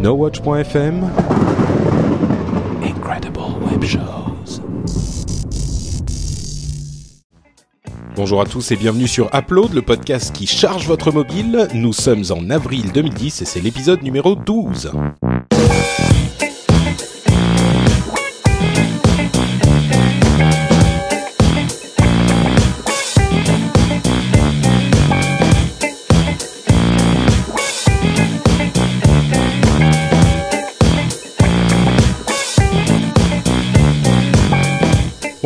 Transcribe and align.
NoWatch.fm 0.00 1.10
Incredible 2.82 3.40
Web 3.70 3.84
Shows. 3.84 4.62
Bonjour 8.16 8.40
à 8.40 8.46
tous 8.46 8.72
et 8.72 8.76
bienvenue 8.76 9.06
sur 9.06 9.28
Upload, 9.34 9.74
le 9.74 9.82
podcast 9.82 10.34
qui 10.34 10.46
charge 10.46 10.86
votre 10.86 11.12
mobile. 11.12 11.68
Nous 11.74 11.92
sommes 11.92 12.24
en 12.30 12.48
avril 12.48 12.92
2010 12.92 13.42
et 13.42 13.44
c'est 13.44 13.60
l'épisode 13.60 14.02
numéro 14.02 14.36
12. 14.36 14.90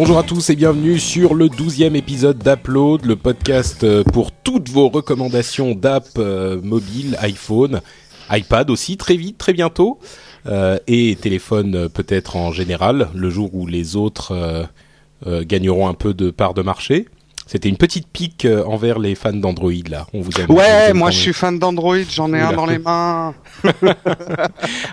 Bonjour 0.05 0.19
à 0.19 0.23
tous 0.23 0.51
et 0.51 0.55
bienvenue 0.55 0.99
sur 0.99 1.33
le 1.33 1.49
douzième 1.49 1.97
épisode 1.97 2.37
d'Upload, 2.37 3.07
le 3.07 3.17
podcast 3.17 3.85
euh, 3.85 4.05
pour 4.05 4.33
toutes 4.33 4.69
vos 4.69 4.91
recommandations 4.91 5.75
d'app 5.75 6.09
euh, 6.19 6.61
mobile, 6.63 7.17
iPhone, 7.23 7.81
iPad 8.31 8.69
aussi, 8.69 8.99
très 8.99 9.17
vite, 9.17 9.39
très 9.39 9.55
bientôt, 9.55 9.99
euh, 10.45 10.79
et 10.89 11.17
téléphone 11.17 11.89
peut-être 11.89 12.37
en 12.37 12.53
général, 12.53 13.09
le 13.15 13.31
jour 13.31 13.55
où 13.55 13.67
les 13.67 13.97
autres 13.97 14.69
gagneront 15.25 15.89
un 15.89 15.95
peu 15.95 16.13
de 16.13 16.31
part 16.31 16.53
de 16.53 16.61
marché. 16.61 17.07
C'était 17.47 17.69
une 17.69 17.77
petite 17.77 18.07
pique 18.09 18.45
euh, 18.47 18.65
envers 18.65 18.99
les 18.99 19.15
fans 19.15 19.33
d'Android 19.33 19.71
là. 19.89 20.07
On 20.15 20.21
vous 20.23 20.31
aime. 20.41 20.47
vous 20.49 20.55
Ouais, 20.57 20.93
moi 20.93 21.11
je 21.11 21.19
suis 21.19 21.33
fan 21.33 21.59
d'Android, 21.59 21.97
j'en 22.11 22.33
ai 22.33 22.39
Oula. 22.39 22.49
un 22.49 22.53
dans 22.53 22.67
les 22.67 22.79
mains. 22.79 23.35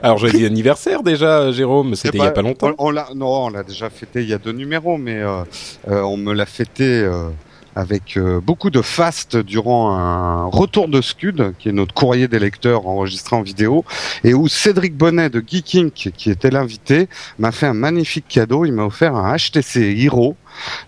Alors 0.04 0.18
joyeux 0.18 0.46
anniversaire 0.46 1.04
déjà, 1.04 1.52
Jérôme. 1.52 1.96
C'était 1.96 2.18
il 2.18 2.24
y 2.24 2.28
a 2.28 2.32
pas 2.32 2.42
longtemps. 2.42 2.72
On, 2.78 2.88
on 2.88 2.92
l'a, 2.92 3.08
non, 3.16 3.46
on 3.46 3.50
l'a 3.50 3.64
déjà 3.64 3.90
fêté 3.90 4.22
il 4.24 4.30
y 4.30 4.34
a 4.34 4.38
deux 4.38 4.52
numéros, 4.52 4.98
mais 4.98 5.18
euh, 5.18 5.44
euh, 5.90 6.02
on 6.02 6.18
me 6.18 6.34
l'a 6.34 6.46
fêté 6.46 6.84
euh, 6.84 7.30
avec 7.76 8.18
euh, 8.18 8.42
beaucoup 8.42 8.70
de 8.70 8.82
faste 8.82 9.38
durant 9.38 9.96
un 9.96 10.46
retour 10.48 10.90
de 10.90 11.02
Scud, 11.02 11.54
qui 11.58 11.70
est 11.70 11.72
notre 11.72 11.94
courrier 11.94 12.28
des 12.28 12.40
lecteurs 12.40 12.86
enregistré 12.86 13.36
en 13.36 13.42
vidéo, 13.42 13.86
et 14.26 14.34
où 14.34 14.48
Cédric 14.50 14.96
Bonnet 14.98 15.30
de 15.30 15.42
Geek 15.46 15.76
Inc, 15.76 16.12
qui 16.18 16.30
était 16.30 16.50
l'invité, 16.52 17.08
m'a 17.40 17.52
fait 17.54 17.68
un 17.68 17.74
magnifique 17.74 18.26
cadeau. 18.28 18.66
Il 18.66 18.74
m'a 18.74 18.84
offert 18.84 19.16
un 19.16 19.36
HTC 19.38 19.96
Hero. 19.98 20.36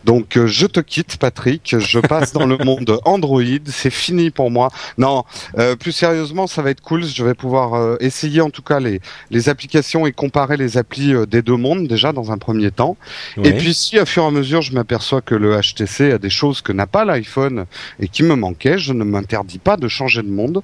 Donc 0.06 0.38
euh, 0.38 0.48
je 0.48 0.66
te 0.66 0.80
quitte 0.80 1.18
Patrick, 1.18 1.76
je 1.80 2.00
passe 2.00 2.34
dans 2.34 2.46
le 2.46 2.58
monde 2.64 3.00
Android, 3.06 3.42
c'est 3.66 3.90
fini 3.90 4.30
pour 4.30 4.52
moi. 4.52 4.70
Non, 4.98 5.24
euh, 5.58 5.76
plus 5.76 5.92
sérieusement, 5.92 6.48
ça 6.48 6.62
va 6.62 6.72
être 6.72 6.82
cool, 6.82 7.04
je 7.04 7.24
vais 7.24 7.34
pouvoir 7.34 7.74
euh, 7.74 7.96
essayer 8.00 8.42
en 8.42 8.50
tout 8.50 8.62
cas 8.62 8.80
les, 8.80 9.02
les 9.32 9.50
applications 9.50 10.06
et 10.06 10.12
comparer 10.12 10.58
les 10.58 10.78
applis 10.78 11.14
euh, 11.14 11.26
des 11.26 11.42
deux 11.42 11.56
mondes 11.56 11.88
déjà 11.88 12.12
dans 12.12 12.32
un 12.32 12.38
premier 12.38 12.72
temps. 12.72 12.98
Ouais. 13.38 13.50
Et 13.50 13.54
puis 13.54 13.74
si 13.74 13.98
à 14.00 14.06
fur 14.06 14.24
et 14.24 14.28
à 14.28 14.32
mesure 14.32 14.62
je 14.62 14.74
m'aperçois 14.74 15.22
que 15.22 15.36
le 15.36 15.60
HTC 15.60 16.12
a 16.12 16.18
des 16.18 16.30
choses 16.30 16.62
que 16.62 16.72
n'a 16.72 16.88
pas 16.88 17.06
l'iPhone 17.06 17.66
et 18.00 18.08
qui 18.08 18.24
me 18.24 18.36
manquaient, 18.36 18.78
je 18.78 18.94
ne 18.94 19.04
m'interdis 19.04 19.60
pas 19.60 19.78
de 19.78 19.88
changer 19.88 20.22
de 20.22 20.30
monde. 20.30 20.62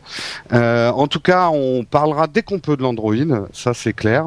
Euh, 0.54 0.90
en 0.90 1.08
tout 1.08 1.20
cas, 1.20 1.50
on 1.50 1.84
parlera 1.84 2.28
dès 2.28 2.42
qu'on 2.42 2.60
peut 2.60 2.78
de 2.78 2.82
l'Android, 2.82 3.16
ça 3.54 3.74
c'est 3.74 3.94
clair. 3.94 4.26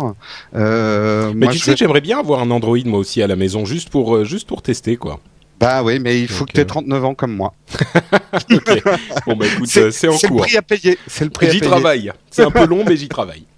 Euh, 0.54 1.32
Mais 1.34 1.46
moi, 1.46 1.52
tu 1.52 1.58
sais, 1.58 1.76
j'aimerais 1.76 2.00
bien 2.00 2.18
avoir 2.18 2.40
un 2.40 2.50
Android 2.50 2.78
moi 2.84 2.98
aussi 2.98 3.22
à 3.22 3.26
la 3.26 3.36
maison, 3.36 3.64
juste 3.64 3.90
pour 3.90 4.24
juste 4.24 4.46
pour 4.46 4.61
tester 4.62 4.96
quoi. 4.96 5.20
Bah 5.60 5.82
oui, 5.84 6.00
mais 6.00 6.20
il 6.20 6.26
faut 6.28 6.40
Donc, 6.40 6.48
que 6.48 6.52
tu 6.54 6.60
aies 6.60 6.64
euh, 6.64 6.66
39 6.66 7.04
ans 7.04 7.14
comme 7.14 7.34
moi. 7.36 7.54
Bon 9.26 9.36
bah 9.36 9.46
écoute, 9.46 9.68
euh, 9.76 9.90
c'est 9.90 10.08
en 10.08 10.12
le 10.20 10.28
cours. 10.28 10.40
prix 10.42 10.56
à 10.56 10.62
payer. 10.62 10.98
C'est 11.06 11.24
le 11.24 11.30
prix 11.30 11.46
à 11.46 11.50
J'y 11.50 11.60
payer. 11.60 11.70
travaille. 11.70 12.12
C'est 12.30 12.42
un 12.42 12.50
peu 12.50 12.66
long, 12.66 12.84
mais 12.86 12.96
j'y 12.96 13.08
travaille. 13.08 13.44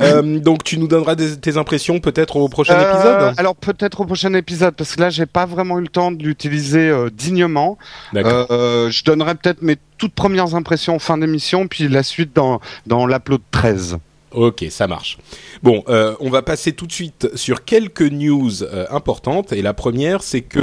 Euh, 0.00 0.38
donc 0.38 0.62
tu 0.62 0.78
nous 0.78 0.86
donneras 0.86 1.16
des- 1.16 1.36
tes 1.40 1.56
impressions 1.56 1.98
peut-être 1.98 2.36
au 2.36 2.48
prochain 2.48 2.74
Euh, 2.74 2.92
épisode. 2.92 3.34
Alors 3.38 3.56
peut-être 3.56 4.00
au 4.00 4.04
prochain 4.04 4.32
épisode 4.34 4.76
parce 4.76 4.94
que 4.94 5.00
là 5.00 5.10
j'ai 5.10 5.26
pas 5.26 5.44
vraiment 5.44 5.78
eu 5.78 5.82
le 5.82 5.88
temps 5.88 6.12
de 6.12 6.22
l'utiliser 6.22 6.88
euh, 6.88 7.10
dignement. 7.10 7.76
Euh, 8.14 8.90
je 8.92 9.02
donnerai 9.02 9.34
peut-être 9.34 9.60
mes 9.62 9.76
toutes 9.96 10.12
premières 10.14 10.54
impressions 10.54 10.94
en 10.94 10.98
fin 11.00 11.18
d'émission 11.18 11.66
puis 11.66 11.88
la 11.88 12.04
suite 12.04 12.30
dans 12.36 12.60
dans 12.86 13.06
l'upload 13.06 13.40
13. 13.50 13.98
Ok, 14.32 14.66
ça 14.68 14.86
marche. 14.86 15.18
Bon, 15.62 15.82
euh, 15.88 16.14
on 16.20 16.28
va 16.28 16.42
passer 16.42 16.72
tout 16.72 16.86
de 16.86 16.92
suite 16.92 17.28
sur 17.34 17.64
quelques 17.64 18.02
news 18.02 18.62
euh, 18.62 18.86
importantes. 18.90 19.52
Et 19.52 19.62
la 19.62 19.72
première, 19.72 20.22
c'est 20.22 20.42
que, 20.42 20.60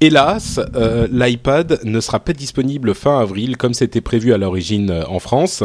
hélas, 0.00 0.60
euh, 0.74 1.08
l'iPad 1.10 1.80
ne 1.84 2.00
sera 2.00 2.20
pas 2.20 2.34
disponible 2.34 2.94
fin 2.94 3.18
avril 3.20 3.56
comme 3.56 3.72
c'était 3.72 4.02
prévu 4.02 4.34
à 4.34 4.38
l'origine 4.38 5.04
en 5.08 5.18
France, 5.18 5.62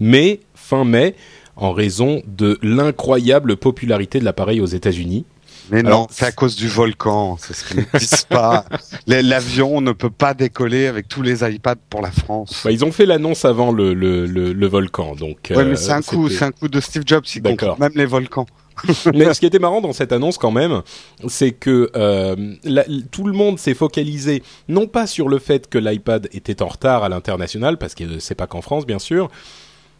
mais 0.00 0.40
fin 0.54 0.84
mai 0.84 1.14
en 1.56 1.72
raison 1.72 2.22
de 2.26 2.58
l'incroyable 2.62 3.56
popularité 3.56 4.20
de 4.20 4.24
l'appareil 4.24 4.60
aux 4.60 4.66
États-Unis. 4.66 5.24
Mais 5.70 5.80
Alors- 5.80 6.00
non, 6.02 6.06
c'est 6.10 6.24
à 6.26 6.32
cause 6.32 6.56
du 6.56 6.68
volcan, 6.68 7.36
c'est 7.38 7.54
ce 7.54 7.64
qu'ils 7.64 7.78
ne 7.92 7.98
disent 7.98 8.24
pas. 8.28 8.64
L'avion 9.06 9.80
ne 9.80 9.92
peut 9.92 10.10
pas 10.10 10.34
décoller 10.34 10.86
avec 10.86 11.08
tous 11.08 11.22
les 11.22 11.42
iPads 11.48 11.76
pour 11.90 12.00
la 12.02 12.10
France. 12.10 12.62
Bah, 12.64 12.70
ils 12.70 12.84
ont 12.84 12.92
fait 12.92 13.06
l'annonce 13.06 13.44
avant 13.44 13.72
le, 13.72 13.94
le, 13.94 14.26
le, 14.26 14.52
le 14.52 14.66
volcan, 14.66 15.14
donc. 15.14 15.38
ouais, 15.50 15.58
euh, 15.58 15.64
mais 15.70 15.76
c'est 15.76 15.92
un 15.92 16.02
coup, 16.02 16.28
c'est 16.28 16.44
un 16.44 16.52
coup 16.52 16.68
de 16.68 16.80
Steve 16.80 17.02
Jobs, 17.06 17.24
il 17.34 17.42
contrôle 17.42 17.74
même 17.78 17.92
les 17.94 18.06
volcans. 18.06 18.46
Mais 19.12 19.34
ce 19.34 19.40
qui 19.40 19.46
était 19.46 19.58
marrant 19.58 19.80
dans 19.80 19.92
cette 19.92 20.12
annonce 20.12 20.38
quand 20.38 20.52
même, 20.52 20.82
c'est 21.26 21.50
que 21.50 21.90
euh, 21.96 22.36
la- 22.62 22.84
tout 23.10 23.24
le 23.24 23.32
monde 23.32 23.58
s'est 23.58 23.74
focalisé 23.74 24.44
non 24.68 24.86
pas 24.86 25.08
sur 25.08 25.28
le 25.28 25.40
fait 25.40 25.68
que 25.68 25.78
l'iPad 25.78 26.28
était 26.32 26.62
en 26.62 26.68
retard 26.68 27.02
à 27.02 27.08
l'international, 27.08 27.76
parce 27.78 27.96
que 27.96 28.20
c'est 28.20 28.36
pas 28.36 28.46
qu'en 28.46 28.60
France 28.62 28.86
bien 28.86 29.00
sûr, 29.00 29.30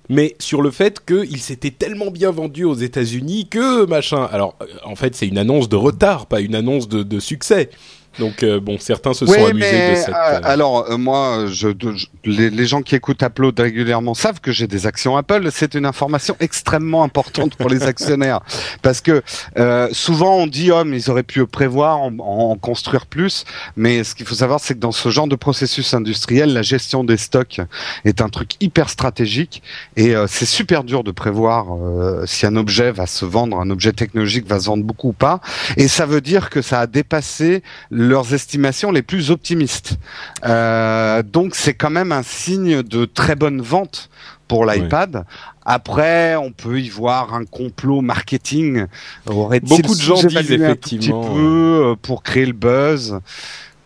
mais 0.09 0.35
sur 0.39 0.63
le 0.63 0.71
fait 0.71 1.05
qu'il 1.05 1.39
s'était 1.39 1.71
tellement 1.71 2.11
bien 2.11 2.31
vendu 2.31 2.65
aux 2.65 2.75
États-Unis 2.75 3.49
que 3.49 3.87
machin. 3.87 4.29
Alors 4.31 4.57
euh, 4.63 4.67
en 4.85 4.97
fait 4.97 5.15
c'est 5.15 5.27
une 5.27 5.39
annonce 5.39 5.69
de 5.69 5.77
retard, 5.77 6.27
pas 6.27 6.41
une 6.41 6.55
annonce 6.55 6.89
de, 6.89 7.03
de 7.03 7.21
succès. 7.21 7.71
Donc 8.19 8.43
euh, 8.43 8.61
bon, 8.61 8.79
certains 8.79 9.13
se 9.15 9.27
sont 9.27 9.33
Oui, 9.33 9.51
amusés 9.51 9.67
mais 9.73 9.91
de 9.91 9.95
cette. 9.97 10.09
euh, 10.09 10.13
euh, 10.37 10.41
alors 10.45 10.91
euh, 10.91 10.97
moi, 10.97 11.45
je, 11.49 11.69
je- 11.95 12.07
les, 12.25 12.51
les 12.51 12.67
gens 12.67 12.83
qui 12.83 12.95
écoutent 12.95 13.23
Upload 13.23 13.59
régulièrement 13.59 14.15
savent 14.15 14.41
que 14.41 14.53
j'ai 14.53 14.67
des 14.67 14.87
actions 14.87 15.17
Apple. 15.17 15.49
C'est 15.53 15.75
une 15.75 15.87
information 15.87 16.37
extrêmement 16.41 17.03
importante 17.05 17.55
pour 17.57 17.69
les 17.71 17.83
actionnaires 17.85 18.41
parce 18.83 19.01
que 19.01 19.23
euh, 19.59 19.89
souvent 19.93 20.37
on 20.37 20.47
dit 20.47 20.71
oh 20.73 20.85
mais 20.85 21.01
ils 21.01 21.11
auraient 21.11 21.23
pu 21.23 21.47
prévoir, 21.47 21.99
en, 21.99 22.13
en 22.19 22.57
construire 22.57 23.07
plus. 23.07 23.45
Mais 23.77 24.03
ce 24.05 24.15
qu'il 24.15 24.27
faut 24.27 24.35
savoir, 24.35 24.61
c'est 24.61 24.75
que 24.75 24.81
dans 24.81 24.93
ce 24.93 25.09
genre 25.11 25.29
de 25.29 25.37
processus 25.37 25.95
industriel, 25.95 26.53
la 26.53 26.63
gestion 26.63 27.05
des 27.05 27.17
stocks 27.17 27.61
est 28.05 28.21
un 28.21 28.29
truc 28.29 28.53
hyper 28.61 28.89
stratégique 28.91 29.63
et 29.97 30.15
euh, 30.17 30.27
c'est 30.29 30.47
super 30.47 30.85
dur 30.85 31.05
de 31.05 31.11
prévoir 31.11 31.67
euh, 31.75 32.25
si 32.27 32.47
un 32.47 32.57
objet 32.57 32.91
va 32.93 33.07
se 33.07 33.25
vendre, 33.25 33.59
un 33.61 33.71
objet 33.71 33.93
technologique 33.93 34.47
va 34.47 34.59
se 34.61 34.67
vendre 34.67 34.85
beaucoup 34.85 35.09
ou 35.11 35.13
pas. 35.13 35.41
Et 35.77 35.89
ça 35.89 36.07
veut 36.07 36.21
dire 36.21 36.51
que 36.51 36.63
ça 36.63 36.81
a 36.81 36.87
dépassé 36.87 37.63
leurs 38.09 38.35
estimations 38.35 38.91
les 38.91 39.03
plus 39.03 39.31
optimistes. 39.31 39.99
Euh, 40.45 41.23
donc 41.23 41.55
c'est 41.55 41.75
quand 41.75 41.91
même 41.91 42.13
un 42.13 42.23
signe 42.23 42.83
de 42.83 43.05
très 43.05 43.37
bonne 43.37 43.61
vente 43.61 44.11
pour 44.49 44.65
l'iPad. 44.65 45.25
Après, 45.67 46.37
on 46.37 46.51
peut 46.53 46.81
y 46.81 46.89
voir 46.89 47.35
un 47.35 47.45
complot 47.45 48.01
marketing. 48.01 48.87
Aurait-il 49.27 49.69
Beaucoup 49.69 49.95
de 49.95 50.01
gens 50.01 50.15
disent 50.23 50.37
un 50.37 50.41
effectivement, 50.41 51.21
petit 51.23 51.31
peu 51.35 51.85
euh, 51.91 51.95
pour 52.01 52.23
créer 52.23 52.47
le 52.47 52.55
buzz? 52.55 53.21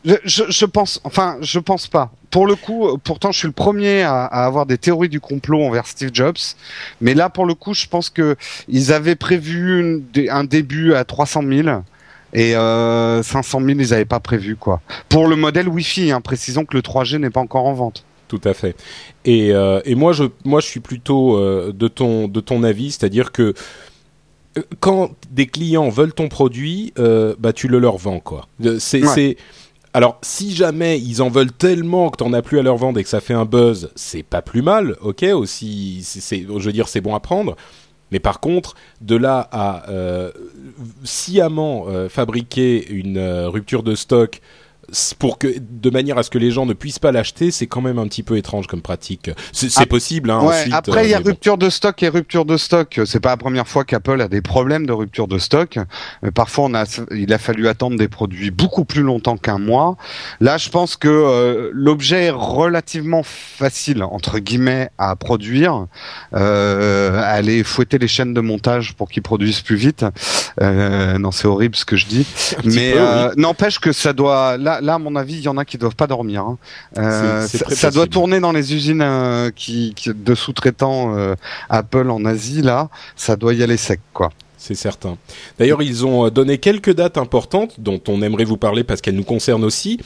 Je, 0.04 0.14
je, 0.24 0.42
je 0.48 0.64
pense, 0.64 1.00
enfin, 1.04 1.36
je 1.42 1.58
pense 1.60 1.86
pas. 1.88 2.10
Pour 2.30 2.46
le 2.46 2.56
coup, 2.56 2.98
pourtant, 3.04 3.30
je 3.30 3.38
suis 3.38 3.46
le 3.46 3.52
premier 3.52 4.02
à, 4.02 4.24
à 4.24 4.44
avoir 4.46 4.66
des 4.66 4.78
théories 4.78 5.08
du 5.08 5.20
complot 5.20 5.62
envers 5.64 5.86
Steve 5.86 6.10
Jobs, 6.12 6.38
mais 7.00 7.14
là, 7.14 7.28
pour 7.28 7.44
le 7.46 7.54
coup, 7.54 7.72
je 7.74 7.86
pense 7.86 8.08
que 8.10 8.36
ils 8.68 8.92
avaient 8.92 9.14
prévu 9.16 9.80
une- 9.80 10.04
un 10.30 10.42
début 10.44 10.94
à 10.94 11.04
300 11.04 11.42
000 11.46 11.68
et 12.32 12.56
euh, 12.56 13.22
500 13.22 13.60
000, 13.60 13.70
ils 13.80 13.90
n'avaient 13.90 14.04
pas 14.04 14.20
prévu 14.20 14.56
quoi. 14.56 14.80
Pour 15.08 15.26
le 15.28 15.36
modèle 15.36 15.68
Wi-Fi, 15.68 16.10
hein, 16.12 16.20
précisons 16.20 16.64
que 16.64 16.76
le 16.76 16.82
3G 16.82 17.18
n'est 17.18 17.30
pas 17.30 17.40
encore 17.40 17.66
en 17.66 17.74
vente. 17.74 18.04
Tout 18.28 18.40
à 18.44 18.54
fait. 18.54 18.74
Et, 19.26 19.52
euh, 19.52 19.80
et 19.84 19.94
moi, 19.94 20.12
je, 20.14 20.24
moi, 20.44 20.60
je 20.60 20.66
suis 20.66 20.80
plutôt 20.80 21.36
euh, 21.36 21.72
de 21.74 21.88
ton 21.88 22.28
de 22.28 22.40
ton 22.40 22.62
avis, 22.62 22.90
c'est-à-dire 22.92 23.30
que 23.32 23.52
euh, 24.56 24.62
quand 24.80 25.10
des 25.30 25.46
clients 25.46 25.90
veulent 25.90 26.14
ton 26.14 26.28
produit, 26.28 26.92
euh, 26.98 27.34
bah 27.38 27.52
tu 27.52 27.68
le 27.68 27.78
leur 27.78 27.98
vends 27.98 28.20
quoi. 28.20 28.48
Euh, 28.64 28.78
C'est 28.78 29.02
Ouais. 29.04 29.36
alors 29.92 30.18
si 30.22 30.54
jamais 30.54 30.98
ils 30.98 31.20
en 31.20 31.28
veulent 31.28 31.52
tellement 31.52 32.08
que 32.08 32.16
t'en 32.16 32.32
as 32.32 32.40
plus 32.40 32.58
à 32.58 32.62
leur 32.62 32.76
vendre 32.78 32.98
et 32.98 33.02
que 33.02 33.08
ça 33.10 33.20
fait 33.20 33.34
un 33.34 33.44
buzz, 33.44 33.90
c'est 33.96 34.22
pas 34.22 34.40
plus 34.40 34.62
mal, 34.62 34.96
ok 35.02 35.24
aussi. 35.34 36.00
C'est 36.02 36.40
je 36.46 36.64
veux 36.64 36.72
dire 36.72 36.88
c'est 36.88 37.02
bon 37.02 37.14
à 37.14 37.20
prendre. 37.20 37.56
Mais 38.12 38.20
par 38.20 38.38
contre, 38.40 38.74
de 39.00 39.16
là 39.16 39.48
à 39.50 39.88
euh, 39.90 40.30
sciemment 41.02 41.86
euh, 41.88 42.08
fabriquer 42.08 42.86
une 42.88 43.16
euh, 43.16 43.48
rupture 43.48 43.82
de 43.82 43.94
stock 43.94 44.40
pour 45.18 45.38
que 45.38 45.48
de 45.58 45.90
manière 45.90 46.18
à 46.18 46.22
ce 46.22 46.30
que 46.30 46.38
les 46.38 46.50
gens 46.50 46.66
ne 46.66 46.74
puissent 46.74 46.98
pas 46.98 47.12
l'acheter, 47.12 47.50
c'est 47.50 47.66
quand 47.66 47.80
même 47.80 47.98
un 47.98 48.06
petit 48.06 48.22
peu 48.22 48.36
étrange 48.36 48.66
comme 48.66 48.82
pratique. 48.82 49.30
C'est 49.52 49.86
possible. 49.86 50.30
Hein, 50.30 50.40
ouais, 50.40 50.60
ensuite, 50.60 50.74
après, 50.74 51.06
il 51.06 51.10
y 51.10 51.14
a 51.14 51.20
bon. 51.20 51.30
rupture 51.30 51.58
de 51.58 51.70
stock 51.70 52.02
et 52.02 52.08
rupture 52.08 52.44
de 52.44 52.56
stock. 52.56 53.00
C'est 53.04 53.20
pas 53.20 53.30
la 53.30 53.36
première 53.36 53.68
fois 53.68 53.84
qu'Apple 53.84 54.20
a 54.20 54.28
des 54.28 54.42
problèmes 54.42 54.86
de 54.86 54.92
rupture 54.92 55.28
de 55.28 55.38
stock. 55.38 55.78
Euh, 56.24 56.30
Parfois, 56.30 56.64
on 56.64 56.74
a, 56.74 56.84
il 57.12 57.32
a 57.32 57.38
fallu 57.38 57.68
attendre 57.68 57.96
des 57.96 58.08
produits 58.08 58.50
beaucoup 58.50 58.84
plus 58.84 59.02
longtemps 59.02 59.36
qu'un 59.36 59.58
mois. 59.58 59.96
Là, 60.40 60.58
je 60.58 60.68
pense 60.68 60.96
que 60.96 61.08
euh, 61.08 61.70
l'objet 61.72 62.24
est 62.24 62.30
relativement 62.30 63.22
facile 63.22 64.02
entre 64.02 64.38
guillemets 64.38 64.90
à 64.98 65.14
produire. 65.16 65.86
Euh, 66.34 67.20
aller 67.22 67.62
fouetter 67.64 67.98
les 67.98 68.08
chaînes 68.08 68.34
de 68.34 68.40
montage 68.40 68.94
pour 68.94 69.10
qu'ils 69.10 69.22
produisent 69.22 69.60
plus 69.60 69.76
vite. 69.76 70.04
Euh, 70.60 71.18
non, 71.18 71.30
c'est 71.30 71.48
horrible 71.48 71.76
ce 71.76 71.84
que 71.84 71.96
je 71.96 72.06
dis. 72.06 72.26
Mais 72.64 72.94
euh, 72.96 73.32
n'empêche 73.36 73.78
que 73.78 73.92
ça 73.92 74.12
doit. 74.12 74.56
Là, 74.56 74.80
là, 74.82 74.94
à 74.94 74.98
mon 74.98 75.16
avis, 75.16 75.34
il 75.34 75.42
y 75.42 75.48
en 75.48 75.56
a 75.56 75.64
qui 75.64 75.78
doivent 75.78 75.96
pas 75.96 76.06
dormir. 76.06 76.42
hein. 76.42 76.58
Euh, 76.98 77.46
ça, 77.46 77.90
doit 77.90 78.06
tourner 78.06 78.40
dans 78.40 78.52
les 78.52 78.74
usines 78.74 79.00
euh, 79.02 79.50
qui, 79.54 79.94
qui- 79.94 80.10
de 80.14 80.34
sous-traitants 80.34 81.16
euh, 81.16 81.34
Apple 81.70 82.10
en 82.10 82.24
Asie. 82.24 82.62
Là, 82.62 82.88
ça 83.16 83.36
doit 83.36 83.54
y 83.54 83.62
aller 83.62 83.76
sec, 83.76 84.00
quoi. 84.12 84.30
C'est 84.58 84.74
certain. 84.76 85.16
D'ailleurs, 85.58 85.82
ils 85.82 86.06
ont 86.06 86.28
donné 86.28 86.58
quelques 86.58 86.94
dates 86.94 87.18
importantes 87.18 87.80
dont 87.80 88.00
on 88.06 88.22
aimerait 88.22 88.44
vous 88.44 88.56
parler 88.56 88.84
parce 88.84 89.00
qu'elles 89.00 89.16
nous 89.16 89.24
concernent 89.24 89.64
aussi. 89.64 89.98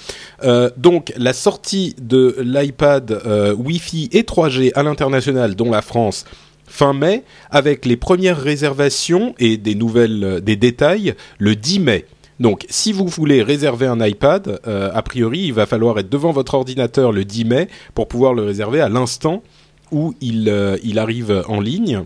Euh, 0.45 0.71
donc, 0.79 1.13
la 1.19 1.35
sortie 1.35 1.95
de 2.01 2.37
l'iPad 2.41 3.11
euh, 3.27 3.55
Wi-Fi 3.55 4.09
et 4.13 4.23
3G 4.23 4.73
à 4.75 4.83
l'international, 4.83 5.57
dont 5.57 5.71
la 5.71 5.83
France, 5.83 6.25
fin 6.67 6.95
mai, 6.95 7.23
avec 7.51 7.85
les 7.85 7.99
premières 7.99 8.41
réservations 8.41 9.35
et 9.39 9.59
des 9.59 9.75
nouvelles, 9.75 10.41
des 10.43 10.57
détails 10.57 11.15
le 11.39 11.55
10 11.55 11.81
mai. 11.81 12.07
Donc, 12.39 12.67
si 12.69 12.93
vous 12.93 13.07
voulez 13.07 13.43
réserver 13.43 13.87
un 13.87 14.05
iPad, 14.05 14.61
euh, 14.67 14.91
a 14.93 15.03
priori, 15.03 15.41
il 15.41 15.53
va 15.55 15.65
falloir 15.67 15.99
être 15.99 16.11
devant 16.11 16.33
votre 16.33 16.55
ordinateur 16.55 17.11
le 17.13 17.25
10 17.25 17.45
mai 17.47 17.69
pour 17.95 18.09
pouvoir 18.09 18.35
le 18.35 18.43
réserver 18.45 18.81
à 18.81 18.89
l'instant 18.91 19.43
où 19.91 20.15
il, 20.21 20.49
euh, 20.49 20.77
il 20.83 20.99
arrive 20.99 21.43
en 21.49 21.61
ligne. 21.61 22.03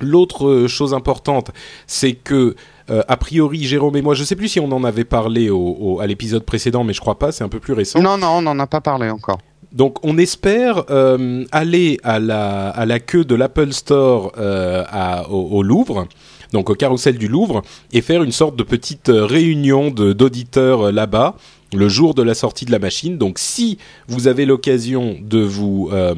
L'autre 0.00 0.46
euh, 0.46 0.68
chose 0.68 0.94
importante, 0.94 1.50
c'est 1.86 2.12
que 2.14 2.54
euh, 2.90 3.02
a 3.08 3.16
priori, 3.16 3.64
Jérôme 3.64 3.96
et 3.96 4.02
moi, 4.02 4.14
je 4.14 4.24
sais 4.24 4.36
plus 4.36 4.48
si 4.48 4.60
on 4.60 4.70
en 4.72 4.82
avait 4.84 5.04
parlé 5.04 5.50
au, 5.50 5.76
au- 5.80 6.00
à 6.00 6.06
l'épisode 6.06 6.44
précédent, 6.44 6.84
mais 6.84 6.92
je 6.92 7.00
crois 7.00 7.18
pas, 7.18 7.32
c'est 7.32 7.44
un 7.44 7.48
peu 7.48 7.60
plus 7.60 7.72
récent. 7.74 8.00
Non, 8.00 8.16
non, 8.18 8.28
on 8.38 8.42
n'en 8.42 8.58
a 8.58 8.66
pas 8.66 8.80
parlé 8.80 9.10
encore. 9.10 9.38
Donc, 9.72 9.98
on 10.04 10.16
espère 10.18 10.84
euh, 10.90 11.44
aller 11.52 11.98
à 12.02 12.18
la, 12.18 12.70
à 12.70 12.86
la 12.86 12.98
queue 12.98 13.24
de 13.24 13.34
l'Apple 13.36 13.72
Store 13.72 14.32
euh, 14.38 14.82
à, 14.88 15.28
au, 15.30 15.58
au 15.58 15.62
Louvre, 15.62 16.06
donc 16.52 16.70
au 16.70 16.74
carrousel 16.74 17.18
du 17.18 17.28
Louvre, 17.28 17.62
et 17.92 18.00
faire 18.00 18.22
une 18.22 18.32
sorte 18.32 18.56
de 18.56 18.62
petite 18.62 19.08
euh, 19.08 19.24
réunion 19.24 19.90
d'auditeurs 19.90 20.88
euh, 20.88 20.92
là-bas 20.92 21.36
le 21.72 21.88
jour 21.88 22.14
de 22.14 22.22
la 22.22 22.34
sortie 22.34 22.64
de 22.64 22.72
la 22.72 22.78
machine. 22.78 23.16
Donc, 23.16 23.38
si 23.38 23.78
vous 24.08 24.26
avez 24.26 24.44
l'occasion 24.44 25.16
de 25.20 25.40
vous 25.40 25.88
euh, 25.92 26.14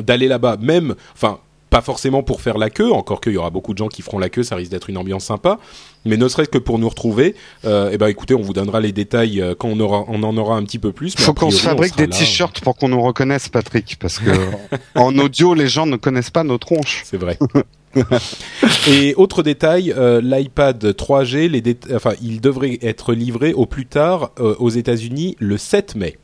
d'aller 0.00 0.28
là-bas, 0.28 0.56
même, 0.60 0.94
enfin, 1.14 1.38
pas 1.74 1.80
forcément 1.80 2.22
pour 2.22 2.40
faire 2.40 2.56
la 2.56 2.70
queue, 2.70 2.92
encore 2.92 3.20
qu'il 3.20 3.32
y 3.32 3.36
aura 3.36 3.50
beaucoup 3.50 3.72
de 3.72 3.78
gens 3.78 3.88
qui 3.88 4.00
feront 4.02 4.20
la 4.20 4.28
queue, 4.28 4.44
ça 4.44 4.54
risque 4.54 4.70
d'être 4.70 4.90
une 4.90 4.96
ambiance 4.96 5.24
sympa. 5.24 5.58
Mais 6.04 6.16
ne 6.16 6.28
serait-ce 6.28 6.48
que 6.48 6.58
pour 6.58 6.78
nous 6.78 6.88
retrouver, 6.88 7.34
euh, 7.64 7.90
eh 7.92 7.98
ben 7.98 8.06
écoutez, 8.06 8.34
on 8.34 8.42
vous 8.42 8.52
donnera 8.52 8.80
les 8.80 8.92
détails 8.92 9.40
euh, 9.40 9.56
quand 9.58 9.68
on 9.68 9.80
aura, 9.80 10.04
on 10.06 10.22
en 10.22 10.36
aura 10.36 10.54
un 10.56 10.62
petit 10.62 10.78
peu 10.78 10.92
plus. 10.92 11.16
mais 11.18 11.24
Faut 11.24 11.34
qu'on 11.34 11.50
se 11.50 11.60
fabrique 11.60 11.96
des 11.96 12.06
t-shirts 12.06 12.60
pour 12.60 12.76
qu'on 12.76 12.88
nous 12.88 13.02
reconnaisse, 13.02 13.48
Patrick, 13.48 13.96
parce 13.98 14.20
que 14.20 14.30
en 14.94 15.18
audio, 15.18 15.52
les 15.54 15.66
gens 15.66 15.86
ne 15.86 15.96
connaissent 15.96 16.30
pas 16.30 16.44
nos 16.44 16.58
tronches. 16.58 17.02
C'est 17.04 17.16
vrai. 17.16 17.38
Et 18.88 19.14
autre 19.16 19.42
détail, 19.42 19.92
euh, 19.96 20.20
l'iPad 20.20 20.82
3G, 20.84 21.48
les 21.48 21.60
dé- 21.60 21.76
enfin, 21.94 22.12
il 22.22 22.40
devrait 22.40 22.78
être 22.82 23.12
livré 23.14 23.52
au 23.52 23.66
plus 23.66 23.86
tard 23.86 24.30
euh, 24.40 24.54
aux 24.58 24.70
États-Unis 24.70 25.36
le 25.38 25.56
7 25.58 25.94
mai. 25.96 26.18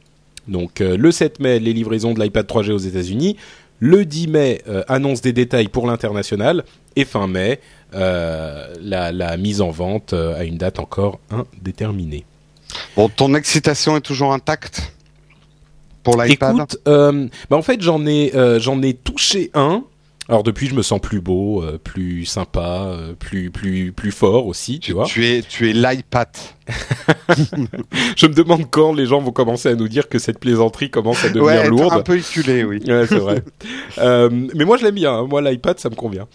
Donc 0.49 0.81
euh, 0.81 0.97
le 0.97 1.13
7 1.13 1.41
mai, 1.41 1.59
les 1.59 1.73
livraisons 1.73 2.13
de 2.15 2.21
l'iPad 2.21 2.47
3G 2.47 2.73
aux 2.73 2.79
États-Unis. 2.79 3.37
Le 3.79 4.05
10 4.05 4.29
mai, 4.29 4.63
annonce 4.89 5.23
des 5.23 5.33
détails 5.33 5.69
pour 5.69 5.87
l'international. 5.87 6.65
Et 6.97 7.07
fin 7.07 7.27
mai, 7.27 7.61
la, 7.95 8.69
la 9.13 9.37
mise 9.39 9.63
en 9.63 9.71
vente 9.71 10.13
à 10.13 10.45
une 10.45 10.59
date 10.59 10.79
encore 10.79 11.19
indéterminée. 11.31 12.27
Bon, 12.95 13.09
ton 13.09 13.35
excitation 13.35 13.97
est 13.97 14.03
toujours 14.03 14.35
intacte 14.35 14.93
pour 16.03 16.23
l'iPad? 16.23 16.57
Écoute, 16.57 16.77
bah 16.85 17.57
en 17.57 17.63
fait 17.63 17.81
j'en 17.81 18.07
ai 18.07 18.33
j'en 18.59 18.83
ai 18.83 18.93
touché 18.93 19.51
un. 19.55 19.83
Alors 20.31 20.45
depuis 20.45 20.69
je 20.69 20.75
me 20.77 20.83
sens 20.83 21.01
plus 21.01 21.21
beau, 21.21 21.61
euh, 21.63 21.77
plus 21.83 22.25
sympa, 22.25 22.85
euh, 22.87 23.15
plus 23.15 23.51
plus 23.51 23.91
plus 23.93 24.13
fort 24.13 24.47
aussi, 24.47 24.75
tu, 24.79 24.87
Tu, 24.89 24.93
vois. 24.93 25.05
tu 25.05 25.27
es, 25.27 25.43
tu 25.43 25.69
es 25.69 25.73
l'iPad. 25.73 26.29
Je 28.17 28.27
me 28.27 28.33
demande 28.35 28.71
quand 28.71 28.93
les 28.93 29.07
gens 29.07 29.21
vont 29.21 29.33
commencer 29.33 29.69
à 29.69 29.75
nous 29.75 29.89
dire 29.89 30.09
que 30.09 30.19
cette 30.21 30.39
plaisanterie 30.39 30.89
commence 30.89 31.25
à 31.25 31.29
devenir 31.31 31.45
Ouais, 31.63 31.69
lourde. 31.69 31.93
un 31.93 32.01
peu 32.03 32.17
éculé, 32.17 32.63
oui. 32.65 32.81
Ouais, 32.87 33.07
c'est 33.09 33.19
vrai. 33.19 33.43
Euh, 33.99 34.31
mais 34.55 34.65
moi, 34.65 34.77
je 34.77 34.85
l'aime 34.85 34.95
bien. 34.95 35.13
hein. 35.13 35.27
Moi, 35.29 35.43
l'iPad, 35.43 35.79
ça 35.81 35.91
me 35.91 35.97
convient. 35.97 36.29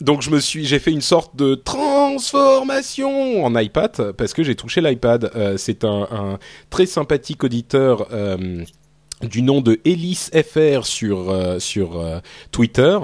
Donc, 0.00 0.22
je 0.22 0.30
me 0.30 0.40
suis, 0.40 0.64
j'ai 0.64 0.78
fait 0.80 0.90
une 0.92 1.00
sorte 1.00 1.36
de 1.36 1.54
transformation 1.56 3.44
en 3.44 3.56
iPad 3.56 4.12
parce 4.12 4.32
que 4.34 4.42
j'ai 4.42 4.54
touché 4.54 4.80
l'iPad. 4.80 5.30
Euh, 5.36 5.56
c'est 5.56 5.84
un, 5.84 6.08
un 6.10 6.38
très 6.70 6.86
sympathique 6.86 7.44
auditeur. 7.44 8.08
Euh, 8.12 8.64
du 9.22 9.42
nom 9.42 9.60
de 9.60 9.80
Elise 9.84 10.30
FR 10.30 10.84
sur 10.84 11.30
euh, 11.30 11.58
sur 11.58 11.98
euh, 11.98 12.20
Twitter 12.50 12.98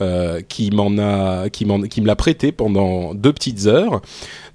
euh, 0.00 0.40
qui 0.48 0.70
m'en 0.70 0.98
a 0.98 1.48
qui 1.50 1.64
m'en 1.64 1.82
qui 1.82 2.00
me 2.00 2.06
l'a 2.06 2.16
prêté 2.16 2.52
pendant 2.52 3.14
deux 3.14 3.32
petites 3.32 3.66
heures 3.66 4.00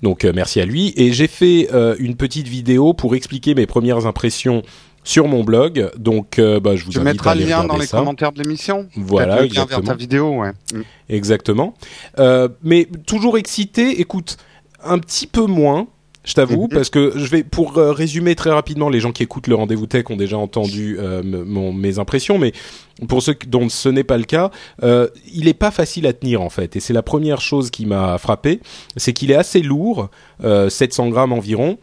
donc 0.02 0.26
merci 0.26 0.60
à 0.60 0.66
lui 0.66 0.94
et 0.98 1.14
j'ai 1.14 1.28
fait 1.28 1.70
une 2.00 2.16
petite 2.16 2.48
vidéo 2.48 2.94
pour 2.94 3.16
expliquer 3.16 3.56
mes 3.56 3.66
premières 3.66 4.06
impressions 4.06 4.64
sur 5.06 5.28
mon 5.28 5.44
blog 5.44 5.92
donc 5.98 6.40
bah, 6.40 6.76
je 6.76 6.86
vous 6.86 6.92
Tu 6.92 7.00
invite 7.00 7.00
à 7.00 7.14
mettras 7.14 7.36
le 7.36 7.46
lien 7.46 7.64
dans 7.64 7.78
les 7.78 7.86
ça. 7.86 8.00
commentaires 8.00 8.32
de 8.32 8.42
l'émission. 8.42 8.88
Voilà, 8.96 9.42
le 9.42 9.48
lien 9.48 9.66
vers 9.66 9.82
ta 9.82 9.96
vidéo, 9.96 10.42
ouais. 10.42 10.52
Mm. 10.74 10.82
Exactement. 11.10 11.74
Mais 12.64 12.88
toujours 13.06 13.38
excité. 13.38 14.02
Écoute, 14.02 14.38
un 14.84 15.00
petit 15.00 15.28
peu 15.28 15.46
moins. 15.46 15.88
Je 16.26 16.34
t'avoue, 16.36 16.64
Mhm. 16.64 16.70
parce 16.70 16.90
que 16.90 17.12
je 17.18 17.26
vais 17.28 17.44
pour 17.44 17.78
euh, 17.78 17.92
résumer 17.92 18.34
très 18.36 18.50
rapidement, 18.50 18.90
les 18.90 19.02
gens 19.02 19.12
qui 19.12 19.24
écoutent 19.24 19.48
le 19.48 19.56
rendez-vous 19.56 19.88
tech 19.88 20.06
ont 20.10 20.16
déjà 20.16 20.38
entendu 20.38 20.98
euh, 21.00 21.22
mon, 21.24 21.74
mes 21.74 22.00
impressions, 22.00 22.38
mais 22.38 22.54
pour 23.10 23.22
ceux 23.22 23.36
dont 23.48 23.68
ce 23.68 23.90
n'est 23.90 24.06
pas 24.06 24.18
le 24.18 24.24
cas, 24.24 24.50
euh, 24.84 25.10
il 25.34 25.50
est 25.50 25.54
pas 25.54 25.70
facile 25.72 26.08
à 26.08 26.14
tenir 26.14 26.42
en 26.42 26.50
fait, 26.50 26.78
et 26.78 26.80
c'est 26.80 26.94
la 26.94 27.04
première 27.04 27.42
chose 27.42 27.72
qui 27.72 27.86
m'a 27.86 28.18
frappé, 28.18 28.62
c'est 28.96 29.12
qu'il 29.12 29.32
est 29.32 29.36
assez 29.36 29.62
lourd, 29.62 30.10
euh, 30.46 30.70
700 30.70 31.10
grammes 31.10 31.34
environ. 31.34 31.78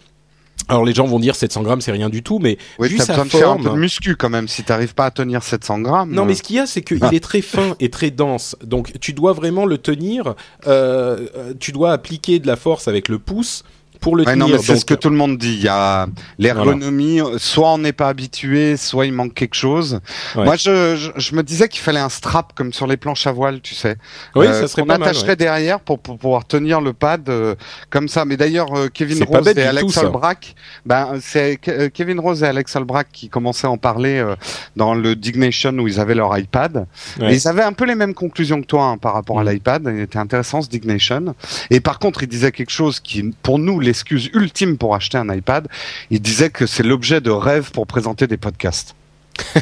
Alors 0.68 0.84
les 0.84 0.92
gens 0.94 1.06
vont 1.06 1.18
dire 1.18 1.34
700 1.34 1.62
grammes 1.62 1.80
c'est 1.80 1.90
rien 1.92 2.08
du 2.10 2.22
tout, 2.22 2.38
mais 2.38 2.56
Oui, 2.78 2.88
vu 2.88 2.98
sa 2.98 3.06
besoin 3.14 3.24
de 3.24 3.30
faire 3.30 3.40
un 3.40 3.52
forme, 3.54 3.64
peu 3.64 3.70
de 3.70 3.76
muscu 3.76 4.14
quand 4.16 4.28
même 4.30 4.46
si 4.46 4.62
t'arrives 4.62 4.94
pas 4.94 5.06
à 5.06 5.10
tenir 5.10 5.42
700 5.42 5.80
grammes. 5.80 6.12
non, 6.12 6.24
mais 6.24 6.34
ce 6.34 6.42
qu'il 6.42 6.56
y 6.56 6.58
a, 6.60 6.66
c'est 6.66 6.82
qu'il 6.82 6.98
Ah. 7.02 7.10
est 7.12 7.20
très 7.20 7.40
fin 7.42 7.74
et 7.80 7.88
très 7.90 8.10
dense. 8.10 8.56
Donc, 8.62 8.92
tu 9.00 9.12
dois 9.12 9.32
vraiment 9.32 9.66
le 9.66 9.78
tenir. 9.78 10.34
euh, 10.66 11.26
tu 11.58 11.72
dois 11.72 11.92
appliquer 11.92 12.38
de 12.38 12.46
la 12.46 12.56
force 12.56 12.88
avec 12.88 13.08
le 13.08 13.18
pouce 13.18 13.64
pour 14.00 14.16
le 14.16 14.24
Ouais, 14.24 14.32
tenir. 14.32 14.46
non, 14.46 14.52
mais 14.52 14.58
c'est 14.58 14.72
Donc, 14.72 14.80
ce 14.80 14.84
que 14.84 14.94
tout 14.94 15.10
le 15.10 15.16
monde 15.16 15.36
dit. 15.38 15.54
Il 15.54 15.62
y 15.62 15.68
a 15.68 16.06
l'ergonomie, 16.38 17.20
soit 17.38 17.72
on 17.72 17.78
n'est 17.78 17.92
pas 17.92 18.08
habitué, 18.08 18.76
soit 18.76 19.06
il 19.06 19.12
manque 19.12 19.34
quelque 19.34 19.54
chose. 19.54 20.00
Ouais. 20.36 20.44
Moi, 20.44 20.56
je, 20.56 20.96
je, 20.96 21.10
je 21.20 21.34
me 21.34 21.42
disais 21.42 21.68
qu'il 21.68 21.80
fallait 21.80 22.00
un 22.00 22.08
strap 22.08 22.52
comme 22.54 22.72
sur 22.72 22.86
les 22.86 22.96
planches 22.96 23.26
à 23.26 23.32
voile, 23.32 23.60
tu 23.60 23.74
sais. 23.74 23.96
Oui, 24.34 24.46
Euh, 24.46 24.60
ça 24.60 24.68
serait 24.68 24.82
pas 24.84 24.98
mal. 24.98 25.08
attacherait 25.08 25.28
ouais. 25.30 25.36
derrière 25.36 25.80
pour, 25.80 25.98
pour 25.98 26.18
pouvoir 26.18 26.46
tenir 26.46 26.80
le 26.80 26.92
pad 26.92 27.28
euh, 27.28 27.54
comme 27.90 28.08
ça. 28.08 28.24
Mais 28.24 28.36
d'ailleurs, 28.36 28.76
euh, 28.76 28.88
Kevin 28.92 29.22
Rose 29.24 29.46
et 29.56 29.62
Alex 29.62 29.86
tout, 29.86 29.92
ça. 29.92 30.06
Olbrack, 30.06 30.54
ben 30.86 31.18
c'est 31.20 31.54
Ke- 31.62 31.68
euh, 31.70 31.88
Kevin 31.92 32.18
Rose 32.20 32.42
et 32.42 32.46
Alex 32.46 32.74
Olbrack 32.76 33.08
qui 33.12 33.28
commençaient 33.28 33.66
à 33.66 33.70
en 33.70 33.78
parler 33.78 34.18
euh, 34.18 34.34
dans 34.76 34.94
le 34.94 35.14
Dignation 35.16 35.72
où 35.72 35.86
ils 35.88 36.00
avaient 36.00 36.14
leur 36.14 36.36
iPad. 36.36 36.86
Et 37.20 37.34
ils 37.34 37.48
avaient 37.48 37.62
un 37.62 37.72
peu 37.72 37.84
les 37.84 37.94
mêmes 37.94 38.14
conclusions 38.14 38.60
que 38.60 38.66
toi 38.66 38.84
hein, 38.86 38.98
par 38.98 39.14
rapport 39.14 39.38
à 39.40 39.44
Mm. 39.44 39.48
l'iPad. 39.50 39.90
Il 39.94 40.00
était 40.00 40.18
intéressant 40.18 40.62
ce 40.62 40.68
Dignation. 40.68 41.34
Et 41.70 41.80
par 41.80 41.98
contre, 41.98 42.22
il 42.22 42.28
disait 42.28 42.52
quelque 42.52 42.70
chose 42.70 43.00
qui, 43.00 43.32
pour 43.42 43.58
nous, 43.58 43.80
l'excuse 43.90 44.30
ultime 44.34 44.78
pour 44.78 44.94
acheter 44.94 45.18
un 45.18 45.28
iPad. 45.34 45.66
Il 46.10 46.22
disait 46.22 46.50
que 46.50 46.64
c'est 46.66 46.84
l'objet 46.84 47.20
de 47.20 47.30
rêve 47.30 47.72
pour 47.72 47.88
présenter 47.88 48.28
des 48.28 48.36
podcasts. 48.36 48.94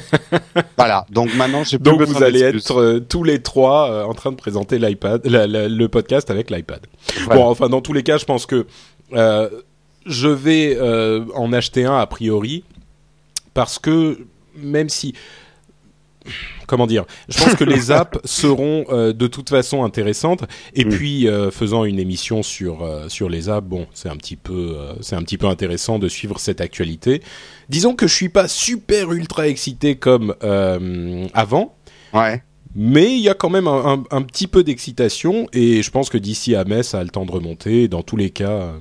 voilà. 0.76 1.06
Donc 1.10 1.34
maintenant, 1.34 1.64
j'ai 1.64 1.78
plus 1.78 1.84
Donc, 1.84 2.02
vous 2.02 2.22
allez 2.22 2.42
être 2.42 2.78
euh, 2.78 3.00
tous 3.00 3.24
les 3.24 3.40
trois 3.40 3.90
euh, 3.90 4.04
en 4.04 4.12
train 4.12 4.30
de 4.30 4.36
présenter 4.36 4.78
l'iPad, 4.78 5.22
le 5.24 5.86
podcast 5.86 6.30
avec 6.30 6.50
l'iPad. 6.50 6.80
Voilà. 7.24 7.40
Bon, 7.40 7.48
enfin, 7.48 7.70
dans 7.70 7.80
tous 7.80 7.94
les 7.94 8.02
cas, 8.02 8.18
je 8.18 8.26
pense 8.26 8.44
que 8.44 8.66
euh, 9.14 9.48
je 10.04 10.28
vais 10.28 10.78
en 11.34 11.52
acheter 11.54 11.86
un 11.86 11.96
a 11.96 12.06
priori 12.06 12.64
parce 13.54 13.78
que 13.78 14.18
même 14.54 14.90
si 14.90 15.14
comment 16.68 16.86
dire, 16.86 17.04
je 17.28 17.36
pense 17.42 17.56
que 17.56 17.64
les 17.64 17.90
apps 17.90 18.18
seront 18.24 18.84
euh, 18.90 19.12
de 19.12 19.26
toute 19.26 19.48
façon 19.48 19.82
intéressantes. 19.82 20.44
Et 20.74 20.84
puis, 20.84 21.26
euh, 21.26 21.50
faisant 21.50 21.84
une 21.84 21.98
émission 21.98 22.44
sur 22.44 22.82
euh, 22.84 23.08
sur 23.08 23.28
les 23.28 23.48
apps, 23.48 23.66
bon, 23.66 23.88
c'est 23.94 24.08
un 24.08 24.16
petit 24.16 24.36
peu 24.36 24.76
c'est 25.00 25.16
un 25.16 25.22
petit 25.22 25.38
peu 25.38 25.48
intéressant 25.48 25.98
de 25.98 26.06
suivre 26.08 26.38
cette 26.38 26.60
actualité. 26.60 27.22
Disons 27.68 27.96
que 27.96 28.06
je 28.06 28.14
suis 28.14 28.28
pas 28.28 28.46
super 28.46 29.10
ultra 29.10 29.48
excité 29.48 29.96
comme 29.96 30.36
avant. 31.34 31.74
Ouais. 32.14 32.42
Mais 32.74 33.12
il 33.14 33.20
y 33.20 33.28
a 33.28 33.34
quand 33.34 33.50
même 33.50 33.66
un, 33.66 33.94
un- 33.94 34.04
un 34.16 34.22
petit 34.22 34.46
peu 34.46 34.62
d'excitation 34.62 35.48
et 35.52 35.82
je 35.82 35.90
pense 35.90 36.10
que 36.10 36.18
d'ici 36.18 36.54
à 36.54 36.64
mai, 36.64 36.82
ça 36.82 37.00
a 37.00 37.02
le 37.02 37.08
temps 37.08 37.24
de 37.24 37.32
remonter. 37.32 37.88
Dans 37.88 38.02
tous 38.02 38.16
les 38.16 38.30
cas, 38.30 38.74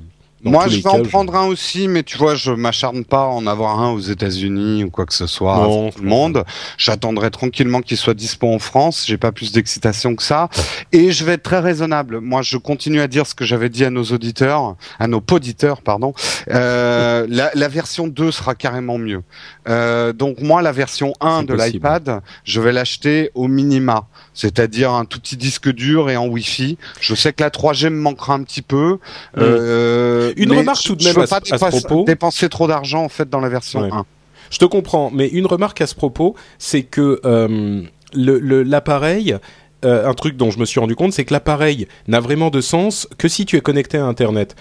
Moi, 0.48 0.68
je 0.68 0.78
vais 0.80 0.90
en 0.90 1.04
prendre 1.04 1.36
un 1.36 1.46
aussi, 1.46 1.88
mais 1.88 2.04
tu 2.04 2.18
vois, 2.18 2.36
je 2.36 2.52
m'acharne 2.52 3.04
pas 3.04 3.22
à 3.22 3.28
en 3.28 3.48
avoir 3.48 3.80
un 3.80 3.92
aux 3.92 4.00
États-Unis 4.00 4.84
ou 4.84 4.90
quoi 4.90 5.06
que 5.06 5.14
ce 5.14 5.28
soit. 5.28 5.58
Non, 5.58 5.92
tout 5.92 6.02
le 6.02 6.10
monde. 6.10 6.44
J'attendrai 6.78 7.32
tranquillement 7.32 7.82
qu'il 7.82 7.98
soit 7.98 8.14
dispo 8.14 8.48
en 8.48 8.60
France. 8.60 9.06
J'ai 9.08 9.18
pas 9.18 9.32
plus 9.32 9.52
d'excitation 9.52 10.16
que 10.16 10.24
ça. 10.24 10.50
Et 10.92 11.12
je 11.12 11.24
vais 11.24 11.34
être 11.34 11.44
très 11.44 11.60
raisonnable. 11.60 12.20
Moi, 12.20 12.42
je 12.42 12.58
continue 12.58 13.02
à 13.02 13.08
dire 13.08 13.28
ce 13.28 13.36
que 13.36 13.46
j'avais 13.46 13.70
dit 13.70 13.86
à 13.86 13.90
nos 13.90 14.04
auditeurs, 14.04 14.76
à 15.00 15.08
nos 15.08 15.22
poditeurs, 15.22 15.82
pardon. 15.82 16.14
Euh, 16.50 17.26
la, 17.30 17.52
la, 17.54 17.68
version 17.68 18.08
2 18.08 18.32
sera 18.32 18.56
carrément 18.56 18.98
mieux. 18.98 19.24
Euh, 19.68 20.14
donc 20.14 20.40
moi, 20.42 20.62
la 20.62 20.72
version 20.72 21.14
1 21.22 21.44
de 21.44 21.54
l'iPad, 21.54 22.22
je 22.44 22.62
vais 22.62 22.72
l'acheter 22.72 23.32
au 23.36 23.48
minima 23.48 24.08
c'est-à-dire 24.38 24.92
un 24.92 25.06
tout 25.06 25.20
petit 25.20 25.36
disque 25.36 25.70
dur 25.74 26.12
et 26.12 26.16
en 26.16 26.28
Wi-Fi. 26.28 26.78
Je 27.02 27.16
sais 27.16 27.34
que 27.34 27.44
la 27.44 27.50
3G 27.50 27.90
me 27.90 28.00
manquera 28.00 28.36
un 28.36 28.44
petit 28.44 28.62
peu. 28.62 28.94
Mm. 29.36 29.40
Euh, 29.40 30.34
une 30.38 30.52
remarque 30.54 30.84
tout 30.84 30.96
de 30.96 31.04
même 31.04 31.18
à, 31.18 31.28
pas 31.28 31.38
à, 31.38 31.72
ce 31.72 31.82
propos. 31.86 32.04
Dépenser 32.06 32.50
trop 32.50 32.68
d'argent 32.68 33.04
en 33.04 33.10
fait 33.10 33.30
dans 33.30 33.40
la 33.40 33.50
version 33.50 33.84
1. 33.84 34.06
Je 34.50 34.58
te 34.58 34.66
comprends, 34.66 35.12
mais 35.14 35.28
une 35.28 35.46
remarque 35.46 35.82
à 35.82 35.88
ce 35.88 35.96
propos, 35.96 36.36
c'est 36.58 36.84
que 36.84 37.20
euh, 37.26 37.84
l'appareil. 38.14 39.38
Euh, 39.86 40.10
un 40.10 40.16
truc 40.16 40.38
dont 40.38 40.50
je 40.50 40.58
me 40.58 40.66
suis 40.66 40.80
rendu 40.80 40.96
compte, 40.96 41.14
c'est 41.14 41.24
que 41.24 41.34
l'appareil 41.34 41.88
n'a 42.08 42.20
vraiment 42.20 42.50
de 42.50 42.62
sens 42.62 43.08
que 43.20 43.28
si 43.28 43.46
tu 43.46 43.58
es 43.58 43.62
connecté 43.62 44.00
à 44.00 44.06
Internet. 44.06 44.56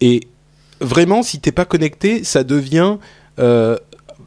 Et 0.00 0.20
vraiment, 0.80 1.22
si 1.22 1.40
t'es 1.40 1.52
pas 1.52 1.66
connecté, 1.66 2.24
ça 2.24 2.42
devient 2.42 2.96
euh, 3.38 3.76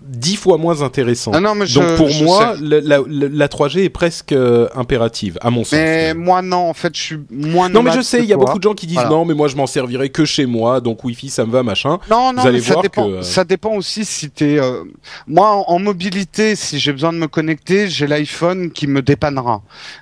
dix 0.08 0.36
fois 0.36 0.58
moins 0.58 0.82
intéressant. 0.82 1.32
Ah 1.34 1.40
non, 1.40 1.56
mais 1.56 1.66
Donc 1.66 1.96
pour 1.96 2.10
moi, 2.24 2.56
la, 2.62 2.80
la, 2.80 3.00
la, 3.08 3.48
3G 3.48 3.84
est 3.84 3.90
presque 3.90 4.32
euh, 4.32 4.68
impérative, 4.76 5.38
à 5.42 5.50
mon 5.50 5.64
sens. 5.64 5.74
Mais 5.74 6.14
moi 6.14 6.42
non, 6.42 6.70
en 6.70 6.74
fait, 6.74 6.96
je 6.96 7.02
suis 7.02 7.20
moins. 7.30 7.70
Non, 7.70 7.84
mais 7.84 7.92
je 7.92 8.02
sais, 8.02 8.20
il 8.20 8.26
y 8.26 8.34
a 8.34 8.38
beaucoup 8.38 8.58
de 8.58 8.64
gens 8.64 8.74
qui 8.74 8.88
disent 8.88 9.06
non, 9.10 9.26
mais 9.26 9.34
moi 9.34 9.48
je 9.48 9.56
m'en 9.56 9.68
servirai 9.68 10.10
que 10.10 10.26
chez 10.26 10.46
moi, 10.46 10.82
donc 10.82 11.04
Wi-Fi 11.04 11.30
ça 11.30 11.46
me 11.46 11.52
va, 11.52 11.64
machin. 11.64 12.00
Non, 12.10 12.34
non, 12.34 12.42
Vous 12.42 12.48
allez 12.48 12.60
voir 12.60 12.78
ça 12.78 12.82
dépend. 12.82 13.10
Que... 13.10 13.22
Ça 13.22 13.44
dépend 13.44 13.74
aussi 13.76 14.06
si 14.06 14.30
t'es. 14.30 14.60
Euh... 14.60 14.84
Moi, 15.28 15.50
en, 15.50 15.66
en, 15.68 15.80
mobilité, 15.80 16.56
si 16.56 16.80
j'ai 16.80 16.92
besoin 16.92 17.14
de 17.14 17.18
me 17.18 17.28
connecter, 17.28 17.88
j'ai 17.90 18.08
l'iPhone 18.08 18.72
qui 18.72 18.88
me 18.88 19.02
dépannera. 19.02 19.62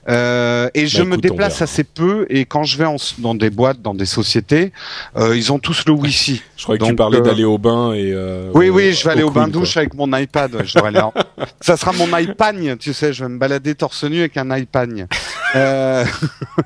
Euh, 0.10 0.70
et 0.74 0.88
je 0.88 1.00
bah, 1.00 1.10
me 1.10 1.18
déplace 1.18 1.62
assez 1.62 1.84
peu, 1.84 2.26
et 2.30 2.46
quand 2.46 2.64
je 2.64 2.78
vais 2.78 2.86
en, 2.86 2.98
dans 3.20 3.36
des 3.36 3.50
boîtes, 3.50 3.82
dans 3.82 3.94
des 3.94 4.06
sociétés, 4.06 4.72
euh, 5.18 5.36
ils 5.36 5.52
ont 5.52 5.60
tous 5.60 5.86
le 5.86 5.94
Wi-Fi. 5.94 6.42
Je 6.58 6.64
croyais 6.64 6.80
que 6.80 6.86
tu 6.86 6.96
parlais 6.96 7.20
euh, 7.20 7.22
d'aller 7.22 7.44
au 7.44 7.58
bain 7.58 7.94
et. 7.94 8.12
Euh, 8.14 8.50
oui, 8.54 8.70
oui, 8.70 8.94
je 8.94 9.04
vais 9.04 9.12
aller 9.12 9.24
au 9.24 9.32
bain 9.32 9.48
douche 9.48 9.78
avec 9.78 9.93
mon 9.96 10.12
iPad. 10.18 10.64
Je 10.64 10.76
devrais 10.76 10.90
aller 10.96 11.10
Ça 11.62 11.78
sera 11.78 11.92
mon 11.94 12.18
iPad, 12.18 12.78
tu 12.78 12.94
sais. 12.94 13.14
Je 13.14 13.24
vais 13.24 13.30
me 13.30 13.38
balader 13.38 13.76
torse 13.76 14.04
nu 14.04 14.20
avec 14.20 14.38
un 14.38 14.56
iPad. 14.56 15.08
Euh... 15.56 16.06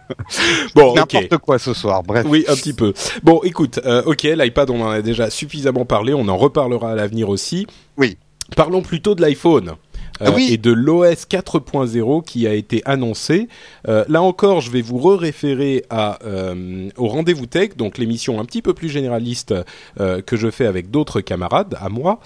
bon, 0.75 0.96
n'importe 0.96 1.38
quoi 1.38 1.60
ce 1.60 1.74
soir. 1.74 2.03
Bref. 2.03 2.25
Oui, 2.27 2.46
un 2.48 2.55
petit 2.55 2.74
peu. 2.74 2.93
Bon, 3.24 3.41
écoute, 3.43 3.79
euh, 3.86 4.03
ok, 4.05 4.24
l'iPad, 4.24 4.69
on 4.69 4.81
en 4.81 4.89
a 4.89 5.01
déjà 5.01 5.29
suffisamment 5.29 5.86
parlé. 5.86 6.13
On 6.13 6.27
en 6.27 6.38
reparlera 6.38 6.91
à 6.91 6.96
l'avenir 6.96 7.29
aussi. 7.29 7.67
Oui. 7.98 8.17
Parlons 8.55 8.81
plutôt 8.81 9.13
de 9.13 9.22
l'iPhone. 9.22 9.75
Euh, 10.22 10.31
oui. 10.36 10.50
et 10.51 10.57
de 10.57 10.72
l'OS 10.72 11.25
4.0 11.29 12.24
qui 12.24 12.48
a 12.48 12.53
été 12.53 12.81
annoncé. 12.86 13.48
Euh, 13.88 14.03
là 14.07 14.22
encore, 14.22 14.62
je 14.62 14.72
vais 14.72 14.81
vous 14.81 14.98
re-référer 14.98 15.86
à 15.89 16.19
euh, 16.25 16.89
au 16.98 17.07
rendez-vous 17.07 17.46
tech, 17.46 17.75
donc 17.77 17.98
l'émission 17.98 18.39
un 18.39 18.46
petit 18.46 18.62
peu 18.62 18.74
plus 18.74 18.89
généraliste 18.89 19.53
que 19.98 20.38
je 20.38 20.50
fais 20.50 20.65
avec 20.65 20.91
d'autres 20.91 21.22
camarades 21.22 21.77
à 21.79 21.89
moi. 21.89 22.19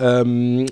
Euh, 0.00 0.66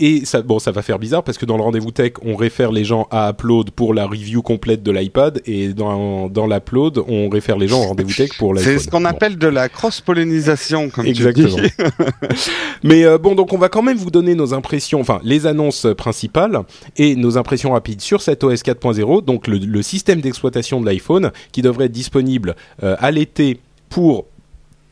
et 0.00 0.24
ça, 0.24 0.42
bon, 0.42 0.60
ça 0.60 0.70
va 0.70 0.82
faire 0.82 0.98
bizarre 0.98 1.24
parce 1.24 1.38
que 1.38 1.46
dans 1.46 1.56
le 1.56 1.62
rendez-vous 1.62 1.90
tech, 1.90 2.12
on 2.22 2.36
réfère 2.36 2.70
les 2.70 2.84
gens 2.84 3.08
à 3.10 3.30
Upload 3.30 3.72
pour 3.72 3.94
la 3.94 4.06
review 4.06 4.42
complète 4.42 4.82
de 4.82 4.92
l'iPad 4.92 5.42
et 5.44 5.72
dans, 5.72 6.28
dans 6.28 6.46
l'Upload, 6.46 7.02
on 7.08 7.28
réfère 7.28 7.58
les 7.58 7.66
gens 7.66 7.80
au 7.80 7.88
rendez-vous 7.88 8.12
tech 8.12 8.30
pour 8.38 8.54
l'iPhone. 8.54 8.74
C'est 8.74 8.84
ce 8.84 8.88
qu'on 8.88 9.04
appelle 9.04 9.38
de 9.38 9.48
la 9.48 9.68
cross-pollinisation, 9.68 10.90
comme 10.90 11.06
Exactement. 11.06 11.56
tu 11.56 11.62
dis. 11.62 11.70
Mais 12.84 13.04
euh, 13.04 13.18
bon, 13.18 13.34
donc 13.34 13.52
on 13.52 13.58
va 13.58 13.68
quand 13.68 13.82
même 13.82 13.96
vous 13.96 14.12
donner 14.12 14.36
nos 14.36 14.54
impressions, 14.54 15.00
enfin 15.00 15.20
les 15.24 15.46
annonces 15.46 15.86
principales 15.96 16.60
et 16.96 17.16
nos 17.16 17.36
impressions 17.36 17.72
rapides 17.72 18.00
sur 18.00 18.22
cet 18.22 18.44
OS 18.44 18.62
4.0, 18.62 19.24
donc 19.24 19.48
le, 19.48 19.58
le 19.58 19.82
système 19.82 20.20
d'exploitation 20.20 20.80
de 20.80 20.86
l'iPhone 20.86 21.32
qui 21.50 21.60
devrait 21.60 21.86
être 21.86 21.92
disponible 21.92 22.54
euh, 22.84 22.94
à 23.00 23.10
l'été 23.10 23.58
pour 23.88 24.26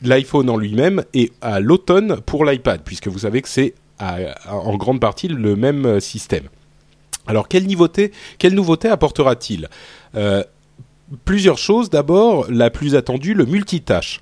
l'iPhone 0.01 0.49
en 0.49 0.57
lui-même 0.57 1.03
et 1.13 1.31
à 1.41 1.59
l'automne 1.59 2.21
pour 2.25 2.45
l'iPad, 2.45 2.81
puisque 2.83 3.07
vous 3.07 3.19
savez 3.19 3.41
que 3.41 3.49
c'est 3.49 3.73
en 3.99 4.77
grande 4.77 4.99
partie 4.99 5.27
le 5.27 5.55
même 5.55 5.85
euh, 5.85 5.99
système. 5.99 6.49
Alors, 7.25 7.47
quelle 7.47 7.67
nouveauté, 7.67 8.11
quelle 8.37 8.53
nouveauté 8.53 8.87
apportera-t-il? 8.87 9.67
Euh, 10.15 10.43
Plusieurs 11.23 11.57
choses. 11.57 11.89
D'abord, 11.89 12.47
la 12.49 12.69
plus 12.69 12.95
attendue, 12.95 13.33
le 13.33 13.45
multitâche, 13.45 14.19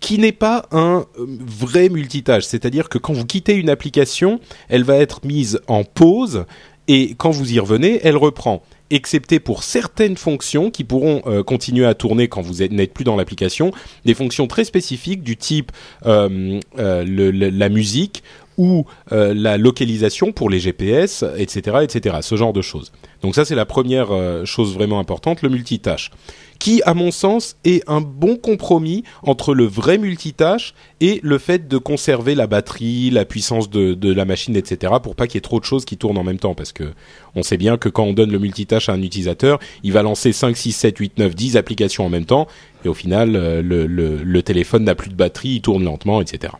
qui 0.00 0.18
n'est 0.18 0.32
pas 0.32 0.66
un 0.70 1.06
euh, 1.18 1.26
vrai 1.40 1.88
multitâche. 1.88 2.44
C'est-à-dire 2.44 2.90
que 2.90 2.98
quand 2.98 3.14
vous 3.14 3.24
quittez 3.24 3.54
une 3.54 3.70
application, 3.70 4.38
elle 4.68 4.84
va 4.84 4.96
être 4.96 5.24
mise 5.24 5.60
en 5.66 5.82
pause 5.82 6.44
et 6.88 7.14
quand 7.16 7.30
vous 7.30 7.52
y 7.54 7.58
revenez, 7.58 8.00
elle 8.04 8.16
reprend 8.16 8.62
excepté 8.90 9.40
pour 9.40 9.62
certaines 9.62 10.16
fonctions 10.16 10.70
qui 10.70 10.84
pourront 10.84 11.22
euh, 11.26 11.42
continuer 11.42 11.86
à 11.86 11.94
tourner 11.94 12.28
quand 12.28 12.42
vous 12.42 12.64
n'êtes 12.64 12.92
plus 12.92 13.04
dans 13.04 13.16
l'application, 13.16 13.72
des 14.04 14.14
fonctions 14.14 14.46
très 14.46 14.64
spécifiques 14.64 15.22
du 15.22 15.36
type 15.36 15.72
euh, 16.06 16.60
euh, 16.78 17.04
la 17.06 17.68
musique 17.68 18.22
ou 18.58 18.86
la 19.10 19.58
localisation 19.58 20.32
pour 20.32 20.48
les 20.48 20.60
GPS, 20.60 21.22
etc., 21.36 21.80
etc. 21.82 22.16
Ce 22.22 22.36
genre 22.36 22.54
de 22.54 22.62
choses. 22.62 22.90
Donc 23.20 23.34
ça, 23.34 23.44
c'est 23.44 23.54
la 23.54 23.66
première 23.66 24.08
chose 24.46 24.72
vraiment 24.72 24.98
importante, 24.98 25.42
le 25.42 25.50
multitâche, 25.50 26.10
qui, 26.58 26.82
à 26.84 26.94
mon 26.94 27.10
sens, 27.10 27.56
est 27.64 27.82
un 27.88 28.00
bon 28.00 28.36
compromis 28.36 29.04
entre 29.22 29.54
le 29.54 29.64
vrai 29.64 29.98
multitâche 29.98 30.74
et 31.00 31.20
le 31.22 31.38
fait 31.38 31.68
de 31.68 31.78
conserver 31.78 32.34
la 32.34 32.46
batterie, 32.46 33.10
la 33.10 33.24
puissance 33.24 33.70
de, 33.70 34.12
la 34.12 34.24
machine, 34.24 34.56
etc., 34.56 34.94
pour 35.02 35.14
pas 35.14 35.26
qu'il 35.26 35.36
y 35.36 35.38
ait 35.38 35.42
trop 35.42 35.60
de 35.60 35.64
choses 35.64 35.84
qui 35.84 35.96
tournent 35.96 36.18
en 36.18 36.24
même 36.24 36.38
temps, 36.38 36.54
parce 36.54 36.72
que 36.72 36.92
on 37.34 37.42
sait 37.42 37.56
bien 37.56 37.76
que 37.76 37.88
quand 37.88 38.04
on 38.04 38.12
donne 38.12 38.32
le 38.32 38.38
multitâche 38.38 38.88
à 38.88 38.92
un 38.92 39.02
utilisateur, 39.02 39.58
il 39.82 39.92
va 39.92 40.02
lancer 40.02 40.32
5, 40.32 40.56
6, 40.56 40.72
7, 40.72 40.98
8, 40.98 41.18
9, 41.18 41.34
10 41.34 41.56
applications 41.56 42.06
en 42.06 42.08
même 42.10 42.24
temps, 42.24 42.46
et 42.84 42.88
au 42.88 42.94
final, 42.94 43.36
euh, 43.36 43.62
le, 43.62 43.86
le, 43.86 44.22
le 44.22 44.42
téléphone 44.42 44.84
n'a 44.84 44.94
plus 44.94 45.10
de 45.10 45.14
batterie, 45.14 45.56
il 45.56 45.60
tourne 45.60 45.84
lentement, 45.84 46.20
etc. 46.20 46.52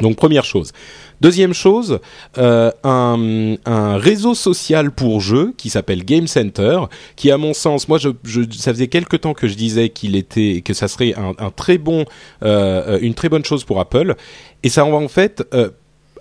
Donc 0.00 0.16
première 0.16 0.44
chose. 0.44 0.72
Deuxième 1.20 1.54
chose, 1.54 2.00
euh, 2.38 2.70
un, 2.82 3.96
réseau 3.96 4.34
social 4.34 4.90
pour 4.90 5.20
jeux 5.20 5.54
qui 5.56 5.70
s'appelle 5.70 6.04
Game 6.04 6.26
Center, 6.26 6.80
qui 7.16 7.30
à 7.30 7.38
mon 7.38 7.54
sens, 7.54 7.88
moi, 7.88 7.98
je, 7.98 8.10
ça 8.50 8.72
faisait 8.72 8.88
quelque 8.88 9.16
temps 9.16 9.34
que 9.34 9.46
je 9.46 9.54
disais 9.54 9.88
qu'il 9.90 10.16
était, 10.16 10.62
que 10.64 10.74
ça 10.74 10.88
serait 10.88 11.14
un, 11.14 11.50
très 11.50 11.78
bon, 11.78 12.04
euh, 12.42 12.98
une 13.00 13.14
très 13.14 13.28
bonne 13.28 13.44
chose 13.44 13.64
pour 13.64 13.80
Apple, 13.80 14.16
et 14.64 14.68
ça 14.68 14.84
en 14.84 15.08
fait, 15.08 15.44
euh, 15.54 15.70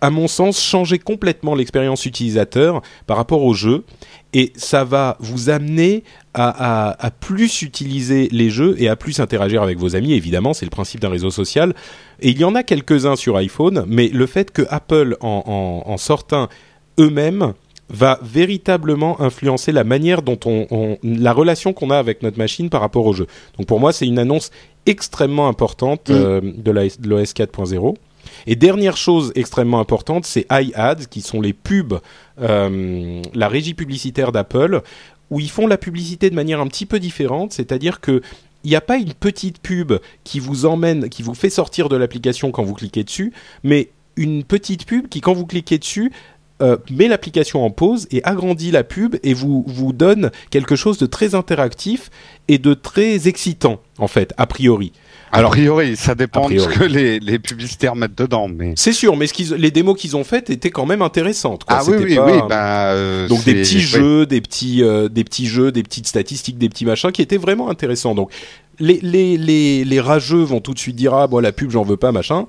à 0.03 0.09
mon 0.09 0.27
sens, 0.27 0.61
changer 0.61 0.99
complètement 0.99 1.55
l'expérience 1.55 2.05
utilisateur 2.05 2.81
par 3.07 3.15
rapport 3.15 3.41
au 3.41 3.53
jeu, 3.53 3.85
et 4.33 4.51
ça 4.57 4.83
va 4.83 5.15
vous 5.21 5.49
amener 5.49 6.03
à, 6.33 6.89
à, 6.89 7.05
à, 7.05 7.09
plus 7.09 7.61
utiliser 7.61 8.27
les 8.29 8.49
jeux 8.49 8.75
et 8.79 8.89
à 8.89 8.97
plus 8.97 9.21
interagir 9.21 9.63
avec 9.63 9.77
vos 9.77 9.95
amis. 9.95 10.11
Évidemment, 10.11 10.53
c'est 10.53 10.65
le 10.65 10.71
principe 10.71 10.99
d'un 10.99 11.09
réseau 11.09 11.31
social. 11.31 11.73
Et 12.19 12.31
il 12.31 12.37
y 12.37 12.43
en 12.43 12.53
a 12.53 12.63
quelques-uns 12.63 13.15
sur 13.15 13.37
iPhone, 13.37 13.85
mais 13.87 14.09
le 14.09 14.25
fait 14.25 14.51
que 14.51 14.63
Apple 14.69 15.15
en, 15.21 15.81
en, 15.87 15.89
en 15.89 15.97
sorte 15.97 16.33
un 16.33 16.49
eux-mêmes 16.99 17.53
va 17.89 18.19
véritablement 18.21 19.21
influencer 19.21 19.71
la 19.71 19.85
manière 19.85 20.21
dont 20.21 20.39
on, 20.45 20.67
on 20.69 20.97
la 21.01 21.31
relation 21.31 21.71
qu'on 21.71 21.91
a 21.91 21.97
avec 21.97 22.23
notre 22.23 22.37
machine 22.37 22.69
par 22.69 22.81
rapport 22.81 23.05
au 23.05 23.13
jeu. 23.13 23.27
Donc 23.57 23.67
pour 23.67 23.79
moi, 23.79 23.93
c'est 23.93 24.07
une 24.07 24.19
annonce 24.19 24.51
extrêmement 24.85 25.47
importante 25.47 26.09
mmh. 26.09 26.13
euh, 26.13 26.41
de 26.41 26.71
l'OS 26.71 27.33
4.0. 27.33 27.95
Et 28.47 28.55
dernière 28.55 28.97
chose 28.97 29.31
extrêmement 29.35 29.79
importante, 29.79 30.25
c'est 30.25 30.45
iAds, 30.51 31.05
qui 31.09 31.21
sont 31.21 31.41
les 31.41 31.53
pubs, 31.53 31.99
euh, 32.41 33.21
la 33.33 33.47
régie 33.47 33.73
publicitaire 33.73 34.31
d'Apple, 34.31 34.81
où 35.29 35.39
ils 35.39 35.49
font 35.49 35.67
la 35.67 35.77
publicité 35.77 36.29
de 36.29 36.35
manière 36.35 36.59
un 36.59 36.67
petit 36.67 36.85
peu 36.85 36.99
différente, 36.99 37.53
c'est-à-dire 37.53 38.01
que 38.01 38.21
il 38.63 38.69
n'y 38.69 38.75
a 38.77 38.81
pas 38.81 38.97
une 38.97 39.13
petite 39.13 39.59
pub 39.59 39.93
qui 40.23 40.39
vous 40.39 40.65
emmène, 40.65 41.09
qui 41.09 41.21
vous 41.21 41.33
fait 41.33 41.49
sortir 41.49 41.89
de 41.89 41.97
l'application 41.97 42.51
quand 42.51 42.63
vous 42.63 42.73
cliquez 42.73 43.03
dessus, 43.03 43.33
mais 43.63 43.89
une 44.15 44.45
petite 44.45 44.85
pub 44.85 45.09
qui, 45.09 45.19
quand 45.19 45.33
vous 45.33 45.45
cliquez 45.45 45.77
dessus, 45.77 46.13
euh, 46.61 46.77
met 46.91 47.07
l'application 47.07 47.65
en 47.65 47.71
pause 47.71 48.07
et 48.11 48.23
agrandit 48.23 48.71
la 48.71 48.83
pub 48.83 49.17
et 49.23 49.33
vous 49.33 49.65
vous 49.67 49.91
donne 49.91 50.31
quelque 50.49 50.75
chose 50.75 50.97
de 50.97 51.05
très 51.05 51.35
interactif 51.35 52.09
et 52.47 52.57
de 52.57 52.73
très 52.73 53.27
excitant 53.27 53.81
en 53.97 54.07
fait 54.07 54.33
a 54.37 54.45
priori. 54.45 54.93
Alors, 55.33 55.51
priori, 55.51 55.95
ça 55.95 56.15
dépend 56.15 56.47
de 56.49 56.59
ce 56.59 56.67
que 56.67 56.83
les, 56.83 57.19
les 57.19 57.39
publicitaires 57.39 57.95
mettent 57.95 58.17
dedans, 58.17 58.47
mais 58.47 58.73
c'est 58.75 58.93
sûr. 58.93 59.17
Mais 59.17 59.27
ce 59.27 59.33
qu'ils, 59.33 59.53
les 59.55 59.71
démos 59.71 59.99
qu'ils 59.99 60.15
ont 60.15 60.23
faites 60.23 60.49
étaient 60.49 60.69
quand 60.69 60.85
même 60.85 61.01
intéressantes. 61.01 61.63
Quoi. 61.63 61.77
Ah 61.79 61.83
oui, 61.87 61.97
oui, 61.99 62.15
pas... 62.15 62.25
oui. 62.25 62.39
Bah, 62.47 62.91
euh, 62.91 63.27
donc 63.27 63.43
des 63.43 63.55
petits 63.55 63.81
jeux, 63.81 64.25
des 64.25 64.41
petits, 64.41 64.83
euh, 64.83 65.09
des 65.09 65.23
petits 65.23 65.47
jeux, 65.47 65.71
des 65.71 65.83
petites 65.83 66.07
statistiques, 66.07 66.59
des 66.59 66.69
petits 66.69 66.85
machins 66.85 67.11
qui 67.11 67.21
étaient 67.23 67.37
vraiment 67.37 67.69
intéressants. 67.69 68.13
Donc 68.13 68.31
les 68.79 68.99
les 69.01 69.37
les, 69.37 69.83
les 69.83 69.99
rageux 69.99 70.43
vont 70.43 70.61
tout 70.61 70.73
de 70.73 70.79
suite 70.79 70.95
dire 70.95 71.13
ah 71.13 71.27
bon 71.27 71.39
la 71.39 71.51
pub 71.51 71.71
j'en 71.71 71.83
veux 71.83 71.97
pas 71.97 72.11
machin. 72.11 72.45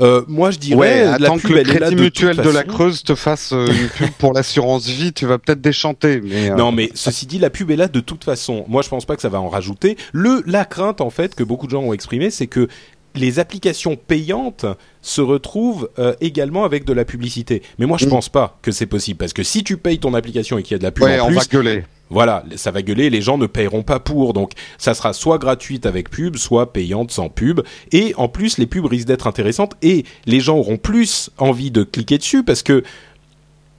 Euh, 0.00 0.22
moi, 0.28 0.50
je 0.50 0.58
dirais, 0.58 0.78
ouais, 0.78 1.02
attends 1.02 1.38
que 1.38 1.52
le 1.52 1.62
Crédit 1.62 1.96
Mutuel 1.96 2.36
de, 2.36 2.42
de, 2.42 2.50
la 2.50 2.64
Creuse 2.64 3.02
te 3.02 3.14
fasse 3.14 3.52
euh, 3.52 3.66
une 3.66 3.88
pub 3.96 4.10
pour 4.18 4.32
l'assurance 4.32 4.86
vie, 4.86 5.12
tu 5.12 5.26
vas 5.26 5.38
peut-être 5.38 5.60
déchanter. 5.60 6.20
Mais 6.22 6.50
euh... 6.50 6.54
Non, 6.54 6.72
mais 6.72 6.90
ceci 6.94 7.26
dit, 7.26 7.38
la 7.38 7.50
pub 7.50 7.70
est 7.70 7.76
là 7.76 7.88
de 7.88 8.00
toute 8.00 8.24
façon. 8.24 8.64
Moi, 8.68 8.82
je 8.82 8.88
pense 8.88 9.04
pas 9.04 9.16
que 9.16 9.22
ça 9.22 9.28
va 9.28 9.40
en 9.40 9.48
rajouter. 9.48 9.96
Le 10.12 10.42
la 10.46 10.64
crainte 10.64 11.00
en 11.00 11.10
fait 11.10 11.34
que 11.34 11.44
beaucoup 11.44 11.66
de 11.66 11.72
gens 11.72 11.82
ont 11.82 11.92
exprimé, 11.92 12.30
c'est 12.30 12.46
que 12.46 12.68
les 13.14 13.38
applications 13.38 13.96
payantes 13.96 14.66
se 15.02 15.20
retrouvent 15.20 15.88
euh, 15.98 16.14
également 16.20 16.64
avec 16.64 16.84
de 16.84 16.92
la 16.92 17.04
publicité. 17.04 17.62
Mais 17.78 17.86
moi, 17.86 17.98
je 17.98 18.06
pense 18.06 18.28
pas 18.28 18.58
que 18.62 18.70
c'est 18.70 18.86
possible 18.86 19.18
parce 19.18 19.32
que 19.32 19.42
si 19.42 19.64
tu 19.64 19.76
payes 19.76 19.98
ton 19.98 20.14
application 20.14 20.58
et 20.58 20.62
qu'il 20.62 20.72
y 20.72 20.74
a 20.76 20.78
de 20.78 20.84
la 20.84 20.92
pub 20.92 21.04
Ouais, 21.04 21.18
en 21.18 21.28
on 21.28 21.32
va 21.32 21.42
gueuler. 21.50 21.84
voilà, 22.08 22.44
ça 22.56 22.70
va 22.70 22.82
gueuler, 22.82 23.10
les 23.10 23.20
gens 23.22 23.36
ne 23.38 23.46
paieront 23.46 23.82
pas 23.82 23.98
pour. 23.98 24.32
Donc, 24.32 24.52
ça 24.78 24.94
sera 24.94 25.12
soit 25.12 25.38
gratuite 25.38 25.86
avec 25.86 26.08
pub, 26.10 26.36
soit 26.36 26.72
payante 26.72 27.10
sans 27.10 27.28
pub. 27.28 27.60
Et 27.92 28.14
en 28.16 28.28
plus, 28.28 28.58
les 28.58 28.66
pubs 28.66 28.86
risquent 28.86 29.08
d'être 29.08 29.26
intéressantes 29.26 29.72
et 29.82 30.04
les 30.26 30.40
gens 30.40 30.56
auront 30.58 30.76
plus 30.76 31.30
envie 31.38 31.70
de 31.70 31.82
cliquer 31.82 32.18
dessus 32.18 32.44
parce 32.44 32.62
que 32.62 32.82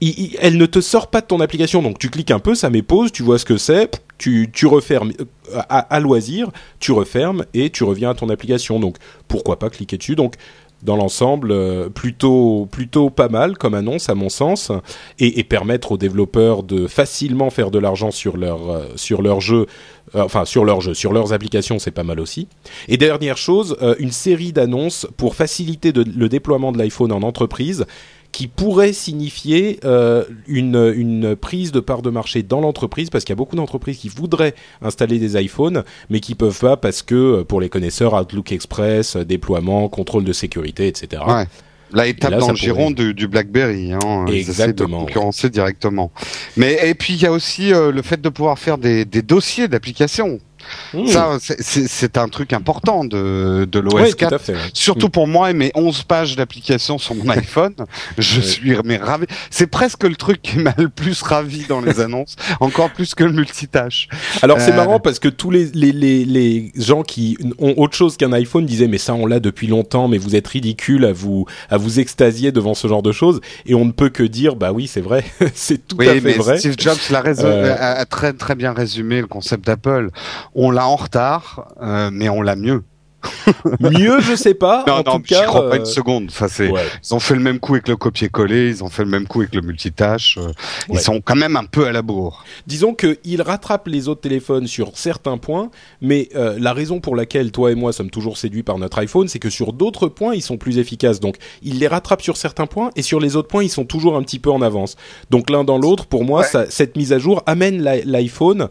il- 0.01 0.19
il- 0.19 0.37
elle 0.41 0.57
ne 0.57 0.65
te 0.65 0.81
sort 0.81 1.07
pas 1.11 1.21
de 1.21 1.27
ton 1.27 1.39
application. 1.39 1.81
Donc, 1.83 1.99
tu 1.99 2.09
cliques 2.09 2.31
un 2.31 2.39
peu, 2.39 2.55
ça 2.55 2.69
met 2.69 2.81
pause, 2.81 3.11
tu 3.11 3.21
vois 3.23 3.37
ce 3.37 3.45
que 3.45 3.57
c'est, 3.57 4.01
tu, 4.21 4.65
refermes 4.67 5.11
euh, 5.53 5.61
à, 5.69 5.99
loisir, 5.99 6.49
tu 6.79 6.91
refermes 6.91 7.45
et 7.53 7.69
tu 7.69 7.83
reviens 7.83 8.11
à 8.11 8.13
ton 8.13 8.29
application. 8.29 8.79
Donc, 8.79 8.97
pourquoi 9.27 9.57
pas 9.57 9.69
cliquer 9.69 9.97
dessus 9.97 10.15
Donc, 10.15 10.35
dans 10.83 10.95
l'ensemble, 10.95 11.51
euh, 11.51 11.89
plutôt 11.89 12.67
plutôt 12.71 13.11
pas 13.11 13.29
mal 13.29 13.55
comme 13.55 13.75
annonce 13.75 14.09
à 14.09 14.15
mon 14.15 14.29
sens, 14.29 14.71
et, 15.19 15.39
et 15.39 15.43
permettre 15.43 15.91
aux 15.91 15.97
développeurs 15.97 16.63
de 16.63 16.87
facilement 16.87 17.51
faire 17.51 17.69
de 17.69 17.77
l'argent 17.77 18.09
sur 18.09 18.37
leur 18.37 18.69
euh, 18.69 19.39
jeu, 19.39 19.67
enfin 20.15 20.45
sur 20.45 20.65
leur 20.65 20.81
jeu, 20.81 20.93
sur 20.93 21.13
leurs 21.13 21.33
applications, 21.33 21.77
c'est 21.77 21.91
pas 21.91 22.03
mal 22.03 22.19
aussi. 22.19 22.47
Et 22.87 22.97
dernière 22.97 23.37
chose, 23.37 23.77
une 23.99 24.11
série 24.11 24.53
d'annonces 24.53 25.07
pour 25.17 25.35
faciliter 25.35 25.91
le 25.91 26.29
déploiement 26.29 26.71
de 26.71 26.79
l'iPhone 26.79 27.11
en 27.11 27.21
entreprise 27.21 27.85
qui 28.31 28.47
pourrait 28.47 28.93
signifier 28.93 29.79
euh, 29.83 30.23
une, 30.47 30.93
une 30.95 31.35
prise 31.35 31.71
de 31.71 31.79
part 31.79 32.01
de 32.01 32.09
marché 32.09 32.43
dans 32.43 32.61
l'entreprise, 32.61 33.09
parce 33.09 33.23
qu'il 33.23 33.33
y 33.33 33.35
a 33.35 33.37
beaucoup 33.37 33.55
d'entreprises 33.55 33.97
qui 33.97 34.09
voudraient 34.09 34.55
installer 34.81 35.19
des 35.19 35.41
iPhones, 35.41 35.83
mais 36.09 36.19
qui 36.19 36.35
peuvent 36.35 36.59
pas 36.59 36.77
parce 36.77 37.01
que, 37.01 37.15
euh, 37.15 37.43
pour 37.43 37.61
les 37.61 37.69
connaisseurs, 37.69 38.13
Outlook 38.13 38.51
Express, 38.51 39.15
euh, 39.15 39.25
déploiement, 39.25 39.89
contrôle 39.89 40.23
de 40.23 40.33
sécurité, 40.33 40.87
etc. 40.87 41.23
Ouais. 41.27 41.45
Là, 41.93 42.07
ils 42.07 42.15
tapent 42.15 42.37
dans 42.37 42.49
le 42.49 42.55
giron 42.55 42.91
du, 42.91 43.13
du 43.13 43.27
BlackBerry. 43.27 43.91
Hein. 43.91 44.25
Ils 44.27 44.35
essaient 44.35 44.45
de 44.45 44.49
Exactement, 44.49 44.99
concurrencer 44.99 45.49
directement. 45.49 46.11
Mais 46.55 46.89
et 46.89 46.93
puis 46.95 47.13
il 47.13 47.21
y 47.21 47.25
a 47.25 47.31
aussi 47.31 47.73
euh, 47.73 47.91
le 47.91 48.01
fait 48.01 48.21
de 48.21 48.29
pouvoir 48.29 48.57
faire 48.59 48.77
des, 48.77 49.03
des 49.05 49.21
dossiers 49.21 49.67
d'applications. 49.67 50.39
Mmh. 50.93 51.07
Ça, 51.07 51.37
c'est- 51.39 52.17
un 52.17 52.27
truc 52.27 52.51
important 52.53 53.05
de, 53.05 53.67
de 53.71 53.79
l'OS 53.79 54.11
tout 54.11 54.15
4. 54.17 54.33
à 54.33 54.39
fait. 54.39 54.53
ouais. 54.53 54.59
Surtout 54.73 55.09
pour 55.09 55.27
moi 55.27 55.49
et 55.49 55.53
mes 55.53 55.71
11 55.75 56.03
pages 56.03 56.35
d'applications 56.35 56.97
sur 56.97 57.15
mon 57.15 57.29
iPhone, 57.29 57.73
je 58.17 58.39
Ouais. 58.41 58.45
suis 58.45 58.73
mais 58.83 58.97
ravi. 58.97 59.25
C'est 59.49 59.67
presque 59.67 60.03
le 60.03 60.15
truc 60.15 60.41
qui 60.41 60.57
m'a 60.59 60.73
le 60.77 60.89
plus 60.89 61.21
ravi 61.21 61.65
dans 61.67 61.79
les 61.81 61.99
annonces, 61.99 62.35
encore 62.59 62.89
plus 62.91 63.15
que 63.15 63.23
le 63.23 63.31
multitâche. 63.31 64.07
Alors 64.41 64.59
c'est 64.59 64.71
Euh, 64.73 64.75
marrant 64.75 64.99
parce 64.99 65.19
que 65.19 65.27
tous 65.29 65.51
les, 65.51 65.65
les, 65.73 65.91
les, 65.91 66.25
les 66.25 66.71
gens 66.75 67.03
qui 67.03 67.37
ont 67.59 67.73
autre 67.77 67.95
chose 67.95 68.17
qu'un 68.17 68.33
iPhone 68.33 68.65
disaient 68.65 68.87
mais 68.87 68.97
ça 68.97 69.13
on 69.13 69.25
l'a 69.25 69.39
depuis 69.39 69.67
longtemps 69.67 70.07
mais 70.07 70.17
vous 70.17 70.35
êtes 70.35 70.47
ridicule 70.47 71.05
à 71.05 71.13
vous 71.13 71.45
à 71.69 71.77
vous 71.77 71.99
extasier 71.99 72.51
devant 72.51 72.73
ce 72.73 72.87
genre 72.87 73.03
de 73.03 73.11
choses 73.11 73.39
et 73.65 73.73
on 73.75 73.85
ne 73.85 73.91
peut 73.91 74.09
que 74.09 74.23
dire 74.23 74.55
bah 74.55 74.71
oui 74.73 74.87
c'est 74.87 75.01
vrai 75.01 75.23
c'est 75.53 75.87
tout 75.87 75.95
Oui, 75.99 76.07
à 76.09 76.13
fait 76.13 76.21
mais 76.21 76.33
vrai. 76.33 76.57
Steve 76.59 76.75
Jobs 76.77 76.97
Euh, 77.11 77.75
a, 77.77 77.99
a 77.99 78.05
très 78.05 78.33
très 78.33 78.55
bien 78.55 78.73
résumé 78.73 79.21
le 79.21 79.27
concept 79.27 79.65
d'Apple. 79.65 80.09
On 80.55 80.71
l'a 80.71 80.87
en 80.87 80.95
retard, 80.95 81.67
euh, 81.81 82.09
mais 82.11 82.29
on 82.29 82.41
l'a 82.41 82.55
mieux. 82.55 82.83
Mieux 83.79 84.19
je 84.19 84.33
sais 84.35 84.55
pas 84.55 84.83
Non, 84.87 84.93
en 84.93 85.03
non, 85.03 85.03
tout 85.17 85.21
cas. 85.21 85.43
crois 85.45 85.69
pas 85.69 85.75
euh, 85.75 85.79
une 85.79 85.85
seconde. 85.85 86.25
Enfin, 86.29 86.47
c'est, 86.47 86.69
ouais. 86.71 86.81
ils 87.07 87.13
ont 87.13 87.19
fait 87.19 87.35
le 87.35 87.39
même 87.39 87.59
coup 87.59 87.73
avec 87.73 87.87
le 87.87 87.95
copier-coller, 87.95 88.69
ils 88.69 88.83
ont 88.83 88.89
fait 88.89 89.03
le 89.03 89.11
même 89.11 89.27
coup 89.27 89.41
avec 89.41 89.53
le 89.53 89.61
multitâche. 89.61 90.39
euh, 90.39 90.51
Ils 90.89 90.99
sont 90.99 91.21
quand 91.21 91.35
même 91.35 91.55
un 91.55 91.65
peu 91.65 91.85
à 91.85 91.91
la 91.91 92.01
bourre. 92.01 92.43
Disons 92.65 92.95
qu'il 92.95 93.41
rattrape 93.43 93.87
les 93.87 94.07
autres 94.07 94.21
téléphones 94.21 94.65
sur 94.65 94.97
certains 94.97 95.37
points, 95.37 95.69
mais 96.01 96.29
euh, 96.35 96.57
la 96.59 96.73
raison 96.73 96.99
pour 96.99 97.15
laquelle 97.15 97.51
toi 97.51 97.71
et 97.71 97.75
moi 97.75 97.93
sommes 97.93 98.09
toujours 98.09 98.37
séduits 98.39 98.63
par 98.63 98.79
notre 98.79 98.97
iPhone, 98.97 99.27
c'est 99.27 99.37
que 99.37 99.51
sur 99.51 99.73
d'autres 99.73 100.07
points, 100.07 100.33
ils 100.33 100.41
sont 100.41 100.57
plus 100.57 100.79
efficaces. 100.79 101.19
Donc, 101.19 101.35
il 101.61 101.77
les 101.77 101.87
rattrape 101.87 102.23
sur 102.23 102.37
certains 102.37 102.65
points, 102.65 102.89
et 102.95 103.03
sur 103.03 103.19
les 103.19 103.35
autres 103.35 103.49
points, 103.49 103.63
ils 103.63 103.69
sont 103.69 103.85
toujours 103.85 104.15
un 104.17 104.23
petit 104.23 104.39
peu 104.39 104.49
en 104.49 104.63
avance. 104.63 104.95
Donc, 105.29 105.51
l'un 105.51 105.63
dans 105.63 105.77
l'autre, 105.77 106.07
pour 106.07 106.23
moi, 106.25 106.41
Ouais. 106.41 106.47
ça- 106.47 106.71
cette 106.71 106.97
mise 106.97 107.13
à 107.13 107.19
jour 107.19 107.43
amène 107.45 107.83
l'i- 107.83 108.01
l'iPhone 108.03 108.67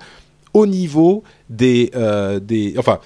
au 0.54 0.66
niveau 0.66 1.22
des, 1.48 1.90
euh, 1.94 2.40
des, 2.40 2.74
enfin, 2.78 2.98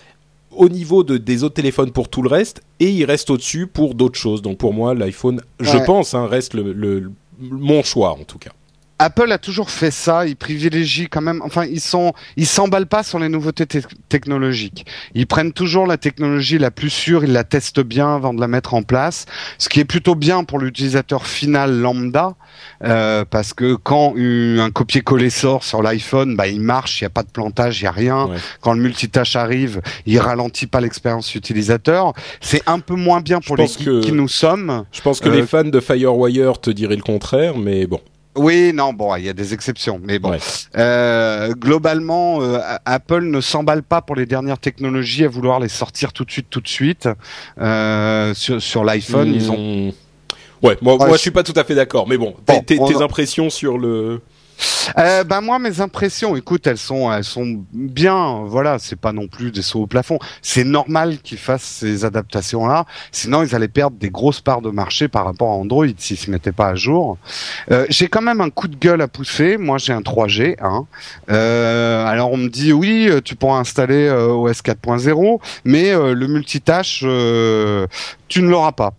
au 0.51 0.69
niveau 0.69 1.03
de, 1.05 1.17
des 1.17 1.43
autres 1.43 1.55
téléphones 1.55 1.91
pour 1.91 2.09
tout 2.09 2.23
le 2.23 2.29
reste, 2.29 2.63
et 2.81 2.91
il 2.91 3.05
reste 3.05 3.29
au-dessus 3.31 3.67
pour 3.67 3.95
d'autres 3.95 4.19
choses. 4.19 4.41
Donc, 4.43 4.59
pour 4.59 4.73
moi, 4.73 4.95
l'iPhone, 4.95 5.41
je 5.61 5.77
pense, 5.85 6.15
hein, 6.15 6.27
reste 6.27 6.55
le- 6.55 7.11
mon 7.41 7.83
choix 7.83 8.13
en 8.13 8.23
tout 8.25 8.39
cas. 8.39 8.53
Apple 9.05 9.31
a 9.33 9.39
toujours 9.39 9.71
fait 9.71 9.91
ça. 9.91 10.27
Ils 10.27 10.37
privilégient 10.37 11.09
quand 11.09 11.21
même. 11.21 11.43
Enfin, 11.45 11.65
ils 11.67 11.81
sont, 11.81 12.13
ils 12.37 12.47
s'emballent 12.47 12.87
pas 12.87 13.03
sur 13.03 13.19
les 13.19 13.29
nouveautés 13.29 13.67
te- 13.67 13.79
technologiques. 14.09 14.87
Ils 15.15 15.27
prennent 15.27 15.53
toujours 15.53 15.87
la 15.87 15.97
technologie 15.99 16.57
la 16.59 16.71
plus 16.71 16.91
sûre. 16.91 17.23
Ils 17.25 17.33
la 17.33 17.45
testent 17.45 17.81
bien 17.81 18.15
avant 18.15 18.33
de 18.33 18.41
la 18.41 18.49
mettre 18.49 18.73
en 18.75 18.83
place. 18.83 19.27
Ce 19.59 19.69
qui 19.69 19.81
est 19.81 19.85
plutôt 19.85 20.15
bien 20.15 20.45
pour 20.45 20.59
l'utilisateur 20.59 21.27
final 21.27 21.79
lambda, 21.79 22.35
euh, 22.85 23.25
parce 23.29 23.53
que 23.53 23.75
quand 23.75 24.15
un 24.17 24.71
copier-coller 24.71 25.31
sort 25.31 25.65
sur 25.65 25.83
l'iPhone, 25.83 26.35
bah 26.37 26.47
il 26.47 26.61
marche. 26.61 27.01
Il 27.01 27.05
y 27.05 27.07
a 27.07 27.11
pas 27.11 27.23
de 27.25 27.31
plantage, 27.31 27.81
il 27.81 27.85
y 27.85 27.87
a 27.87 27.93
rien. 27.93 28.27
Ouais. 28.27 28.37
Quand 28.61 28.73
le 28.73 28.81
multitâche 28.81 29.37
arrive, 29.37 29.83
il 30.07 30.19
ralentit 30.19 30.67
pas 30.67 30.81
l'expérience 30.81 31.35
utilisateur. 31.35 32.13
C'est 32.41 32.63
un 32.67 32.79
peu 32.81 32.95
moins 32.95 33.21
bien 33.21 33.41
pour 33.41 33.57
les 33.57 33.67
geeks 33.67 33.85
que- 33.85 34.01
qui 34.03 34.13
nous 34.13 34.29
sommes. 34.29 34.85
Je 34.93 35.01
pense 35.03 35.21
que 35.21 35.29
Euh, 35.29 35.35
les 35.37 35.47
fans 35.47 35.65
de 35.65 35.81
Firewire 35.81 36.59
te 36.61 36.71
diraient 36.71 36.97
le 36.97 37.03
contraire, 37.03 37.59
mais 37.59 37.87
bon. 37.87 38.01
Oui, 38.37 38.73
non, 38.75 38.93
bon, 38.93 39.15
il 39.17 39.25
y 39.25 39.29
a 39.29 39.33
des 39.33 39.55
exceptions, 39.55 40.01
mais 40.03 40.19
bon. 40.19 40.31
Ouais. 40.31 40.39
Euh, 40.77 41.53
globalement, 41.55 42.43
euh, 42.43 42.59
Apple 42.85 43.23
ne 43.25 43.41
s'emballe 43.41 43.83
pas 43.83 44.03
pour 44.03 44.17
les 44.17 44.27
dernières 44.27 44.59
technologies 44.59 45.25
à 45.25 45.29
vouloir 45.29 45.61
les 45.61 45.69
sortir 45.69 46.13
tout 46.13 46.25
de 46.25 46.31
suite, 46.31 46.47
tout 46.51 46.61
de 46.61 46.69
suite. 46.69 47.09
Euh, 47.61 48.35
sur 48.35 48.61
sur 48.61 48.85
l'iPhone, 48.85 49.33
ils 49.35 49.51
ont. 49.51 49.57
Hmm. 49.89 49.93
Ouais, 50.63 50.79
moi, 50.81 50.95
Ouais, 50.95 51.07
moi 51.07 51.17
je- 51.17 51.21
suis 51.23 51.31
pas 51.31 51.43
tout 51.43 51.53
à 51.57 51.63
fait 51.65 51.75
d'accord, 51.75 52.09
mais 52.09 52.17
bon, 52.17 52.35
Bon, 52.47 52.55
tes, 52.61 52.65
tes- 52.65 52.81
on- 52.81 52.87
tes 52.89 53.03
impressions 53.03 53.51
sur 53.51 53.79
le. 53.79 54.21
Ben 54.97 55.41
moi, 55.41 55.59
mes 55.59 55.81
impressions, 55.81 56.37
écoute, 56.37 56.67
elles 56.67 56.79
sont, 56.79 57.13
elles 57.13 57.25
sont 57.25 57.65
bien. 57.73 58.45
Voilà, 58.47 58.79
c'est 58.79 58.99
pas 58.99 59.13
non 59.13 59.29
plus 59.29 59.51
des 59.51 59.63
sauts 59.63 59.83
au 59.83 59.87
plafond. 59.87 60.19
C'est 60.43 60.65
normal 60.65 61.19
qu'ils 61.19 61.39
fassent 61.39 61.63
ces 61.63 62.05
adaptations-là. 62.05 62.85
Sinon, 63.13 63.43
ils 63.43 63.55
allaient 63.55 63.69
perdre 63.69 63.97
des 63.97 64.11
grosses 64.11 64.41
parts 64.41 64.63
de 64.63 64.71
marché 64.71 65.09
par 65.09 65.25
rapport 65.25 65.51
à 65.51 65.55
Android 65.55 65.87
s'ils 65.97 66.19
se 66.19 66.31
mettaient 66.31 66.53
pas 66.53 66.69
à 66.69 66.75
jour. 66.75 67.19
Euh, 67.71 67.87
j'ai 67.89 68.09
quand 68.09 68.23
même 68.23 68.41
un 68.41 68.51
coup 68.51 68.69
de 68.69 68.77
gueule 68.77 69.01
à 69.01 69.09
pousser. 69.09 69.57
Moi, 69.57 69.79
j'ai 69.79 69.93
un 69.93 70.01
3G. 70.01 70.57
Hein. 70.61 70.87
Euh, 71.31 72.07
alors, 72.07 72.33
on 72.33 72.37
me 72.37 72.49
dit 72.49 72.73
oui, 72.73 73.09
euh, 73.09 73.21
tu 73.21 73.37
pourras 73.37 73.59
installer 73.59 74.07
euh, 74.07 74.29
OS 74.29 74.63
4.0, 74.63 75.41
mais 75.65 75.93
le 75.93 76.27
multitâche, 76.27 77.01
tu 77.01 78.43
ne 78.43 78.49
l'auras 78.49 78.73
pas. 78.73 78.95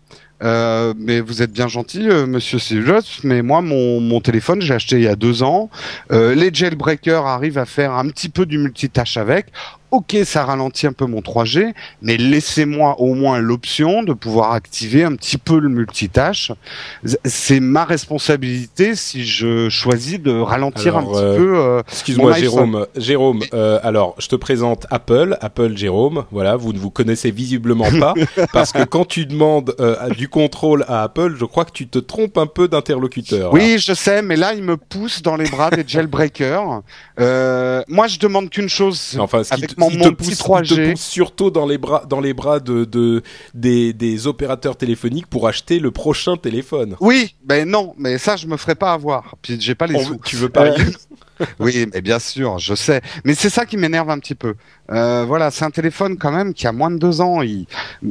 Euh, 0.45 0.93
mais 0.97 1.21
vous 1.21 1.41
êtes 1.41 1.51
bien 1.51 1.67
gentil, 1.67 2.07
euh, 2.07 2.27
Monsieur 2.27 2.59
Silvers, 2.59 3.01
mais 3.23 3.41
moi, 3.41 3.61
mon, 3.61 3.99
mon 3.99 4.21
téléphone, 4.21 4.61
j'ai 4.61 4.75
acheté 4.75 4.97
il 4.97 5.03
y 5.03 5.07
a 5.07 5.15
deux 5.15 5.41
ans. 5.41 5.71
Euh, 6.11 6.35
les 6.35 6.53
jailbreakers 6.53 7.25
arrivent 7.25 7.57
à 7.57 7.65
faire 7.65 7.93
un 7.93 8.07
petit 8.09 8.29
peu 8.29 8.45
du 8.45 8.59
multitâche 8.59 9.17
avec. 9.17 9.47
Ok, 9.95 10.17
ça 10.25 10.43
ralentit 10.43 10.87
un 10.87 10.91
peu 10.91 11.05
mon 11.05 11.21
3G, 11.21 11.73
mais 12.01 12.17
laissez-moi 12.17 12.99
au 12.99 13.13
moins 13.13 13.39
l'option 13.39 14.03
de 14.03 14.11
pouvoir 14.11 14.51
activer 14.51 15.05
un 15.05 15.15
petit 15.15 15.37
peu 15.37 15.57
le 15.57 15.69
multitâche. 15.69 16.51
C'est 17.23 17.61
ma 17.61 17.85
responsabilité 17.85 18.95
si 18.95 19.25
je 19.25 19.69
choisis 19.69 20.19
de 20.19 20.37
ralentir 20.37 20.97
Alors, 20.97 21.09
un 21.09 21.13
petit 21.13 21.23
euh, 21.23 21.37
peu. 21.37 21.57
euh, 21.57 21.81
Excuse-moi. 21.89 22.33
Jérôme. 22.33 22.85
Jérôme, 22.97 23.39
euh, 23.53 23.79
alors, 23.83 24.15
je 24.17 24.27
te 24.27 24.35
présente 24.35 24.85
Apple, 24.91 25.37
Apple 25.39 25.77
Jérôme. 25.77 26.25
Voilà, 26.29 26.57
vous 26.57 26.73
ne 26.73 26.77
vous 26.77 26.89
connaissez 26.91 27.31
visiblement 27.31 27.87
pas, 27.97 28.13
parce 28.51 28.73
que 28.73 28.83
quand 28.83 29.05
tu 29.05 29.25
demandes 29.25 29.75
euh, 29.79 30.09
du 30.09 30.27
contrôle 30.27 30.83
à 30.89 31.03
Apple, 31.03 31.35
je 31.39 31.45
crois 31.45 31.63
que 31.63 31.71
tu 31.71 31.87
te 31.87 31.99
trompes 31.99 32.37
un 32.37 32.47
peu 32.47 32.67
d'interlocuteur. 32.67 33.53
Oui, 33.53 33.77
je 33.79 33.93
sais, 33.93 34.21
mais 34.21 34.35
là, 34.35 34.53
il 34.53 34.63
me 34.63 34.75
pousse 34.75 35.21
dans 35.21 35.37
les 35.37 35.49
bras 35.49 35.69
des 35.69 35.85
jailbreakers. 35.87 36.81
Euh, 37.21 37.81
moi, 37.87 38.07
je 38.07 38.19
demande 38.19 38.49
qu'une 38.49 38.67
chose. 38.67 39.15
Enfin, 39.19 39.43
ce 39.43 39.53
avec 39.53 39.77
il 39.89 39.97
mon 39.99 40.05
te 40.05 40.09
petit 40.15 40.29
pousse, 40.31 40.39
3G. 40.41 40.67
il 40.71 40.75
te 40.77 40.91
pousse 40.91 41.01
surtout 41.01 41.51
dans 41.51 41.65
les 41.65 41.77
bras, 41.77 42.03
dans 42.09 42.19
les 42.21 42.33
bras 42.33 42.59
de, 42.59 42.85
de 42.85 43.21
des, 43.53 43.93
des 43.93 44.27
opérateurs 44.27 44.75
téléphoniques 44.77 45.27
pour 45.27 45.47
acheter 45.47 45.79
le 45.79 45.91
prochain 45.91 46.37
téléphone. 46.37 46.95
Oui, 46.99 47.35
ben 47.43 47.67
non, 47.69 47.93
mais 47.97 48.17
ça, 48.17 48.35
je 48.35 48.47
me 48.47 48.57
ferai 48.57 48.75
pas 48.75 48.93
avoir. 48.93 49.35
Puis 49.41 49.57
j'ai 49.59 49.75
pas 49.75 49.87
les 49.87 49.95
On 49.95 50.03
sous. 50.03 50.17
tu 50.25 50.35
veux 50.35 50.49
parier 50.49 50.75
Oui, 51.59 51.85
mais 51.93 51.99
bien 52.01 52.17
sûr, 52.19 52.59
je 52.59 52.75
sais. 52.75 53.01
Mais 53.25 53.35
c'est 53.35 53.49
ça 53.49 53.65
qui 53.65 53.75
m'énerve 53.75 54.09
un 54.09 54.19
petit 54.19 54.35
peu. 54.35 54.55
Euh, 54.91 55.25
voilà, 55.27 55.51
c'est 55.51 55.65
un 55.65 55.69
téléphone 55.69 56.17
quand 56.17 56.31
même 56.31 56.53
qui 56.53 56.65
a 56.65 56.71
moins 56.71 56.89
de 56.89 56.97
deux 56.97 57.19
ans. 57.19 57.41
Il, 57.41 57.65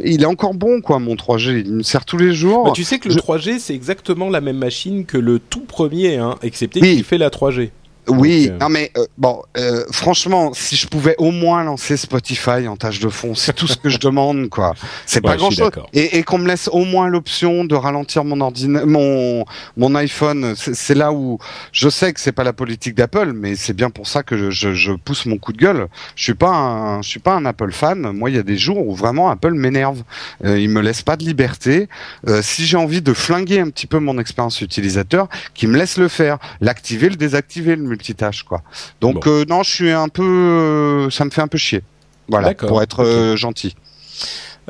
il 0.05 0.23
est 0.23 0.27
encore 0.27 0.53
bon, 0.53 0.83
quoi, 0.83 0.99
mon 0.99 1.15
3G. 1.15 1.63
Il 1.65 1.73
me 1.77 1.83
sert 1.83 2.05
tous 2.05 2.19
les 2.19 2.35
jours. 2.35 2.65
Bah, 2.67 2.73
tu 2.75 2.85
sais 2.85 2.99
que 2.99 3.09
le 3.09 3.15
Je- 3.15 3.19
3G 3.21 3.59
c'est 3.61 3.75
exactement 3.75 4.29
la 4.29 4.43
même 4.43 4.59
machine 4.59 5.07
que 5.07 5.17
le 5.17 5.39
tout 5.39 5.65
premier, 5.65 6.17
hein, 6.19 6.35
excepté 6.43 6.81
Oui. 6.83 6.97
qu'il 6.97 7.05
fait 7.05 7.17
la 7.17 7.31
3G. 7.31 7.71
Oui, 8.09 8.51
non 8.61 8.69
mais 8.69 8.91
euh, 8.99 9.07
bon, 9.19 9.43
euh, 9.57 9.85
franchement, 9.91 10.53
si 10.55 10.77
je 10.77 10.87
pouvais 10.87 11.15
au 11.19 11.31
moins 11.31 11.65
lancer 11.65 11.97
Spotify 11.97 12.69
en 12.69 12.77
tâche 12.77 13.01
de 13.01 13.09
fond, 13.09 13.35
c'est 13.35 13.53
tout 13.55 13.67
ce 13.67 13.77
que 13.77 13.89
je 13.89 13.99
demande, 13.99 14.49
quoi. 14.51 14.75
C'est 15.07 15.21
pas 15.21 15.31
Ouais, 15.31 15.37
grand 15.37 15.51
chose. 15.51 15.71
Et, 15.93 16.19
et 16.19 16.23
qu'on 16.23 16.39
me 16.39 16.47
laisse 16.47 16.69
au 16.69 16.85
moins 16.85 17.09
l'option 17.09 17.65
de 17.65 17.75
ralentir 17.75 18.25
mon 18.25 18.41
ordinateur, 18.41 18.87
mon 18.87 19.45
mon 19.77 19.95
iPhone. 19.95 20.55
C'est 20.57 20.75
c'est 20.75 20.95
là 20.95 21.13
où 21.13 21.39
je 21.73 21.89
sais 21.89 22.13
que 22.13 22.21
c'est 22.21 22.33
pas 22.33 22.45
la 22.45 22.53
politique 22.53 22.95
d'Apple, 22.95 23.33
mais 23.35 23.57
c'est 23.57 23.73
bien 23.73 23.91
pour 23.91 24.07
ça 24.07 24.23
que 24.23 24.37
je, 24.37 24.51
je, 24.51 24.75
je 24.75 24.93
pousse 24.93 25.25
mon 25.27 25.39
coup 25.39 25.53
de 25.53 25.59
gueule. 25.59 25.89
Je 26.15 26.25
suis 26.25 26.35
pas 26.35 26.51
un, 26.51 27.03
je 27.03 27.09
suis 27.09 27.21
pas 27.21 27.35
un 27.35 27.45
Apple 27.47 27.73
fan. 27.73 28.01
Moi, 28.13 28.31
il 28.31 28.37
y 28.37 28.39
a 28.39 28.43
des 28.43 28.59
jours 28.59 28.87
où 28.87 28.95
vraiment 28.95 29.31
Apple 29.31 29.55
m'énerve. 29.55 30.03
Euh, 30.45 30.59
il 30.61 30.69
me 30.69 30.81
laisse 30.83 31.03
pas 31.03 31.17
de 31.17 31.25
liberté. 31.25 31.89
Euh, 32.29 32.43
si 32.43 32.67
j'ai 32.67 32.77
envie 32.77 33.01
de 33.03 33.13
flinguer 33.15 33.61
un 33.61 33.71
petit 33.71 33.87
peu 33.87 33.99
mon 33.99 34.19
expérience 34.19 34.61
utilisateur, 34.61 35.29
qui 35.55 35.67
me 35.67 35.77
laisse 35.79 35.97
le 35.97 36.09
faire, 36.09 36.39
l'activer, 36.61 37.09
le 37.09 37.17
désactiver, 37.17 37.77
le 37.77 37.83
multitâche, 37.95 38.43
quoi. 38.43 38.63
Donc 39.01 39.25
Bon. 39.25 39.31
euh, 39.31 39.45
non, 39.49 39.63
je 39.63 39.71
suis 39.73 39.91
un 39.91 40.09
peu, 40.09 40.23
euh, 40.23 41.11
ça 41.11 41.25
me 41.25 41.31
fait 41.31 41.43
un 41.43 41.49
peu 41.49 41.59
chier. 41.59 41.83
Voilà, 42.29 42.55
pour 42.55 42.83
être 42.83 43.01
euh, 43.05 43.37
gentil. 43.37 43.75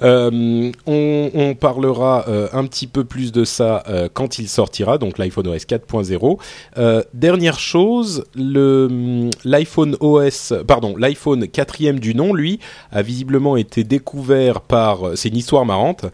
Euh, 0.03 0.73
on, 0.87 1.31
on 1.35 1.55
parlera 1.55 2.25
euh, 2.27 2.49
un 2.53 2.65
petit 2.67 2.89
peu 2.89 3.05
plus 3.05 3.31
de 3.31 3.45
ça 3.45 3.85
euh, 3.89 4.09
quand 4.13 4.41
il 4.41 4.49
sortira, 4.49 4.99
donc 4.99 5.19
l'iPhone 5.19 5.47
OS 5.47 5.65
4.0. 5.67 6.39
Euh, 6.79 7.05
dernière 7.15 7.61
chose, 7.61 8.25
le 8.35 8.89
hum, 8.91 9.31
l'iPhone 9.45 9.97
OS, 10.01 10.53
pardon, 10.67 10.97
l'iPhone 10.97 11.47
quatrième 11.47 12.01
du 12.01 12.17
nom, 12.17 12.35
lui, 12.35 12.59
a 12.91 13.03
visiblement 13.03 13.57
été 13.57 13.85
découvert 13.85 14.63
par. 14.63 15.17
C'est 15.17 15.29
une 15.29 15.37
histoire 15.37 15.65
marrante. 15.65 16.07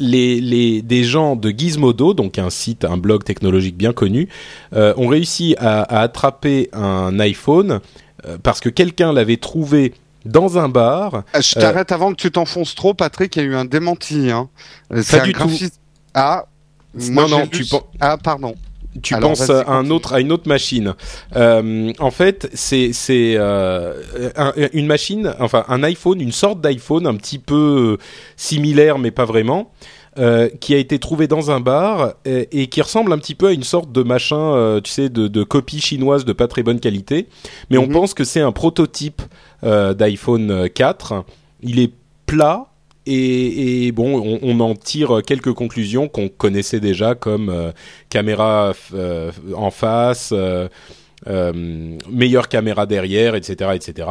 Les, 0.00 0.40
les, 0.40 0.82
des 0.82 1.04
gens 1.04 1.36
de 1.36 1.50
Gizmodo, 1.50 2.14
donc 2.14 2.38
un 2.38 2.50
site, 2.50 2.84
un 2.84 2.96
blog 2.96 3.22
technologique 3.22 3.76
bien 3.76 3.92
connu, 3.92 4.28
euh, 4.74 4.94
ont 4.96 5.08
réussi 5.08 5.54
à, 5.58 5.82
à 5.82 6.00
attraper 6.00 6.70
un 6.72 7.20
iPhone 7.20 7.80
euh, 8.26 8.38
parce 8.42 8.60
que 8.60 8.68
quelqu'un 8.68 9.12
l'avait 9.12 9.36
trouvé 9.36 9.94
dans 10.24 10.58
un 10.58 10.68
bar. 10.68 11.14
Euh, 11.34 11.40
Je 11.40 11.54
t'arrête 11.54 11.92
avant 11.92 12.10
que 12.10 12.16
tu 12.16 12.30
t'enfonces 12.30 12.74
trop, 12.74 12.94
Patrick. 12.94 13.36
Il 13.36 13.42
y 13.42 13.42
a 13.42 13.48
eu 13.48 13.54
un 13.54 13.64
démenti. 13.64 14.30
Hein. 14.30 14.48
C'est 15.02 15.20
un 15.20 15.28
graphiste. 15.28 15.80
Ah. 16.14 16.46
Non, 16.94 17.12
moi, 17.12 17.28
non, 17.28 17.46
tu 17.46 17.64
Ah, 18.00 18.18
pardon. 18.22 18.54
Tu 19.02 19.14
Alors, 19.14 19.30
penses 19.30 19.48
à 19.50 19.60
un 19.60 19.76
continue. 19.78 19.92
autre 19.92 20.12
à 20.14 20.20
une 20.20 20.32
autre 20.32 20.48
machine. 20.48 20.94
Euh, 21.36 21.92
en 21.98 22.10
fait, 22.10 22.50
c'est 22.54 22.92
c'est 22.92 23.34
euh, 23.36 23.94
un- 24.36 24.52
une 24.72 24.86
machine, 24.86 25.34
enfin 25.38 25.64
un 25.68 25.82
iPhone, 25.84 26.20
une 26.20 26.32
sorte 26.32 26.60
d'iPhone 26.60 27.06
un 27.06 27.14
petit 27.14 27.38
peu 27.38 27.98
similaire 28.36 28.98
mais 28.98 29.10
pas 29.10 29.24
vraiment. 29.24 29.70
euh, 30.18 30.48
qui 30.60 30.74
a 30.74 30.78
été 30.78 30.98
trouvé 30.98 31.28
dans 31.28 31.52
un 31.52 31.60
bar 31.60 32.14
et, 32.24 32.62
et 32.62 32.66
qui 32.66 32.82
ressemble 32.82 33.12
un 33.12 33.18
petit 33.18 33.36
peu 33.36 33.46
à 33.46 33.52
une 33.52 33.62
sorte 33.62 33.92
de 33.92 34.02
machin, 34.02 34.36
euh, 34.56 34.80
tu 34.80 34.90
sais, 34.90 35.08
de, 35.08 35.28
de 35.28 35.44
copie 35.44 35.80
chinoise 35.80 36.24
de 36.24 36.32
pas 36.32 36.48
très 36.48 36.64
bonne 36.64 36.80
qualité. 36.80 37.28
Mais 37.70 37.78
on 37.78 37.86
Mhm. 37.86 37.92
pense 37.92 38.12
que 38.12 38.24
c'est 38.24 38.40
un 38.40 38.50
prototype 38.50 39.22
euh, 39.62 39.94
d'iPhone 39.94 40.68
4. 40.68 41.24
Il 41.62 41.78
est 41.78 41.92
plat 42.26 42.66
et, 43.12 43.92
bon, 43.92 44.38
on, 44.42 44.60
en 44.60 44.74
tire 44.74 45.22
quelques 45.26 45.52
conclusions 45.52 46.08
qu'on 46.08 46.28
connaissait 46.28 46.80
déjà, 46.80 47.14
comme 47.14 47.48
euh, 47.48 47.72
caméra 48.08 48.72
euh, 48.94 49.32
en 49.54 49.70
face, 49.70 50.32
euh, 50.32 50.68
meilleure 52.08 52.48
caméra 52.48 52.86
derrière, 52.86 53.34
etc., 53.34 53.72
etc. 53.74 54.08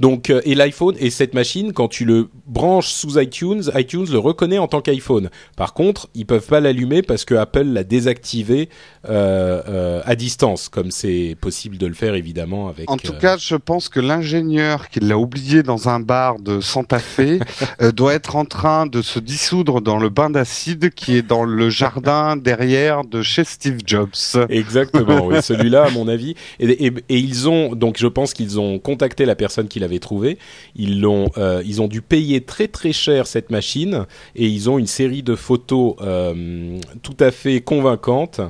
Donc, 0.00 0.30
euh, 0.30 0.40
et 0.44 0.54
l'iPhone 0.54 0.94
et 0.98 1.10
cette 1.10 1.34
machine, 1.34 1.72
quand 1.72 1.88
tu 1.88 2.04
le 2.04 2.28
branches 2.46 2.88
sous 2.88 3.18
iTunes, 3.18 3.62
iTunes 3.74 4.06
le 4.10 4.18
reconnaît 4.18 4.58
en 4.58 4.68
tant 4.68 4.80
qu'iPhone. 4.80 5.30
Par 5.56 5.74
contre, 5.74 6.08
ils 6.14 6.26
peuvent 6.26 6.46
pas 6.46 6.60
l'allumer 6.60 7.02
parce 7.02 7.24
que 7.24 7.34
Apple 7.34 7.62
l'a 7.64 7.84
désactivé 7.84 8.68
euh, 9.08 9.62
euh, 9.68 10.00
à 10.04 10.14
distance, 10.16 10.68
comme 10.68 10.90
c'est 10.90 11.36
possible 11.40 11.78
de 11.78 11.86
le 11.86 11.94
faire 11.94 12.14
évidemment 12.14 12.68
avec. 12.68 12.90
En 12.90 12.96
tout 12.96 13.12
euh, 13.12 13.18
cas, 13.18 13.36
je 13.36 13.56
pense 13.56 13.88
que 13.88 14.00
l'ingénieur 14.00 14.88
qui 14.88 15.00
l'a 15.00 15.18
oublié 15.18 15.62
dans 15.62 15.88
un 15.88 16.00
bar 16.00 16.38
de 16.38 16.60
Santa 16.60 16.98
Fe 16.98 17.38
doit 17.94 18.14
être 18.14 18.36
en 18.36 18.44
train 18.44 18.86
de 18.86 19.02
se 19.02 19.18
dissoudre 19.18 19.80
dans 19.80 19.98
le 19.98 20.08
bain 20.08 20.30
d'acide 20.30 20.90
qui 20.90 21.16
est 21.16 21.22
dans 21.22 21.44
le 21.44 21.70
jardin 21.70 22.36
derrière 22.48 23.04
de 23.04 23.22
chez 23.22 23.44
Steve 23.44 23.78
Jobs. 23.84 24.08
Exactement, 24.48 25.26
oui, 25.26 25.36
celui-là 25.42 25.84
à 25.84 25.90
mon 25.90 26.08
avis. 26.08 26.34
Et, 26.60 26.86
et- 26.86 26.92
et 27.08 27.18
ils 27.18 27.48
ont 27.48 27.74
donc, 27.74 27.96
je 27.98 28.06
pense 28.06 28.34
qu'ils 28.34 28.60
ont 28.60 28.78
contacté 28.78 29.24
la 29.24 29.34
personne 29.34 29.57
qui 29.66 29.80
l'avait 29.80 29.98
trouvé. 29.98 30.38
Ils 30.76 31.00
l'ont, 31.00 31.30
euh, 31.36 31.60
ils 31.66 31.82
ont 31.82 31.88
dû 31.88 32.02
payer 32.02 32.40
très 32.42 32.68
très 32.68 32.92
cher 32.92 33.26
cette 33.26 33.50
machine 33.50 34.06
et 34.36 34.46
ils 34.46 34.70
ont 34.70 34.78
une 34.78 34.86
série 34.86 35.24
de 35.24 35.34
photos 35.34 35.94
euh, 36.00 36.78
tout 37.02 37.16
à 37.18 37.32
fait 37.32 37.60
convaincantes. 37.60 38.40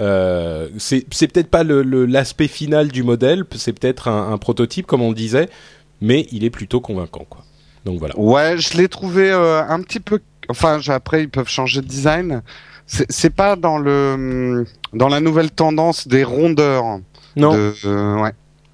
Euh, 0.00 0.68
c'est 0.78 1.02
peut-être 1.08 1.50
pas 1.50 1.62
le- 1.62 1.82
le- 1.82 2.06
l'aspect 2.06 2.48
final 2.48 2.88
du 2.88 3.02
modèle, 3.04 3.44
c'est 3.54 3.72
peut-être 3.72 4.08
un, 4.08 4.32
un 4.32 4.38
prototype 4.38 4.86
comme 4.86 5.02
on 5.02 5.10
le 5.10 5.14
disait, 5.14 5.48
mais 6.00 6.26
il 6.32 6.42
est 6.42 6.50
plutôt 6.50 6.80
convaincant, 6.80 7.24
quoi. 7.28 7.44
Donc 7.84 7.98
voilà. 8.00 8.18
Ouais, 8.18 8.58
je 8.58 8.76
l'ai 8.76 8.88
trouvé 8.88 9.30
un 9.30 9.80
petit 9.82 10.00
peu. 10.00 10.18
Enfin, 10.48 10.80
après 10.88 11.22
ils 11.22 11.28
peuvent 11.28 11.48
changer 11.48 11.80
de 11.82 11.86
design. 11.86 12.42
C'est 12.88 13.06
c'est 13.10 13.30
pas 13.30 13.56
dans 13.56 13.78
le 13.78 14.64
dans 14.92 15.08
la 15.08 15.20
nouvelle 15.20 15.50
tendance 15.50 16.06
des 16.08 16.24
rondeurs. 16.24 16.98
Non, 17.36 17.52
De, 17.54 17.74
euh, 17.84 18.22
ouais. 18.22 18.32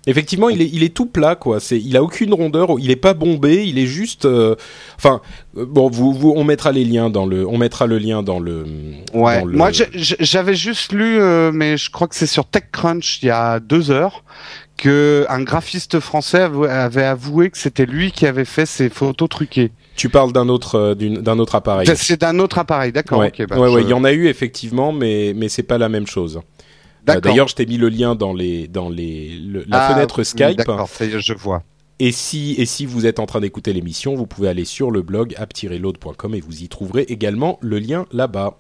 Effectivement, 0.09 0.49
il 0.49 0.61
est, 0.61 0.69
il 0.73 0.83
est 0.83 0.93
tout 0.93 1.07
plat, 1.07 1.37
quoi. 1.37 1.61
C'est, 1.61 1.79
il 1.81 1.97
a 1.97 2.03
aucune 2.03 2.35
rondeur, 2.35 2.71
il 2.81 2.91
est 2.91 2.97
pas 2.97 3.15
bombé, 3.15 3.65
il 3.67 3.79
est 3.79 3.87
juste. 3.87 4.25
euh, 4.25 4.57
Enfin, 4.97 5.21
euh, 5.57 5.65
bon, 5.65 5.89
vous, 5.91 6.13
vous, 6.13 6.33
on 6.37 6.43
mettra 6.43 6.73
les 6.73 6.85
liens 6.85 7.09
dans 7.09 7.25
le, 7.25 7.47
on 7.47 7.57
mettra 7.57 7.87
le 7.87 7.99
lien 7.99 8.23
dans 8.25 8.41
le. 8.41 8.65
Ouais. 9.15 9.41
dans 9.41 9.45
le- 9.47 9.57
Moi, 9.57 9.71
j'avais 9.93 10.55
juste 10.57 10.93
lu, 10.93 11.21
euh, 11.21 11.53
mais 11.53 11.77
je 11.77 11.91
crois 11.91 12.09
que 12.09 12.17
c'est 12.17 12.27
sur 12.27 12.47
TechCrunch 12.47 13.21
il 13.23 13.27
y 13.27 13.31
a 13.31 13.61
deux 13.61 13.93
heures 13.93 14.25
que 14.77 15.25
un 15.29 15.43
graphiste 15.43 16.01
français 16.01 16.41
avou- 16.41 16.65
avait 16.65 17.05
avoué 17.05 17.51
que 17.51 17.59
c'était 17.59 17.87
lui 17.87 18.11
qui 18.11 18.27
avait 18.27 18.45
fait 18.45 18.67
ces 18.67 18.89
photos 18.89 19.29
truquées. 19.29 19.71
Tu 19.95 20.09
parles 20.09 20.33
d'un 20.33 20.49
autre, 20.49 20.75
euh, 20.77 20.95
d'un 20.97 21.39
autre 21.39 21.55
appareil. 21.55 21.87
C'est- 21.95 22.21
d'un 22.21 22.39
autre 22.41 22.59
appareil, 22.59 22.91
d'accord. 22.91 23.21
ouais, 23.21 23.29
ok, 23.39 23.47
bah, 23.47 23.57
ouais, 23.61 23.69
ouais, 23.69 23.83
je- 23.83 23.87
il 23.87 23.91
y 23.91 23.93
en 23.95 24.03
a 24.03 24.13
eu 24.13 24.27
effectivement, 24.27 24.91
mais 24.91 25.33
mais 25.37 25.49
c'est 25.49 25.63
pas 25.63 25.79
la 25.79 25.89
même 25.89 26.07
chose. 26.09 26.41
D'accord. 27.05 27.23
D'ailleurs, 27.23 27.49
je 27.49 27.55
t'ai 27.57 27.67
mis 27.67 27.79
le 27.79 27.89
lien 27.89 28.15
dans 28.15 28.33
les, 28.33 28.69
dans 28.69 28.89
les, 28.89 29.31
le- 29.37 29.65
la 29.67 29.87
Ah, 29.89 29.95
fenêtre 29.95 30.23
Skype. 30.23 30.57
D'accord, 30.59 30.89
je 31.01 31.33
vois. 31.35 31.63
Et 31.99 32.11
si, 32.11 32.55
et 32.59 32.67
si 32.67 32.85
vous 32.87 33.07
êtes 33.07 33.21
en 33.21 33.27
train 33.27 33.41
d'écouter 33.41 33.73
l'émission, 33.73 34.15
vous 34.15 34.27
pouvez 34.27 34.49
aller 34.49 34.65
sur 34.65 34.91
le 34.91 35.03
blog 35.03 35.35
app-load.com 35.39 36.35
et 36.35 36.41
vous 36.41 36.63
y 36.63 36.69
trouverez 36.69 37.03
également 37.03 37.59
le 37.61 37.79
lien 37.79 38.07
là-bas. 38.13 38.59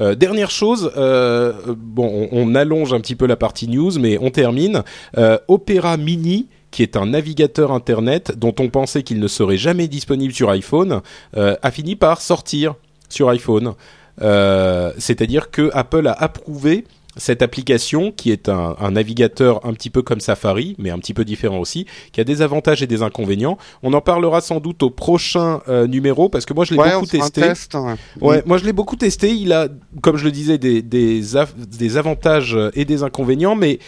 Euh, 0.00 0.14
dernière 0.14 0.50
chose, 0.50 0.90
euh, 0.96 1.52
bon, 1.76 2.28
on, 2.32 2.50
on 2.50 2.54
allonge 2.54 2.92
un 2.92 3.00
petit 3.00 3.14
peu 3.16 3.26
la 3.26 3.36
partie 3.36 3.68
news, 3.68 3.92
mais 3.98 4.18
on 4.20 4.30
termine. 4.30 4.82
Euh, 5.16 5.38
Opera 5.48 5.96
Mini, 5.96 6.48
qui 6.70 6.82
est 6.82 6.96
un 6.96 7.06
navigateur 7.06 7.70
internet 7.72 8.32
dont 8.36 8.54
on 8.58 8.68
pensait 8.68 9.02
qu'il 9.02 9.20
ne 9.20 9.28
serait 9.28 9.56
jamais 9.56 9.88
disponible 9.88 10.34
sur 10.34 10.50
iPhone, 10.50 11.00
a 11.36 11.70
fini 11.70 11.94
par 11.96 12.20
sortir 12.20 12.74
sur 13.08 13.28
iPhone. 13.30 13.74
C'est-à-dire 14.98 15.50
que 15.50 15.70
Apple 15.72 16.06
a 16.08 16.12
approuvé 16.12 16.84
cette 17.16 17.42
application 17.42 18.10
qui 18.12 18.30
est 18.32 18.48
un, 18.48 18.74
un 18.80 18.90
navigateur 18.92 19.64
un 19.66 19.72
petit 19.72 19.90
peu 19.90 20.02
comme 20.02 20.20
Safari, 20.20 20.74
mais 20.78 20.90
un 20.90 20.98
petit 20.98 21.14
peu 21.14 21.24
différent 21.24 21.58
aussi, 21.58 21.86
qui 22.12 22.20
a 22.20 22.24
des 22.24 22.42
avantages 22.42 22.82
et 22.82 22.86
des 22.86 23.02
inconvénients. 23.02 23.56
On 23.82 23.92
en 23.92 24.00
parlera 24.00 24.40
sans 24.40 24.58
doute 24.60 24.82
au 24.82 24.90
prochain 24.90 25.60
euh, 25.68 25.86
numéro 25.86 26.28
parce 26.28 26.44
que 26.44 26.52
moi 26.54 26.64
je 26.64 26.72
l'ai 26.74 26.80
Ouais, 26.80 26.92
beaucoup 26.94 27.06
testé. 27.06 27.40
test. 27.40 27.74
ouais. 27.74 27.94
Ouais, 28.20 28.42
moi 28.46 28.58
je 28.58 28.64
l'ai 28.64 28.72
beaucoup 28.72 28.96
testé. 28.96 29.32
Il 29.32 29.52
a, 29.52 29.68
comme 30.02 30.16
je 30.16 30.24
le 30.24 30.32
disais, 30.32 30.58
des, 30.58 30.82
des, 30.82 31.36
av- 31.36 31.54
des 31.56 31.96
avantages 31.96 32.58
et 32.74 32.84
des 32.84 33.02
inconvénients, 33.02 33.54
mais 33.54 33.78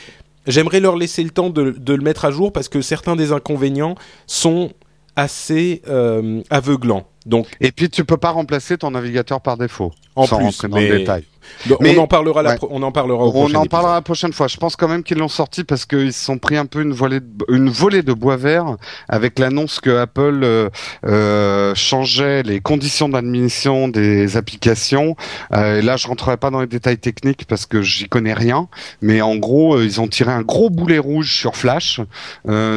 j'aimerais 0.47 0.79
leur 0.81 0.97
laisser 0.97 1.25
le 1.25 1.31
temps 1.31 1.51
de, 1.51 1.71
de 1.73 1.95
le 1.95 2.03
mettre 2.05 2.25
à 2.25 2.31
jour 2.31 2.53
parce 2.53 2.69
que 2.69 2.81
certains 2.81 3.17
des 3.17 3.33
inconvénients 3.33 3.97
sont 4.29 4.71
assez 5.17 5.83
euh, 5.89 6.43
aveuglants. 6.51 7.07
Donc, 7.25 7.49
Et 7.61 7.73
puis 7.73 7.89
tu 7.89 8.05
peux 8.05 8.19
pas 8.19 8.31
remplacer 8.31 8.79
ton 8.79 8.91
navigateur 8.93 9.41
par 9.41 9.57
défaut. 9.57 9.91
en 10.15 10.27
sans 10.27 10.37
plus, 10.37 10.45
rentrer 10.45 10.69
dans 10.69 10.77
mais- 10.77 10.89
le 10.89 10.99
détail. 10.99 11.25
On 11.71 11.77
Mais- 11.81 11.99
en 11.99 12.07
parlera, 12.07 12.43
la 12.43 12.51
ouais. 12.53 12.59
on 12.71 12.83
en 12.83 12.93
parlera 12.93 13.25
au 13.25 13.33
On 13.33 13.45
en 13.45 13.47
épisode. 13.49 13.69
parlera 13.69 13.95
la 13.95 14.03
prochaine 14.03 14.33
fois. 14.33 14.49
Je 14.49 14.57
pense 14.57 14.77
quand 14.77 14.89
même 14.89 15.03
qu'ils 15.03 15.19
l'ont 15.19 15.29
sorti 15.29 15.65
parce 15.65 15.85
qu'ils 15.87 16.13
se 16.13 16.25
sont 16.25 16.39
pris 16.39 16.57
un 16.57 16.67
peu 16.67 16.83
une 16.83 16.93
volée 16.93 17.21
de, 17.21 17.27
une 17.49 17.69
volée 17.71 18.03
de 18.03 18.13
bois 18.13 18.37
vert 18.37 18.77
avec 19.09 19.39
l'annonce 19.39 19.81
que 19.81 19.91
Apple 19.99 20.41
euh, 20.43 20.69
euh, 21.07 21.75
changeait 21.75 22.43
les 22.43 22.61
conditions 22.61 23.09
d'admission 23.09 23.89
des 23.89 24.37
applications. 24.37 25.17
Euh, 25.53 25.79
et 25.79 25.83
là, 25.83 25.97
je 25.97 26.07
rentrerai 26.09 26.37
pas 26.37 26.51
dans 26.51 26.61
les 26.61 26.67
détails 26.67 26.99
techniques 26.99 27.47
parce 27.49 27.67
que 27.67 27.83
j'y 27.83 28.09
connais 28.09 28.35
rien. 28.35 28.69
Mais 29.01 29.21
en 29.21 29.37
gros, 29.37 29.81
ils 29.81 30.01
ont 30.01 30.09
tiré 30.09 30.33
un 30.33 30.43
gros 30.43 30.71
boulet 30.71 30.99
rouge 30.99 31.33
sur 31.35 31.57
Flash. 31.57 32.01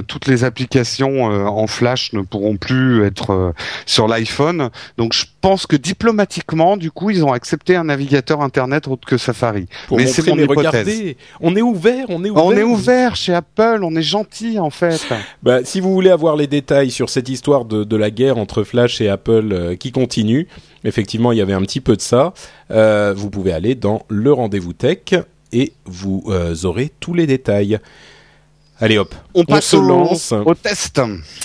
Toutes 0.07 0.27
les 0.27 0.43
applications 0.43 1.23
en 1.23 1.67
Flash 1.67 2.13
ne 2.13 2.21
pourront 2.21 2.57
plus 2.57 3.03
être 3.03 3.53
sur 3.85 4.07
l'iPhone. 4.07 4.69
Donc, 4.97 5.13
je 5.13 5.25
pense 5.41 5.65
que 5.67 5.75
diplomatiquement, 5.75 6.77
du 6.77 6.91
coup, 6.91 7.09
ils 7.09 7.23
ont 7.23 7.31
accepté 7.33 7.75
un 7.75 7.85
navigateur 7.85 8.41
Internet 8.41 8.58
autre 8.87 9.07
que 9.07 9.17
Safari. 9.17 9.67
Pour 9.87 9.97
mais 9.97 10.07
c'est 10.07 10.25
mon 10.27 10.35
mais 10.35 10.43
hypothèse. 10.43 10.67
regardez, 10.67 11.17
on 11.39 11.55
est 11.55 11.61
ouvert, 11.61 12.05
on 12.09 12.23
est 12.23 12.29
ouvert. 12.29 12.45
On 12.45 12.51
est 12.51 12.63
ouvert 12.63 13.15
chez 13.15 13.33
Apple, 13.33 13.79
on 13.83 13.95
est 13.95 14.01
gentil 14.01 14.59
en 14.59 14.69
fait. 14.69 15.01
Bah, 15.43 15.63
si 15.63 15.79
vous 15.79 15.93
voulez 15.93 16.09
avoir 16.09 16.35
les 16.35 16.47
détails 16.47 16.91
sur 16.91 17.09
cette 17.09 17.29
histoire 17.29 17.65
de, 17.65 17.83
de 17.83 17.95
la 17.95 18.11
guerre 18.11 18.37
entre 18.37 18.63
Flash 18.63 19.01
et 19.01 19.09
Apple 19.09 19.49
euh, 19.51 19.75
qui 19.75 19.91
continue, 19.91 20.47
effectivement, 20.83 21.31
il 21.31 21.37
y 21.37 21.41
avait 21.41 21.53
un 21.53 21.61
petit 21.61 21.81
peu 21.81 21.95
de 21.95 22.01
ça. 22.01 22.33
euh, 22.71 23.13
vous 23.15 23.29
pouvez 23.29 23.51
aller 23.51 23.75
dans 23.75 24.03
le 24.09 24.31
rendez-vous 24.33 24.73
tech 24.73 24.99
et 25.51 25.73
vous 25.85 26.23
aurez 26.63 26.91
tous 26.99 27.13
les 27.13 27.25
détails. 27.25 27.79
Allez 28.81 28.97
hop, 28.97 29.13
on, 29.33 29.43
passe 29.43 29.65
se 29.65 29.75
lance. 29.75 30.31
Au, 30.31 30.55
test. 30.55 31.01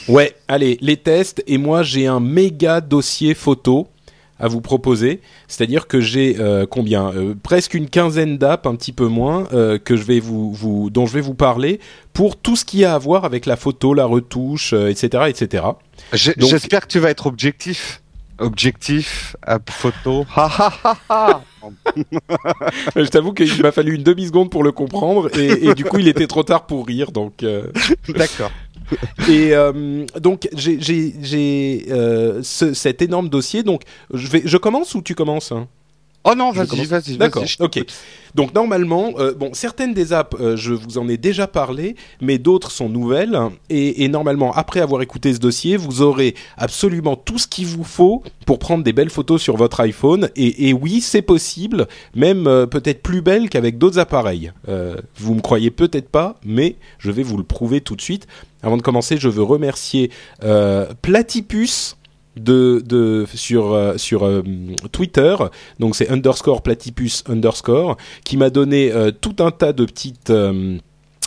Ouais, 0.07 0.37
allez, 0.47 0.79
les 0.81 0.97
tests. 0.97 1.43
Et 1.49 1.59
moi, 1.59 1.83
j'ai 1.83 2.07
un 2.07 2.21
méga 2.21 2.81
dossier 2.81 3.35
photo 3.35 3.89
à 4.39 4.49
vous 4.49 4.61
proposer. 4.61 5.21
C'est-à-dire 5.49 5.87
que 5.87 6.01
j'ai 6.01 6.37
euh, 6.39 6.67
combien 6.69 7.13
euh, 7.13 7.35
Presque 7.41 7.75
une 7.75 7.89
quinzaine 7.89 8.39
d'apps, 8.39 8.67
un 8.67 8.75
petit 8.75 8.93
peu 8.93 9.07
moins, 9.07 9.47
euh, 9.53 9.79
que 9.79 9.97
je 9.97 10.03
vais 10.03 10.21
vous, 10.21 10.53
vous, 10.53 10.91
dont 10.91 11.07
je 11.07 11.15
vais 11.15 11.21
vous 11.21 11.35
parler 11.35 11.81
pour 12.13 12.37
tout 12.37 12.57
ce 12.57 12.65
qui 12.65 12.85
a 12.85 12.95
à 12.95 12.99
voir 12.99 13.25
avec 13.25 13.47
la 13.47 13.57
photo, 13.57 13.95
la 13.95 14.07
retouche, 14.07 14.73
etc., 14.73 15.25
etc. 15.29 15.65
J'espère 16.13 16.83
que 16.83 16.89
tu 16.93 16.99
vas 16.99 17.11
être 17.11 17.27
objectif. 17.27 18.01
Objectif, 18.39 19.37
app 19.43 19.71
photo. 19.71 20.27
je 22.97 23.07
t'avoue 23.07 23.33
qu'il 23.33 23.63
m'a 23.63 23.71
fallu 23.71 23.95
une 23.95 24.03
demi 24.03 24.27
seconde 24.27 24.51
pour 24.51 24.65
le 24.65 24.73
comprendre 24.73 25.31
et, 25.39 25.69
et, 25.69 25.75
du 25.75 25.85
coup 25.85 26.01
il 26.01 26.09
était 26.09 26.27
trop 26.27 26.43
tard 26.43 26.67
pour 26.67 26.85
rire 26.85 27.13
donc. 27.13 27.45
D'accord. 28.09 28.51
Et 29.29 29.55
euh, 29.55 30.05
donc 30.21 30.49
j'ai 30.55 31.87
euh, 31.91 32.43
cet 32.43 33.03
énorme 33.03 33.29
dossier. 33.29 33.63
Donc 33.63 33.83
je 34.13 34.57
commence 34.57 34.95
ou 34.95 35.03
tu 35.03 35.15
commences? 35.15 35.53
Oh 36.25 36.35
non, 36.35 36.53
vas-y, 36.53 36.87
vas-y. 36.87 37.17
D'accord. 37.19 37.45
Ok. 37.61 37.85
Donc 38.35 38.55
normalement, 38.55 39.13
euh, 39.19 39.35
bon, 39.35 39.51
certaines 39.53 39.93
des 39.93 40.15
apps, 40.15 40.35
euh, 40.41 40.57
je 40.57 40.73
vous 40.73 40.97
en 40.97 41.07
ai 41.07 41.19
déjà 41.19 41.47
parlé, 41.47 41.97
mais 42.21 42.39
d'autres 42.39 42.71
sont 42.71 42.89
nouvelles. 42.89 43.39
Et, 43.69 44.05
et, 44.05 44.09
normalement, 44.09 44.53
après 44.53 44.81
avoir 44.81 45.03
écouté 45.03 45.35
ce 45.35 45.39
dossier, 45.39 45.77
vous 45.77 46.01
aurez 46.01 46.35
absolument 46.57 47.15
tout 47.15 47.39
ce 47.39 47.47
qu'il 47.47 47.67
vous 47.67 47.85
faut 47.85 48.23
pour 48.47 48.59
prendre 48.59 48.83
des 48.83 48.95
belles 48.95 49.11
photos 49.11 49.41
sur 49.41 49.57
votre 49.57 49.81
iPhone. 49.81 50.31
Et, 50.35 50.69
et 50.69 50.73
oui, 50.73 51.03
c'est 51.03 51.23
possible, 51.23 51.87
même 52.15 52.47
euh, 52.47 52.67
peut-être 52.67 53.03
plus 53.03 53.21
belle 53.21 53.51
qu'avec 53.51 53.77
d'autres 53.77 53.99
appareils. 53.99 54.51
vous 55.17 55.35
me 55.35 55.41
croyez 55.41 55.71
peut-être 55.71 56.09
pas, 56.09 56.37
mais 56.45 56.77
je 56.99 57.11
vais 57.11 57.23
vous 57.23 57.37
le 57.37 57.45
prouver 57.45 57.83
tout 57.83 57.97
de 57.97 58.03
suite. 58.03 58.27
Avant 58.63 58.79
de 58.79 58.83
commencer, 58.83 59.19
je 59.19 59.29
veux 59.29 59.43
remercier 59.43 60.11
Platypus 61.03 61.97
de, 62.37 63.25
sur 63.35 63.75
euh, 63.75 63.97
euh, 64.13 64.43
Twitter, 64.93 65.37
donc 65.79 65.97
c'est 65.97 66.11
underscore 66.11 66.63
platypus 66.63 67.25
underscore, 67.29 67.97
qui 68.25 68.37
m'a 68.37 68.51
donné 68.51 68.93
euh, 68.93 69.11
tout 69.11 69.37
un 69.39 69.51
tas 69.51 69.73
de 69.73 69.85
petites 69.85 70.33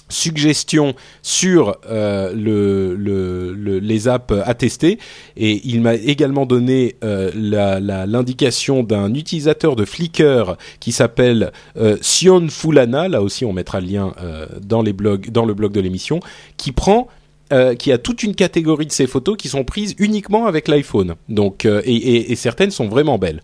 suggestions 0.10 0.94
sur 1.22 1.76
le, 1.90 2.96
le, 2.96 3.80
les 3.80 4.08
apps 4.08 4.34
à 4.46 4.54
tester 4.54 5.00
et 5.36 5.62
il 5.66 5.82
m'a 5.82 5.96
également 5.96 6.46
donné 6.46 6.96
l'indication 7.02 8.84
d'un 8.84 9.14
utilisateur 9.14 9.76
de 9.76 9.84
Flickr 9.84 10.56
qui 10.80 10.94
s'appelle 10.94 11.52
Sion 12.00 12.48
Fulana. 12.48 13.10
Là 13.10 13.22
aussi 13.22 13.44
on 13.44 13.52
mettra 13.52 13.82
le 13.82 13.88
lien 13.88 14.14
dans 14.62 14.82
les 14.82 14.94
blogs 14.94 15.30
dans 15.30 15.44
le 15.44 15.54
blog 15.54 15.74
de 15.74 15.82
l'émission 15.82 16.22
qui 16.56 16.72
prend 16.72 17.10
euh, 17.54 17.76
qui 17.76 17.92
a 17.92 17.98
toute 17.98 18.24
une 18.24 18.36
catégorie 18.36 18.86
de 18.86 18.92
ces 18.92 19.08
photos 19.08 19.38
qui 19.38 19.48
sont 19.48 19.64
prises 19.64 19.96
uniquement 20.00 20.48
avec 20.48 20.68
l'iPhone. 20.68 21.16
Donc, 21.30 21.66
euh, 21.66 21.82
et, 21.86 22.36
certaines 22.36 22.72
sont 22.72 22.88
vraiment 22.88 23.18
belles. 23.18 23.42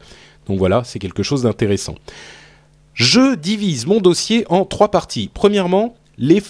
Donc 0.47 0.59
voilà, 0.59 0.83
c'est 0.83 0.99
quelque 0.99 1.23
chose 1.23 1.43
d'intéressant. 1.43 1.95
Je 2.93 3.35
divise 3.35 3.85
mon 3.87 4.01
dossier 4.01 4.45
en 4.49 4.65
trois 4.65 4.91
parties. 4.91 5.29
Premièrement, 5.33 5.95
les, 6.17 6.41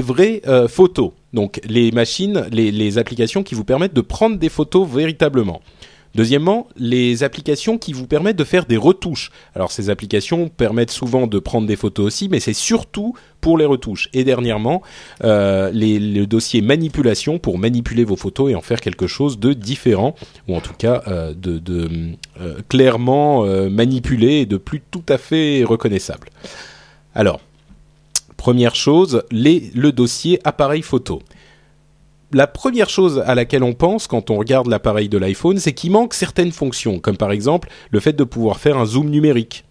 vraies 0.00 0.40
euh, 0.46 0.68
photos. 0.68 1.12
Donc 1.34 1.60
les 1.68 1.92
machines, 1.92 2.46
les 2.50 2.98
applications 2.98 3.42
qui 3.42 3.54
vous 3.54 3.64
permettent 3.64 3.94
de 3.94 4.00
prendre 4.00 4.38
des 4.38 4.48
photos 4.48 4.88
véritablement. 4.88 5.60
Deuxièmement, 6.16 6.66
les 6.78 7.24
applications 7.24 7.76
qui 7.76 7.92
vous 7.92 8.06
permettent 8.06 8.38
de 8.38 8.44
faire 8.44 8.64
des 8.64 8.78
retouches. 8.78 9.30
Alors 9.54 9.70
ces 9.70 9.90
applications 9.90 10.48
permettent 10.48 10.90
souvent 10.90 11.26
de 11.26 11.38
prendre 11.38 11.66
des 11.66 11.76
photos 11.76 12.06
aussi, 12.06 12.30
mais 12.30 12.40
c'est 12.40 12.54
surtout 12.54 13.14
pour 13.42 13.58
les 13.58 13.66
retouches. 13.66 14.08
Et 14.14 14.24
dernièrement, 14.24 14.80
euh, 15.24 15.70
le 15.74 16.24
dossier 16.24 16.62
manipulation 16.62 17.38
pour 17.38 17.58
manipuler 17.58 18.02
vos 18.02 18.16
photos 18.16 18.50
et 18.50 18.54
en 18.54 18.62
faire 18.62 18.80
quelque 18.80 19.06
chose 19.06 19.38
de 19.38 19.52
différent, 19.52 20.14
ou 20.48 20.56
en 20.56 20.60
tout 20.60 20.72
cas 20.72 21.02
euh, 21.06 21.34
de, 21.34 21.60
euh, 22.40 22.54
clairement 22.70 23.44
manipulé 23.68 24.36
et 24.36 24.46
de 24.46 24.56
plus 24.56 24.80
tout 24.90 25.04
à 25.10 25.18
fait 25.18 25.64
reconnaissable. 25.64 26.30
Alors, 27.14 27.40
première 28.38 28.74
chose, 28.74 29.22
le 29.30 29.90
dossier 29.90 30.40
appareil 30.44 30.80
photo 30.80 31.20
la 32.32 32.46
première 32.46 32.88
chose 32.88 33.22
à 33.26 33.34
laquelle 33.34 33.62
on 33.62 33.72
pense 33.72 34.06
quand 34.06 34.30
on 34.30 34.36
regarde 34.36 34.66
l'appareil 34.68 35.08
de 35.08 35.18
l'iPhone, 35.18 35.58
c'est 35.58 35.72
qu'il 35.72 35.92
manque 35.92 36.14
certaines 36.14 36.52
fonctions, 36.52 36.98
comme 36.98 37.16
par 37.16 37.32
exemple 37.32 37.68
le 37.90 38.00
fait 38.00 38.14
de 38.14 38.24
pouvoir 38.24 38.58
faire 38.58 38.78
un 38.78 38.86
zoom 38.86 39.10
numérique. 39.10 39.64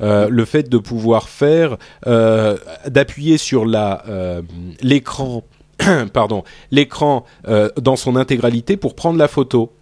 Euh, 0.00 0.28
le 0.28 0.44
fait 0.44 0.68
de 0.68 0.78
pouvoir 0.78 1.28
faire 1.28 1.76
euh, 2.06 2.56
d'appuyer 2.88 3.38
sur 3.38 3.66
euh, 3.68 4.42
l'écran 4.80 5.44
pardon 6.12 6.44
l'écran 6.70 7.24
dans 7.80 7.96
son 7.96 8.16
intégralité 8.16 8.76
pour 8.76 8.94
prendre 8.94 9.18
la 9.18 9.28
photo 9.28 9.72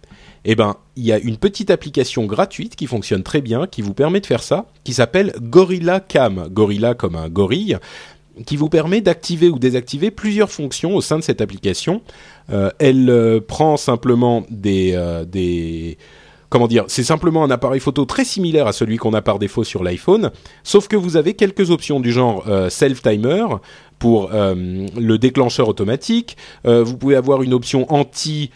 eh 0.43 0.55
ben, 0.55 0.75
il 0.95 1.05
y 1.05 1.11
a 1.11 1.19
une 1.19 1.37
petite 1.37 1.69
application 1.69 2.25
gratuite 2.25 2.75
qui 2.75 2.87
fonctionne 2.87 3.21
très 3.21 3.41
bien, 3.41 3.67
qui 3.67 3.83
vous 3.83 3.93
permet 3.93 4.21
de 4.21 4.25
faire 4.25 4.41
ça, 4.41 4.65
qui 4.83 4.93
s'appelle 4.93 5.33
Gorilla 5.39 5.99
Cam. 5.99 6.47
Gorilla 6.49 6.95
comme 6.95 7.15
un 7.15 7.29
gorille, 7.29 7.77
qui 8.45 8.57
vous 8.57 8.69
permet 8.69 9.01
d'activer 9.01 9.49
ou 9.49 9.59
désactiver 9.59 10.11
plusieurs 10.11 10.51
fonctions 10.51 10.95
au 10.95 11.01
sein 11.01 11.17
de 11.17 11.23
cette 11.23 11.41
application. 11.41 12.01
Euh, 12.51 12.69
elle 12.79 13.09
euh, 13.09 13.39
prend 13.39 13.77
simplement 13.77 14.45
des, 14.49 14.93
euh, 14.95 15.25
des 15.25 15.97
comment 16.49 16.67
dire, 16.67 16.85
c'est 16.87 17.03
simplement 17.03 17.43
un 17.43 17.51
appareil 17.51 17.79
photo 17.79 18.05
très 18.05 18.25
similaire 18.25 18.67
à 18.67 18.73
celui 18.73 18.97
qu'on 18.97 19.13
a 19.13 19.21
par 19.21 19.39
défaut 19.39 19.63
sur 19.63 19.83
l'iPhone, 19.83 20.31
sauf 20.63 20.87
que 20.87 20.95
vous 20.95 21.17
avez 21.17 21.33
quelques 21.33 21.71
options 21.71 21.99
du 21.99 22.11
genre 22.11 22.45
self 22.69 23.01
timer 23.01 23.45
pour 24.01 24.31
le 24.31 25.15
déclencheur 25.17 25.69
automatique. 25.69 26.35
vous 26.65 26.97
pouvez 26.97 27.15
avoir 27.15 27.43
une 27.43 27.53
option 27.53 27.85
anti 27.93 28.49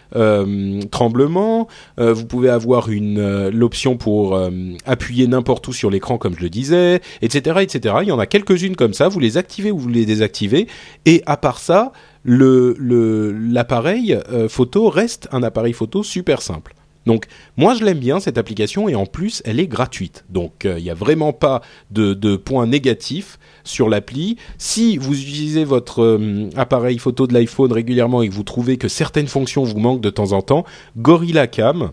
tremblement. 0.91 1.67
vous 1.97 2.25
pouvez 2.25 2.49
avoir 2.49 2.89
une 2.89 3.49
l'option 3.49 3.95
pour 3.95 4.39
appuyer 4.85 5.27
n'importe 5.27 5.67
où 5.67 5.73
sur 5.73 5.89
l'écran, 5.91 6.17
comme 6.17 6.35
je 6.35 6.41
le 6.41 6.49
disais, 6.49 7.01
etc., 7.21 7.59
etc. 7.61 7.95
Il 8.01 8.07
y 8.07 8.11
en 8.11 8.19
a 8.19 8.25
quelques-unes 8.25 8.75
comme 8.75 8.93
ça. 8.93 9.07
Vous 9.07 9.19
les 9.19 9.37
activez 9.37 9.71
ou 9.71 9.77
vous 9.77 9.89
les 9.89 10.05
désactivez. 10.05 10.67
Et 11.05 11.21
à 11.25 11.37
part 11.37 11.59
ça, 11.59 11.91
le 12.23 13.31
l'appareil 13.31 14.17
euh, 14.31 14.49
photo 14.49 14.89
reste 14.89 15.27
un 15.31 15.43
appareil 15.43 15.73
photo 15.73 16.03
super 16.03 16.41
simple. 16.41 16.73
Donc 17.05 17.25
moi 17.57 17.75
je 17.75 17.83
l'aime 17.83 17.99
bien 17.99 18.19
cette 18.19 18.37
application 18.37 18.89
et 18.89 18.95
en 18.95 19.05
plus 19.05 19.41
elle 19.45 19.59
est 19.59 19.67
gratuite. 19.67 20.25
Donc 20.29 20.61
il 20.63 20.69
euh, 20.69 20.79
n'y 20.79 20.89
a 20.89 20.93
vraiment 20.93 21.33
pas 21.33 21.61
de, 21.91 22.13
de 22.13 22.35
points 22.35 22.67
négatifs 22.67 23.39
sur 23.63 23.89
l'appli. 23.89 24.37
Si 24.57 24.97
vous 24.97 25.13
utilisez 25.13 25.63
votre 25.63 26.01
euh, 26.01 26.49
appareil 26.55 26.97
photo 26.97 27.27
de 27.27 27.33
l'iPhone 27.33 27.71
régulièrement 27.71 28.21
et 28.21 28.29
que 28.29 28.33
vous 28.33 28.43
trouvez 28.43 28.77
que 28.77 28.87
certaines 28.87 29.27
fonctions 29.27 29.63
vous 29.63 29.79
manquent 29.79 30.01
de 30.01 30.09
temps 30.09 30.31
en 30.31 30.41
temps, 30.41 30.65
Gorilla 30.97 31.47
Cam, 31.47 31.91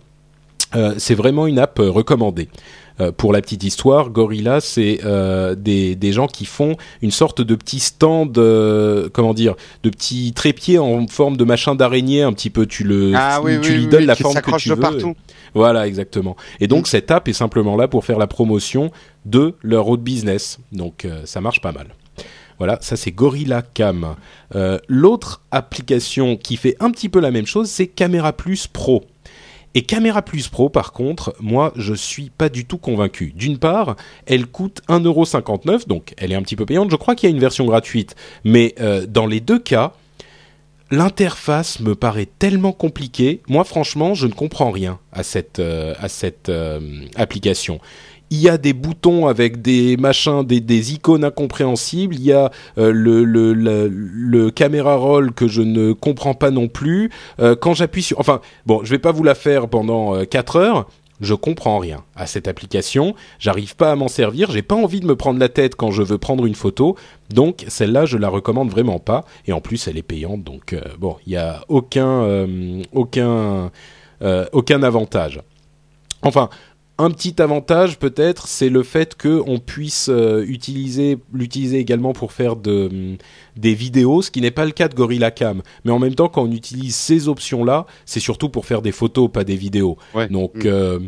c'est 0.97 1.15
vraiment 1.15 1.47
une 1.47 1.59
app 1.59 1.79
recommandée. 1.79 2.49
Euh, 3.03 3.13
pour 3.13 3.33
la 3.33 3.41
petite 3.41 3.65
histoire, 3.65 4.11
Gorilla, 4.11 4.61
c'est 4.61 5.01
euh, 5.05 5.55
des, 5.55 5.97
des 5.97 6.13
gens 6.13 6.27
qui 6.27 6.45
font 6.45 6.77
une 7.01 7.11
sorte 7.11 7.41
de 7.41 7.55
petit 7.55 7.81
stand, 7.81 8.37
euh, 8.39 9.09
comment 9.13 9.35
dire, 9.35 9.55
de 9.83 9.91
petit 9.91 10.33
trépied 10.33 10.79
en 10.79 11.07
forme 11.09 11.37
de 11.37 11.45
machin 11.45 11.75
d'araignée, 11.75 12.23
un 12.23 12.33
petit 12.33 12.51
peu. 12.51 12.67
Tu 12.67 12.85
le, 12.85 13.13
ah 13.15 13.41
tu, 13.63 13.73
lui 13.73 13.87
donnes 13.87 14.07
la 14.07 14.15
forme 14.15 14.41
que 14.41 14.57
tu 14.57 14.69
veux. 14.69 14.77
Partout. 14.77 15.15
Voilà, 15.55 15.87
exactement. 15.87 16.37
Et 16.61 16.67
donc 16.67 16.87
cette 16.87 17.11
app 17.11 17.29
est 17.29 17.33
simplement 17.33 17.77
là 17.77 17.89
pour 17.89 18.05
faire 18.05 18.19
la 18.19 18.27
promotion 18.27 18.91
de 19.27 19.55
leur 19.63 19.89
autre 19.89 20.03
business. 20.03 20.59
Donc 20.73 21.07
ça 21.25 21.41
marche 21.41 21.61
pas 21.61 21.73
mal. 21.73 21.89
Voilà, 22.59 22.79
ça 22.81 22.97
c'est 22.97 23.11
Gorilla 23.11 23.63
Cam. 23.63 24.15
L'autre 24.89 25.43
application 25.51 26.37
qui 26.37 26.57
fait 26.57 26.77
un 26.81 26.91
petit 26.91 27.09
peu 27.09 27.21
la 27.21 27.31
même 27.31 27.47
chose, 27.47 27.69
c'est 27.69 27.87
Camera 27.87 28.33
Plus 28.33 28.67
Pro. 28.67 29.05
Et 29.75 29.83
Camera 29.83 30.23
Plus 30.23 30.49
Pro, 30.49 30.69
par 30.69 30.93
contre, 30.93 31.35
moi, 31.41 31.73
je 31.77 31.95
suis 31.95 32.31
pas 32.31 32.49
du 32.49 32.67
tout 32.67 32.79
convaincu. 32.79 33.33
D'une 33.35 33.59
part, 33.59 33.97
elle 34.27 34.47
coûte 34.47 34.83
1,59€, 34.89 35.87
donc 35.87 36.15
elle 36.19 36.33
est 36.33 36.35
un 36.35 36.43
petit 36.43 36.57
peu 36.57 36.67
payante. 36.67 36.91
Je 36.91 36.97
crois 36.97 37.15
qu'il 37.15 37.29
y 37.29 37.33
a 37.33 37.35
une 37.35 37.41
version 37.41 37.65
gratuite, 37.65 38.15
mais 38.45 38.75
euh, 38.81 39.07
dans 39.07 39.27
les 39.27 39.41
deux 39.41 39.59
cas, 39.59 39.95
l'interface 40.93 41.81
me 41.81 41.95
paraît 41.95 42.29
tellement 42.39 42.73
compliquée. 42.73 43.41
Moi, 43.49 43.65
franchement, 43.65 44.15
je 44.15 44.27
ne 44.27 44.33
comprends 44.33 44.71
rien 44.71 44.99
à 45.11 45.23
cette, 45.23 45.59
euh, 45.59 45.95
euh, 46.49 47.07
application 47.17 47.81
il 48.33 48.41
y 48.41 48.49
a 48.49 48.57
des 48.57 48.73
boutons 48.73 49.27
avec 49.27 49.61
des 49.61 49.99
machins, 49.99 50.43
des, 50.43 50.95
icônes 50.95 51.23
incompréhensibles. 51.23 52.15
Il 52.15 52.23
y 52.23 52.33
a 52.33 52.51
euh, 52.79 52.91
le, 52.91 54.51
caméra 54.51 54.97
roll 54.97 55.35
que 55.35 55.47
je 55.47 55.61
ne 55.61 55.93
comprends 55.93 56.33
pas 56.33 56.51
non 56.51 56.67
plus. 56.67 57.11
Euh, 57.41 57.55
quand 57.55 57.75
j'appuie 57.75 58.03
sur, 58.03 58.19
enfin, 58.19 58.41
bon, 58.65 58.81
je 58.85 58.91
vais 58.91 58.99
pas 58.99 59.13
vous 59.13 59.23
la 59.23 59.35
faire 59.35 59.69
pendant 59.69 60.17
euh, 60.17 60.25
4 60.25 60.57
heures. 60.57 60.89
Je 61.21 61.35
comprends 61.35 61.79
rien 61.79 62.05
à 62.17 62.27
cette 62.27 62.49
application. 62.49 63.15
J'arrive 63.39 63.77
pas 63.77 63.93
à 63.93 63.97
m'en 63.97 64.09
servir. 64.09 64.51
J'ai 64.51 64.63
pas 64.63 64.77
envie 64.77 65.01
de 65.01 65.07
me 65.07 65.15
prendre 65.15 65.39
la 65.39 65.51
tête 65.51 65.77
quand 65.77 65.91
je 65.91 66.03
veux 66.03 66.17
prendre 66.17 66.47
une 66.47 66.55
photo. 66.55 66.97
Donc 67.29 67.67
celle-là, 67.69 68.07
je 68.07 68.17
la 68.17 68.31
recommande 68.31 68.71
vraiment 68.71 68.99
pas. 68.99 69.27
Et 69.47 69.53
en 69.53 69.61
plus, 69.61 69.89
elle 69.89 69.99
est 69.99 70.03
payante. 70.03 70.43
Donc 70.43 70.73
euh, 70.73 70.81
bon, 70.99 71.17
il 71.27 71.35
y 71.35 71.37
a 71.37 71.65
aucun 71.69 72.27
aucun 72.95 73.71
aucun 74.53 74.83
avantage. 74.83 75.41
Enfin, 76.23 76.49
Un 76.99 77.11
petit 77.11 77.41
avantage 77.41 77.99
peut-être, 77.99 78.47
c'est 78.47 78.69
le 78.69 78.83
fait 78.83 79.21
qu'on 79.21 79.59
puisse 79.59 80.09
euh, 80.09 80.45
utiliser 80.47 81.19
l'utiliser 81.33 81.79
également 81.79 82.13
pour 82.13 82.33
faire 82.33 82.55
de, 82.55 83.17
des 83.57 83.75
vidéos, 83.75 84.23
ce 84.23 84.31
qui 84.31 84.41
n'est 84.41 84.51
pas 84.53 84.67
le 84.67 84.71
cas 84.73 84.89
de 84.89 84.95
Gorilla 84.95 85.31
Cam. 85.31 85.63
Mais 85.85 85.91
en 85.91 85.99
même 85.99 86.15
temps, 86.15 86.29
quand 86.29 86.43
on 86.43 86.53
utilise 86.53 86.95
ces 86.95 87.29
options-là, 87.29 87.87
c'est 88.05 88.21
surtout 88.21 88.51
pour 88.51 88.67
faire 88.67 88.83
des 88.83 88.93
photos, 88.93 89.31
pas 89.33 89.43
des 89.43 89.57
vidéos. 89.57 89.97
Ouais. 90.15 90.29
Donc, 90.29 90.55
Mm. 90.57 90.67
euh, 90.67 90.99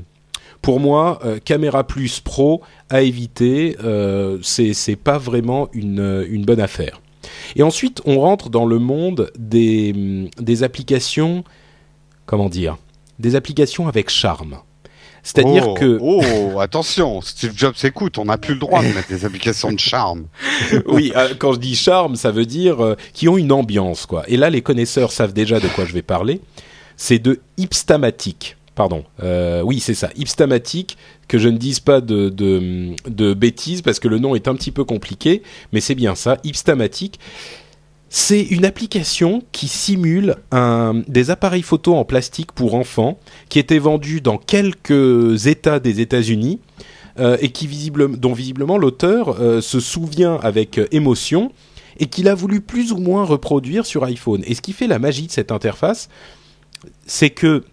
pour 0.63 0.81
moi, 0.81 1.21
euh, 1.25 1.39
Caméra 1.45 1.87
Plus 1.87 2.21
Pro 2.21 2.63
à 2.89 3.03
éviter, 3.03 3.77
c'est 4.43 4.97
pas 4.97 5.19
vraiment 5.19 5.69
une 5.75 6.25
une 6.29 6.45
bonne 6.47 6.61
affaire. 6.61 7.01
Et 7.57 7.63
ensuite, 7.63 8.01
on 8.07 8.19
rentre 8.21 8.49
dans 8.49 8.65
le 8.67 8.79
monde 8.79 9.31
des 9.39 10.29
des 10.39 10.63
applications, 10.63 11.45
comment 12.27 12.49
dire, 12.49 12.79
des 13.19 13.37
applications 13.37 13.87
avec 13.89 14.09
charme. 14.11 14.57
C'est-à-dire 15.25 15.69
oh, 15.69 15.75
que 15.75 15.99
Oh, 16.01 16.61
attention, 16.61 17.21
Steve 17.23 17.55
Jobs 17.57 17.75
écoute, 17.83 18.19
on 18.19 18.27
n'a 18.27 18.37
plus 18.37 18.55
le 18.55 18.61
droit 18.61 18.83
de 18.83 18.89
mettre 18.89 19.09
des 19.09 19.25
applications 19.25 19.73
de 19.73 19.81
charme. 19.81 20.27
oui, 20.87 21.13
euh, 21.17 21.35
quand 21.39 21.55
je 21.55 21.59
dis 21.59 21.75
charme, 21.75 22.15
ça 22.15 22.31
veut 22.31 22.47
dire 22.47 22.85
euh, 22.85 22.95
qui 23.15 23.27
ont 23.29 23.39
une 23.39 23.51
ambiance, 23.51 24.05
quoi. 24.07 24.23
Et 24.29 24.37
là, 24.37 24.51
les 24.51 24.61
connaisseurs 24.61 25.11
savent 25.11 25.33
déjà 25.33 25.59
de 25.59 25.69
quoi 25.69 25.87
je 25.87 25.95
vais 25.95 26.03
parler. 26.03 26.41
C'est 26.97 27.19
de 27.19 27.41
Hipstamatic. 27.57 28.57
Pardon. 28.75 29.05
Euh, 29.23 29.63
oui, 29.63 29.81
c'est 29.81 29.95
ça. 29.95 30.11
Hipstamatic, 30.17 30.99
que 31.27 31.39
je 31.39 31.49
ne 31.49 31.57
dise 31.57 31.81
pas 31.81 32.01
de, 32.01 32.29
de, 32.29 32.95
de 33.09 33.33
bêtises 33.33 33.83
parce 33.83 34.01
que 34.01 34.09
le 34.09 34.19
nom 34.19 34.35
est 34.35 34.47
un 34.47 34.55
petit 34.55 34.73
peu 34.73 34.85
compliqué, 34.85 35.43
mais 35.73 35.81
c'est 35.81 35.95
bien 35.95 36.15
ça. 36.15 36.39
Hipstamatic. 36.45 37.19
C'est 38.17 38.43
une 38.43 38.65
application 38.65 39.43
qui 39.51 39.67
simule 39.67 40.37
des 41.09 41.31
appareils 41.31 41.63
photo 41.63 41.97
en 41.97 42.05
plastique 42.05 42.53
pour 42.53 42.77
enfants 42.77 43.19
qui 43.49 43.59
était 43.59 43.81
vendu 43.81 44.21
dans 44.21 44.39
quelques 44.39 45.49
États 45.49 45.81
des 45.81 46.01
États-Unis 46.01 46.61
euh, 47.19 47.37
et 47.41 47.51
dont 47.51 48.33
visiblement 48.33 48.79
l'auteur 48.79 49.41
euh, 49.41 49.61
se 49.61 49.81
souvient 49.81 50.37
avec 50.45 50.79
euh, 50.79 50.87
émotion 50.93 51.51
et 51.99 52.07
qu'il 52.07 52.29
a 52.29 52.37
voulu 52.37 52.61
plus 52.61 52.93
ou 52.93 52.99
moins 52.99 53.25
reproduire 53.25 53.85
sur 53.85 54.05
iPhone. 54.05 54.45
Et 54.47 54.55
ce 54.55 54.63
qui 54.63 54.75
fait 54.75 54.87
la 54.87 55.01
magie 55.01 55.27
de 55.27 55.33
cette 55.33 55.51
interface, 55.51 56.09
c'est 57.07 57.31
que, 57.31 57.65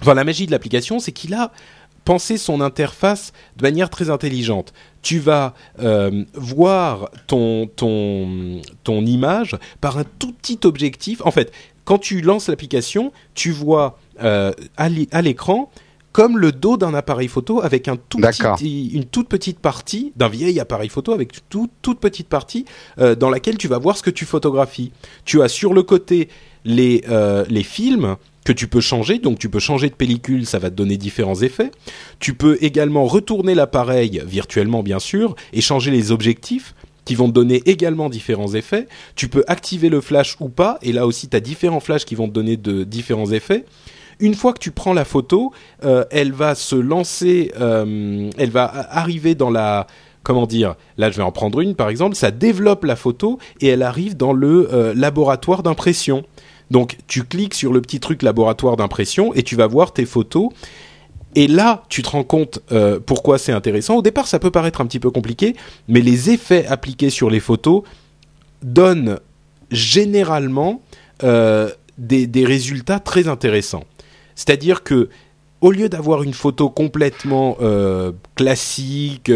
enfin 0.00 0.14
la 0.14 0.22
magie 0.22 0.46
de 0.46 0.52
l'application, 0.52 1.00
c'est 1.00 1.10
qu'il 1.10 1.34
a 1.34 1.50
pensé 2.04 2.36
son 2.38 2.60
interface 2.60 3.32
de 3.56 3.62
manière 3.62 3.90
très 3.90 4.10
intelligente. 4.10 4.72
Tu 5.02 5.18
vas 5.18 5.54
euh, 5.80 6.24
voir 6.34 7.10
ton, 7.26 7.66
ton, 7.66 8.60
ton 8.84 9.04
image 9.06 9.56
par 9.80 9.98
un 9.98 10.04
tout 10.18 10.32
petit 10.32 10.58
objectif. 10.64 11.20
En 11.24 11.30
fait, 11.30 11.52
quand 11.84 11.98
tu 11.98 12.20
lances 12.20 12.48
l'application, 12.48 13.12
tu 13.34 13.50
vois 13.50 13.98
euh, 14.22 14.52
à 14.76 14.88
l'é- 14.88 15.08
à 15.12 15.22
l'écran 15.22 15.70
comme 16.12 16.36
le 16.36 16.52
dos 16.52 16.76
d'un 16.76 16.92
appareil 16.92 17.26
photo 17.26 17.62
avec 17.62 17.88
un 17.88 17.96
tout 17.96 18.18
petit, 18.54 18.88
une 18.88 19.06
toute 19.06 19.28
petite 19.30 19.58
partie 19.58 20.12
d'un 20.14 20.28
vieil 20.28 20.60
appareil 20.60 20.90
photo 20.90 21.12
avec 21.12 21.48
tout, 21.48 21.70
toute 21.80 22.00
petite 22.00 22.28
partie 22.28 22.66
euh, 22.98 23.14
dans 23.14 23.30
laquelle 23.30 23.56
tu 23.56 23.66
vas 23.66 23.78
voir 23.78 23.96
ce 23.96 24.02
que 24.02 24.10
tu 24.10 24.26
photographies. 24.26 24.92
Tu 25.24 25.40
as 25.40 25.48
sur 25.48 25.72
le 25.72 25.82
côté 25.82 26.28
les, 26.66 27.02
euh, 27.08 27.46
les 27.48 27.62
films 27.62 28.16
que 28.44 28.52
tu 28.52 28.66
peux 28.66 28.80
changer, 28.80 29.18
donc 29.18 29.38
tu 29.38 29.48
peux 29.48 29.60
changer 29.60 29.88
de 29.88 29.94
pellicule, 29.94 30.46
ça 30.46 30.58
va 30.58 30.70
te 30.70 30.74
donner 30.74 30.96
différents 30.96 31.40
effets. 31.42 31.70
Tu 32.18 32.34
peux 32.34 32.58
également 32.60 33.06
retourner 33.06 33.54
l'appareil 33.54 34.22
virtuellement 34.26 34.82
bien 34.82 34.98
sûr 34.98 35.36
et 35.52 35.60
changer 35.60 35.90
les 35.90 36.10
objectifs 36.10 36.74
qui 37.04 37.14
vont 37.14 37.28
te 37.28 37.32
donner 37.32 37.62
également 37.66 38.08
différents 38.08 38.54
effets. 38.54 38.86
Tu 39.16 39.28
peux 39.28 39.44
activer 39.48 39.88
le 39.88 40.00
flash 40.00 40.36
ou 40.40 40.48
pas 40.48 40.78
et 40.82 40.92
là 40.92 41.06
aussi 41.06 41.28
tu 41.28 41.36
as 41.36 41.40
différents 41.40 41.80
flashs 41.80 42.04
qui 42.04 42.14
vont 42.14 42.28
te 42.28 42.32
donner 42.32 42.56
de 42.56 42.84
différents 42.84 43.30
effets. 43.30 43.64
Une 44.20 44.34
fois 44.34 44.52
que 44.52 44.60
tu 44.60 44.70
prends 44.70 44.92
la 44.92 45.04
photo, 45.04 45.52
euh, 45.84 46.04
elle 46.10 46.32
va 46.32 46.54
se 46.54 46.76
lancer, 46.76 47.50
euh, 47.60 48.30
elle 48.38 48.50
va 48.50 48.64
arriver 48.90 49.34
dans 49.34 49.50
la 49.50 49.86
comment 50.22 50.46
dire 50.46 50.76
Là, 50.96 51.10
je 51.10 51.16
vais 51.16 51.22
en 51.22 51.32
prendre 51.32 51.60
une 51.60 51.74
par 51.74 51.88
exemple. 51.88 52.14
Ça 52.14 52.30
développe 52.30 52.84
la 52.84 52.96
photo 52.96 53.38
et 53.60 53.68
elle 53.68 53.82
arrive 53.82 54.16
dans 54.16 54.32
le 54.32 54.68
euh, 54.72 54.94
laboratoire 54.94 55.62
d'impression. 55.62 56.24
Donc, 56.72 56.96
tu 57.06 57.24
cliques 57.24 57.52
sur 57.52 57.70
le 57.70 57.82
petit 57.82 58.00
truc 58.00 58.22
laboratoire 58.22 58.78
d'impression 58.78 59.34
et 59.34 59.42
tu 59.42 59.56
vas 59.56 59.66
voir 59.66 59.92
tes 59.92 60.06
photos. 60.06 60.48
Et 61.34 61.46
là, 61.46 61.82
tu 61.90 62.02
te 62.02 62.08
rends 62.08 62.24
compte 62.24 62.60
euh, 62.72 62.98
pourquoi 62.98 63.36
c'est 63.36 63.52
intéressant. 63.52 63.96
Au 63.96 64.02
départ, 64.02 64.26
ça 64.26 64.38
peut 64.38 64.50
paraître 64.50 64.80
un 64.80 64.86
petit 64.86 64.98
peu 64.98 65.10
compliqué, 65.10 65.54
mais 65.86 66.00
les 66.00 66.30
effets 66.30 66.64
appliqués 66.66 67.10
sur 67.10 67.28
les 67.28 67.40
photos 67.40 67.82
donnent 68.62 69.18
généralement 69.70 70.80
euh, 71.24 71.68
des, 71.98 72.46
résultats 72.46 73.00
très 73.00 73.28
intéressants. 73.28 73.84
C'est-à-dire 74.34 74.82
que 74.82 75.10
au 75.60 75.72
lieu 75.72 75.90
d'avoir 75.90 76.22
une 76.22 76.32
photo 76.32 76.70
complètement 76.70 77.58
euh, 77.60 78.12
classique, 78.34 79.30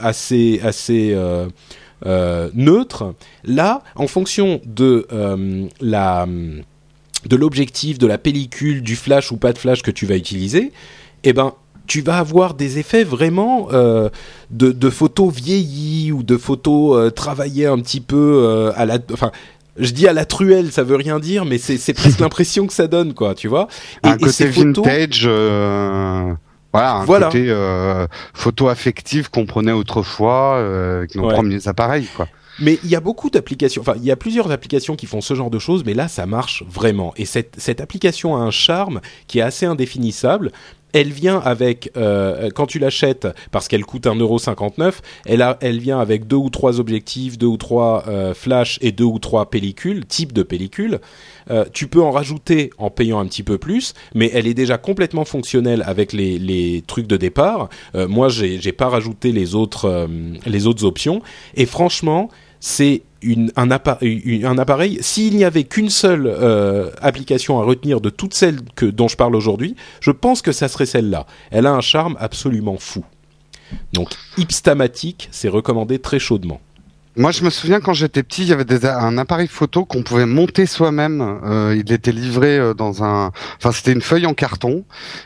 assez 0.00 0.58
assez 0.64 1.14
euh, 2.06 2.48
neutre, 2.54 3.14
là, 3.44 3.82
en 3.96 4.06
fonction 4.06 4.60
de 4.66 5.06
euh, 5.12 5.66
la 5.80 6.26
de 7.28 7.36
l'objectif, 7.36 7.98
de 7.98 8.06
la 8.06 8.18
pellicule, 8.18 8.82
du 8.82 8.96
flash 8.96 9.30
ou 9.30 9.36
pas 9.36 9.52
de 9.52 9.58
flash 9.58 9.82
que 9.82 9.90
tu 9.92 10.06
vas 10.06 10.16
utiliser, 10.16 10.72
eh 11.24 11.32
ben 11.32 11.52
tu 11.86 12.00
vas 12.00 12.18
avoir 12.18 12.54
des 12.54 12.78
effets 12.78 13.04
vraiment 13.04 13.68
euh, 13.72 14.08
de, 14.50 14.72
de 14.72 14.90
photos 14.90 15.32
vieillies 15.32 16.10
ou 16.12 16.22
de 16.22 16.36
photos 16.36 17.12
travaillées 17.14 17.66
un 17.66 17.78
petit 17.78 18.00
peu 18.00 18.72
à 18.76 18.84
la, 18.86 18.98
enfin. 19.12 19.30
Je 19.78 19.90
dis 19.92 20.06
à 20.06 20.12
la 20.12 20.26
truelle, 20.26 20.70
ça 20.70 20.82
veut 20.82 20.96
rien 20.96 21.18
dire, 21.18 21.46
mais 21.46 21.56
c'est 21.56 21.94
presque 21.94 22.20
l'impression 22.20 22.66
que 22.66 22.74
ça 22.74 22.88
donne, 22.88 23.14
quoi, 23.14 23.34
tu 23.34 23.48
vois. 23.48 23.68
Et- 24.04 24.08
un 24.08 24.14
et 24.16 24.18
côté 24.18 24.32
ces 24.32 24.52
photos- 24.52 24.84
vintage, 24.84 25.26
voilà, 26.72 26.94
un 26.96 27.04
Voilà. 27.04 27.26
côté 27.26 27.46
euh, 27.48 28.06
photo 28.34 28.68
affective 28.68 29.30
qu'on 29.30 29.46
prenait 29.46 29.72
autrefois 29.72 30.56
euh, 30.56 30.98
avec 30.98 31.14
nos 31.14 31.26
Ouais. 31.28 31.34
premiers 31.34 31.68
appareils, 31.68 32.06
quoi. 32.16 32.28
Mais 32.60 32.78
il 32.84 32.90
y 32.90 32.96
a 32.96 33.00
beaucoup 33.00 33.30
d'applications, 33.30 33.80
enfin 33.80 33.94
il 33.96 34.04
y 34.04 34.10
a 34.10 34.16
plusieurs 34.16 34.50
applications 34.52 34.94
qui 34.94 35.06
font 35.06 35.22
ce 35.22 35.32
genre 35.34 35.48
de 35.50 35.58
choses, 35.58 35.84
mais 35.86 35.94
là 35.94 36.06
ça 36.06 36.26
marche 36.26 36.62
vraiment. 36.68 37.14
Et 37.16 37.24
cette, 37.24 37.54
cette 37.58 37.80
application 37.80 38.36
a 38.36 38.40
un 38.40 38.50
charme 38.50 39.00
qui 39.26 39.38
est 39.38 39.42
assez 39.42 39.64
indéfinissable. 39.64 40.52
Elle 40.92 41.12
vient 41.12 41.38
avec, 41.38 41.90
euh, 41.96 42.50
quand 42.54 42.66
tu 42.66 42.78
l'achètes, 42.78 43.28
parce 43.50 43.68
qu'elle 43.68 43.84
coûte 43.84 44.06
1,59€, 44.06 44.94
elle, 45.26 45.42
a, 45.42 45.58
elle 45.60 45.78
vient 45.78 46.00
avec 46.00 46.26
deux 46.26 46.36
ou 46.36 46.50
trois 46.50 46.80
objectifs, 46.80 47.38
deux 47.38 47.46
ou 47.46 47.56
trois 47.56 48.04
euh, 48.08 48.34
flashs 48.34 48.78
et 48.82 48.92
deux 48.92 49.04
ou 49.04 49.18
trois 49.18 49.50
pellicules, 49.50 50.06
type 50.06 50.32
de 50.32 50.42
pellicule. 50.42 51.00
Euh, 51.50 51.64
tu 51.72 51.86
peux 51.88 52.02
en 52.02 52.10
rajouter 52.10 52.70
en 52.78 52.90
payant 52.90 53.18
un 53.18 53.26
petit 53.26 53.42
peu 53.42 53.58
plus, 53.58 53.94
mais 54.14 54.30
elle 54.32 54.46
est 54.46 54.54
déjà 54.54 54.78
complètement 54.78 55.24
fonctionnelle 55.24 55.82
avec 55.86 56.12
les, 56.12 56.38
les 56.38 56.82
trucs 56.86 57.06
de 57.06 57.16
départ. 57.16 57.68
Euh, 57.94 58.08
moi, 58.08 58.28
j'ai 58.28 58.60
j'ai 58.60 58.72
pas 58.72 58.88
rajouté 58.88 59.32
les 59.32 59.54
autres, 59.54 59.86
euh, 59.86 60.06
les 60.46 60.66
autres 60.66 60.84
options. 60.84 61.22
Et 61.54 61.66
franchement, 61.66 62.28
c'est 62.60 63.02
un 63.56 63.70
appareil. 63.70 64.98
S'il 65.00 65.36
n'y 65.36 65.44
avait 65.44 65.64
qu'une 65.64 65.90
seule 65.90 66.26
euh, 66.26 66.90
application 67.00 67.60
à 67.60 67.64
retenir 67.64 68.00
de 68.00 68.10
toutes 68.10 68.34
celles 68.34 68.60
que, 68.74 68.86
dont 68.86 69.08
je 69.08 69.16
parle 69.16 69.36
aujourd'hui, 69.36 69.76
je 70.00 70.10
pense 70.10 70.42
que 70.42 70.52
ça 70.52 70.68
serait 70.68 70.86
celle-là. 70.86 71.26
Elle 71.50 71.66
a 71.66 71.72
un 71.72 71.80
charme 71.80 72.16
absolument 72.20 72.76
fou. 72.78 73.04
Donc, 73.92 74.10
Hipstamatic, 74.36 75.28
c'est 75.30 75.48
recommandé 75.48 75.98
très 75.98 76.18
chaudement. 76.18 76.60
Moi, 77.14 77.30
je 77.30 77.44
me 77.44 77.50
souviens 77.50 77.80
quand 77.80 77.92
j'étais 77.92 78.22
petit, 78.22 78.42
il 78.42 78.48
y 78.48 78.52
avait 78.54 78.64
des, 78.64 78.86
un 78.86 79.18
appareil 79.18 79.46
photo 79.46 79.84
qu'on 79.84 80.02
pouvait 80.02 80.24
monter 80.24 80.64
soi-même. 80.64 81.20
Euh, 81.44 81.76
il 81.78 81.92
était 81.92 82.10
livré 82.12 82.56
euh, 82.58 82.72
dans 82.72 83.04
un, 83.04 83.32
enfin, 83.58 83.70
c'était 83.70 83.92
une 83.92 84.00
feuille 84.00 84.24
en 84.24 84.32
carton 84.32 84.84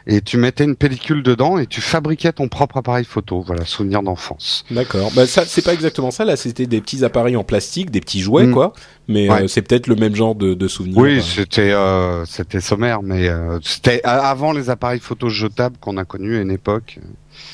et 0.08 0.20
tu 0.20 0.36
mettais 0.36 0.64
une 0.64 0.74
pellicule 0.74 1.22
dedans 1.22 1.58
et 1.58 1.66
tu 1.66 1.80
fabriquais 1.80 2.32
ton 2.32 2.48
propre 2.48 2.78
appareil 2.78 3.04
photo. 3.04 3.44
Voilà, 3.46 3.64
souvenir 3.64 4.02
d'enfance. 4.02 4.64
D'accord. 4.70 5.12
Bah 5.14 5.26
ça, 5.26 5.44
c'est 5.46 5.62
pas 5.64 5.74
exactement 5.74 6.10
ça. 6.10 6.24
Là, 6.24 6.34
c'était 6.34 6.66
des 6.66 6.80
petits 6.80 7.04
appareils 7.04 7.36
en 7.36 7.44
plastique, 7.44 7.92
des 7.92 8.00
petits 8.00 8.20
jouets, 8.20 8.46
Mm. 8.46 8.52
quoi. 8.52 8.72
Mais 9.06 9.30
Ouais. 9.30 9.42
euh, 9.44 9.46
c'est 9.46 9.62
peut-être 9.62 9.86
le 9.86 9.94
même 9.94 10.16
genre 10.16 10.34
de, 10.34 10.54
de 10.54 10.66
souvenir. 10.68 10.98
Oui, 10.98 11.18
Euh, 11.18 11.20
c'était, 11.22 11.70
euh, 11.70 12.24
c'était 12.24 12.60
sommaire, 12.60 13.02
mais 13.02 13.28
euh, 13.28 13.60
c'était 13.62 14.00
avant 14.02 14.52
les 14.52 14.70
appareils 14.70 14.98
photo 14.98 15.28
jetables 15.28 15.76
qu'on 15.80 15.96
a 15.98 16.04
connus 16.04 16.36
à 16.36 16.40
une 16.40 16.50
époque. 16.50 16.98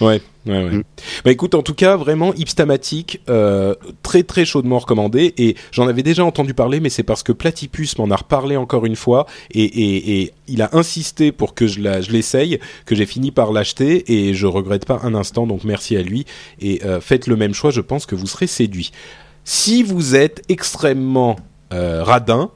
Ouais, 0.00 0.22
ouais, 0.46 0.64
ouais. 0.64 0.70
Mm. 0.70 0.82
Bah 1.24 1.30
écoute, 1.30 1.54
en 1.54 1.62
tout 1.62 1.74
cas, 1.74 1.96
vraiment 1.96 2.34
Hipstamatic, 2.34 3.20
euh, 3.28 3.74
très 4.02 4.22
très 4.22 4.44
chaudement 4.44 4.78
recommandé. 4.78 5.34
Et 5.38 5.56
j'en 5.70 5.88
avais 5.88 6.02
déjà 6.02 6.24
entendu 6.24 6.54
parler, 6.54 6.80
mais 6.80 6.90
c'est 6.90 7.02
parce 7.02 7.22
que 7.22 7.32
Platypus 7.32 7.98
m'en 7.98 8.10
a 8.10 8.16
reparlé 8.16 8.56
encore 8.56 8.86
une 8.86 8.96
fois 8.96 9.26
et, 9.50 9.62
et, 9.62 10.20
et 10.22 10.32
il 10.48 10.62
a 10.62 10.70
insisté 10.72 11.32
pour 11.32 11.54
que 11.54 11.66
je 11.66 11.80
la, 11.80 12.00
je 12.00 12.10
l'essaye, 12.10 12.58
que 12.86 12.94
j'ai 12.94 13.06
fini 13.06 13.30
par 13.30 13.52
l'acheter 13.52 14.12
et 14.12 14.34
je 14.34 14.46
regrette 14.46 14.86
pas 14.86 15.00
un 15.02 15.14
instant. 15.14 15.46
Donc 15.46 15.64
merci 15.64 15.96
à 15.96 16.02
lui 16.02 16.26
et 16.60 16.84
euh, 16.84 17.00
faites 17.00 17.26
le 17.26 17.36
même 17.36 17.54
choix. 17.54 17.70
Je 17.70 17.80
pense 17.80 18.06
que 18.06 18.14
vous 18.14 18.26
serez 18.26 18.46
séduit. 18.46 18.92
Si 19.44 19.82
vous 19.82 20.14
êtes 20.14 20.42
extrêmement 20.48 21.36
euh, 21.72 22.04
radin, 22.04 22.50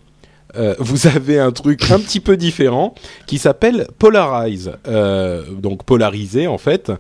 euh, 0.57 0.75
vous 0.79 1.07
avez 1.07 1.39
un 1.39 1.53
truc 1.53 1.91
un 1.91 1.99
petit 1.99 2.21
peu 2.21 2.37
différent 2.37 2.95
qui 3.27 3.39
s'appelle 3.39 3.89
Polarize, 3.99 4.73
euh, 4.87 5.45
donc 5.51 5.85
polarisé 5.85 6.47
en 6.47 6.59
fait. 6.59 6.93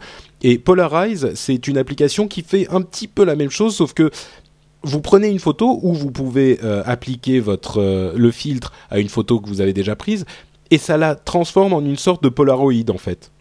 Et 0.42 0.59
Polarize, 0.59 1.33
c'est 1.35 1.66
une 1.66 1.79
application 1.79 2.29
qui 2.29 2.42
fait 2.42 2.68
un 2.70 2.83
petit 2.83 3.09
peu 3.09 3.25
la 3.25 3.37
même 3.37 3.51
chose, 3.51 3.75
sauf 3.75 3.94
que 3.94 4.11
vous 4.83 5.01
prenez 5.01 5.29
une 5.29 5.38
photo 5.38 5.81
où 5.83 5.94
vous 5.94 6.11
pouvez 6.11 6.61
euh, 6.62 6.83
appliquer 6.85 7.40
votre 7.40 7.81
euh, 7.81 8.12
le 8.14 8.31
filtre 8.31 8.72
à 8.90 9.01
une 9.01 9.09
photo 9.09 9.40
que 9.40 9.49
vous 9.49 9.61
avez 9.61 9.72
déjà 9.72 9.96
prise, 9.96 10.25
et 10.70 10.79
ça 10.79 10.96
la 10.96 11.14
transforme 11.14 11.72
en 11.72 11.81
une 11.81 11.96
sorte 11.96 12.22
de 12.22 12.29
Polaroid 12.29 12.90
en 12.90 12.99
fait. 12.99 13.33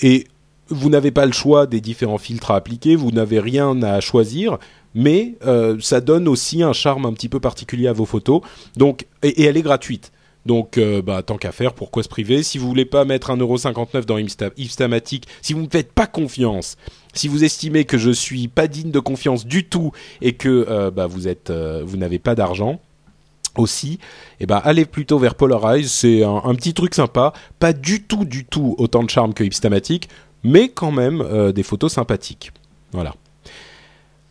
Et 0.00 0.26
vous 0.68 0.90
n'avez 0.90 1.10
pas 1.10 1.26
le 1.26 1.32
choix 1.32 1.66
des 1.66 1.80
différents 1.80 2.18
filtres 2.18 2.50
à 2.50 2.56
appliquer, 2.56 2.96
vous 2.96 3.10
n'avez 3.10 3.40
rien 3.40 3.82
à 3.82 4.00
choisir, 4.00 4.58
mais 4.94 5.34
euh, 5.46 5.76
ça 5.80 6.00
donne 6.00 6.28
aussi 6.28 6.62
un 6.62 6.72
charme 6.72 7.06
un 7.06 7.12
petit 7.12 7.28
peu 7.28 7.40
particulier 7.40 7.86
à 7.86 7.92
vos 7.92 8.06
photos. 8.06 8.40
Donc, 8.76 9.06
et, 9.22 9.44
elle 9.44 9.56
est 9.56 9.62
gratuite. 9.62 10.12
Donc, 10.46 10.78
euh, 10.78 11.02
bah, 11.02 11.22
tant 11.22 11.36
qu'à 11.36 11.52
faire, 11.52 11.74
pourquoi 11.74 12.02
se 12.02 12.08
priver? 12.08 12.42
Si 12.42 12.56
vous 12.56 12.68
voulez 12.68 12.84
pas 12.84 13.04
mettre 13.04 13.30
1,59€ 13.30 14.04
dans 14.04 14.16
Ipstamatic, 14.16 15.26
si 15.42 15.52
vous 15.52 15.60
ne 15.60 15.66
me 15.66 15.70
faites 15.70 15.92
pas 15.92 16.06
confiance, 16.06 16.76
si 17.12 17.28
vous 17.28 17.44
estimez 17.44 17.84
que 17.84 17.98
je 17.98 18.10
suis 18.10 18.48
pas 18.48 18.68
digne 18.68 18.90
de 18.90 19.00
confiance 19.00 19.44
du 19.44 19.64
tout 19.64 19.92
et 20.22 20.34
que 20.34 20.66
euh, 20.68 20.90
bah, 20.90 21.06
vous 21.06 21.28
êtes, 21.28 21.50
vous 21.50 21.96
n'avez 21.96 22.18
pas 22.18 22.34
d'argent, 22.34 22.80
aussi, 23.58 23.98
eh 24.40 24.46
ben 24.46 24.60
allez 24.64 24.84
plutôt 24.84 25.18
vers 25.18 25.34
Polarize, 25.34 25.90
c'est 25.90 26.22
un, 26.22 26.54
petit 26.54 26.74
truc 26.74 26.94
sympa, 26.94 27.32
pas 27.58 27.72
du 27.72 28.02
tout 28.02 28.24
du 28.24 28.44
tout 28.44 28.74
autant 28.78 29.02
de 29.02 29.10
charme 29.10 29.34
que 29.34 29.44
Ipstamatic, 29.44 30.08
mais 30.44 30.68
quand 30.68 30.92
même 30.92 31.20
euh, 31.20 31.52
des 31.52 31.62
photos 31.62 31.92
sympathiques. 31.92 32.52
Voilà. 32.92 33.14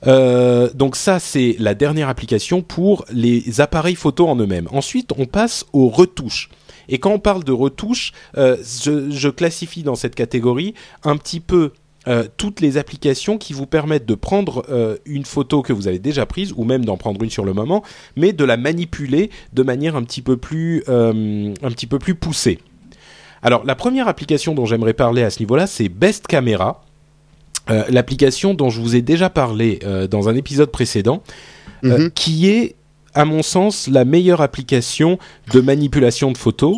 Euh, 0.07 0.69
donc 0.73 0.95
ça, 0.95 1.19
c'est 1.19 1.55
la 1.59 1.73
dernière 1.73 2.09
application 2.09 2.61
pour 2.61 3.05
les 3.11 3.61
appareils 3.61 3.95
photo 3.95 4.27
en 4.27 4.35
eux-mêmes. 4.35 4.67
Ensuite, 4.71 5.11
on 5.17 5.25
passe 5.25 5.65
aux 5.73 5.89
retouches. 5.89 6.49
Et 6.87 6.99
quand 6.99 7.11
on 7.11 7.19
parle 7.19 7.43
de 7.43 7.51
retouches, 7.51 8.13
euh, 8.37 8.57
je, 9.09 9.29
classifie 9.29 9.81
dans 9.81 9.95
cette 9.95 10.13
catégorie 10.13 10.75
un 11.03 11.17
petit 11.17 11.39
peu 11.39 11.71
euh, 12.07 12.25
toutes 12.37 12.61
les 12.61 12.77
applications 12.77 13.39
qui 13.39 13.53
vous 13.53 13.65
permettent 13.65 14.05
de 14.05 14.13
prendre 14.13 14.65
une 15.05 15.25
photo 15.25 15.63
que 15.63 15.73
vous 15.73 15.87
avez 15.87 15.97
déjà 15.97 16.27
prise 16.27 16.53
ou 16.55 16.63
même 16.63 16.85
d'en 16.85 16.97
prendre 16.97 17.23
une 17.23 17.31
sur 17.31 17.43
le 17.43 17.53
moment, 17.53 17.83
mais 18.15 18.33
de 18.33 18.43
la 18.43 18.57
manipuler 18.57 19.31
de 19.53 19.63
manière 19.63 19.95
un 19.95 20.03
petit 20.03 20.21
peu 20.21 20.37
plus, 20.37 20.83
un 20.87 21.71
petit 21.71 21.87
peu 21.87 21.97
plus 21.97 22.13
poussée. 22.13 22.59
Alors 23.41 23.65
la 23.65 23.75
première 23.75 24.07
application 24.07 24.53
dont 24.53 24.65
j'aimerais 24.65 24.93
parler 24.93 25.23
à 25.23 25.31
ce 25.31 25.39
niveau-là, 25.39 25.65
c'est 25.65 25.89
Best 25.89 26.27
Camera. 26.27 26.84
L'application 27.67 28.53
dont 28.53 28.69
je 28.69 28.79
vous 28.79 28.95
ai 28.95 29.01
déjà 29.01 29.29
parlé 29.29 29.79
dans 30.09 30.29
un 30.29 30.35
épisode 30.35 30.71
précédent, 30.71 31.23
mhm. 31.83 32.11
qui 32.11 32.49
est, 32.49 32.75
à 33.13 33.25
mon 33.25 33.41
sens, 33.41 33.87
la 33.87 34.05
meilleure 34.05 34.41
application 34.41 35.17
de 35.51 35.61
manipulation 35.61 36.31
de 36.31 36.37
photos, 36.37 36.77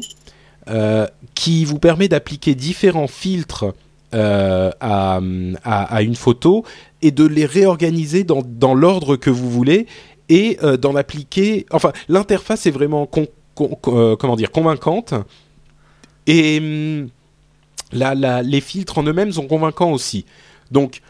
qui 1.36 1.66
vous 1.66 1.80
permet 1.80 2.08
d'appliquer 2.08 2.56
différents 2.56 3.08
filtres 3.08 3.74
euh, 4.14 4.72
à, 4.80 5.20
à, 5.66 6.02
une 6.02 6.16
photo 6.16 6.64
et 7.02 7.12
de 7.12 7.26
les 7.26 7.46
réorganiser 7.46 8.24
dans, 8.24 8.42
dans 8.42 8.74
l'ordre 8.74 9.18
que 9.18 9.30
vous 9.30 9.50
voulez 9.52 9.86
et 10.30 10.58
euh, 10.64 10.78
d'en 10.78 10.96
appliquer. 10.96 11.66
Enfin, 11.72 11.92
l'interface 12.08 12.66
est 12.68 12.72
vraiment 12.72 13.10
euh, 13.60 14.16
comment 14.16 14.38
dire 14.38 14.52
convaincante 14.52 15.14
et 16.26 16.60
hum, 16.60 17.10
la, 17.92 18.16
la, 18.16 18.44
les 18.44 18.62
filtres 18.62 18.98
en 18.98 19.04
eux-mêmes 19.04 19.34
sont 19.34 19.46
convaincants 19.46 19.92
aussi. 19.92 20.24
Donc 20.72 21.02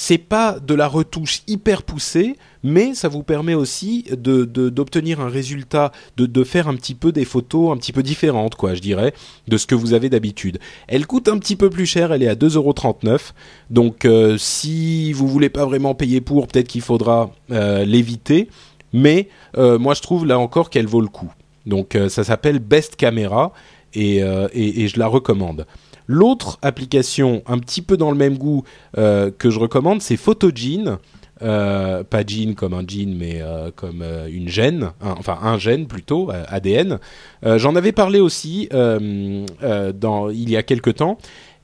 c'est 0.00 0.16
pas 0.16 0.60
de 0.60 0.74
la 0.74 0.86
retouche 0.86 1.42
hyper 1.48 1.82
poussée, 1.82 2.36
mais 2.62 2.94
ça 2.94 3.08
vous 3.08 3.24
permet 3.24 3.54
aussi 3.54 4.04
de 4.16 4.44
d'obtenir 4.44 5.18
un 5.20 5.28
résultat, 5.28 5.90
de, 6.16 6.44
faire 6.44 6.68
un 6.68 6.76
petit 6.76 6.94
peu 6.94 7.10
des 7.10 7.24
photos 7.24 7.72
un 7.72 7.76
petit 7.76 7.92
peu 7.92 8.04
différentes, 8.04 8.54
quoi, 8.54 8.74
je 8.74 8.80
dirais, 8.80 9.12
de 9.48 9.56
ce 9.56 9.66
que 9.66 9.74
vous 9.74 9.94
avez 9.94 10.08
d'habitude. 10.08 10.60
Elle 10.86 11.04
coûte 11.04 11.26
un 11.26 11.36
petit 11.38 11.56
peu 11.56 11.68
plus 11.68 11.84
cher, 11.84 12.12
elle 12.12 12.22
est 12.22 12.28
à 12.28 12.36
2,39€. 12.36 13.32
Donc 13.70 14.04
euh, 14.04 14.38
si 14.38 15.12
vous 15.12 15.26
voulez 15.26 15.48
pas 15.48 15.64
vraiment 15.64 15.96
payer 15.96 16.20
pour, 16.20 16.46
peut-être 16.46 16.68
qu'il 16.68 16.82
faudra 16.82 17.32
euh, 17.50 17.84
l'éviter. 17.84 18.50
Mais 18.92 19.28
euh, 19.56 19.80
moi 19.80 19.94
je 19.94 20.02
trouve 20.02 20.26
là 20.26 20.38
encore 20.38 20.70
qu'elle 20.70 20.86
vaut 20.86 21.00
le 21.00 21.08
coup. 21.08 21.32
Donc 21.66 21.98
ça 22.08 22.22
s'appelle 22.22 22.60
Best 22.60 22.94
Camera 22.94 23.52
et 23.94 24.20
je 24.20 24.98
la 24.98 25.08
recommande. 25.08 25.66
L'autre 26.08 26.58
application 26.62 27.42
un 27.46 27.58
petit 27.58 27.82
peu 27.82 27.98
dans 27.98 28.10
le 28.10 28.16
même 28.16 28.38
goût 28.38 28.64
euh, 28.96 29.30
que 29.30 29.50
je 29.50 29.60
recommande, 29.60 30.00
c'est 30.00 30.16
Photogene. 30.16 30.96
Euh, 31.40 32.02
pas 32.02 32.26
gene 32.26 32.56
comme 32.56 32.74
un 32.74 32.84
gene, 32.84 33.14
mais 33.16 33.40
euh, 33.40 33.70
comme 33.76 34.02
une 34.28 34.48
gène, 34.48 34.90
enfin 35.00 35.38
un 35.40 35.56
gène 35.56 35.86
plutôt, 35.86 36.32
ADN. 36.48 36.98
J'en 37.44 37.76
avais 37.76 37.92
parlé 37.92 38.18
aussi 38.18 38.68
dans, 38.72 40.30
il 40.30 40.50
y 40.50 40.56
a 40.56 40.62
quelques 40.64 40.96
temps, 40.96 41.18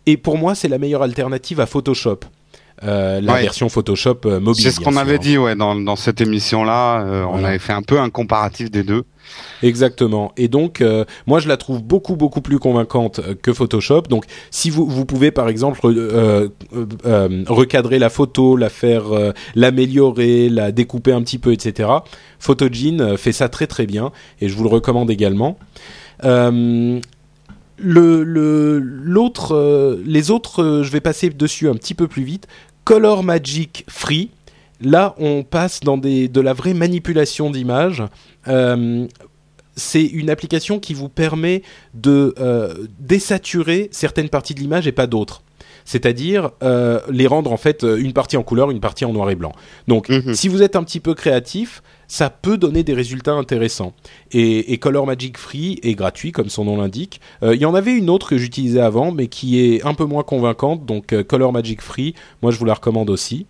et 0.07 0.17
pour 0.17 0.39
moi 0.39 0.55
c'est 0.55 0.69
la 0.69 0.79
meilleure 0.79 1.03
alternative 1.03 1.59
à 1.59 1.67
Photoshop. 1.67 2.21
la 2.83 3.21
version 3.21 3.69
Photoshop 3.69 4.21
mobile. 4.41 4.63
C'est 4.63 4.71
ce 4.71 4.79
qu'on 4.79 4.97
avait 4.97 5.19
dit 5.19 5.39
ouais, 5.39 5.57
dans, 5.57 5.75
dans 5.75 5.97
cette 5.97 6.21
émission-là. 6.21 7.27
On 7.33 7.43
avait 7.43 7.59
fait 7.59 7.73
un 7.73 7.83
peu 7.83 7.99
un 7.99 8.11
comparatif 8.11 8.71
des 8.71 8.85
deux. 8.85 9.05
Exactement. 9.63 10.33
Et 10.37 10.49
donc, 10.49 10.81
euh, 10.81 11.05
moi, 11.27 11.41
je 11.41 11.49
la 11.49 11.57
trouve 11.57 11.83
beaucoup, 11.83 12.17
beaucoup 12.17 12.41
plus 12.41 12.59
convaincante 12.59 13.21
euh, 13.21 13.35
que 13.35 13.53
Photoshop. 13.53 14.03
Donc, 14.03 14.27
si 14.51 14.71
vous, 14.71 14.87
vous 14.87 15.05
pouvez, 15.05 15.31
par 15.31 15.49
exemple, 15.49 15.81
euh, 15.87 16.49
recadrer 17.47 17.99
la 17.99 18.11
photo, 18.11 18.57
la 18.57 18.69
faire, 18.69 19.05
l'améliorer, 19.55 20.49
la 20.49 20.73
découper 20.73 21.13
un 21.13 21.23
petit 21.23 21.39
peu, 21.39 21.53
etc. 21.53 21.89
Photogene 22.39 23.17
fait 23.17 23.33
ça 23.33 23.49
très, 23.49 23.67
très 23.67 23.87
bien. 23.87 24.13
Et 24.41 24.49
je 24.49 24.57
vous 24.57 24.65
le 24.65 24.69
recommande 24.69 25.11
également. 25.11 25.59
le 26.23 27.01
l'autre 28.79 29.99
les 30.07 30.31
autres 30.31 30.83
je 30.85 30.91
vais 30.93 31.01
passer 31.01 31.29
dessus 31.29 31.69
un 31.69 31.75
petit 31.75 31.95
peu 31.95 32.07
plus 32.07 32.23
vite 32.23 32.47
Color 32.85 33.25
Magic 33.25 33.85
Free 33.89 34.31
là 34.81 35.15
on 35.19 35.43
passe 35.43 35.81
dans 35.81 35.97
des 35.97 36.29
de 36.29 36.41
la 36.41 36.53
vraie 36.53 36.75
manipulation 36.75 37.51
d'images 37.51 38.03
euh, 38.49 39.07
c'est 39.77 40.05
une 40.05 40.31
application 40.31 40.79
qui 40.79 40.95
vous 40.95 41.09
permet 41.09 41.63
de 41.95 42.35
euh, 42.39 42.87
désaturer 43.01 43.89
certaines 43.91 44.29
parties 44.29 44.55
de 44.55 44.61
l'image 44.61 44.87
et 44.87 44.93
pas 44.93 45.09
d'autres. 45.09 45.43
C'est-à-dire 45.85 46.53
euh, 46.63 47.01
les 47.11 47.27
rendre 47.27 47.53
en 47.53 47.57
fait 47.59 47.83
une 47.83 48.13
partie 48.15 48.37
en 48.39 48.43
couleur, 48.43 48.71
une 48.71 48.81
partie 48.81 49.05
en 49.05 49.13
noir 49.13 49.29
et 49.31 49.35
blanc. 49.35 49.53
Donc, 49.87 50.09
mhm. 50.09 50.33
si 50.33 50.49
vous 50.49 50.63
êtes 50.63 50.77
un 50.77 50.85
petit 50.85 51.01
peu 51.01 51.13
créatif, 51.15 51.83
ça 52.07 52.31
peut 52.31 52.57
donner 52.57 52.85
des 52.85 52.95
résultats 52.95 53.33
intéressants. 53.33 53.93
Et, 54.31 54.79
Color 54.79 55.07
Magic 55.07 55.37
Free 55.37 55.81
est 55.83 55.95
gratuit, 55.95 56.33
comme 56.33 56.49
son 56.49 56.65
nom 56.65 56.81
l'indique. 56.81 57.21
Il 57.43 57.57
y 57.57 57.67
en 57.67 57.75
avait 57.75 57.93
une 57.93 58.09
autre 58.09 58.29
que 58.29 58.39
j'utilisais 58.39 58.81
avant, 58.81 59.11
mais 59.11 59.27
qui 59.27 59.61
est 59.61 59.85
un 59.85 59.95
peu 59.95 60.05
moins 60.05 60.23
convaincante. 60.23 60.87
Donc, 60.87 61.15
Color 61.25 61.53
Magic 61.53 61.83
Free, 61.83 62.15
moi 62.41 62.51
je 62.51 62.59
vous 62.59 62.65
la 62.65 62.75
recommande 62.75 63.11
aussi. 63.11 63.47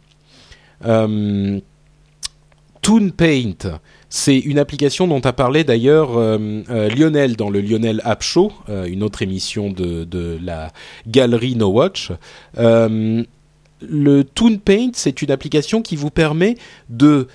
Toon 2.84 3.10
Paint, 3.16 3.80
c'est 4.10 4.38
une 4.38 4.58
application 4.58 5.08
dont 5.08 5.20
a 5.20 5.32
parlé 5.32 5.64
d'ailleurs 5.64 6.18
euh, 6.18 6.62
euh, 6.68 6.90
Lionel 6.90 7.34
dans 7.34 7.48
le 7.48 7.62
Lionel 7.62 8.02
App 8.04 8.22
Show, 8.22 8.52
euh, 8.68 8.84
une 8.84 9.02
autre 9.02 9.22
émission 9.22 9.70
de, 9.70 10.04
de 10.04 10.38
la 10.40 10.70
galerie 11.08 11.56
No 11.56 11.68
Watch. 11.68 12.12
le 12.56 14.22
Toon 14.22 14.58
Paint, 14.58 14.90
c'est 14.92 15.22
une 15.22 15.30
application 15.30 15.80
qui 15.80 15.96
vous 15.96 16.10
permet 16.10 16.56
de 16.90 17.26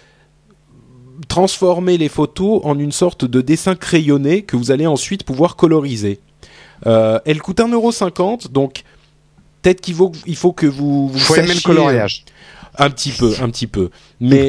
transformer 1.27 1.97
les 1.97 2.09
photos 2.09 2.61
en 2.63 2.77
une 2.77 2.91
sorte 2.91 3.25
de 3.25 3.41
dessin 3.41 3.75
crayonné 3.75 4.43
que 4.43 4.55
vous 4.55 4.69
allez 4.69 4.85
ensuite 4.85 5.23
pouvoir 5.23 5.55
coloriser. 5.55 6.19
elle 6.85 7.41
coûte 7.41 7.57
1,50€, 7.57 8.51
donc 8.51 8.83
peut-être 9.61 9.81
qu'il 9.81 9.95
faut, 9.95 10.11
il 10.27 10.35
faut 10.35 10.53
que 10.53 10.67
vous, 10.67 11.09
vous 11.09 11.19
sachiez, 11.19 11.55
le 11.55 11.61
coloriage. 11.61 12.23
Un 12.79 12.89
petit 12.89 13.11
peu, 13.11 13.33
un 13.41 13.49
petit 13.49 13.67
peu. 13.67 13.89
Mais 14.19 14.47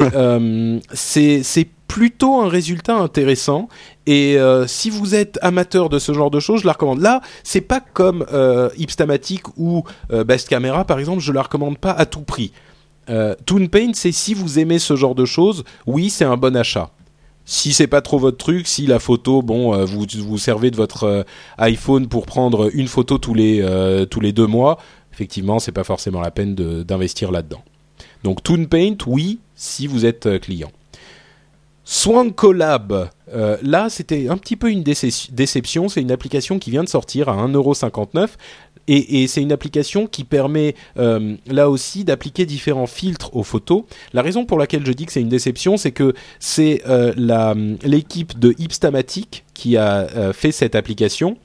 c'est 0.93 1.67
plutôt 1.91 2.39
un 2.39 2.47
résultat 2.47 2.95
intéressant. 2.95 3.67
Et 4.05 4.37
euh, 4.37 4.65
si 4.65 4.89
vous 4.89 5.13
êtes 5.13 5.37
amateur 5.41 5.89
de 5.89 5.99
ce 5.99 6.13
genre 6.13 6.31
de 6.31 6.39
choses, 6.39 6.61
je 6.61 6.65
la 6.65 6.71
recommande. 6.71 7.01
Là, 7.01 7.19
c'est 7.43 7.59
pas 7.59 7.81
comme 7.81 8.25
euh, 8.31 8.69
Ipstamatic 8.77 9.41
ou 9.57 9.83
euh, 10.13 10.23
Best 10.23 10.47
Camera, 10.47 10.85
par 10.85 10.99
exemple, 10.99 11.19
je 11.19 11.33
la 11.33 11.41
recommande 11.41 11.77
pas 11.77 11.91
à 11.91 12.05
tout 12.05 12.21
prix. 12.21 12.53
Euh, 13.09 13.35
Toon 13.45 13.67
Paint, 13.67 13.91
c'est 13.93 14.13
si 14.13 14.33
vous 14.33 14.57
aimez 14.57 14.79
ce 14.79 14.95
genre 14.95 15.15
de 15.15 15.25
choses, 15.25 15.65
oui, 15.85 16.09
c'est 16.09 16.23
un 16.23 16.37
bon 16.37 16.55
achat. 16.55 16.91
Si 17.43 17.73
c'est 17.73 17.87
pas 17.87 18.01
trop 18.01 18.19
votre 18.19 18.37
truc, 18.37 18.67
si 18.67 18.87
la 18.87 18.99
photo, 18.99 19.41
bon, 19.41 19.83
vous 19.83 20.05
vous 20.19 20.37
servez 20.37 20.71
de 20.71 20.77
votre 20.77 21.25
iPhone 21.57 22.07
pour 22.07 22.25
prendre 22.25 22.69
Donc 28.23 28.43
Toon 28.43 28.65
Paint, 28.65 28.97
oui, 29.07 29.39
si 29.55 29.87
vous 29.87 30.05
êtes 30.05 30.39
client. 30.39 30.71
Swank 31.83 32.35
Collab, 32.35 33.09
euh, 33.33 33.57
là 33.63 33.89
c'était 33.89 34.29
un 34.29 34.37
petit 34.37 34.55
peu 34.55 34.71
une 34.71 34.81
déception, 34.81 35.89
c'est 35.89 36.01
une 36.01 36.11
application 36.11 36.59
qui 36.59 36.69
vient 36.69 36.83
de 36.83 36.89
sortir 36.89 37.27
à 37.27 37.35
1,59€ 37.47 38.29
et, 38.87 39.23
et 39.23 39.27
c'est 39.27 39.41
une 39.41 39.51
application 39.51 40.07
qui 40.07 40.23
permet 40.23 40.75
euh, 40.97 41.35
là 41.47 41.69
aussi 41.69 42.03
d'appliquer 42.03 42.45
différents 42.45 42.87
filtres 42.87 43.35
aux 43.35 43.43
photos. 43.43 43.83
La 44.13 44.21
raison 44.21 44.45
pour 44.45 44.57
laquelle 44.57 44.85
je 44.85 44.91
dis 44.91 45.05
que 45.05 45.11
c'est 45.11 45.21
une 45.21 45.29
déception, 45.29 45.75
c'est 45.75 45.91
que 45.91 46.13
c'est 46.39 46.81
euh, 46.87 47.13
l'équipe 47.83 48.39
de 48.39 48.55
Hipstamatic 48.57 49.43
qui 49.61 49.77
a 49.77 50.33
fait 50.33 50.51
cette 50.51 50.73
application 50.75 51.37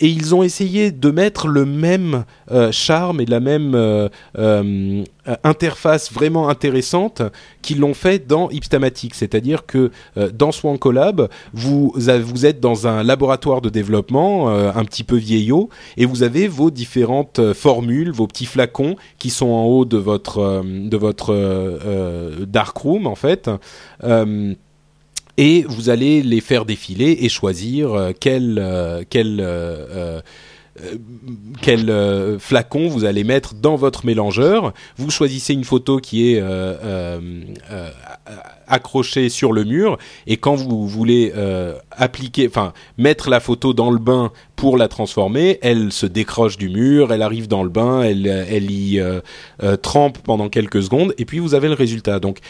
et 0.00 0.08
ils 0.08 0.34
ont 0.34 0.42
essayé 0.42 0.90
de 0.90 1.10
mettre 1.10 1.48
le 1.48 1.64
même 1.64 2.24
euh, 2.50 2.72
charme 2.72 3.20
et 3.20 3.26
la 3.26 3.40
même 3.40 3.74
euh, 3.74 4.08
euh, 4.38 5.04
interface 5.42 6.12
vraiment 6.12 6.48
intéressante 6.48 7.22
qu'ils 7.62 7.80
l'ont 7.80 7.94
fait 7.94 8.26
dans 8.26 8.50
Ipstamatic. 8.50 9.14
C'est-à-dire 9.14 9.64
que 9.64 9.90
dans 10.34 10.52
Swan 10.52 10.78
Collab, 10.78 11.28
vous, 11.54 11.94
vous 11.96 12.46
êtes 12.46 12.60
dans 12.60 12.86
un 12.86 13.02
laboratoire 13.02 13.62
de 13.62 13.70
développement 13.70 14.50
un 14.50 14.84
petit 14.84 15.02
peu 15.02 15.16
vieillot 15.16 15.70
et 15.96 16.04
vous 16.04 16.22
avez 16.24 16.46
vos 16.46 16.70
différentes 16.70 17.54
formules, 17.54 18.10
vos 18.10 18.26
petits 18.26 18.44
flacons 18.44 18.96
qui 19.18 19.30
sont 19.30 19.48
en 19.48 19.64
haut 19.64 19.86
de 19.86 19.96
votre, 19.96 20.62
de 20.62 20.96
votre 20.98 22.44
dark 22.44 22.76
room 22.76 23.06
en 23.06 23.14
fait 23.14 23.48
et 25.36 25.64
vous 25.68 25.90
allez 25.90 26.22
les 26.22 26.40
faire 26.40 26.64
défiler 26.64 27.18
et 27.20 27.28
choisir 27.28 27.92
euh, 27.92 28.12
quel 28.18 28.58
euh, 28.58 29.02
quel 29.08 29.40
euh, 29.40 30.20
quel 31.62 31.86
flacon 32.40 32.88
vous 32.88 33.04
allez 33.04 33.22
mettre 33.22 33.54
dans 33.54 33.76
votre 33.76 34.04
mélangeur. 34.04 34.74
Vous 34.96 35.08
choisissez 35.08 35.52
une 35.52 35.62
photo 35.62 35.98
qui 35.98 36.32
est 36.32 36.42
accrochée 38.66 39.28
sur 39.28 39.52
le 39.52 39.62
mur 39.62 39.98
et 40.26 40.36
quand 40.36 40.56
vous 40.56 40.88
voulez 40.88 41.32
appliquer, 41.92 42.48
enfin 42.48 42.72
mettre 42.98 43.30
la 43.30 43.38
photo 43.38 43.72
dans 43.72 43.92
le 43.92 44.00
bain 44.00 44.32
pour 44.56 44.76
la 44.76 44.88
transformer, 44.88 45.60
elle 45.62 45.92
se 45.92 46.06
décroche 46.06 46.56
du 46.56 46.68
mur, 46.68 47.12
elle 47.12 47.22
arrive 47.22 47.46
dans 47.46 47.62
le 47.62 47.70
bain, 47.70 48.02
elle, 48.02 48.26
elle 48.26 48.68
y 48.68 49.00
trempe 49.80 50.18
pendant 50.24 50.48
quelques 50.48 50.82
secondes 50.82 51.14
et 51.18 51.24
puis 51.24 51.38
vous 51.38 51.54
avez 51.54 51.68
le 51.68 51.74
résultat. 51.74 52.18
Donc 52.18 52.40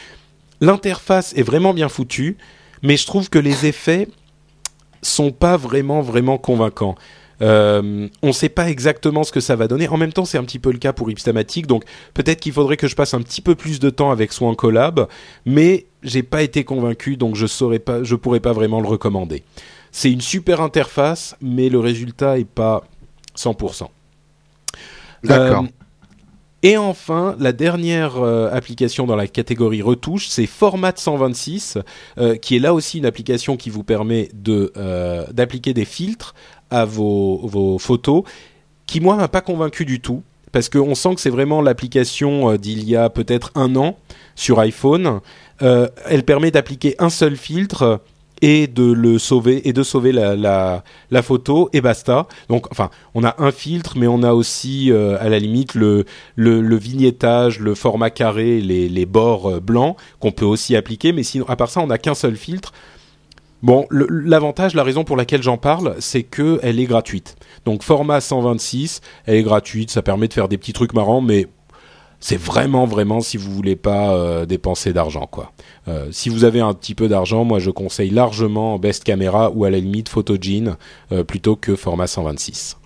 l'interface 0.62 1.34
est 1.36 1.42
vraiment 1.42 1.74
bien 1.74 1.90
foutue 1.90 2.38
mais 2.84 2.96
je 2.96 3.06
trouve 3.06 3.28
que 3.28 3.40
les 3.40 3.66
effets 3.66 4.06
sont 5.02 5.32
pas 5.32 5.56
vraiment 5.56 6.00
vraiment 6.02 6.38
convaincants. 6.38 6.94
Euh, 7.42 8.08
on 8.22 8.28
ne 8.28 8.32
sait 8.32 8.48
pas 8.48 8.70
exactement 8.70 9.24
ce 9.24 9.32
que 9.32 9.40
ça 9.40 9.56
va 9.56 9.66
donner. 9.66 9.88
En 9.88 9.96
même 9.96 10.12
temps, 10.12 10.24
c'est 10.24 10.38
un 10.38 10.44
petit 10.44 10.60
peu 10.60 10.70
le 10.70 10.78
cas 10.78 10.92
pour 10.92 11.10
Ipstamatic, 11.10 11.66
donc 11.66 11.84
peut-être 12.12 12.40
qu'il 12.40 12.52
faudrait 12.52 12.76
que 12.76 12.86
je 12.86 12.94
passe 12.94 13.12
un 13.14 13.22
petit 13.22 13.40
peu 13.40 13.56
plus 13.56 13.80
de 13.80 13.90
temps 13.90 14.12
avec 14.12 14.32
Swan 14.32 14.54
Collab, 14.54 15.08
mais 15.44 15.86
j'ai 16.02 16.22
pas 16.22 16.42
été 16.42 16.62
convaincu, 16.62 17.16
donc 17.16 17.34
je 17.34 17.46
saurais 17.46 17.80
pas, 17.80 18.04
je 18.04 18.14
pourrais 18.14 18.40
pas 18.40 18.52
vraiment 18.52 18.80
le 18.80 18.86
recommander. 18.86 19.42
C'est 19.90 20.12
une 20.12 20.20
super 20.20 20.60
interface, 20.60 21.36
mais 21.40 21.68
le 21.68 21.80
résultat 21.80 22.38
est 22.38 22.48
pas 22.48 22.84
100%. 23.36 23.88
D'accord. 25.24 25.64
Euh, 25.64 25.83
et 26.64 26.78
enfin, 26.78 27.36
la 27.38 27.52
dernière 27.52 28.16
euh, 28.16 28.48
application 28.50 29.06
dans 29.06 29.16
la 29.16 29.26
catégorie 29.26 29.82
retouche, 29.82 30.28
c'est 30.28 30.46
Format 30.46 30.94
126, 30.96 31.76
euh, 32.16 32.36
qui 32.36 32.56
est 32.56 32.58
là 32.58 32.72
aussi 32.72 32.96
une 32.96 33.04
application 33.04 33.58
qui 33.58 33.68
vous 33.68 33.84
permet 33.84 34.30
de 34.32 34.72
euh, 34.78 35.26
d'appliquer 35.30 35.74
des 35.74 35.84
filtres 35.84 36.34
à 36.70 36.86
vos, 36.86 37.46
vos 37.46 37.78
photos, 37.78 38.22
qui 38.86 39.00
moi 39.00 39.14
m'a 39.14 39.28
pas 39.28 39.42
convaincu 39.42 39.84
du 39.84 40.00
tout, 40.00 40.22
parce 40.52 40.70
qu'on 40.70 40.94
sent 40.94 41.16
que 41.16 41.20
c'est 41.20 41.28
vraiment 41.28 41.60
l'application 41.60 42.56
d'il 42.56 42.88
y 42.88 42.96
a 42.96 43.10
peut-être 43.10 43.50
un 43.56 43.76
an 43.76 43.98
sur 44.34 44.58
iPhone. 44.58 45.20
elle 45.60 46.24
permet 46.24 46.50
d'appliquer 46.50 46.94
un 46.98 47.10
seul 47.10 47.36
filtre 47.36 48.00
et 48.44 48.66
de 48.66 48.84
le 48.84 49.18
sauver 49.18 49.66
et 49.66 49.72
de 49.72 49.82
sauver 49.82 50.12
la, 50.12 50.36
la, 50.36 51.22
photo 51.22 51.70
et 51.72 51.80
basta. 51.80 52.26
Donc 52.50 52.70
enfin, 52.70 52.90
on 53.14 53.24
a 53.24 53.34
un 53.38 53.50
filtre, 53.50 53.94
mais 53.96 54.06
on 54.06 54.22
a 54.22 54.34
aussi 54.34 54.92
euh, 54.92 55.16
à 55.18 55.30
la 55.30 55.38
limite 55.38 55.74
le, 55.74 56.04
le, 56.36 56.60
le, 56.60 56.76
vignettage, 56.76 57.58
le 57.58 57.74
format 57.74 58.10
carré, 58.10 58.60
les, 58.60 58.90
les 58.90 59.06
bords 59.06 59.48
euh, 59.48 59.60
blancs 59.60 59.96
qu'on 60.20 60.30
peut 60.30 60.44
aussi 60.44 60.76
appliquer. 60.76 61.12
Mais 61.12 61.22
sinon, 61.22 61.46
à 61.48 61.56
part 61.56 61.70
ça, 61.70 61.80
on 61.80 61.86
n'a 61.86 61.96
qu'un 61.96 62.14
seul 62.14 62.36
filtre. 62.36 62.74
Bon, 63.62 63.86
l'avantage, 63.90 64.74
la 64.74 64.82
raison 64.82 65.04
pour 65.04 65.16
laquelle 65.16 65.42
j'en 65.42 65.56
parle, 65.56 65.96
c'est 65.98 66.22
que 66.22 66.60
elle 66.62 66.78
est 66.78 66.84
gratuite. 66.84 67.36
Donc 67.64 67.82
format 67.82 68.20
126, 68.20 69.00
elle 69.24 69.36
est 69.36 69.42
gratuite, 69.42 69.90
ça 69.90 70.02
permet 70.02 70.28
de 70.28 70.34
faire 70.34 70.48
des 70.48 70.58
petits 70.58 70.74
trucs 70.74 70.92
marrants, 70.92 71.22
mais 71.22 71.46
c'est 72.24 72.38
vraiment 72.40 72.86
vraiment 72.86 73.20
si 73.20 73.36
vous 73.36 73.52
voulez 73.52 73.76
pas 73.76 74.14
euh, 74.14 74.46
dépenser 74.46 74.94
d'argent 74.94 75.28
quoi. 75.30 75.52
Euh, 75.88 76.06
si 76.10 76.30
vous 76.30 76.44
avez 76.44 76.62
un 76.62 76.72
petit 76.72 76.94
peu 76.94 77.06
d'argent, 77.06 77.44
moi 77.44 77.58
je 77.58 77.68
conseille 77.68 78.08
largement 78.08 78.78
Best 78.78 79.04
Camera 79.04 79.50
ou 79.50 79.66
à 79.66 79.70
la 79.70 79.78
limite 79.78 80.08
Photogene 80.08 80.76
euh, 81.12 81.22
plutôt 81.22 81.54
que 81.54 81.76
format 81.76 82.06
126. 82.06 82.78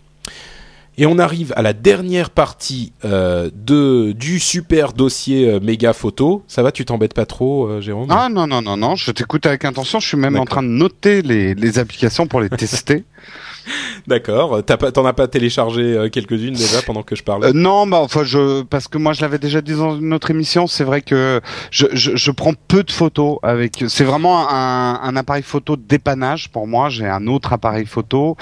Et 0.96 1.06
on 1.06 1.20
arrive 1.20 1.52
à 1.54 1.62
la 1.62 1.72
dernière 1.72 2.30
partie 2.30 2.92
de 3.04 4.10
du 4.10 4.40
super 4.40 4.92
dossier 4.92 5.60
méga 5.60 5.92
photo. 5.92 6.42
Ça 6.48 6.64
va, 6.64 6.72
tu 6.72 6.84
t'embêtes 6.84 7.14
pas 7.14 7.24
trop, 7.24 7.80
Jérôme? 7.80 8.08
Ah 8.10 8.28
non 8.28 8.48
non 8.48 8.60
non 8.60 8.76
non, 8.76 8.96
je 8.96 9.12
t'écoute 9.12 9.46
avec 9.46 9.64
intention. 9.64 10.00
Je 10.00 10.08
suis 10.08 10.16
même 10.16 10.36
en 10.36 10.46
train 10.46 10.64
de 10.64 10.68
noter 10.68 11.22
les, 11.22 11.54
les 11.54 11.78
applications 11.78 12.26
pour 12.26 12.40
les 12.40 12.50
tester. 12.50 13.04
D'accord. 14.06 14.62
T'en 14.64 15.04
as 15.04 15.12
pas 15.12 15.28
téléchargé 15.28 15.82
euh, 15.82 16.08
quelques-unes 16.08 16.54
déjà 16.54 16.82
pendant 16.82 17.02
que 17.02 17.16
je 17.16 17.22
parlais 17.22 17.48
euh, 17.48 17.52
Non, 17.54 17.86
bah 17.86 17.98
enfin 18.00 18.24
je 18.24 18.62
parce 18.62 18.88
que 18.88 18.98
moi 18.98 19.12
je 19.12 19.20
l'avais 19.20 19.38
déjà 19.38 19.60
dit 19.60 19.74
dans 19.74 19.96
une 19.96 20.12
autre 20.12 20.30
émission. 20.30 20.66
C'est 20.66 20.84
vrai 20.84 21.02
que 21.02 21.40
je, 21.70 21.86
je, 21.92 22.16
je, 22.16 22.30
prends 22.30 22.54
peu 22.68 22.82
de 22.82 22.90
photos 22.90 23.38
avec. 23.42 23.84
C'est 23.88 24.04
vraiment 24.04 24.48
un, 24.50 25.00
un 25.02 25.16
appareil 25.16 25.42
photo 25.42 25.76
dépannage 25.76 26.48
pour 26.50 26.66
moi. 26.66 26.88
J'ai 26.88 27.06
un 27.06 27.26
autre 27.26 27.52
appareil 27.52 27.86
photo 27.86 28.36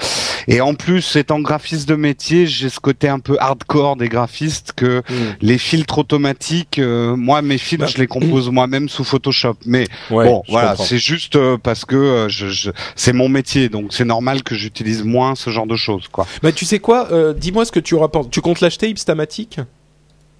et 0.47 0.61
en 0.61 0.73
plus 0.73 1.15
étant 1.15 1.39
graphiste 1.39 1.87
de 1.89 1.95
métier, 1.95 2.47
j'ai 2.47 2.69
ce 2.69 2.79
côté 2.79 3.09
un 3.09 3.19
peu 3.19 3.37
hardcore 3.39 3.95
des 3.95 4.09
graphistes 4.09 4.73
que 4.75 4.99
hmm. 5.09 5.35
les 5.41 5.57
filtres 5.57 5.99
automatiques. 5.99 6.79
Euh, 6.79 7.15
moi 7.15 7.41
mes 7.41 7.57
filtres 7.57 7.85
bah, 7.85 7.91
je 7.93 7.99
les 7.99 8.07
compose 8.07 8.49
moi-même 8.49 8.89
sous 8.89 9.03
Photoshop. 9.03 9.55
Mais 9.65 9.87
bon 10.09 10.43
voilà, 10.49 10.75
c'est 10.75 10.97
juste 10.97 11.37
parce 11.57 11.85
que 11.85 12.27
je, 12.29 12.47
je 12.47 12.71
c'est 12.95 13.13
mon 13.13 13.29
métier 13.29 13.69
donc 13.69 13.93
c'est 13.93 14.05
normal 14.05 14.43
que 14.43 14.55
j'utilise 14.55 15.03
moins 15.03 15.35
ce 15.35 15.49
genre 15.49 15.67
de 15.67 15.75
choses, 15.75 16.07
quoi. 16.11 16.27
Bah, 16.41 16.51
tu 16.51 16.65
sais 16.65 16.79
quoi 16.79 17.11
euh, 17.11 17.33
Dis-moi 17.33 17.65
ce 17.65 17.71
que 17.71 17.79
tu 17.79 17.95
auras 17.95 18.09
Tu 18.31 18.41
comptes 18.41 18.61
l'acheter, 18.61 18.89
Ipstamatic 18.89 19.59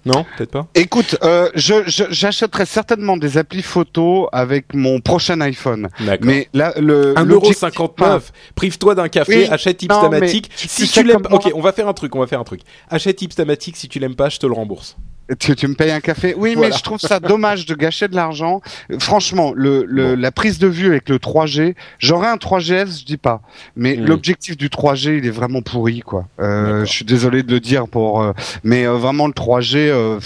non, 0.08 0.24
peut-être 0.36 0.50
pas. 0.50 0.66
Écoute, 0.74 1.16
euh, 1.22 1.50
je, 1.54 1.74
j'achèterai 1.86 2.66
certainement 2.66 3.16
des 3.16 3.36
applis 3.36 3.62
photo 3.62 4.28
avec 4.32 4.74
mon 4.74 5.00
prochain 5.00 5.40
iPhone. 5.40 5.88
Mais 6.22 6.48
là, 6.54 6.72
le 6.78 7.14
1,59€. 7.14 8.30
Prive-toi 8.54 8.94
d'un 8.94 9.08
café, 9.08 9.48
achète 9.50 9.82
Ipstamatic. 9.82 10.50
si 10.56 10.88
tu 10.88 11.02
l'aimes, 11.02 11.26
ok, 11.30 11.50
on 11.54 11.60
va 11.60 11.72
faire 11.72 11.88
un 11.88 11.94
truc, 11.94 12.14
on 12.14 12.20
va 12.20 12.26
faire 12.26 12.40
un 12.40 12.44
truc. 12.44 12.60
Achète 12.88 13.20
Ipstamatic, 13.22 13.76
si 13.76 13.88
tu 13.88 13.98
l'aimes 13.98 14.16
pas, 14.16 14.28
je 14.28 14.38
te 14.38 14.46
le 14.46 14.52
rembourse. 14.52 14.96
Tu, 15.38 15.54
tu 15.54 15.68
me 15.68 15.74
payes 15.74 15.90
un 15.90 16.00
café 16.00 16.34
Oui, 16.36 16.56
mais 16.56 16.72
je 16.72 16.82
trouve 16.82 16.98
ça 16.98 17.20
dommage 17.20 17.66
de 17.66 17.74
gâcher 17.74 18.08
de 18.08 18.14
l'argent. 18.14 18.60
Franchement, 18.98 19.52
le, 19.54 19.84
le 19.86 20.14
la 20.14 20.32
prise 20.32 20.58
de 20.58 20.66
vue 20.66 20.86
avec 20.86 21.08
le 21.08 21.18
3G, 21.18 21.74
j'aurais 21.98 22.28
un 22.28 22.36
3GS, 22.36 23.00
je 23.00 23.04
dis 23.04 23.16
pas, 23.16 23.42
mais 23.76 23.96
hmm. 23.96 24.04
l'objectif 24.04 24.56
du 24.56 24.68
3G, 24.68 25.18
il 25.18 25.26
est 25.26 25.30
vraiment 25.30 25.62
pourri, 25.62 26.00
quoi. 26.00 26.26
Euh, 26.40 26.84
je 26.84 26.92
suis 26.92 27.04
désolé 27.04 27.42
de 27.42 27.52
le 27.52 27.60
dire 27.60 27.88
pour, 27.88 28.22
euh, 28.22 28.32
mais 28.64 28.86
euh, 28.86 28.94
vraiment 28.94 29.26
le 29.26 29.32
3G, 29.32 29.76
euh, 29.76 30.18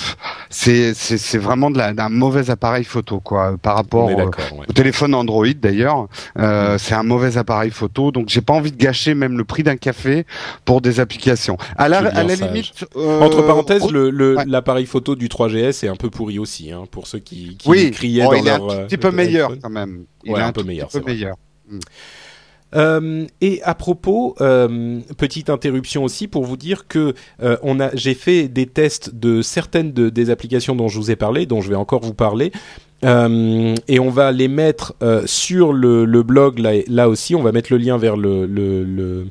c'est 0.50 0.94
c'est 0.94 1.38
vraiment 1.38 1.70
de 1.70 1.82
d'un 1.92 2.09
mauvais 2.09 2.50
appareil 2.50 2.84
photo, 2.84 3.20
quoi, 3.20 3.57
par 3.61 3.74
rapport 3.74 4.11
au 4.68 4.72
téléphone 4.72 5.14
Android 5.14 5.46
d'ailleurs. 5.61 6.09
Hmm. 6.36 6.76
C'est 6.78 6.94
un 6.94 7.03
mauvais 7.03 7.36
appareil 7.38 7.70
photo, 7.70 8.12
donc 8.12 8.28
j'ai 8.28 8.40
pas 8.40 8.53
envie 8.53 8.72
de 8.72 8.76
gâcher 8.76 9.14
même 9.14 9.36
le 9.36 9.44
prix 9.44 9.62
d'un 9.62 9.76
café 9.76 10.26
pour 10.64 10.80
des 10.80 11.00
applications. 11.00 11.57
À 11.76 11.88
la, 11.88 11.98
à 11.98 12.22
la 12.22 12.34
limite, 12.34 12.86
entre 12.94 13.42
parenthèses, 13.42 13.90
le 13.90 14.11
l'appareil 14.46 14.86
photo 14.93 15.16
du 15.16 15.28
3GS 15.28 15.84
est 15.84 15.88
un 15.88 15.97
peu 15.97 16.11
pourri 16.11 16.38
aussi, 16.38 16.70
hein, 16.70 16.84
pour 16.90 17.07
ceux 17.07 17.18
qui, 17.18 17.57
qui 17.57 17.68
oui. 17.68 17.90
criaient 17.90 18.26
oh, 18.26 18.30
dans 18.30 18.36
il 18.36 18.47
est 18.47 18.51
un 18.51 18.68
euh, 18.68 18.86
petit 18.86 18.99
peu 18.99 19.11
meilleur 19.11 19.53
quand 19.61 19.70
même. 19.70 20.05
Il 20.24 20.32
est 20.32 20.40
un, 20.40 20.53
peu 20.53 20.62
meilleur. 20.62 20.88
Peu 20.88 21.01
meilleur. 21.01 21.36
Mm. 21.66 21.78
Euh, 22.74 23.26
et 23.40 23.62
à 23.62 23.74
propos, 23.74 24.34
euh, 24.40 25.01
petite 25.18 25.51
interruption 25.51 26.05
aussi 26.05 26.28
pour 26.28 26.45
vous 26.45 26.57
dire 26.57 26.88
que 26.88 27.14
euh, 27.43 27.57
on 27.62 27.80
a, 27.80 27.95
j'ai 27.95 28.14
fait 28.14 28.49
des 28.49 28.66
tests 28.66 29.14
de 29.14 29.43
certaines 29.43 29.93
de, 29.93 30.09
des 30.09 30.30
applications 30.30 30.74
dont 30.74 30.88
je 30.88 30.99
vous 30.99 31.11
ai 31.11 31.16
parlé, 31.16 31.47
dont 31.47 31.61
je 31.61 31.68
vais 31.68 31.74
encore 31.74 32.01
vous 32.03 32.14
parler, 32.14 32.53
euh, 33.05 33.74
et 33.88 33.98
on 33.98 34.11
va 34.11 34.32
les 34.32 34.48
mettre 34.48 34.94
euh, 35.03 35.22
sur 35.26 35.72
le, 35.72 36.05
le 36.05 36.22
blog 36.22 36.59
là, 36.59 36.72
là, 36.88 37.09
aussi. 37.09 37.34
On 37.34 37.42
va 37.42 37.53
mettre 37.53 37.72
le 37.72 37.78
lien 37.78 37.98
vers 37.98 38.16
le, 38.16 38.46
le, 38.46 38.84
le 38.84 39.26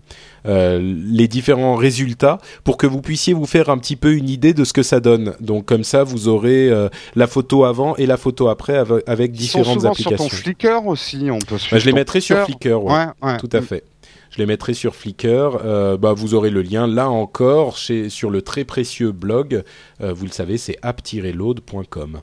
euh, 0.47 0.79
les 0.81 1.27
différents 1.27 1.75
résultats 1.75 2.39
pour 2.63 2.77
que 2.77 2.87
vous 2.87 3.01
puissiez 3.01 3.33
vous 3.33 3.45
faire 3.45 3.69
un 3.69 3.77
petit 3.77 3.95
peu 3.95 4.13
une 4.13 4.29
idée 4.29 4.53
de 4.53 4.63
ce 4.63 4.73
que 4.73 4.83
ça 4.83 4.99
donne. 4.99 5.35
Donc 5.39 5.65
comme 5.65 5.83
ça, 5.83 6.03
vous 6.03 6.27
aurez 6.27 6.71
la 7.15 7.27
photo 7.27 7.65
avant 7.65 7.95
et 7.95 8.05
la 8.05 8.17
photo 8.17 8.47
après 8.47 8.77
avec, 8.77 9.07
avec 9.07 9.31
différentes 9.31 9.81
sont 9.81 9.87
applications. 9.87 10.17
Sur 10.17 10.29
ton 10.29 10.35
Flickr 10.35 10.87
aussi, 10.87 11.29
on 11.31 11.39
peut. 11.39 11.57
Bah, 11.71 11.79
je 11.79 11.85
les 11.85 11.93
mettrai 11.93 12.21
sur 12.21 12.37
Flickr. 12.45 12.83
Ouais, 12.83 13.05
ouais, 13.21 13.37
Tout 13.37 13.49
à 13.51 13.61
fait. 13.61 13.83
Je 14.31 14.37
les 14.37 14.45
mettrai 14.45 14.73
sur 14.73 14.95
Flickr. 14.95 15.59
Euh, 15.65 15.97
bah, 15.97 16.13
vous 16.13 16.33
aurez 16.33 16.49
le 16.49 16.61
lien 16.61 16.87
là 16.87 17.09
encore 17.09 17.77
chez, 17.77 18.09
sur 18.09 18.29
le 18.29 18.41
très 18.41 18.63
précieux 18.63 19.11
blog. 19.11 19.63
Euh, 20.01 20.13
vous 20.13 20.25
le 20.25 20.31
savez, 20.31 20.57
c'est 20.57 20.77
app-load.com. 20.81 22.21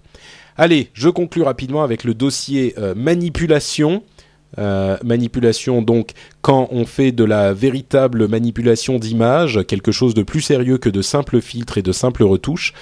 Allez, 0.61 0.91
je 0.93 1.09
conclue 1.09 1.43
rapidement 1.43 1.85
avec 1.85 2.03
le 2.03 2.15
dossier 2.15 2.75
euh, 2.79 2.93
manipulation. 2.97 4.03
Euh, 4.57 4.97
manipulation 5.05 5.83
donc 5.83 6.13
quand 6.41 6.69
on 6.71 6.87
fait 6.87 7.13
de 7.13 7.23
la 7.23 7.53
véritable 7.53 8.27
manipulation 8.29 8.99
d'image, 8.99 9.61
quelque 9.69 9.93
chose 9.93 10.15
de 10.15 10.23
plus 10.23 10.41
sérieux 10.41 10.79
que 10.79 10.89
de 10.89 11.03
simples 11.03 11.43
filtres 11.43 11.79
et 11.79 11.83
de 11.83 11.93
simples 11.93 12.25
retouches. 12.25 12.73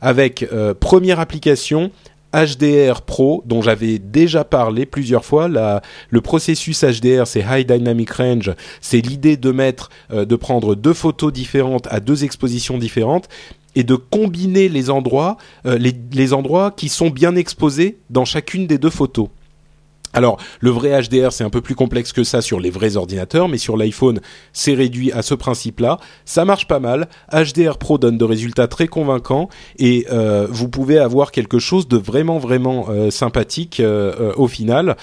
Avec 0.00 0.42
euh, 0.50 0.74
première 0.74 1.20
application, 1.20 1.92
HDR 2.34 3.02
Pro 3.02 3.44
dont 3.46 3.62
j'avais 3.62 4.00
déjà 4.00 4.42
parlé 4.42 4.84
plusieurs 4.84 5.24
fois. 5.24 5.48
Le 5.48 6.20
processus 6.20 6.82
HDR, 6.82 7.26
c'est 7.26 7.44
High 7.48 7.66
Dynamic 7.66 8.10
Range. 8.10 8.52
C'est 8.80 9.00
l'idée 9.00 9.36
de 9.36 9.52
mettre, 9.52 9.90
de 10.10 10.36
prendre 10.36 10.74
deux 10.74 10.94
photos 10.94 11.32
différentes 11.32 11.86
à 11.90 12.00
deux 12.00 12.24
expositions 12.24 12.78
différentes 12.78 13.28
et 13.74 13.84
de 13.84 13.94
combiner 13.94 14.68
les 14.68 14.90
endroits, 14.90 15.36
euh, 15.66 15.78
les, 15.78 16.32
endroits 16.32 16.70
qui 16.70 16.88
sont 16.88 17.10
bien 17.10 17.36
exposés 17.36 17.98
dans 18.10 18.24
chacune 18.24 18.66
des 18.66 18.78
deux 18.78 18.90
photos. 18.90 19.28
Alors, 20.12 20.38
le 20.58 20.70
vrai 20.70 21.00
HDR, 21.00 21.30
c'est 21.30 21.44
un 21.44 21.50
peu 21.50 21.60
plus 21.60 21.76
complexe 21.76 22.12
que 22.12 22.24
ça 22.24 22.42
sur 22.42 22.58
les 22.58 22.70
vrais 22.70 22.96
ordinateurs, 22.96 23.48
mais 23.48 23.58
sur 23.58 23.76
l'iPhone, 23.76 24.20
c'est 24.52 24.74
réduit 24.74 25.12
à 25.12 25.22
ce 25.22 25.34
principe-là. 25.34 26.00
Ça 26.24 26.44
marche 26.44 26.66
pas 26.66 26.80
mal. 26.80 27.08
HDR 27.32 27.78
Pro 27.78 27.96
donne 27.96 28.18
de 28.18 28.24
résultats 28.24 28.66
très 28.66 28.88
convaincants 28.88 29.48
et 29.78 30.08
euh, 30.10 30.48
vous 30.50 30.68
pouvez 30.68 30.98
avoir 30.98 31.30
quelque 31.30 31.60
chose 31.60 31.86
de 31.86 31.96
vraiment, 31.96 32.38
vraiment 32.38 32.86
euh, 32.88 33.10
sympathique 33.10 33.80
au 34.36 34.48
final 34.48 34.96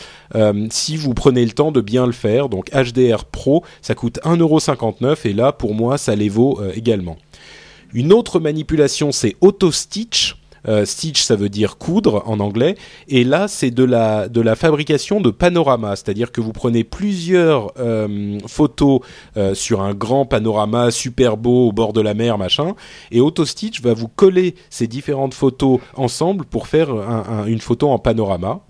si 0.69 0.97
vous 0.97 1.13
prenez 1.13 1.45
le 1.45 1.51
temps 1.51 1.71
de 1.71 1.79
bien 1.79 2.05
le 2.05 2.11
faire. 2.11 2.49
Donc, 2.49 2.69
HDR 2.71 3.23
Pro, 3.23 3.63
ça 3.81 3.95
coûte 3.95 4.19
1,59€ 4.25 5.25
et 5.25 5.31
là, 5.31 5.53
pour 5.53 5.73
moi, 5.73 5.97
ça 5.97 6.15
les 6.15 6.27
vaut 6.27 6.59
également. 6.75 7.17
Une 7.93 8.13
autre 8.13 8.39
manipulation, 8.39 9.11
c'est 9.11 9.35
Auto 9.41 9.71
Stitch. 9.71 10.35
Euh, 10.67 10.85
stitch, 10.85 11.21
ça 11.21 11.35
veut 11.35 11.49
dire 11.49 11.77
coudre 11.77 12.23
en 12.25 12.39
anglais. 12.39 12.75
Et 13.07 13.23
là, 13.23 13.47
c'est 13.47 13.71
de 13.71 13.83
la, 13.83 14.55
fabrication 14.55 15.21
de 15.21 15.29
panoramas, 15.29 15.97
c'est-à-dire 15.97 16.31
que 16.31 16.41
vous 16.41 16.51
prenez 16.51 16.83
plusieurs 16.83 17.71
euh, 17.79 18.39
photos 18.47 19.01
euh, 19.37 19.53
sur 19.53 19.81
un 19.81 19.93
grand 19.93 20.25
panorama 20.25 20.91
super 20.91 21.37
beau 21.37 21.69
au 21.69 21.71
bord 21.71 21.93
de 21.93 22.01
la 22.01 22.13
mer, 22.13 22.37
machin. 22.37 22.75
Et 23.11 23.21
AutoStitch 23.21 23.81
va 23.81 23.93
vous 23.93 24.07
coller 24.07 24.55
ces 24.69 24.87
différentes 24.87 25.33
photos 25.33 25.79
ensemble 25.95 26.45
pour 26.45 26.67
faire 26.67 26.89
une 27.45 27.59
photo 27.59 27.89
en 27.89 27.99
panorama. 27.99 28.61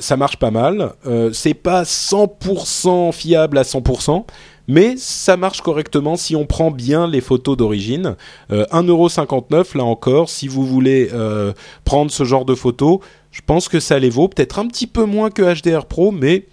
ça 0.00 0.16
marche 0.16 0.36
pas 0.36 0.50
mal. 0.50 0.92
c'est 1.32 1.54
pas 1.54 1.82
100% 1.82 3.12
fiable 3.12 3.58
à 3.58 3.62
100%, 3.62 4.24
mais 4.68 4.96
ça 4.96 5.36
marche 5.36 5.62
correctement 5.62 6.16
si 6.16 6.36
on 6.36 6.46
prend 6.46 6.70
bien 6.70 7.08
les 7.08 7.20
photos 7.20 7.56
d'origine. 7.56 8.16
Euh, 8.52 8.64
1,59€ 8.66 9.76
là 9.76 9.84
encore, 9.84 10.28
si 10.28 10.46
vous 10.46 10.64
voulez 10.64 11.08
euh, 11.12 11.52
prendre 11.84 12.10
ce 12.10 12.24
genre 12.24 12.44
de 12.44 12.54
photos, 12.54 13.00
je 13.32 13.40
pense 13.44 13.68
que 13.68 13.80
ça 13.80 13.98
les 13.98 14.10
vaut, 14.10 14.28
peut-être 14.28 14.58
un 14.58 14.68
petit 14.68 14.86
peu 14.86 15.04
moins 15.04 15.30
que 15.30 15.42
HDR 15.42 15.86
Pro, 15.86 16.12
mais 16.12 16.46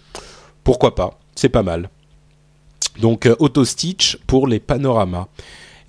pourquoi 0.64 0.96
pas, 0.96 1.20
c'est 1.36 1.50
pas 1.50 1.64
mal. 1.64 1.90
Donc 3.00 3.26
euh, 3.26 3.36
Auto 3.40 3.66
Stitch 3.66 4.18
pour 4.28 4.48
les 4.48 4.60
panoramas. 4.60 5.28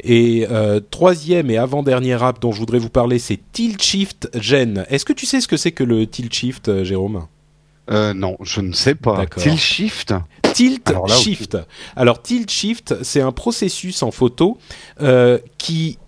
Et 0.02 0.46
euh, 0.50 0.80
troisième 0.90 1.50
et 1.50 1.56
avant-dernière 1.56 2.22
app 2.22 2.40
dont 2.40 2.52
je 2.52 2.58
voudrais 2.58 2.78
vous 2.78 2.90
parler, 2.90 3.18
c'est 3.18 3.40
Tilt 3.52 3.82
Shift 3.82 4.28
Gen. 4.34 4.84
Est-ce 4.90 5.04
que 5.04 5.12
tu 5.12 5.26
sais 5.26 5.40
ce 5.40 5.48
que 5.48 5.56
c'est 5.56 5.72
que 5.72 5.84
le 5.84 6.06
Tilt 6.06 6.32
Shift, 6.32 6.68
euh, 6.68 6.84
Jérôme? 6.84 7.26
Euh, 7.90 8.14
non, 8.14 8.36
je 8.42 8.60
ne 8.60 8.72
sais 8.72 8.94
pas. 8.94 9.26
Tilt 9.26 9.58
Shift 9.58 10.14
Tilt 10.54 10.92
Shift. 11.08 11.58
Alors 11.94 12.22
Tilt 12.22 12.50
Shift, 12.50 13.02
c'est 13.02 13.20
un 13.20 13.32
processus 13.32 14.02
en 14.02 14.10
photo 14.10 14.58
euh, 15.00 15.38
qui 15.58 15.98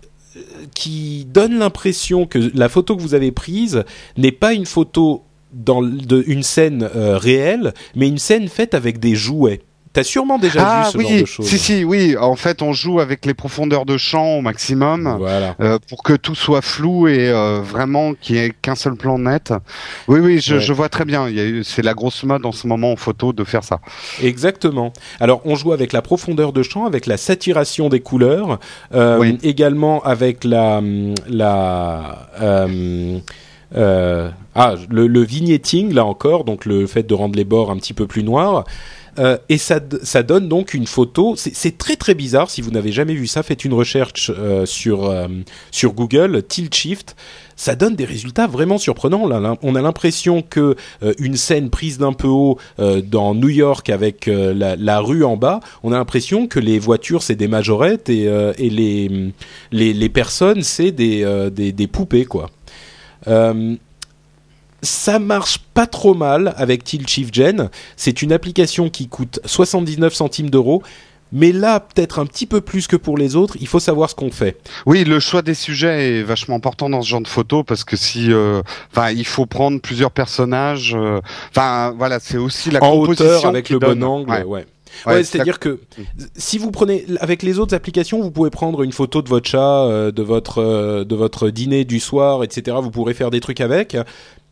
qui 0.75 1.25
donne 1.25 1.57
l'impression 1.57 2.25
que 2.25 2.51
la 2.53 2.69
photo 2.69 2.95
que 2.95 3.01
vous 3.01 3.13
avez 3.13 3.31
prise 3.31 3.83
n'est 4.15 4.31
pas 4.31 4.53
une 4.53 4.65
photo 4.65 5.23
dans 5.53 5.81
de, 5.81 6.23
une 6.27 6.43
scène 6.43 6.87
euh, 6.95 7.17
réelle, 7.17 7.73
mais 7.95 8.07
une 8.07 8.19
scène 8.19 8.47
faite 8.47 8.73
avec 8.73 8.99
des 8.99 9.15
jouets. 9.15 9.61
T'as 9.91 10.03
sûrement 10.03 10.37
déjà 10.37 10.59
ah, 10.63 10.83
vu 10.85 10.91
ce 10.91 10.97
oui, 10.97 11.03
genre 11.09 11.21
de 11.21 11.25
choses. 11.25 11.45
Si, 11.47 11.57
si, 11.57 11.83
oui. 11.83 12.15
En 12.15 12.35
fait, 12.35 12.61
on 12.61 12.73
joue 12.73 12.99
avec 12.99 13.25
les 13.25 13.33
profondeurs 13.33 13.85
de 13.85 13.97
champ 13.97 14.37
au 14.37 14.41
maximum 14.41 15.15
voilà. 15.17 15.55
euh, 15.61 15.79
pour 15.89 16.03
que 16.03 16.13
tout 16.13 16.35
soit 16.35 16.61
flou 16.61 17.07
et 17.07 17.29
euh, 17.29 17.59
vraiment 17.61 18.13
qu'il 18.13 18.35
n'y 18.35 18.41
ait 18.43 18.51
qu'un 18.61 18.75
seul 18.75 18.95
plan 18.95 19.17
net. 19.17 19.51
Oui, 20.07 20.19
oui, 20.19 20.39
je, 20.41 20.55
Ouais. 20.55 20.61
je 20.61 20.73
vois 20.73 20.89
très 20.89 21.05
bien. 21.05 21.27
C'est 21.63 21.81
la 21.81 21.95
grosse 21.95 22.23
mode 22.23 22.45
en 22.45 22.51
ce 22.51 22.67
moment 22.67 22.91
en 22.91 22.95
photo 22.97 23.33
de 23.33 23.43
faire 23.43 23.63
ça. 23.63 23.79
Exactement. 24.21 24.93
Alors, 25.19 25.41
on 25.45 25.55
joue 25.55 25.73
avec 25.73 25.91
la 25.91 26.03
profondeur 26.03 26.53
de 26.53 26.61
champ, 26.61 26.85
avec 26.85 27.07
la 27.07 27.17
saturation 27.17 27.89
des 27.89 27.99
couleurs, 27.99 28.59
euh, 28.93 29.17
Oui. 29.17 29.39
également 29.41 30.03
avec 30.03 30.43
la 30.43 30.81
la 31.27 32.27
ah 34.55 34.75
le, 34.89 35.07
le 35.07 35.21
vignetting 35.21 35.93
là 35.93 36.05
encore, 36.05 36.43
donc 36.43 36.65
le 36.65 36.87
fait 36.87 37.03
de 37.03 37.13
rendre 37.13 37.35
les 37.35 37.43
bords 37.43 37.71
un 37.71 37.77
petit 37.77 37.93
peu 37.93 38.07
plus 38.07 38.23
noirs. 38.23 38.65
Euh, 39.19 39.37
et 39.49 39.57
ça, 39.57 39.79
ça 40.03 40.23
donne 40.23 40.47
donc 40.47 40.73
une 40.73 40.87
photo. 40.87 41.35
C'est 41.35 41.77
très 41.77 41.95
très 41.95 42.13
bizarre. 42.13 42.49
Si 42.49 42.61
vous 42.61 42.71
n'avez 42.71 42.91
jamais 42.91 43.13
vu 43.13 43.27
ça, 43.27 43.43
faites 43.43 43.65
une 43.65 43.73
recherche 43.73 44.31
euh, 44.35 44.65
sur 44.65 45.05
euh, 45.05 45.27
sur 45.71 45.93
Google 45.93 46.43
Tilt 46.47 46.73
Shift. 46.73 47.15
Ça 47.55 47.75
donne 47.75 47.95
des 47.95 48.05
résultats 48.05 48.47
vraiment 48.47 48.77
surprenants. 48.77 49.27
Là, 49.27 49.57
on 49.61 49.75
a 49.75 49.81
l'impression 49.81 50.41
que 50.41 50.77
une 51.17 51.35
scène 51.35 51.69
prise 51.69 51.97
d'un 51.97 52.13
peu 52.13 52.29
haut 52.29 52.57
dans 52.77 53.35
New 53.35 53.49
York 53.49 53.89
avec 53.89 54.27
la, 54.27 54.99
rue 55.01 55.25
en 55.25 55.35
bas, 55.35 55.59
on 55.83 55.91
a 55.91 55.97
l'impression 55.97 56.47
que 56.47 56.57
les 56.57 56.79
voitures 56.79 57.21
c'est 57.21 57.35
des 57.35 57.49
majorettes 57.49 58.07
et, 58.07 58.29
les, 58.57 59.33
les 59.73 59.93
les 59.93 60.09
personnes 60.09 60.63
c'est 60.63 60.91
des, 60.91 61.49
des 61.51 61.73
des 61.73 61.87
poupées 61.87 62.23
quoi. 62.23 62.49
Ça 64.81 65.19
marche 65.19 65.59
pas 65.73 65.87
trop 65.87 66.13
mal 66.13 66.53
avec 66.57 66.83
Tilt 66.83 67.07
Shift 67.07 67.33
Gen. 67.33 67.69
C'est 67.97 68.21
une 68.21 68.31
application 68.31 68.89
qui 68.89 69.07
coûte 69.07 69.39
79 69.45 70.13
centimes 70.13 70.49
d'euros. 70.49 70.81
Mais 71.31 71.51
là, 71.51 71.79
peut-être 71.79 72.17
un 72.17 72.25
petit 72.25 72.47
peu 72.47 72.59
plus 72.59 72.87
que 72.87 72.95
pour 72.95 73.15
les 73.15 73.35
autres, 73.35 73.55
il 73.61 73.67
faut 73.67 73.79
savoir 73.79 74.09
ce 74.09 74.15
qu'on 74.15 74.31
fait. 74.31 74.57
Oui, 74.87 75.03
le 75.03 75.19
choix 75.19 75.43
des 75.43 75.53
sujets 75.53 76.17
est 76.17 76.23
vachement 76.23 76.55
important 76.55 76.89
dans 76.89 77.03
ce 77.03 77.07
genre 77.09 77.21
de 77.21 77.27
photo 77.27 77.63
parce 77.63 77.83
que 77.83 77.95
si, 77.95 78.31
euh, 78.33 78.63
enfin, 78.91 79.11
il 79.11 79.25
faut 79.25 79.45
prendre 79.45 79.79
plusieurs 79.79 80.09
personnages. 80.09 80.95
euh, 80.97 81.19
Enfin, 81.51 81.93
voilà, 81.95 82.19
c'est 82.19 82.37
aussi 82.37 82.71
la 82.71 82.83
en 82.83 82.93
composition 83.01 83.25
hauteur, 83.25 83.45
avec 83.45 83.65
qui 83.67 83.73
le 83.73 83.79
donne. 83.79 83.99
bon 83.99 84.05
angle, 84.07 84.31
Ouais. 84.31 84.43
ouais. 84.43 84.65
Ouais, 85.05 85.13
Ouais, 85.13 85.23
c'est 85.23 85.33
c'est-à-dire 85.33 85.59
que 85.59 85.79
si 86.35 86.57
vous 86.57 86.71
prenez 86.71 87.05
avec 87.19 87.43
les 87.43 87.59
autres 87.59 87.75
applications, 87.75 88.21
vous 88.21 88.31
pouvez 88.31 88.49
prendre 88.49 88.81
une 88.81 88.91
photo 88.91 89.21
de 89.21 89.29
votre 89.29 89.47
chat, 89.47 89.83
euh, 89.85 90.11
de 90.11 90.23
votre 90.23 90.57
euh, 90.63 91.05
de 91.05 91.15
votre 91.15 91.51
dîner 91.51 91.85
du 91.85 91.99
soir, 91.99 92.43
etc. 92.43 92.75
Vous 92.81 92.89
pourrez 92.89 93.13
faire 93.13 93.29
des 93.29 93.39
trucs 93.39 93.61
avec. 93.61 93.95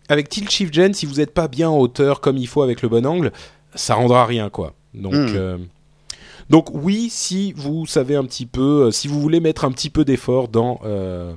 Avec 0.10 0.30
Tilt 0.30 0.49
Shift 0.49 0.74
Gen, 0.74 0.93
si 0.93 1.05
vous 1.05 1.16
n'êtes 1.16 1.34
pas 1.34 1.47
bien 1.47 1.70
en 1.70 1.78
hauteur 1.78 2.22
comme 2.22 2.38
il 2.38 2.47
faut 2.47 2.62
avec 2.62 2.82
le 2.82 2.89
bon 2.89 3.05
angle, 3.05 3.32
ça 3.76 3.95
rendra 3.95 4.26
rien 4.26 4.49
quoi. 4.49 4.74
Donc 4.93 5.14
Mm. 5.14 5.34
euh, 5.36 5.58
donc 6.49 6.70
oui, 6.74 7.10
si 7.12 7.51
vous 7.58 7.86
savez 7.86 8.16
un 8.16 8.24
petit 8.24 8.45
peu, 8.45 8.86
euh, 8.86 8.91
si 8.91 9.10
vous 9.10 9.20
voulez 9.20 9.41
mettre 9.41 9.66
un 9.66 9.72
petit 9.72 9.89
peu 9.89 10.05
d'effort 10.05 10.47
dans 10.47 10.80
euh, 10.86 11.34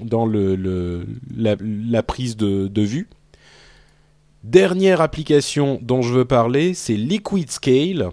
dans 0.00 0.24
le, 0.24 0.56
le 0.56 1.04
la, 1.36 1.56
la 1.60 2.02
prise 2.02 2.36
de, 2.36 2.66
de 2.68 2.82
vue. 2.82 3.08
Dernière 4.42 5.00
application 5.00 5.78
dont 5.82 6.02
je 6.02 6.12
veux 6.12 6.24
parler, 6.24 6.74
c'est 6.74 6.96
Liquid 6.96 7.50
Scale. 7.50 8.10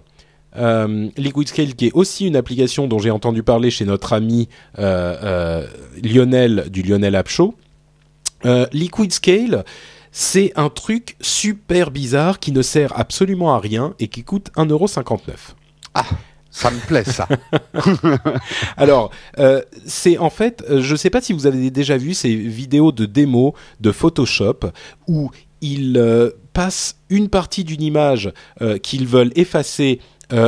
Euh, 0.56 1.08
Liquid 1.18 1.48
Scale 1.48 1.74
qui 1.74 1.86
est 1.88 1.92
aussi 1.92 2.26
une 2.26 2.36
application 2.36 2.86
dont 2.86 2.98
j'ai 2.98 3.10
entendu 3.10 3.42
parler 3.42 3.70
chez 3.70 3.84
notre 3.84 4.12
ami 4.14 4.48
euh, 4.78 5.66
Lionel 6.02 6.68
du 6.70 6.82
Lionel 6.82 7.16
App 7.16 7.28
Show. 7.28 7.54
Liquid 8.72 9.12
Scale, 9.12 9.64
c'est 10.12 10.52
un 10.56 10.68
truc 10.68 11.16
super 11.20 11.90
bizarre 11.90 12.38
qui 12.38 12.52
ne 12.52 12.62
sert 12.62 12.98
absolument 12.98 13.54
à 13.54 13.58
rien 13.58 13.94
et 13.98 14.08
qui 14.08 14.22
coûte 14.22 14.50
1,59€. 14.56 15.18
Ça 16.50 16.70
me 16.70 16.78
plaît 16.86 17.04
ça. 17.04 17.26
Alors, 18.76 19.10
euh, 19.38 19.62
c'est 19.86 20.18
en 20.18 20.28
fait, 20.28 20.62
euh, 20.68 20.82
je 20.82 20.92
ne 20.92 20.96
sais 20.98 21.08
pas 21.08 21.22
si 21.22 21.32
vous 21.32 21.46
avez 21.46 21.70
déjà 21.70 21.96
vu 21.96 22.12
ces 22.12 22.36
vidéos 22.36 22.92
de 22.92 23.06
démo 23.06 23.54
de 23.80 23.90
Photoshop 23.90 24.60
où 25.08 25.30
ils 25.62 25.96
euh, 25.96 26.30
passent 26.52 26.96
une 27.08 27.30
partie 27.30 27.64
d'une 27.64 27.80
image 27.80 28.30
euh, 28.60 28.76
qu'ils 28.76 29.06
veulent 29.06 29.32
effacer 29.34 29.98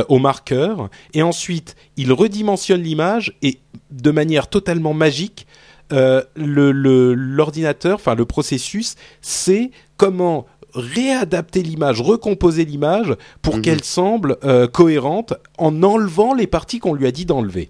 au 0.09 0.17
marqueur 0.17 0.89
et 1.13 1.21
ensuite 1.21 1.75
ils 1.95 2.11
redimensionnent 2.11 2.81
l'image 2.81 3.37
et 3.43 3.59
de 3.91 4.09
manière 4.09 4.47
totalement 4.47 4.95
magique, 4.95 5.45
l'ordinateur, 5.91 7.95
enfin 7.95 8.15
le 8.15 8.25
processus, 8.25 8.95
sait 9.21 9.71
comment 9.97 10.45
réadapter 10.73 11.63
l'image, 11.63 12.01
recomposer 12.01 12.65
l'image 12.65 13.15
pour 13.41 13.55
Mhm. 13.57 13.61
qu'elle 13.61 13.83
semble 13.83 14.37
euh, 14.43 14.67
cohérente 14.67 15.33
en 15.57 15.83
enlevant 15.83 16.33
les 16.33 16.47
parties 16.47 16.79
qu'on 16.79 16.93
lui 16.93 17.07
a 17.07 17.11
dit 17.11 17.25
d'enlever. 17.25 17.69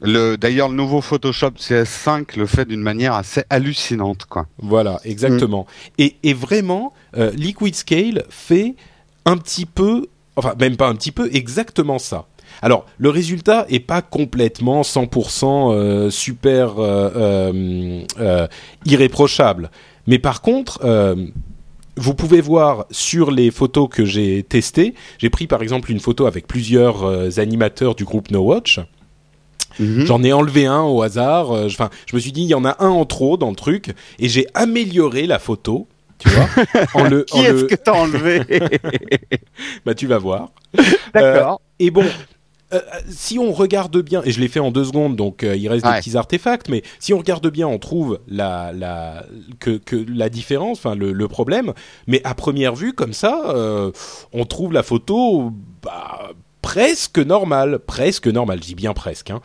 Le, 0.00 0.36
d'ailleurs, 0.36 0.68
le 0.68 0.76
nouveau 0.76 1.00
Photoshop 1.00 1.50
CS5 1.58 2.36
le 2.38 2.46
fait 2.46 2.64
d'une 2.66 2.80
manière 2.80 3.14
assez 3.14 3.42
hallucinante, 3.50 4.26
quoi. 4.26 4.46
Voilà, 4.58 5.00
exactement. 5.04 5.66
Et, 5.98 6.16
et 6.22 6.34
vraiment, 6.34 6.92
euh, 7.16 7.32
Liquid 7.32 7.74
Scale 7.74 8.24
fait 8.30 8.76
un 9.24 9.36
petit 9.36 9.66
peu, 9.66 10.06
enfin 10.36 10.54
même 10.58 10.76
pas 10.76 10.88
un 10.88 10.94
petit 10.94 11.10
peu, 11.12 11.28
exactement 11.34 11.98
ça. 11.98 12.26
Alors, 12.62 12.86
le 12.98 13.10
résultat 13.10 13.66
est 13.68 13.80
pas 13.80 14.02
complètement 14.02 14.82
100% 14.82 15.72
euh, 15.72 16.10
super 16.10 16.74
euh, 16.78 18.02
euh, 18.18 18.46
irréprochable, 18.84 19.70
mais 20.06 20.18
par 20.18 20.40
contre, 20.40 20.80
vous 21.96 22.14
pouvez 22.14 22.40
voir 22.40 22.86
sur 22.90 23.30
les 23.30 23.50
photos 23.50 23.88
que 23.90 24.04
j'ai 24.04 24.42
testées, 24.42 24.94
j'ai 25.18 25.30
pris 25.30 25.46
par 25.46 25.62
exemple 25.62 25.90
une 25.90 26.00
photo 26.00 26.26
avec 26.26 26.46
plusieurs 26.46 27.38
animateurs 27.38 27.94
du 27.94 28.04
groupe 28.04 28.30
No 28.30 28.40
Watch. 28.40 28.80
Mhm. 29.78 30.06
J'en 30.06 30.22
ai 30.22 30.32
enlevé 30.32 30.66
un 30.66 30.82
au 30.82 31.02
hasard. 31.02 31.50
Enfin, 31.50 31.90
je 32.06 32.16
me 32.16 32.20
suis 32.20 32.32
dit 32.32 32.42
il 32.42 32.48
y 32.48 32.54
en 32.54 32.64
a 32.64 32.76
un 32.80 32.88
en 32.88 33.04
trop 33.04 33.36
dans 33.36 33.50
le 33.50 33.56
truc 33.56 33.94
et 34.18 34.28
j'ai 34.28 34.46
amélioré 34.54 35.26
la 35.26 35.38
photo 35.38 35.86
Tu 36.18 36.28
vois 36.30 36.48
en 36.94 37.04
le, 37.04 37.24
Qui 37.24 37.40
est-ce 37.40 37.64
que 37.64 37.74
t'as 37.74 37.92
enlevé? 37.92 38.40
Bah 39.84 39.94
tu 39.94 40.06
vas 40.06 40.18
voir. 40.18 40.50
D'accord. 41.12 41.60
et 41.78 41.90
bon, 41.90 42.04
euh, 42.74 42.80
si 43.08 43.38
on 43.38 43.52
regarde 43.52 43.96
bien, 44.02 44.22
et 44.24 44.30
je 44.30 44.40
l'ai 44.40 44.48
fait 44.48 44.60
en 44.60 44.70
deux 44.70 44.84
secondes, 44.84 45.16
donc 45.16 45.42
euh, 45.42 45.56
il 45.56 45.68
reste 45.68 45.86
des 45.86 45.92
petits 45.92 46.16
artefacts, 46.16 46.68
mais 46.68 46.82
si 46.98 47.14
on 47.14 47.18
regarde 47.18 47.46
bien, 47.48 47.66
on 47.66 47.78
trouve 47.78 48.20
la, 48.28 48.72
la, 48.74 49.24
que, 49.58 49.78
que 49.78 49.96
la 49.96 50.28
différence, 50.28 50.78
enfin 50.78 50.94
le, 50.94 51.12
le, 51.12 51.28
problème. 51.28 51.72
Mais 52.06 52.20
à 52.24 52.34
première 52.34 52.74
vue, 52.74 52.92
comme 52.92 53.14
ça, 53.14 53.42
euh, 53.46 53.90
on 54.32 54.44
trouve 54.44 54.74
la 54.74 54.82
photo 54.82 55.50
bah, 55.82 56.30
presque 56.60 57.18
normale, 57.18 57.78
presque 57.78 58.26
normale. 58.26 58.58
Je 58.62 58.68
dis 58.68 58.74
bien 58.74 58.92
presque. 58.92 59.30
Hein. 59.30 59.40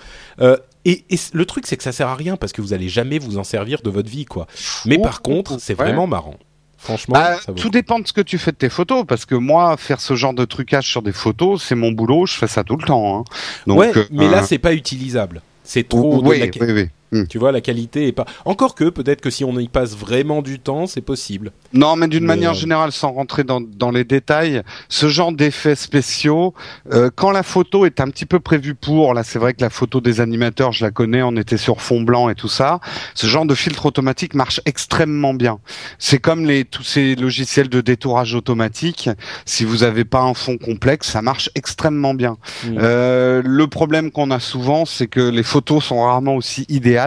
Et, 0.83 1.05
et, 1.09 1.17
le 1.31 1.45
truc, 1.45 1.65
c'est 1.65 1.77
que 1.77 1.83
ça 1.83 1.93
sert 1.93 2.09
à 2.09 2.15
rien 2.15 2.35
parce 2.35 2.51
que 2.51 2.61
vous 2.61 2.73
allez 2.73 2.89
jamais 2.89 3.19
vous 3.19 3.37
en 3.37 3.45
servir 3.45 3.81
de 3.83 3.89
votre 3.89 4.09
vie, 4.09 4.25
quoi. 4.25 4.47
Mais 4.85 4.97
par 4.97 5.21
contre, 5.21 5.61
c'est 5.61 5.75
vraiment 5.75 6.07
marrant. 6.07 6.35
Franchement, 6.83 7.13
bah, 7.13 7.37
tout 7.55 7.69
dépend 7.69 7.99
de 7.99 8.07
ce 8.07 8.11
que 8.11 8.19
tu 8.19 8.37
fais 8.37 8.51
de 8.51 8.57
tes 8.57 8.67
photos, 8.67 9.05
parce 9.07 9.25
que 9.25 9.35
moi, 9.35 9.77
faire 9.77 10.01
ce 10.01 10.15
genre 10.15 10.33
de 10.33 10.43
trucage 10.43 10.85
sur 10.85 11.01
des 11.01 11.13
photos, 11.13 11.63
c'est 11.63 11.75
mon 11.75 11.93
boulot, 11.93 12.25
je 12.25 12.33
fais 12.33 12.47
ça 12.47 12.65
tout 12.65 12.75
le 12.75 12.85
temps. 12.85 13.19
Hein. 13.19 13.23
Donc, 13.67 13.79
ouais, 13.79 13.93
mais 14.11 14.27
là, 14.27 14.43
c'est 14.43 14.57
pas 14.57 14.73
utilisable. 14.73 15.41
C'est 15.63 15.87
trop. 15.87 16.21
Oui, 16.21 16.51
oui, 16.59 16.71
oui. 16.73 16.89
Hmm. 17.13 17.27
Tu 17.27 17.37
vois, 17.37 17.51
la 17.51 17.61
qualité 17.61 18.07
est 18.07 18.11
pas. 18.11 18.25
Encore 18.45 18.73
que 18.73 18.89
peut-être 18.89 19.21
que 19.21 19.29
si 19.29 19.45
on 19.45 19.57
y 19.59 19.67
passe 19.67 19.95
vraiment 19.95 20.41
du 20.41 20.59
temps, 20.59 20.87
c'est 20.87 21.01
possible. 21.01 21.51
Non, 21.71 21.95
mais 21.95 22.07
d'une 22.07 22.25
manière 22.25 22.51
euh, 22.51 22.55
générale, 22.55 22.91
sans 22.91 23.11
rentrer 23.11 23.43
dans, 23.43 23.61
dans 23.61 23.91
les 23.91 24.03
détails, 24.03 24.63
ce 24.89 25.07
genre 25.07 25.31
d'effets 25.31 25.75
spéciaux, 25.75 26.55
euh, 26.91 27.11
quand 27.15 27.29
la 27.29 27.43
photo 27.43 27.85
est 27.85 28.01
un 28.01 28.09
petit 28.09 28.25
peu 28.25 28.39
prévue 28.39 28.73
pour, 28.73 29.13
là, 29.13 29.23
c'est 29.23 29.37
vrai 29.37 29.53
que 29.53 29.61
la 29.61 29.69
photo 29.69 30.01
des 30.01 30.21
animateurs, 30.21 30.71
je 30.71 30.83
la 30.83 30.89
connais, 30.89 31.21
on 31.21 31.35
était 31.37 31.57
sur 31.57 31.81
fond 31.81 32.01
blanc 32.01 32.29
et 32.29 32.35
tout 32.35 32.47
ça. 32.47 32.79
Ce 33.13 33.27
genre 33.27 33.45
de 33.45 33.53
filtre 33.53 33.85
automatique 33.85 34.33
marche 34.33 34.59
extrêmement 34.65 35.35
bien. 35.35 35.59
C'est 35.99 36.19
comme 36.19 36.45
les 36.45 36.65
tous 36.65 36.83
ces 36.83 37.13
logiciels 37.13 37.69
de 37.69 37.81
détourage 37.81 38.33
automatique. 38.33 39.09
Si 39.45 39.65
vous 39.65 39.77
n'avez 39.77 40.03
pas 40.05 40.21
un 40.21 40.33
fond 40.33 40.57
complexe, 40.57 41.09
ça 41.11 41.21
marche 41.21 41.51
extrêmement 41.53 42.15
bien. 42.15 42.37
Hmm. 42.65 42.77
Euh, 42.79 43.41
le 43.45 43.67
problème 43.67 44.09
qu'on 44.09 44.31
a 44.31 44.39
souvent, 44.39 44.85
c'est 44.85 45.07
que 45.07 45.19
les 45.19 45.43
photos 45.43 45.83
sont 45.83 46.01
rarement 46.01 46.35
aussi 46.35 46.65
idéales 46.69 47.02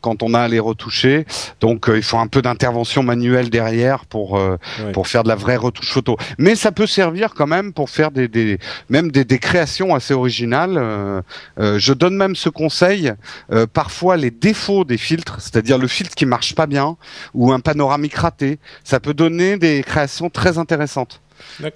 quand 0.00 0.22
on 0.22 0.34
a 0.34 0.40
à 0.40 0.48
les 0.48 0.58
retoucher. 0.58 1.26
Donc 1.60 1.88
euh, 1.88 1.96
il 1.96 2.02
faut 2.02 2.18
un 2.18 2.26
peu 2.26 2.42
d'intervention 2.42 3.02
manuelle 3.02 3.50
derrière 3.50 4.04
pour 4.06 4.38
euh, 4.38 4.56
pour 4.92 5.08
faire 5.08 5.22
de 5.22 5.28
la 5.28 5.34
vraie 5.34 5.56
retouche 5.56 5.92
photo. 5.92 6.16
Mais 6.38 6.54
ça 6.54 6.72
peut 6.72 6.86
servir 6.86 7.34
quand 7.34 7.46
même 7.46 7.72
pour 7.72 7.90
faire 7.90 8.10
des, 8.10 8.28
des 8.28 8.58
même 8.88 9.10
des, 9.10 9.24
des 9.24 9.38
créations 9.38 9.94
assez 9.94 10.14
originales. 10.14 10.76
Euh, 10.78 11.22
je 11.78 11.92
donne 11.92 12.16
même 12.16 12.36
ce 12.36 12.48
conseil. 12.48 13.12
parfois 13.72 14.16
les 14.16 14.30
défauts 14.30 14.84
des 14.84 14.98
filtres, 14.98 15.40
c'est-à-dire 15.40 15.78
le 15.78 15.88
filtre 15.88 16.14
qui 16.14 16.26
marche 16.26 16.54
pas 16.54 16.66
bien 16.66 16.96
ou 17.34 17.52
un 17.52 17.60
panoramique 17.60 18.16
raté, 18.16 18.58
ça 18.84 19.00
peut 19.00 19.14
donner 19.14 19.56
des 19.56 19.82
créations 19.82 20.30
très 20.30 20.58
intéressantes. 20.58 21.21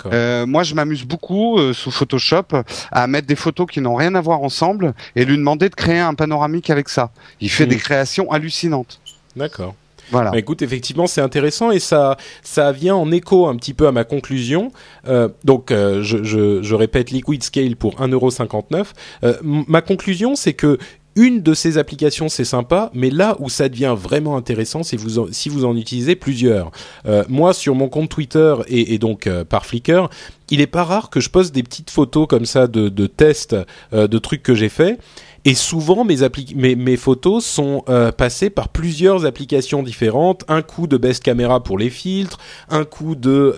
Euh, 0.06 0.46
moi, 0.46 0.62
je 0.62 0.74
m'amuse 0.74 1.04
beaucoup 1.04 1.58
euh, 1.58 1.72
sous 1.72 1.90
Photoshop 1.90 2.62
à 2.90 3.06
mettre 3.06 3.26
des 3.26 3.36
photos 3.36 3.66
qui 3.70 3.80
n'ont 3.80 3.94
rien 3.94 4.14
à 4.14 4.20
voir 4.20 4.42
ensemble 4.42 4.94
et 5.14 5.24
lui 5.24 5.36
demander 5.36 5.68
de 5.68 5.74
créer 5.74 6.00
un 6.00 6.14
panoramique 6.14 6.70
avec 6.70 6.88
ça. 6.88 7.10
Il 7.40 7.50
fait 7.50 7.66
des 7.66 7.76
créations 7.76 8.30
hallucinantes. 8.30 9.00
D'accord. 9.36 9.74
Voilà. 10.10 10.30
Bah, 10.30 10.38
écoute, 10.38 10.62
effectivement, 10.62 11.06
c'est 11.06 11.20
intéressant 11.20 11.70
et 11.70 11.80
ça, 11.80 12.16
ça 12.42 12.72
vient 12.72 12.94
en 12.94 13.10
écho 13.10 13.46
un 13.46 13.56
petit 13.56 13.74
peu 13.74 13.86
à 13.86 13.92
ma 13.92 14.04
conclusion. 14.04 14.72
Euh, 15.08 15.28
donc, 15.44 15.70
euh, 15.70 16.02
je, 16.02 16.22
je, 16.22 16.62
je, 16.62 16.74
répète, 16.74 17.10
Liquid 17.10 17.42
Scale 17.42 17.76
pour 17.76 17.96
1,59€. 17.96 18.86
Euh, 19.24 19.34
ma 19.42 19.82
conclusion, 19.82 20.36
c'est 20.36 20.54
que 20.54 20.78
une 21.16 21.40
de 21.40 21.54
ces 21.54 21.78
applications, 21.78 22.28
c'est 22.28 22.44
sympa, 22.44 22.90
mais 22.94 23.08
là 23.08 23.36
où 23.40 23.48
ça 23.48 23.70
devient 23.70 23.94
vraiment 23.98 24.36
intéressant, 24.36 24.82
c'est 24.82 24.98
vous 24.98 25.32
si 25.32 25.48
vous 25.48 25.64
en 25.64 25.74
utilisez 25.74 26.14
plusieurs. 26.14 26.70
Euh, 27.06 27.24
moi, 27.28 27.54
sur 27.54 27.74
mon 27.74 27.88
compte 27.88 28.10
Twitter 28.10 28.54
et, 28.68 28.98
donc 28.98 29.26
euh, 29.26 29.42
par 29.42 29.64
Flickr, 29.64 30.10
il 30.50 30.60
est 30.60 30.66
pas 30.66 30.84
rare 30.84 31.08
que 31.08 31.20
je 31.20 31.30
poste 31.30 31.54
des 31.54 31.62
petites 31.62 31.90
photos 31.90 32.26
comme 32.28 32.44
ça 32.44 32.66
de, 32.66 33.06
tests 33.06 33.56
euh, 33.94 34.06
de 34.06 34.18
trucs 34.18 34.42
que 34.42 34.54
j'ai 34.54 34.68
fait. 34.68 34.98
Et 35.46 35.54
souvent, 35.54 36.04
mes, 36.04 36.16
mes, 36.54 36.74
mes 36.74 36.96
photos 36.96 37.46
sont 37.46 37.84
passées 38.18 38.50
par 38.50 38.68
plusieurs 38.68 39.26
applications 39.26 39.84
différentes. 39.84 40.44
Un 40.48 40.60
coup 40.60 40.88
de 40.88 40.96
Best 40.96 41.22
Camera 41.22 41.62
pour 41.62 41.78
les 41.78 41.88
filtres, 41.88 42.38
un 42.68 42.84
coup 42.84 43.14
de 43.14 43.54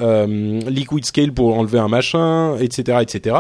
Liquid 0.69 1.07
Scale 1.07 1.33
pour 1.33 1.57
enlever 1.57 1.79
un 1.79 1.89
machin, 1.89 2.59
etc., 2.59 2.99
etc. 3.01 3.37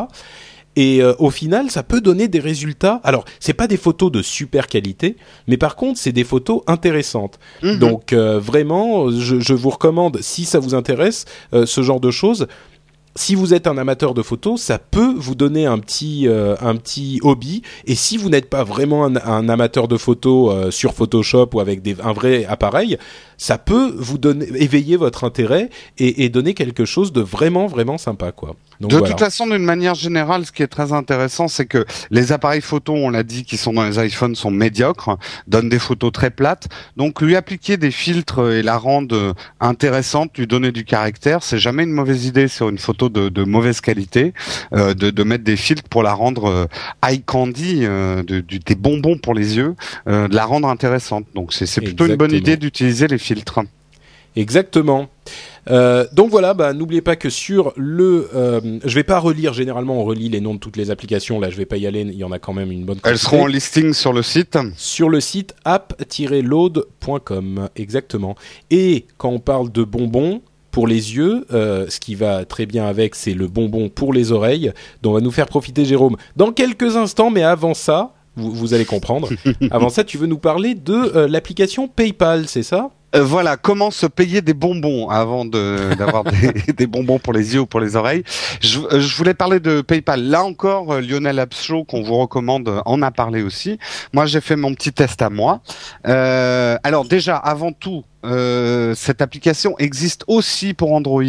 Et 0.79 1.03
euh, 1.03 1.12
au 1.18 1.31
final, 1.31 1.72
ça 1.72 1.83
peut 1.83 2.01
donner 2.01 2.29
des 2.29 2.39
résultats. 2.39 3.01
Alors, 3.03 3.24
c'est 3.41 3.53
pas 3.53 3.66
des 3.66 3.76
photos 3.76 4.12
de 4.12 4.22
super 4.22 4.68
qualité, 4.68 5.16
mais 5.49 5.57
par 5.57 5.74
contre, 5.74 5.99
c'est 5.99 6.12
des 6.12 6.22
photos 6.22 6.61
intéressantes. 6.68 7.41
Mhm. 7.64 7.79
Donc, 7.81 8.12
euh, 8.12 8.39
vraiment, 8.39 9.11
je, 9.11 9.41
je, 9.41 9.55
vous 9.55 9.70
recommande, 9.70 10.18
si 10.20 10.45
ça 10.45 10.61
vous 10.61 10.76
intéresse, 10.76 11.24
euh, 11.53 11.66
ce 11.66 11.83
genre 11.83 11.99
de 11.99 12.12
choses, 12.12 12.47
si 13.16 13.35
vous 13.35 13.55
êtes 13.55 13.66
un 13.66 13.76
amateur 13.76 14.14
de 14.14 14.22
photos, 14.22 14.61
ça 14.61 14.79
peut 14.79 15.14
vous 15.16 15.35
donner 15.35 15.66
un 15.66 15.81
petit 15.81 16.29
un 16.29 16.76
petit 16.76 17.18
hobby. 17.24 17.62
Et 17.85 17.97
si 17.97 18.16
vous 18.16 18.29
n'êtes 18.29 18.49
pas 18.49 18.62
vraiment 18.62 19.07
un, 19.07 19.49
amateur 19.49 19.89
de 19.89 19.97
photos 19.97 20.72
sur 20.72 20.95
Photoshop 20.95 21.49
ou 21.55 21.59
avec 21.59 21.83
des, 21.83 21.97
un 22.01 22.12
vrai 22.12 22.45
appareil, 22.45 22.97
ça 23.37 23.59
peut 23.59 23.93
vous 23.97 24.18
donner 24.18 24.47
éveiller 24.55 24.97
votre 24.97 25.24
intérêt 25.24 25.68
et, 25.99 26.22
et 26.24 26.29
donner 26.29 26.55
quelque 26.55 26.85
chose 26.85 27.12
de 27.12 27.20
vraiment 27.20 27.66
vraiment 27.66 27.99
sympa 27.99 28.31
quoi. 28.31 28.55
Donc, 28.81 28.93
de 28.93 29.01
toute 29.01 29.18
façon, 29.18 29.47
d'une 29.47 29.64
manière 29.64 29.95
générale, 29.95 30.47
ce 30.47 30.53
qui 30.53 30.62
est 30.62 30.68
très 30.68 30.93
intéressant, 30.93 31.49
c'est 31.49 31.66
que 31.66 31.85
les 32.11 32.33
appareils 32.33 32.61
photo, 32.61 32.95
on 32.95 33.11
l'a 33.11 33.22
dit, 33.22 33.45
qui 33.45 33.57
sont 33.57 33.72
dans 33.72 33.85
les 33.85 34.05
iPhones, 34.05 34.35
sont 34.35 34.51
médiocres, 34.51 35.18
donnent 35.47 35.68
des 35.68 35.79
photos 35.79 36.12
très 36.12 36.31
plates. 36.31 36.68
Donc, 36.97 37.20
lui 37.20 37.37
appliquer 37.37 37.76
des 37.76 37.91
filtres 37.91 38.53
et 38.53 38.62
la 38.62 38.76
rendre 38.79 39.35
intéressante, 39.61 40.37
lui 40.39 40.47
donner 40.47 40.72
du 40.72 40.85
caractère, 40.85 41.43
c'est 41.43 41.59
jamais 41.59 41.83
une 41.83 41.93
mauvaise 41.93 42.26
idée 42.26 42.49
sur 42.49 42.68
une 42.68 42.79
photo 42.79 43.09
de, 43.09 43.45
mauvaise 43.45 43.81
qualité, 43.81 44.33
euh, 44.72 44.95
de, 44.95 45.22
mettre 45.22 45.45
des 45.45 45.57
filtres 45.57 45.89
pour 45.89 46.03
la 46.03 46.12
rendre 46.12 46.49
euh, 46.49 46.66
eye 47.07 47.22
candy, 47.22 47.81
euh, 47.83 48.22
de, 48.22 48.41
des 48.41 48.74
bonbons 48.74 49.18
pour 49.18 49.35
les 49.35 49.57
yeux, 49.57 49.74
de 50.07 50.35
la 50.35 50.45
rendre 50.45 50.68
intéressante. 50.68 51.26
Donc 51.35 51.53
c'est 51.53 51.81
plutôt 51.81 52.07
une 52.07 52.16
bonne 52.16 52.33
idée 52.33 52.57
d'utiliser 52.57 53.07
les 53.09 53.18
filtres. 53.18 53.61
Exactement. 54.39 55.09
donc 55.66 56.30
voilà, 56.30 56.55
bah, 56.55 56.72
n'oubliez 56.72 57.03
pas 57.03 57.16
que 57.16 57.28
sur 57.28 57.72
le, 57.76 58.30
euh, 58.34 58.78
je 58.84 58.95
vais 58.95 59.05
pas 59.05 59.18
relire. 59.18 59.53
Généralement, 59.53 60.01
on 60.01 60.05
relit 60.05 60.28
les 60.28 60.41
noms 60.41 60.55
de 60.55 60.61
toutes 60.61 60.76
les 60.76 60.91
applications. 60.91 61.41
Là, 61.41 61.51
je 61.51 61.57
vais 61.57 61.66
pas 61.66 61.76
y 61.76 61.86
aller. 61.86 62.01
Il 62.01 62.14
y 62.14 62.24
en 62.24 62.32
a 62.32 62.39
quand 62.39 62.55
même 62.55 62.72
une 62.72 62.84
bonne. 62.84 62.99
Elles 63.05 63.18
seront 63.18 63.43
en 63.43 63.47
listing 63.47 63.93
sur 63.93 64.12
le 64.12 64.22
site. 64.22 64.59
Sur 64.76 65.09
le 65.09 65.20
site 65.20 65.55
app-load.com, 65.64 67.68
exactement. 67.76 68.34
Et 68.70 69.07
quand 69.16 69.30
on 69.30 69.41
parle 69.41 69.72
de 69.72 69.84
bonbons, 69.84 70.43
pour 70.70 70.86
les 70.86 71.16
yeux, 71.16 71.47
euh, 71.53 71.86
ce 71.89 71.99
qui 71.99 72.14
va 72.14 72.45
très 72.45 72.66
bien 72.66 72.86
avec, 72.86 73.14
c'est 73.14 73.34
le 73.34 73.49
bonbon 73.49 73.89
pour 73.89 74.12
les 74.12 74.32
oreilles, 74.32 74.72
dont 75.03 75.12
va 75.12 75.20
nous 75.20 75.30
faire 75.30 75.47
profiter 75.47 75.84
Jérôme 75.84 76.16
dans 76.36 76.53
quelques 76.53 76.97
instants. 76.97 77.30
Mais 77.30 77.43
avant 77.43 77.74
ça, 77.74 78.14
vous, 78.36 78.74
allez 78.74 78.84
comprendre. 78.84 79.30
avant 79.70 79.89
ça, 79.89 80.05
tu 80.05 80.18
veux 80.18 80.26
nous 80.26 80.39
parler 80.39 80.74
de 80.74 80.95
euh, 80.95 81.26
l'application 81.26 81.89
PayPal, 81.89 82.47
c'est 82.47 82.62
ça? 82.62 82.91
Euh, 83.14 83.22
voilà, 83.22 83.56
comment 83.56 83.90
se 83.90 84.06
payer 84.06 84.42
des 84.42 84.54
bonbons 84.54 85.09
avant 85.09 85.44
d'avoir 85.44 86.24
des, 86.24 86.72
des, 86.72 86.86
bonbons 86.86 87.18
pour 87.18 87.32
les 87.32 87.54
yeux 87.54 87.61
ou 87.61 87.66
pour 87.66 87.80
les 87.80 87.96
oreilles. 87.96 88.22
Je, 88.61 88.80
je 88.90 89.16
voulais 89.16 89.34
parler 89.34 89.61
de 89.61 89.80
PayPal. 89.80 90.22
Là 90.22 90.44
encore, 90.44 91.00
Lionel 91.00 91.38
Abshaw, 91.38 91.84
qu'on 91.84 92.02
vous 92.02 92.18
recommande, 92.18 92.82
en 92.84 93.02
a 93.02 93.11
parlé 93.11 93.42
aussi. 93.42 93.78
Moi, 94.12 94.26
j'ai 94.26 94.40
fait 94.40 94.56
mon 94.56 94.74
petit 94.74 94.92
test 94.92 95.22
à 95.22 95.30
moi. 95.30 95.61
Euh, 96.06 96.76
alors 96.82 97.04
déjà, 97.04 97.36
avant 97.36 97.72
tout, 97.72 98.04
euh, 98.24 98.94
cette 98.94 99.22
application 99.22 99.76
existe 99.78 100.24
aussi 100.26 100.74
pour 100.74 100.92
Android 100.92 101.22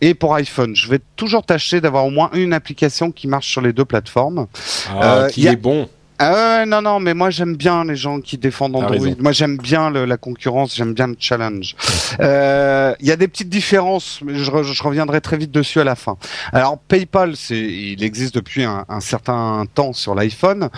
et 0.00 0.14
pour 0.14 0.34
iPhone. 0.34 0.74
Je 0.74 0.88
vais 0.88 1.00
toujours 1.16 1.44
tâcher 1.44 1.80
d'avoir 1.80 2.04
au 2.04 2.10
moins 2.10 2.30
une 2.32 2.52
application 2.52 3.12
qui 3.12 3.28
marche 3.28 3.48
sur 3.48 3.60
les 3.60 3.72
deux 3.72 3.84
plateformes. 3.84 4.46
Ah, 4.90 5.16
euh, 5.16 5.28
qui 5.28 5.46
est 5.46 5.56
bon. 5.56 5.88
Ah 6.18 6.64
non 6.66 6.82
non 6.82 6.98
mais 6.98 7.14
moi 7.14 7.30
j'aime 7.30 7.56
bien 7.56 7.84
les 7.84 7.96
gens 7.96 8.20
qui 8.20 8.38
défendent 8.38 8.76
Android. 8.76 8.96
Moi 9.18 9.32
j'aime 9.32 9.56
bien 9.56 9.90
la 9.90 10.16
concurrence, 10.16 10.74
j'aime 10.74 10.94
bien 10.94 11.08
le 11.08 11.16
challenge. 11.18 11.76
Euh, 12.20 12.94
il 13.00 13.06
y 13.06 13.10
a 13.10 13.16
des 13.16 13.28
petites 13.28 13.48
différences, 13.48 14.20
mais 14.24 14.36
je, 14.36 14.82
reviendrai 14.82 15.20
très 15.20 15.36
vite 15.36 15.50
dessus 15.50 15.80
à 15.80 15.84
la 15.84 15.96
fin. 15.96 16.16
Alors 16.52 16.78
PayPal, 16.78 17.36
c'est 17.36 17.58
il 17.58 18.02
existe 18.02 18.34
depuis 18.34 18.62
un, 18.62 18.84
un 18.88 19.00
certain 19.00 19.64
temps 19.74 19.92
sur 19.92 20.14
l'iPhone. 20.14 20.70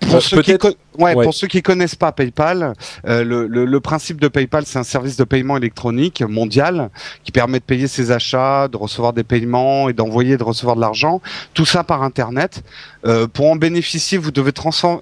Pour 0.00 0.22
ceux 0.22 0.40
qui 0.42 0.52
Ouais, 0.98 1.14
pour 1.14 1.32
ceux 1.32 1.46
qui 1.46 1.62
connaissent 1.62 1.94
pas 1.94 2.12
PayPal, 2.12 2.74
euh, 3.06 3.22
le, 3.24 3.46
le, 3.46 3.64
le, 3.64 3.80
principe 3.80 4.20
de 4.20 4.28
PayPal, 4.28 4.64
c'est 4.66 4.78
un 4.78 4.84
service 4.84 5.16
de 5.16 5.24
paiement 5.24 5.56
électronique 5.56 6.22
mondial 6.22 6.90
qui 7.24 7.30
permet 7.32 7.60
de 7.60 7.64
payer 7.64 7.86
ses 7.86 8.10
achats, 8.10 8.68
de 8.68 8.76
recevoir 8.76 9.12
des 9.12 9.22
paiements 9.22 9.88
et 9.88 9.92
d'envoyer, 9.92 10.36
de 10.36 10.42
recevoir 10.42 10.76
de 10.76 10.80
l'argent. 10.80 11.20
Tout 11.54 11.66
ça 11.66 11.84
par 11.84 12.02
Internet. 12.02 12.62
Euh, 13.06 13.28
pour 13.28 13.46
en 13.46 13.56
bénéficier, 13.56 14.18
vous 14.18 14.32
devez 14.32 14.52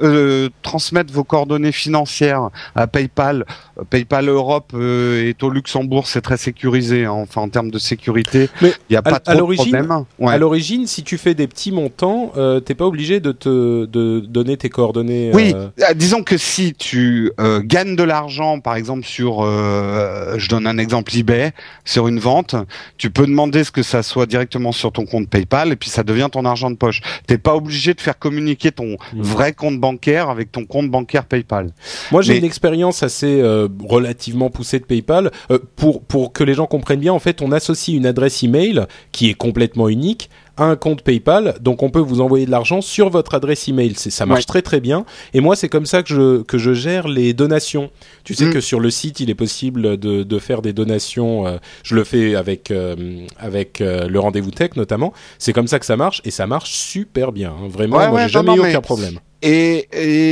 euh, 0.03 0.49
transmettre 0.63 1.13
vos 1.13 1.25
coordonnées 1.25 1.73
financières 1.73 2.51
à 2.75 2.87
PayPal. 2.87 3.47
Euh, 3.79 3.85
PayPal 3.89 4.29
Europe 4.29 4.73
euh, 4.75 5.29
est 5.29 5.43
au 5.43 5.51
Luxembourg, 5.51 6.07
c'est 6.07 6.21
très 6.21 6.37
sécurisé. 6.37 7.07
Hein, 7.07 7.13
enfin, 7.13 7.41
en 7.41 7.49
termes 7.49 7.71
de 7.71 7.79
sécurité, 7.79 8.51
il 8.63 8.73
n'y 8.91 8.97
a 8.97 9.03
pas 9.03 9.19
trop 9.19 9.35
de 9.35 9.55
problème. 9.55 10.05
Ouais. 10.19 10.35
À 10.35 10.39
l'origine, 10.39 10.87
si 10.87 11.03
tu 11.03 11.17
fais 11.17 11.35
des 11.35 11.47
petits 11.47 11.73
montants, 11.73 12.33
euh, 12.37 12.61
t'es 12.61 12.75
pas 12.75 12.87
obligé 12.87 13.21
de 13.21 13.33
te 13.33 13.87
de 13.87 14.21
donner 14.21 14.57
tes 14.57 14.69
coordonnées. 14.69 15.31
Oui 15.33 15.55
disons 15.95 16.23
que 16.23 16.37
si 16.39 16.75
tu 16.75 17.31
euh, 17.41 17.61
gagnes 17.65 17.97
de 17.97 18.03
l'argent, 18.03 18.61
par 18.61 18.77
exemple 18.77 19.05
sur, 19.05 19.43
euh, 19.45 20.35
je 20.39 20.49
donne 20.49 20.67
un 20.67 20.79
exemple 20.79 21.17
eBay, 21.17 21.53
sur 21.85 22.09
une 22.09 22.19
vente, 22.19 22.55
tu 22.99 23.11
peux 23.11 23.27
demander 23.27 23.65
ce 23.65 23.71
que 23.71 23.83
ça 23.83 24.03
soit 24.03 24.27
directement 24.27 24.73
sur 24.73 24.93
ton 24.93 25.05
compte 25.07 25.29
PayPal 25.29 25.73
et 25.73 25.77
puis 25.77 25.91
ça 25.91 26.03
devient 26.03 26.29
ton 26.31 26.45
argent 26.45 26.71
de 26.71 26.77
poche. 26.77 27.01
T'es 27.27 27.39
pas 27.39 27.55
obligé 27.55 27.95
de 27.95 28.01
faire 28.01 28.19
communiquer 28.19 28.73
ton 28.73 28.97
Mhm. 29.13 29.23
vrai 29.23 29.53
compte 29.53 29.79
bancaire 29.81 30.31
avec 30.31 30.53
ton 30.53 30.65
compte 30.67 30.91
bancaire 30.91 31.25
PayPal. 31.27 31.71
Moi, 32.13 32.23
j'ai 32.23 32.33
Mais- 32.35 32.39
une 32.39 32.45
expérience 32.45 33.03
assez 33.03 33.41
euh, 33.41 33.69
relativement 33.89 34.51
poussée 34.51 34.79
de 34.79 34.85
PayPal. 34.85 35.31
Euh, 35.51 35.59
pour 35.77 36.03
pour 36.03 36.33
que 36.33 36.45
les 36.45 36.55
gens 36.55 36.67
comprennent 36.67 37.01
bien, 37.01 37.13
en 37.13 37.19
fait, 37.19 37.43
on 37.43 37.53
associe 37.53 37.97
une 37.97 38.07
adresse 38.07 38.43
email 38.43 38.87
qui 39.13 39.29
est 39.31 39.35
complètement 39.35 39.89
unique 39.89 40.31
un 40.59 40.77
compte 40.77 41.03
PayPal, 41.03 41.57
donc 41.61 41.83
on 41.83 41.91
peut 41.91 42.01
vous 42.01 42.21
envoyer 42.21 42.47
de 42.47 42.51
l'argent 42.51 42.81
sur 42.81 43.11
votre 43.11 43.35
adresse 43.35 43.69
email. 43.69 43.95
C'est 43.97 44.11
ça 44.11 44.25
marche 44.27 44.41
Ouais. 44.41 44.45
très 44.45 44.63
très 44.63 44.81
bien. 44.81 45.05
Et 45.35 45.41
moi, 45.41 45.57
c'est 45.57 45.69
comme 45.69 45.87
ça 45.87 46.03
que 46.03 46.09
je 46.09 46.43
que 46.43 46.59
je 46.59 46.73
gère 46.73 47.09
les 47.09 47.35
donations. 47.35 47.91
Tu 48.25 48.35
sais 48.35 48.47
Mm. 48.47 48.53
que 48.55 48.61
sur 48.61 48.81
le 48.81 48.91
site, 48.91 49.21
il 49.21 49.29
est 49.31 49.35
possible 49.35 49.97
de 49.99 50.23
de 50.23 50.39
faire 50.39 50.63
des 50.63 50.73
donations. 50.73 51.47
euh, 51.47 51.59
je 51.83 51.95
le 51.95 52.05
fais 52.05 52.35
avec 52.35 52.71
euh, 52.71 52.97
avec 53.39 53.81
euh, 53.81 54.09
le 54.09 54.19
rendez-vous 54.21 54.51
tech 54.51 54.71
notamment. 54.77 55.13
C'est 55.39 55.53
comme 55.53 55.67
ça 55.69 55.79
que 55.79 55.87
ça 55.87 55.97
marche 55.97 56.21
et 56.25 56.31
ça 56.31 56.47
marche 56.47 56.71
super 56.73 57.33
bien. 57.33 57.51
hein. 57.51 57.69
Vraiment, 57.69 57.97
Ouais, 57.99 58.09
moi, 58.09 58.17
ouais, 58.17 58.23
j'ai 58.25 58.33
jamais 58.33 58.55
eu 58.55 58.61
aucun 58.61 58.81
problème. 58.81 59.19
Et, 59.49 59.87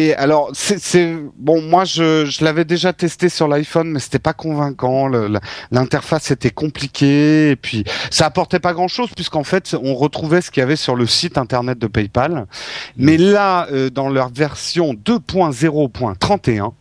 et 0.09 0.15
alors, 0.17 0.51
c'est- 0.55 1.17
bon. 1.37 1.63
Moi, 1.63 1.85
je, 1.85 2.25
je 2.25 2.45
l'avais 2.45 2.65
déjà 2.65 2.93
testé 2.93 3.29
sur 3.29 3.47
l'iPhone, 3.47 3.89
mais 3.93 4.01
c'était 4.01 4.19
pas 4.19 4.33
convaincant. 4.33 5.09
L'interface 5.71 6.33
était 6.33 6.51
compliquée, 6.51 7.51
et 7.51 7.57
puis 7.57 7.85
ça 8.11 8.27
apportait 8.27 8.59
pas 8.59 8.73
grand-chose 8.73 9.11
puisqu'en 9.15 9.45
fait, 9.45 9.77
on 9.81 9.95
retrouvait 9.95 10.41
ce 10.41 10.51
qu'il 10.51 10.63
y 10.63 10.65
avait 10.65 10.75
sur 10.75 10.97
le 10.97 11.07
site 11.07 11.39
internet 11.39 11.79
de 11.79 11.87
PayPal. 11.87 12.47
Mais 12.97 13.17
là, 13.17 13.69
euh, 13.71 13.89
dans 13.89 14.09
leur 14.09 14.31
version 14.31 14.95
2.0.31. 14.95 16.73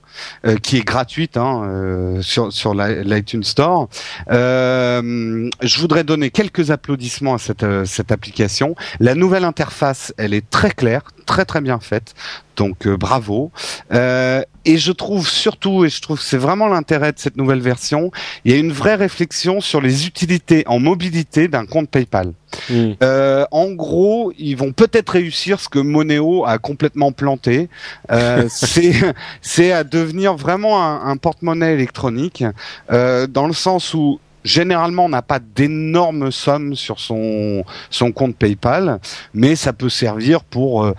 euh, 0.45 0.55
qui 0.57 0.78
est 0.78 0.84
gratuite 0.84 1.38
hein, 1.38 1.64
euh, 1.66 2.22
sur 2.22 2.51
sur 2.51 2.74
l'i- 2.74 3.03
l'iTunes 3.03 3.43
Store. 3.43 3.89
Euh, 4.32 5.49
je 5.61 5.80
voudrais 5.80 6.03
donner 6.03 6.30
quelques 6.30 6.72
applaudissements 6.72 7.36
à 7.36 7.38
cette 7.38 7.66
cette 7.86 8.11
application. 8.11 8.76
La 8.99 9.16
nouvelle 9.16 9.43
interface, 9.45 10.14
elle 10.18 10.34
est 10.34 10.49
très 10.49 10.72
claire, 10.72 11.01
très 11.26 11.45
très 11.45 11.61
bien 11.61 11.80
faite. 11.80 12.14
Donc 12.56 12.88
euh, 12.88 12.97
bravo. 12.97 13.51
Euh, 13.93 14.43
et 14.66 14.78
je 14.78 14.91
trouve 14.91 15.28
surtout, 15.28 15.84
et 15.84 15.89
je 15.89 16.01
trouve 16.01 16.18
que 16.18 16.24
c'est 16.24 16.38
vraiment 16.38 16.68
l'intérêt 16.68 17.12
de 17.12 17.20
cette 17.20 17.36
nouvelle 17.36 17.60
version, 17.60 18.12
il 18.45 18.51
y 18.51 18.56
a 18.56 18.58
une 18.58 18.72
vraie 18.72 18.95
réflexion 18.95 19.60
sur 19.60 19.82
les 19.82 20.08
utilités 20.08 20.64
en 20.68 20.80
mobilité 20.80 21.47
d'un 21.47 21.66
compte 21.66 21.89
PayPal. 21.89 22.32
Mm. 22.70 22.91
Euh, 23.01 23.45
en 23.51 23.72
gros, 23.72 24.32
ils 24.38 24.56
vont 24.56 24.72
peut-être 24.72 25.10
réussir 25.10 25.60
ce 25.60 25.68
que 25.68 25.80
Moneo 25.80 26.45
a 26.45 26.60
complètement 26.60 27.12
planté. 27.12 27.68
Euh, 28.12 28.45
c'est 28.49 28.93
c'est 29.41 29.72
à 29.72 29.84
devenir 29.84 30.36
vraiment 30.36 30.82
un, 30.82 31.10
un 31.10 31.18
porte-monnaie 31.18 31.74
électronique, 31.74 32.43
euh, 32.91 33.28
dans 33.28 33.47
le 33.47 33.54
sens 33.54 33.93
où 33.93 34.20
généralement 34.43 35.06
on 35.06 35.10
n'a 35.10 35.22
pas 35.22 35.39
d'énormes 35.39 36.32
sommes 36.32 36.76
sur 36.76 36.99
son 36.99 37.64
son 37.89 38.12
compte 38.12 38.36
PayPal, 38.36 38.99
mais 39.34 39.56
ça 39.56 39.74
peut 39.74 39.89
servir 39.89 40.43
pour 40.43 40.84
euh, 40.84 40.93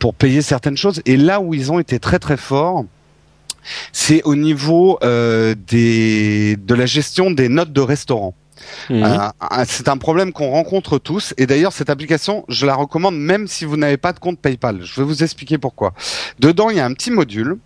pour 0.00 0.14
payer 0.14 0.42
certaines 0.42 0.76
choses. 0.76 1.00
Et 1.06 1.16
là 1.16 1.40
où 1.40 1.54
ils 1.54 1.70
ont 1.70 1.78
été 1.78 2.00
très 2.00 2.18
très 2.18 2.36
forts, 2.36 2.84
c'est 3.92 4.22
au 4.24 4.34
niveau 4.34 4.98
euh, 5.04 5.54
des 5.68 6.56
de 6.56 6.74
la 6.74 6.86
gestion 6.86 7.30
des 7.30 7.48
notes 7.48 7.72
de 7.72 7.80
restaurant. 7.80 8.34
Mhm. 8.88 9.02
Euh, 9.02 9.16
euh, 9.42 9.64
c'est 9.66 9.88
un 9.88 9.96
problème 9.96 10.32
qu'on 10.32 10.50
rencontre 10.50 10.98
tous. 10.98 11.34
Et 11.38 11.46
d'ailleurs, 11.46 11.72
cette 11.72 11.90
application, 11.90 12.44
je 12.48 12.66
la 12.66 12.74
recommande 12.74 13.16
même 13.18 13.46
si 13.46 13.64
vous 13.64 13.76
n'avez 13.76 13.96
pas 13.96 14.12
de 14.12 14.18
compte 14.18 14.38
PayPal. 14.38 14.80
Je 14.82 15.00
vais 15.00 15.06
vous 15.06 15.22
expliquer 15.22 15.58
pourquoi. 15.58 15.92
Dedans, 16.38 16.70
il 16.70 16.76
y 16.76 16.80
a 16.80 16.84
un 16.84 16.92
petit 16.92 17.10
module. 17.10 17.56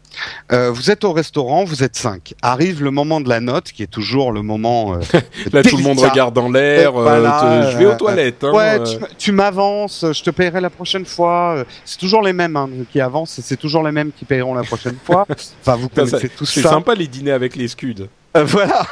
Euh, 0.52 0.70
vous 0.70 0.92
êtes 0.92 1.02
au 1.02 1.12
restaurant, 1.12 1.64
vous 1.64 1.82
êtes 1.82 1.96
cinq. 1.96 2.34
Arrive 2.40 2.82
le 2.84 2.92
moment 2.92 3.20
de 3.20 3.28
la 3.28 3.40
note, 3.40 3.72
qui 3.72 3.82
est 3.82 3.88
toujours 3.88 4.30
le 4.30 4.42
moment. 4.42 4.94
euh, 4.94 4.98
Là, 5.52 5.62
tout 5.64 5.76
le 5.76 5.82
monde 5.82 5.98
regarde 5.98 6.34
dans 6.34 6.48
l'air. 6.48 6.92
Voilà, 6.92 7.70
je 7.72 7.78
vais 7.78 7.86
aux 7.86 7.96
toilettes. 7.96 8.44
hein, 8.44 8.52
Ouais, 8.52 8.78
tu, 9.18 9.32
m'avances, 9.32 10.04
je 10.12 10.22
te 10.22 10.30
paierai 10.30 10.60
la 10.60 10.70
prochaine 10.70 11.04
fois. 11.04 11.64
C'est 11.84 11.98
toujours 11.98 12.22
les 12.22 12.32
mêmes 12.32 12.56
hein, 12.56 12.68
qui 12.92 13.00
avancent 13.00 13.40
c'est 13.44 13.56
toujours 13.56 13.82
les 13.82 13.92
mêmes 13.92 14.10
qui 14.16 14.24
paieront 14.24 14.54
la 14.54 14.62
prochaine 14.62 14.96
fois. 15.04 15.26
Enfin, 15.60 15.76
vous 15.76 15.88
Putain, 15.88 16.04
ça- 16.06 16.10
connaissez 16.12 16.28
tous 16.28 16.46
C'est 16.46 16.62
ça. 16.62 16.70
sympa 16.70 16.94
les 16.94 17.06
dîners 17.08 17.32
avec 17.32 17.56
les 17.56 17.68
scuds. 17.68 18.06
Voilà. 18.44 18.84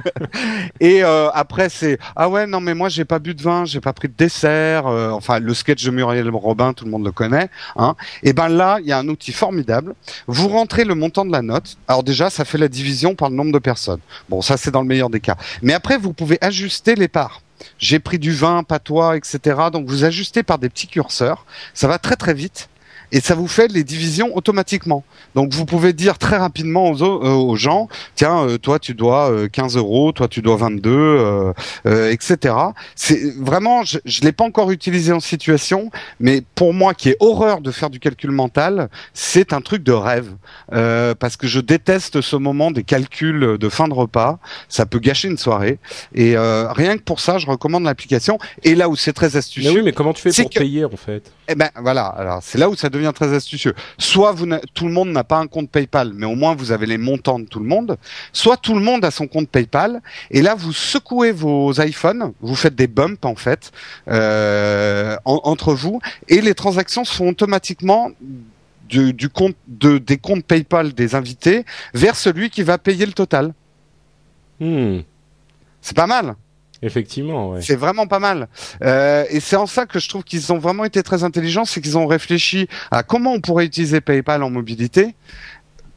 et 0.80 1.04
euh, 1.04 1.28
après 1.32 1.68
c'est 1.68 1.98
ah 2.16 2.30
ouais 2.30 2.46
non 2.46 2.60
mais 2.60 2.74
moi 2.74 2.88
j'ai 2.88 3.04
pas 3.04 3.18
bu 3.18 3.34
de 3.34 3.42
vin, 3.42 3.66
j'ai 3.66 3.80
pas 3.80 3.92
pris 3.92 4.08
de 4.08 4.14
dessert. 4.14 4.86
euh, 4.86 5.10
enfin 5.10 5.38
le 5.38 5.52
sketch 5.52 5.84
de 5.84 5.90
Muriel 5.90 6.30
Robin, 6.30 6.72
tout 6.72 6.86
le 6.86 6.90
monde 6.90 7.04
le 7.04 7.12
connaît. 7.12 7.50
Hein. 7.76 7.94
Et 8.22 8.32
ben 8.32 8.48
là 8.48 8.78
il 8.80 8.86
y 8.86 8.92
a 8.92 8.98
un 8.98 9.08
outil 9.08 9.32
formidable. 9.32 9.94
Vous 10.26 10.48
rentrez 10.48 10.84
le 10.84 10.94
montant 10.94 11.26
de 11.26 11.32
la 11.32 11.42
note. 11.42 11.76
Alors 11.88 12.02
déjà 12.02 12.30
ça 12.30 12.46
fait 12.46 12.56
la 12.56 12.68
division 12.68 13.14
par 13.14 13.28
le 13.28 13.36
nombre 13.36 13.52
de 13.52 13.58
personnes. 13.58 14.00
Bon 14.30 14.40
ça 14.40 14.56
c'est 14.56 14.70
dans 14.70 14.80
le 14.82 14.88
meilleur 14.88 15.10
des 15.10 15.20
cas. 15.20 15.36
Mais 15.60 15.74
après 15.74 15.98
vous 15.98 16.14
pouvez 16.14 16.38
ajuster 16.40 16.94
les 16.94 17.08
parts. 17.08 17.42
J'ai 17.78 17.98
pris 17.98 18.18
du 18.18 18.32
vin, 18.32 18.62
pas 18.62 18.78
toi, 18.78 19.16
etc. 19.18 19.56
Donc 19.70 19.86
vous 19.86 20.04
ajustez 20.04 20.42
par 20.42 20.58
des 20.58 20.70
petits 20.70 20.86
curseurs. 20.88 21.44
Ça 21.74 21.86
va 21.86 21.98
très 21.98 22.16
très 22.16 22.32
vite. 22.32 22.70
Et 23.12 23.20
ça 23.20 23.34
vous 23.34 23.48
fait 23.48 23.68
les 23.72 23.84
divisions 23.84 24.36
automatiquement. 24.36 25.04
Donc 25.34 25.52
vous 25.52 25.64
pouvez 25.64 25.92
dire 25.92 26.18
très 26.18 26.36
rapidement 26.36 26.90
aux, 26.90 27.02
au- 27.02 27.24
euh, 27.24 27.30
aux 27.34 27.56
gens, 27.56 27.88
tiens, 28.14 28.44
euh, 28.46 28.58
toi 28.58 28.78
tu 28.78 28.94
dois 28.94 29.30
euh, 29.30 29.48
15 29.48 29.76
euros, 29.76 30.12
toi 30.12 30.28
tu 30.28 30.42
dois 30.42 30.56
22, 30.56 30.90
euh, 30.90 31.52
euh, 31.86 32.10
etc. 32.10 32.54
C'est 32.94 33.20
vraiment, 33.38 33.82
je, 33.84 33.98
je 34.04 34.20
l'ai 34.22 34.32
pas 34.32 34.44
encore 34.44 34.70
utilisé 34.70 35.12
en 35.12 35.20
situation, 35.20 35.90
mais 36.20 36.42
pour 36.54 36.72
moi 36.74 36.94
qui 36.94 37.10
ai 37.10 37.16
horreur 37.20 37.60
de 37.60 37.70
faire 37.70 37.90
du 37.90 37.98
calcul 38.00 38.30
mental, 38.30 38.88
c'est 39.14 39.52
un 39.52 39.60
truc 39.60 39.82
de 39.82 39.92
rêve 39.92 40.30
euh, 40.72 41.14
parce 41.18 41.36
que 41.36 41.46
je 41.46 41.60
déteste 41.60 42.20
ce 42.20 42.36
moment 42.36 42.70
des 42.70 42.84
calculs 42.84 43.58
de 43.58 43.68
fin 43.68 43.88
de 43.88 43.94
repas. 43.94 44.38
Ça 44.68 44.86
peut 44.86 44.98
gâcher 45.00 45.28
une 45.28 45.38
soirée 45.38 45.78
et 46.14 46.36
euh, 46.36 46.70
rien 46.72 46.96
que 46.96 47.02
pour 47.02 47.20
ça, 47.20 47.38
je 47.38 47.46
recommande 47.46 47.84
l'application. 47.84 48.38
Et 48.64 48.74
là 48.74 48.88
où 48.88 48.96
c'est 48.96 49.12
très 49.12 49.30
Mais 49.30 49.36
astucieux, 49.36 49.70
oui, 49.72 49.82
mais 49.84 49.92
comment 49.92 50.12
tu 50.12 50.22
fais 50.22 50.42
pour 50.42 50.50
que- 50.50 50.58
payer 50.58 50.84
en 50.84 50.90
fait? 50.90 51.22
Eh 51.48 51.54
ben 51.56 51.68
voilà, 51.82 52.06
alors 52.06 52.38
c'est 52.42 52.58
là 52.58 52.68
où 52.70 52.76
ça 52.76 52.88
devient 52.88 52.99
très 53.12 53.32
astucieux. 53.34 53.74
Soit 53.98 54.32
vous 54.32 54.46
tout 54.74 54.86
le 54.86 54.92
monde 54.92 55.08
n'a 55.10 55.24
pas 55.24 55.38
un 55.38 55.46
compte 55.46 55.70
PayPal, 55.70 56.12
mais 56.14 56.26
au 56.26 56.34
moins 56.34 56.54
vous 56.54 56.70
avez 56.72 56.86
les 56.86 56.98
montants 56.98 57.38
de 57.38 57.46
tout 57.46 57.58
le 57.60 57.66
monde. 57.66 57.96
Soit 58.32 58.56
tout 58.56 58.74
le 58.74 58.80
monde 58.80 59.04
a 59.04 59.10
son 59.10 59.26
compte 59.26 59.48
PayPal, 59.48 60.00
et 60.30 60.42
là 60.42 60.54
vous 60.54 60.72
secouez 60.72 61.32
vos 61.32 61.72
iPhones, 61.80 62.32
vous 62.40 62.54
faites 62.54 62.74
des 62.74 62.86
bumps 62.86 63.24
en 63.24 63.34
fait 63.34 63.72
euh, 64.08 65.16
en- 65.24 65.40
entre 65.44 65.74
vous, 65.74 66.00
et 66.28 66.40
les 66.40 66.54
transactions 66.54 67.04
se 67.04 67.14
font 67.14 67.28
automatiquement 67.28 68.10
du, 68.88 69.12
du 69.12 69.28
compte 69.28 69.56
de, 69.68 69.98
des 69.98 70.18
comptes 70.18 70.44
PayPal 70.44 70.92
des 70.92 71.14
invités 71.14 71.64
vers 71.94 72.16
celui 72.16 72.50
qui 72.50 72.62
va 72.62 72.76
payer 72.78 73.06
le 73.06 73.12
total. 73.12 73.52
Hmm, 74.60 74.98
C'est 75.80 75.96
pas 75.96 76.06
mal. 76.06 76.34
Effectivement, 76.82 77.50
ouais. 77.50 77.62
C'est 77.62 77.76
vraiment 77.76 78.06
pas 78.06 78.18
mal. 78.18 78.48
Euh, 78.82 79.24
et 79.28 79.40
c'est 79.40 79.56
en 79.56 79.66
ça 79.66 79.84
que 79.86 79.98
je 79.98 80.08
trouve 80.08 80.24
qu'ils 80.24 80.52
ont 80.52 80.58
vraiment 80.58 80.84
été 80.84 81.02
très 81.02 81.24
intelligents, 81.24 81.64
c'est 81.64 81.80
qu'ils 81.80 81.98
ont 81.98 82.06
réfléchi 82.06 82.68
à 82.90 83.02
comment 83.02 83.32
on 83.32 83.40
pourrait 83.40 83.66
utiliser 83.66 84.00
PayPal 84.00 84.42
en 84.42 84.50
mobilité 84.50 85.14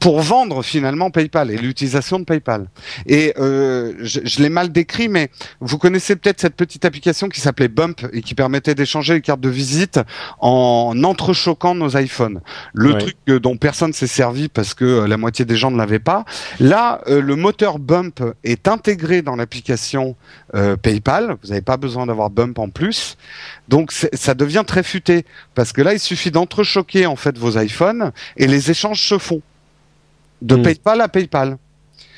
pour 0.03 0.19
vendre 0.19 0.63
finalement 0.63 1.11
PayPal 1.11 1.49
et 1.49 1.55
l'utilisation 1.55 2.19
de 2.19 2.25
PayPal. 2.25 2.67
Et 3.05 3.33
euh, 3.39 3.93
je, 4.01 4.19
je 4.25 4.41
l'ai 4.41 4.49
mal 4.49 4.69
décrit, 4.69 5.07
mais 5.07 5.29
vous 5.61 5.77
connaissez 5.77 6.17
peut-être 6.17 6.41
cette 6.41 6.57
petite 6.57 6.83
application 6.83 7.29
qui 7.29 7.39
s'appelait 7.39 7.69
Bump 7.69 8.05
et 8.11 8.21
qui 8.21 8.35
permettait 8.35 8.75
d'échanger 8.75 9.13
les 9.13 9.21
cartes 9.21 9.39
de 9.39 9.47
visite 9.47 10.01
en 10.41 10.93
entrechoquant 11.05 11.73
nos 11.73 11.95
iPhones. 11.97 12.41
Le 12.73 12.91
Ouais. 12.93 12.99
truc 12.99 13.15
dont 13.41 13.55
personne 13.55 13.93
s'est 13.93 14.07
servi 14.07 14.49
parce 14.49 14.73
que 14.73 14.83
euh, 14.83 15.07
la 15.07 15.15
moitié 15.15 15.45
des 15.45 15.55
gens 15.55 15.71
ne 15.71 15.77
l'avaient 15.77 15.99
pas. 15.99 16.25
Là, 16.59 16.99
euh, 17.07 17.21
le 17.21 17.37
moteur 17.37 17.79
Bump 17.79 18.21
est 18.43 18.67
intégré 18.67 19.21
dans 19.21 19.37
l'application 19.37 20.17
euh, 20.53 20.75
PayPal. 20.75 21.37
Vous 21.41 21.49
n'avez 21.51 21.61
pas 21.61 21.77
besoin 21.77 22.07
d'avoir 22.07 22.29
Bump 22.29 22.59
en 22.59 22.67
plus. 22.69 23.15
Donc 23.69 23.93
ça 23.93 24.33
devient 24.33 24.65
très 24.67 24.83
futé 24.83 25.25
parce 25.55 25.71
que 25.71 25.81
là, 25.81 25.93
il 25.93 25.99
suffit 25.99 26.29
d'entrechoquer 26.29 27.05
en 27.05 27.15
fait 27.15 27.37
vos 27.37 27.57
iPhones 27.57 28.11
et 28.35 28.47
les 28.47 28.69
échanges 28.69 29.01
se 29.01 29.17
font 29.17 29.41
de 30.43 30.55
Mm. 30.55 30.61
PayPal 30.63 31.01
à 31.01 31.07
PayPal. 31.07 31.57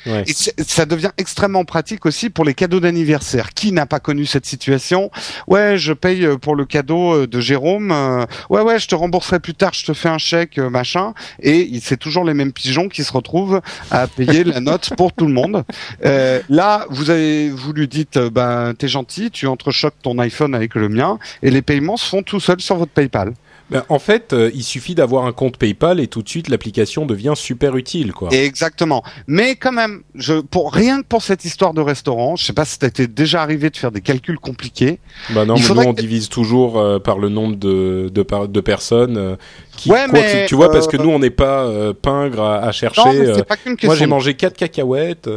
Ouais. 0.06 0.22
Et 0.28 0.62
ça 0.62 0.86
devient 0.86 1.10
extrêmement 1.18 1.64
pratique 1.64 2.06
aussi 2.06 2.30
pour 2.30 2.44
les 2.44 2.54
cadeaux 2.54 2.78
d'anniversaire. 2.78 3.52
Qui 3.54 3.72
n'a 3.72 3.86
pas 3.86 3.98
connu 3.98 4.24
cette 4.24 4.46
situation 4.46 5.10
Ouais, 5.48 5.76
je 5.78 5.92
paye 5.92 6.28
pour 6.40 6.54
le 6.54 6.64
cadeau 6.64 7.12
euh, 7.12 7.26
de 7.26 7.40
Jérôme. 7.40 7.90
euh, 7.90 8.24
ouais, 8.48 8.60
ouais, 8.60 8.78
je 8.78 8.86
te 8.86 8.94
rembourserai 8.94 9.40
plus 9.40 9.54
tard. 9.54 9.72
Je 9.74 9.84
te 9.84 9.92
fais 9.94 10.08
un 10.08 10.18
chèque, 10.18 10.58
euh, 10.58 10.70
machin. 10.70 11.12
Et 11.42 11.80
c'est 11.82 11.96
toujours 11.96 12.22
les 12.22 12.34
mêmes 12.34 12.52
pigeons 12.52 12.88
qui 12.88 13.02
se 13.02 13.12
retrouvent 13.12 13.60
à 13.90 14.06
payer 14.06 14.44
la 14.44 14.60
note 14.60 14.90
pour 14.96 15.12
tout 15.12 15.26
le 15.26 15.32
monde. 15.32 15.64
Euh, 16.04 16.40
là, 16.48 16.86
vous 16.88 17.10
avez, 17.10 17.50
vous 17.50 17.72
lui 17.72 17.88
dites, 17.88 18.16
ben, 18.16 18.74
t'es 18.78 18.86
gentil, 18.86 19.32
tu 19.32 19.48
entrechoques 19.48 20.00
ton 20.02 20.20
iPhone 20.20 20.54
avec 20.54 20.76
le 20.76 20.88
mien, 20.88 21.18
et 21.42 21.50
les 21.50 21.62
paiements 21.62 21.96
se 21.96 22.08
font 22.08 22.22
tout 22.22 22.38
seuls 22.38 22.60
sur 22.60 22.76
votre 22.76 22.92
PayPal. 22.92 23.32
Ben, 23.68 23.82
en 23.88 23.98
fait, 23.98 24.32
euh, 24.32 24.50
il 24.54 24.62
suffit 24.62 24.94
d'avoir 24.94 25.26
un 25.26 25.32
compte 25.32 25.56
PayPal 25.56 25.98
et 25.98 26.06
tout 26.06 26.22
de 26.22 26.28
suite 26.28 26.48
l'application 26.48 27.04
devient 27.04 27.32
super 27.34 27.76
utile, 27.76 28.12
quoi. 28.12 28.28
Exactement. 28.32 29.02
Mais 29.26 29.56
quand 29.56 29.72
même, 29.72 30.02
je, 30.14 30.34
pour 30.34 30.72
rien 30.72 31.02
que 31.02 31.06
pour 31.08 31.20
cette 31.22 31.44
histoire 31.44 31.74
de 31.74 31.80
restaurant, 31.80 32.36
je 32.36 32.44
sais 32.44 32.52
pas 32.52 32.64
si 32.64 32.78
t'étais 32.78 33.08
déjà 33.08 33.42
arrivé 33.42 33.70
de 33.70 33.76
faire 33.76 33.90
des 33.90 34.02
calculs 34.02 34.38
compliqués. 34.38 35.00
Bah 35.30 35.44
non, 35.44 35.56
Il 35.56 35.62
mais 35.68 35.74
nous 35.82 35.88
on 35.88 35.94
que- 35.94 36.00
divise 36.00 36.28
toujours 36.28 36.78
euh, 36.78 37.00
par 37.00 37.18
le 37.18 37.28
nombre 37.28 37.56
de 37.56 38.08
de, 38.12 38.22
par- 38.22 38.46
de 38.46 38.60
personnes. 38.60 39.16
euh, 39.16 39.36
qui, 39.76 39.90
Ouais, 39.90 40.06
mais, 40.12 40.46
tu 40.46 40.54
vois, 40.54 40.70
parce 40.70 40.86
que 40.86 40.96
euh, 40.96 41.02
nous 41.02 41.10
on 41.10 41.18
n'est 41.18 41.30
pas 41.30 41.64
euh, 41.64 41.92
pingres 41.92 42.40
à, 42.42 42.58
à 42.58 42.70
chercher. 42.72 43.00
Non, 43.04 43.12
mais 43.12 43.26
euh, 43.28 43.42
pas 43.42 43.56
qu'une 43.56 43.72
question. 43.74 43.88
moi 43.88 43.96
j'ai 43.96 44.06
mangé 44.06 44.34
quatre 44.34 44.56
cacahuètes. 44.56 45.28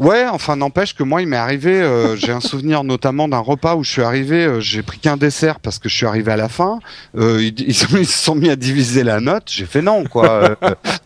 Euh. 0.00 0.04
Ouais, 0.04 0.24
enfin 0.26 0.56
n'empêche 0.56 0.94
que 0.94 1.02
moi 1.02 1.22
il 1.22 1.28
m'est 1.28 1.36
arrivé, 1.36 1.72
euh, 1.72 2.16
j'ai 2.16 2.32
un 2.32 2.40
souvenir 2.40 2.84
notamment 2.84 3.28
d'un 3.28 3.38
repas 3.38 3.74
où 3.76 3.84
je 3.84 3.90
suis 3.90 4.02
arrivé, 4.02 4.44
euh, 4.44 4.60
j'ai 4.60 4.82
pris 4.82 4.98
qu'un 4.98 5.16
dessert 5.16 5.60
parce 5.60 5.78
que 5.78 5.88
je 5.88 5.96
suis 5.96 6.06
arrivé 6.06 6.32
à 6.32 6.36
la 6.36 6.48
fin. 6.48 6.78
Euh, 7.16 7.42
ils, 7.42 7.54
ils, 7.68 7.74
sont- 7.74 7.96
ils 7.96 8.06
se 8.06 8.18
sont 8.24 8.34
mis 8.34 8.50
à 8.50 8.56
diviser 8.56 9.02
la 9.04 9.20
note. 9.20 9.44
J'ai 9.46 9.66
fait 9.66 9.82
non 9.82 10.04
quoi. 10.04 10.28
Euh, 10.28 10.54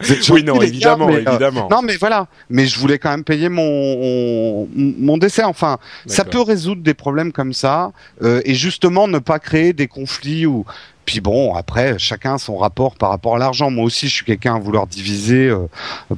vous 0.00 0.12
êtes 0.12 0.28
Oui, 0.30 0.44
non, 0.44 0.56
gars, 0.58 0.66
évidemment, 0.66 1.06
mais, 1.06 1.16
euh, 1.26 1.30
évidemment. 1.30 1.68
non 1.70 1.82
mais 1.82 1.96
voilà, 1.96 2.26
mais 2.50 2.66
je 2.66 2.78
voulais 2.78 2.98
quand 2.98 3.10
même 3.10 3.24
payer 3.24 3.48
mon 3.48 4.68
mon 4.76 5.18
dessert. 5.18 5.48
Enfin, 5.48 5.78
ça 6.06 6.24
peut 6.24 6.40
résoudre 6.42 6.82
des 6.82 6.94
problèmes 6.94 7.32
comme 7.32 7.52
ça 7.52 7.92
euh, 8.22 8.40
et 8.44 8.54
justement 8.54 9.08
ne 9.08 9.18
pas 9.18 9.38
créer 9.38 9.72
des 9.72 9.86
conflits 9.88 10.46
ou 10.46 10.64
puis 11.04 11.20
bon 11.20 11.54
après 11.54 11.98
chacun 11.98 12.34
a 12.34 12.38
son 12.38 12.56
rapport 12.56 12.96
par 12.96 13.10
rapport 13.10 13.36
à 13.36 13.38
l'argent. 13.38 13.70
Moi 13.70 13.84
aussi 13.84 14.08
je 14.08 14.14
suis 14.14 14.24
quelqu'un 14.24 14.56
à 14.56 14.58
vouloir 14.58 14.86
diviser 14.86 15.48
euh, 15.48 15.66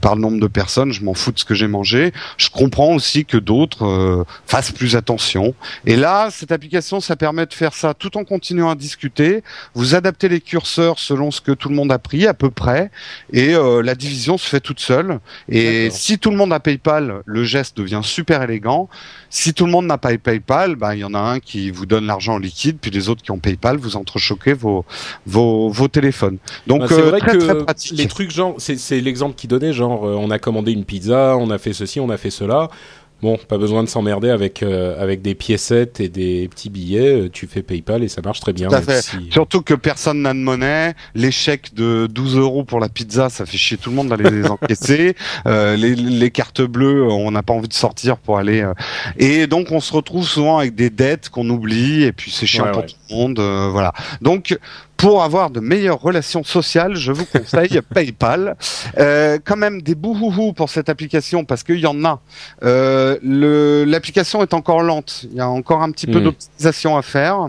par 0.00 0.14
le 0.14 0.20
nombre 0.20 0.40
de 0.40 0.46
personnes. 0.46 0.92
Je 0.92 1.02
m'en 1.02 1.14
fous 1.14 1.32
de 1.32 1.38
ce 1.38 1.44
que 1.44 1.54
j'ai 1.54 1.66
mangé. 1.66 2.12
Je 2.36 2.48
comprends 2.50 2.94
aussi 2.94 3.24
que 3.24 3.36
d'autres 3.36 3.86
euh, 3.86 4.24
fassent 4.46 4.72
plus 4.72 4.96
attention. 4.96 5.54
Et 5.86 5.96
là 5.96 6.28
cette 6.30 6.52
application 6.52 7.00
ça 7.00 7.16
permet 7.16 7.46
de 7.46 7.54
faire 7.54 7.74
ça 7.74 7.94
tout 7.94 8.16
en 8.16 8.24
continuant 8.24 8.70
à 8.70 8.74
discuter. 8.74 9.42
Vous 9.74 9.94
adaptez 9.94 10.28
les 10.28 10.40
curseurs 10.40 10.98
selon 10.98 11.30
ce 11.30 11.40
que 11.40 11.52
tout 11.52 11.68
le 11.68 11.74
monde 11.74 11.92
a 11.92 11.98
pris 11.98 12.26
à 12.26 12.34
peu 12.34 12.50
près 12.50 12.90
et 13.32 13.54
euh, 13.54 13.82
la 13.82 13.94
division 13.94 14.38
se 14.38 14.48
fait 14.48 14.60
toute 14.60 14.80
seule. 14.80 15.18
Et 15.48 15.90
si 15.90 16.18
tout 16.18 16.30
le 16.30 16.36
monde 16.36 16.52
a 16.52 16.60
PayPal, 16.60 17.22
le 17.24 17.44
geste 17.44 17.76
devient 17.76 18.00
super 18.02 18.42
élégant. 18.42 18.88
Si 19.36 19.52
tout 19.52 19.66
le 19.66 19.72
monde 19.72 19.86
n'a 19.86 19.98
pas 19.98 20.16
PayPal, 20.16 20.76
ben 20.76 20.94
il 20.94 21.00
y 21.00 21.04
en 21.04 21.12
a 21.12 21.18
un 21.18 21.40
qui 21.40 21.72
vous 21.72 21.86
donne 21.86 22.06
l'argent 22.06 22.34
en 22.34 22.38
liquide, 22.38 22.78
puis 22.80 22.92
les 22.92 23.08
autres 23.08 23.20
qui 23.20 23.32
ont 23.32 23.40
PayPal, 23.40 23.78
vous 23.78 23.96
entrechoquez 23.96 24.52
vos 24.52 24.84
vos, 25.26 25.70
vos 25.70 25.88
téléphones. 25.88 26.38
Donc 26.68 26.82
Bah, 26.82 26.86
c'est 26.88 27.00
euh, 27.00 27.10
vrai 27.10 27.18
très 27.18 27.32
que 27.32 27.38
très 27.38 27.58
pratique. 27.64 27.98
les 27.98 28.06
trucs 28.06 28.30
genre, 28.30 28.54
c'est 28.58 28.78
c'est 28.78 29.00
l'exemple 29.00 29.34
qu'il 29.34 29.50
donnait, 29.50 29.72
genre 29.72 30.06
euh, 30.06 30.14
on 30.14 30.30
a 30.30 30.38
commandé 30.38 30.70
une 30.70 30.84
pizza, 30.84 31.36
on 31.36 31.50
a 31.50 31.58
fait 31.58 31.72
ceci, 31.72 31.98
on 31.98 32.10
a 32.10 32.16
fait 32.16 32.30
cela. 32.30 32.70
Bon, 33.24 33.38
pas 33.48 33.56
besoin 33.56 33.82
de 33.82 33.88
s'emmerder 33.88 34.28
avec 34.28 34.62
euh, 34.62 35.02
avec 35.02 35.22
des 35.22 35.34
piécettes 35.34 35.98
et 35.98 36.08
des 36.10 36.46
petits 36.48 36.68
billets. 36.68 37.22
euh, 37.24 37.28
Tu 37.32 37.46
fais 37.46 37.62
PayPal 37.62 38.02
et 38.04 38.08
ça 38.08 38.20
marche 38.22 38.40
très 38.40 38.52
bien. 38.52 38.68
Tout 38.68 38.74
à 38.74 38.78
même 38.80 38.86
fait. 38.86 39.00
si- 39.02 39.30
Surtout 39.30 39.62
que 39.62 39.72
personne 39.72 40.20
n'a 40.22 40.34
de 40.34 40.38
monnaie. 40.38 40.92
Chèques 41.30 41.72
de 41.74 42.06
12 42.06 42.36
euros 42.36 42.64
pour 42.64 42.80
la 42.80 42.88
pizza, 42.90 43.30
ça 43.30 43.46
fait 43.46 43.56
chier 43.56 43.76
tout 43.78 43.88
le 43.90 43.96
monde 43.96 44.08
d'aller 44.08 44.28
les 44.30 44.46
encaisser. 44.50 45.14
Euh, 45.46 45.74
les, 45.74 45.94
les 45.94 46.30
cartes 46.30 46.60
bleues, 46.60 47.02
on 47.10 47.30
n'a 47.30 47.42
pas 47.42 47.54
envie 47.54 47.66
de 47.68 47.72
sortir 47.72 48.18
pour 48.18 48.36
aller. 48.36 48.60
euh, 48.60 48.74
Et 49.16 49.46
donc 49.46 49.72
on 49.72 49.80
se 49.80 49.92
retrouve 49.94 50.26
souvent 50.28 50.58
avec 50.58 50.74
des 50.74 50.90
dettes 50.90 51.30
qu'on 51.30 51.48
oublie 51.48 52.02
et 52.02 52.12
puis 52.12 52.30
c'est 52.30 52.44
chiant 52.46 52.64
Ouais, 52.66 52.72
pour 52.72 52.82
ouais. 52.82 52.86
tout 52.88 52.94
le 53.08 53.16
monde. 53.16 53.38
euh, 53.38 53.68
voilà. 53.72 53.94
Donc 54.20 54.58
pour 54.96 55.22
avoir 55.22 55.50
de 55.50 55.60
meilleures 55.60 56.00
relations 56.00 56.44
sociales, 56.44 56.94
je 56.96 57.12
vous 57.12 57.26
conseille 57.26 57.80
PayPal. 57.94 58.56
Euh, 58.98 59.38
quand 59.44 59.56
même 59.56 59.82
des 59.82 59.94
bouhouhou 59.94 60.52
pour 60.52 60.70
cette 60.70 60.88
application 60.88 61.44
parce 61.44 61.62
qu'il 61.62 61.78
y 61.80 61.86
en 61.86 62.04
a. 62.04 62.20
Euh, 62.62 63.84
L'application 63.86 64.42
est 64.42 64.54
encore 64.54 64.82
lente. 64.82 65.24
Il 65.30 65.36
y 65.36 65.40
a 65.40 65.48
encore 65.48 65.82
un 65.82 65.90
petit 65.90 66.06
peu 66.06 66.20
Mm. 66.20 66.24
d'optimisation 66.24 66.96
à 66.96 67.02
faire. 67.02 67.48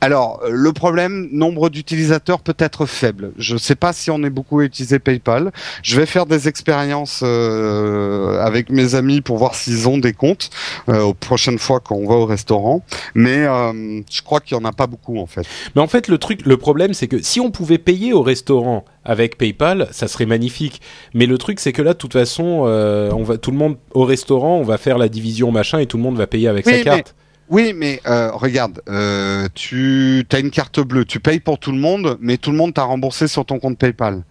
Alors, 0.00 0.40
euh, 0.44 0.50
le 0.52 0.72
problème, 0.72 1.28
nombre 1.32 1.68
d'utilisateurs 1.70 2.40
peut 2.40 2.54
être 2.58 2.86
faible. 2.86 3.32
Je 3.38 3.54
ne 3.54 3.58
sais 3.58 3.74
pas 3.74 3.92
si 3.92 4.10
on 4.10 4.22
est 4.22 4.30
beaucoup 4.30 4.60
à 4.60 4.64
utiliser 4.64 4.98
PayPal. 4.98 5.52
Je 5.82 5.98
vais 5.98 6.06
faire 6.06 6.26
des 6.26 6.48
expériences 6.48 7.22
euh, 7.24 8.40
avec 8.40 8.70
mes 8.70 8.94
amis 8.94 9.20
pour 9.20 9.38
voir 9.38 9.54
s'ils 9.54 9.88
ont 9.88 9.98
des 9.98 10.12
comptes 10.12 10.50
euh, 10.88 11.02
aux 11.02 11.14
prochaines 11.14 11.58
fois 11.58 11.80
qu'on 11.80 12.06
va 12.06 12.14
au 12.14 12.26
restaurant. 12.26 12.82
Mais 13.14 13.44
euh, 13.46 14.00
je 14.10 14.22
crois 14.22 14.40
qu'il 14.40 14.56
y 14.56 14.60
en 14.60 14.64
a 14.64 14.72
pas 14.72 14.86
beaucoup 14.86 15.18
en 15.18 15.26
fait. 15.26 15.42
Mais 15.74 15.80
en 15.82 15.88
fait, 15.88 16.08
le 16.08 16.18
truc, 16.18 16.44
le 16.44 16.56
problème, 16.56 16.94
c'est 16.94 17.08
que 17.08 17.22
si 17.22 17.40
on 17.40 17.50
pouvait 17.50 17.78
payer 17.78 18.12
au 18.12 18.22
restaurant 18.22 18.84
avec 19.04 19.38
PayPal, 19.38 19.88
ça 19.90 20.08
serait 20.08 20.26
magnifique. 20.26 20.80
Mais 21.14 21.26
le 21.26 21.38
truc, 21.38 21.60
c'est 21.60 21.72
que 21.72 21.82
là, 21.82 21.92
de 21.94 21.98
toute 21.98 22.12
façon, 22.12 22.64
euh, 22.66 23.10
on 23.12 23.22
va 23.22 23.38
tout 23.38 23.50
le 23.50 23.56
monde 23.56 23.76
au 23.94 24.04
restaurant, 24.04 24.56
on 24.58 24.64
va 24.64 24.78
faire 24.78 24.98
la 24.98 25.08
division 25.08 25.50
machin 25.50 25.78
et 25.78 25.86
tout 25.86 25.96
le 25.96 26.02
monde 26.02 26.16
va 26.16 26.26
payer 26.26 26.48
avec 26.48 26.66
Oui, 26.66 26.72
sa 26.72 26.78
mais- 26.78 26.84
carte. 26.84 27.14
Oui, 27.50 27.72
mais 27.74 28.00
euh, 28.06 28.30
regarde, 28.32 28.82
euh, 28.88 29.48
tu 29.54 30.26
as 30.32 30.38
une 30.38 30.50
carte 30.50 30.80
bleue, 30.80 31.04
tu 31.04 31.18
payes 31.20 31.40
pour 31.40 31.58
tout 31.58 31.72
le 31.72 31.78
monde, 31.78 32.18
mais 32.20 32.36
tout 32.36 32.50
le 32.50 32.56
monde 32.56 32.74
t'a 32.74 32.82
remboursé 32.84 33.26
sur 33.28 33.44
ton 33.46 33.58
compte 33.58 33.78
PayPal. 33.78 34.22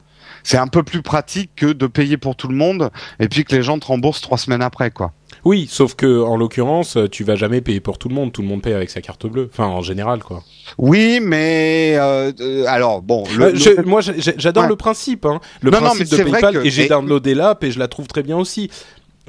C'est 0.43 0.57
un 0.57 0.67
peu 0.67 0.83
plus 0.83 1.01
pratique 1.01 1.51
que 1.55 1.65
de 1.73 1.87
payer 1.87 2.15
pour 2.17 2.35
tout 2.35 2.47
le 2.47 2.55
monde 2.55 2.89
et 3.19 3.27
puis 3.27 3.43
que 3.43 3.53
les 3.55 3.63
gens 3.63 3.79
te 3.79 3.87
remboursent 3.87 4.21
trois 4.21 4.37
semaines 4.37 4.61
après, 4.61 4.91
quoi. 4.91 5.11
Oui, 5.43 5.67
sauf 5.69 5.95
que 5.95 6.21
en 6.23 6.37
l'occurrence, 6.37 6.97
tu 7.11 7.23
vas 7.23 7.35
jamais 7.35 7.59
payer 7.61 7.79
pour 7.79 7.97
tout 7.97 8.07
le 8.07 8.15
monde. 8.15 8.31
Tout 8.31 8.41
le 8.43 8.47
monde 8.47 8.61
paye 8.61 8.73
avec 8.73 8.89
sa 8.89 9.01
carte 9.01 9.25
bleue. 9.27 9.49
Enfin, 9.51 9.65
en 9.65 9.81
général, 9.81 10.19
quoi. 10.23 10.43
Oui, 10.77 11.19
mais 11.21 11.95
euh, 11.97 12.31
euh, 12.39 12.65
alors 12.67 13.01
bon, 13.01 13.23
le, 13.37 13.45
Euh, 13.47 13.75
le- 13.77 13.83
moi, 13.83 13.99
j'adore 14.01 14.63
Ouais. 14.63 14.69
le 14.69 14.75
principe, 14.75 15.25
hein. 15.25 15.39
le 15.61 15.71
Non, 15.71 15.79
non, 15.79 15.85
principe 15.87 16.11
mais 16.11 16.17
de 16.17 16.23
vrai 16.23 16.31
PayPal, 16.31 16.53
que- 16.61 16.65
et 16.67 16.69
j'ai 16.69 16.87
downloadé 16.87 17.33
l'app 17.35 17.63
et 17.63 17.71
je 17.71 17.79
la 17.79 17.87
trouve 17.87 18.07
très 18.07 18.23
bien 18.23 18.37
aussi. 18.37 18.69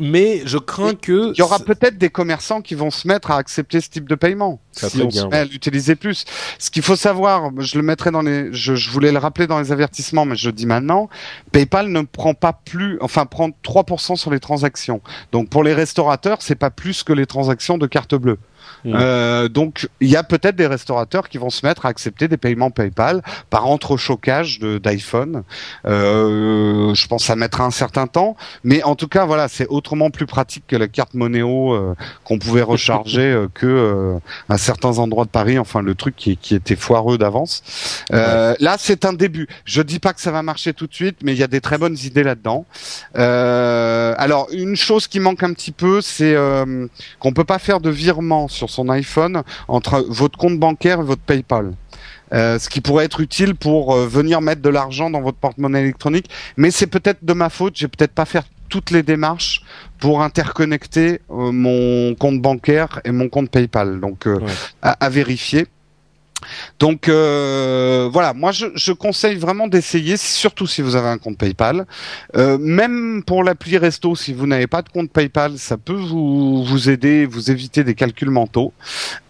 Mais 0.00 0.42
je 0.44 0.58
crains 0.58 0.94
que 0.94 1.32
il 1.32 1.38
y 1.38 1.42
aura 1.42 1.58
peut-être 1.58 1.98
des 1.98 2.10
commerçants 2.10 2.60
qui 2.60 2.74
vont 2.74 2.90
se 2.90 3.06
mettre 3.08 3.30
à 3.30 3.36
accepter 3.36 3.80
ce 3.80 3.88
type 3.90 4.08
de 4.08 4.14
paiement 4.14 4.60
Ça 4.72 4.88
si 4.88 5.02
on 5.02 5.06
bien, 5.06 5.22
se 5.22 5.26
met 5.26 5.36
à 5.38 5.44
l'utiliser 5.44 5.96
plus. 5.96 6.24
Ce 6.58 6.70
qu'il 6.70 6.82
faut 6.82 6.96
savoir, 6.96 7.50
je 7.58 7.76
le 7.76 7.82
mettrai 7.82 8.10
dans 8.10 8.22
les, 8.22 8.52
je, 8.52 8.74
je 8.74 8.90
voulais 8.90 9.12
le 9.12 9.18
rappeler 9.18 9.46
dans 9.46 9.58
les 9.58 9.72
avertissements, 9.72 10.24
mais 10.24 10.36
je 10.36 10.48
le 10.48 10.52
dis 10.52 10.66
maintenant, 10.66 11.08
PayPal 11.52 11.88
ne 11.88 12.02
prend 12.02 12.34
pas 12.34 12.52
plus, 12.52 12.98
enfin 13.00 13.26
prend 13.26 13.48
3% 13.48 14.16
sur 14.16 14.30
les 14.30 14.40
transactions. 14.40 15.00
Donc 15.32 15.48
pour 15.50 15.64
les 15.64 15.74
restaurateurs, 15.74 16.38
c'est 16.40 16.54
pas 16.54 16.70
plus 16.70 17.02
que 17.02 17.12
les 17.12 17.26
transactions 17.26 17.78
de 17.78 17.86
carte 17.86 18.14
bleue. 18.14 18.38
Mm. 18.84 18.94
Euh, 18.94 19.48
donc 19.48 19.88
il 20.00 20.08
y 20.08 20.16
a 20.16 20.22
peut-être 20.22 20.56
des 20.56 20.66
restaurateurs 20.66 21.28
qui 21.28 21.38
vont 21.38 21.50
se 21.50 21.64
mettre 21.66 21.86
à 21.86 21.88
accepter 21.88 22.28
des 22.28 22.36
paiements 22.36 22.70
PayPal 22.70 23.22
par 23.50 23.66
entrechocage 23.66 24.60
d'iPhone. 24.60 25.42
Euh, 25.86 26.94
je 26.94 27.06
pense 27.06 27.22
que 27.22 27.26
ça 27.26 27.36
mettra 27.36 27.64
un 27.64 27.70
certain 27.70 28.06
temps, 28.06 28.36
mais 28.64 28.82
en 28.82 28.94
tout 28.94 29.08
cas 29.08 29.24
voilà, 29.24 29.48
c'est 29.48 29.66
autrement 29.68 30.10
plus 30.10 30.26
pratique 30.26 30.64
que 30.66 30.76
la 30.76 30.88
carte 30.88 31.14
Monéo 31.14 31.72
euh, 31.72 31.94
qu'on 32.24 32.38
pouvait 32.38 32.62
recharger 32.74 33.22
euh, 33.22 33.48
que 33.52 34.18
à 34.48 34.58
certains 34.58 34.98
endroits 34.98 35.24
de 35.24 35.30
Paris. 35.30 35.58
Enfin 35.58 35.82
le 35.82 35.94
truc 35.94 36.16
qui, 36.16 36.36
qui 36.36 36.54
était 36.54 36.76
foireux 36.76 37.18
d'avance. 37.18 37.62
Euh, 38.12 38.54
Là 38.60 38.76
c'est 38.78 39.04
un 39.04 39.12
début. 39.12 39.48
Je 39.64 39.82
dis 39.82 39.98
pas 39.98 40.12
que 40.12 40.20
ça 40.20 40.30
va 40.30 40.42
marcher 40.42 40.72
tout 40.72 40.86
de 40.86 40.94
suite, 40.94 41.18
mais 41.22 41.32
il 41.32 41.38
y 41.38 41.42
a 41.42 41.46
des 41.46 41.60
très 41.60 41.78
bonnes 41.78 41.96
idées 42.04 42.22
là-dedans. 42.22 42.66
Euh, 43.16 44.14
alors 44.18 44.48
une 44.52 44.76
chose 44.76 45.06
qui 45.06 45.20
manque 45.20 45.42
un 45.42 45.52
petit 45.52 45.72
peu, 45.72 46.00
c'est 46.00 46.34
euh, 46.34 46.86
qu'on 47.18 47.32
peut 47.32 47.44
pas 47.44 47.58
faire 47.58 47.80
de 47.80 47.90
virement 47.90 48.48
sur 48.48 48.67
son 48.68 48.88
iPhone 48.88 49.42
entre 49.68 50.04
votre 50.08 50.38
compte 50.38 50.58
bancaire 50.58 51.00
et 51.00 51.04
votre 51.04 51.22
PayPal. 51.22 51.72
Euh, 52.34 52.58
ce 52.58 52.68
qui 52.68 52.80
pourrait 52.82 53.06
être 53.06 53.20
utile 53.20 53.54
pour 53.54 53.94
euh, 53.94 54.06
venir 54.06 54.40
mettre 54.42 54.60
de 54.60 54.68
l'argent 54.68 55.08
dans 55.08 55.22
votre 55.22 55.38
porte-monnaie 55.38 55.80
électronique, 55.80 56.28
mais 56.58 56.70
c'est 56.70 56.86
peut-être 56.86 57.24
de 57.24 57.32
ma 57.32 57.48
faute, 57.48 57.74
j'ai 57.76 57.88
peut-être 57.88 58.12
pas 58.12 58.26
fait 58.26 58.44
toutes 58.68 58.90
les 58.90 59.02
démarches 59.02 59.62
pour 59.98 60.20
interconnecter 60.20 61.20
euh, 61.30 61.52
mon 61.52 62.14
compte 62.14 62.42
bancaire 62.42 63.00
et 63.04 63.12
mon 63.12 63.30
compte 63.30 63.50
PayPal. 63.50 63.98
Donc 64.00 64.26
Ouais. 64.26 64.42
à, 64.82 64.90
à 64.92 65.08
vérifier. 65.08 65.66
Donc 66.78 67.08
euh, 67.08 68.08
voilà, 68.12 68.34
moi 68.34 68.52
je, 68.52 68.66
je 68.74 68.92
conseille 68.92 69.36
vraiment 69.36 69.66
d'essayer, 69.66 70.16
surtout 70.16 70.66
si 70.66 70.82
vous 70.82 70.96
avez 70.96 71.08
un 71.08 71.18
compte 71.18 71.38
PayPal. 71.38 71.86
Euh, 72.36 72.58
même 72.58 73.22
pour 73.24 73.42
l'appli 73.42 73.78
Resto, 73.78 74.14
si 74.14 74.32
vous 74.32 74.46
n'avez 74.46 74.66
pas 74.66 74.82
de 74.82 74.88
compte 74.88 75.10
PayPal, 75.10 75.58
ça 75.58 75.76
peut 75.76 75.92
vous 75.92 76.64
vous 76.64 76.90
aider, 76.90 77.26
vous 77.26 77.50
éviter 77.50 77.84
des 77.84 77.94
calculs 77.94 78.30
mentaux. 78.30 78.72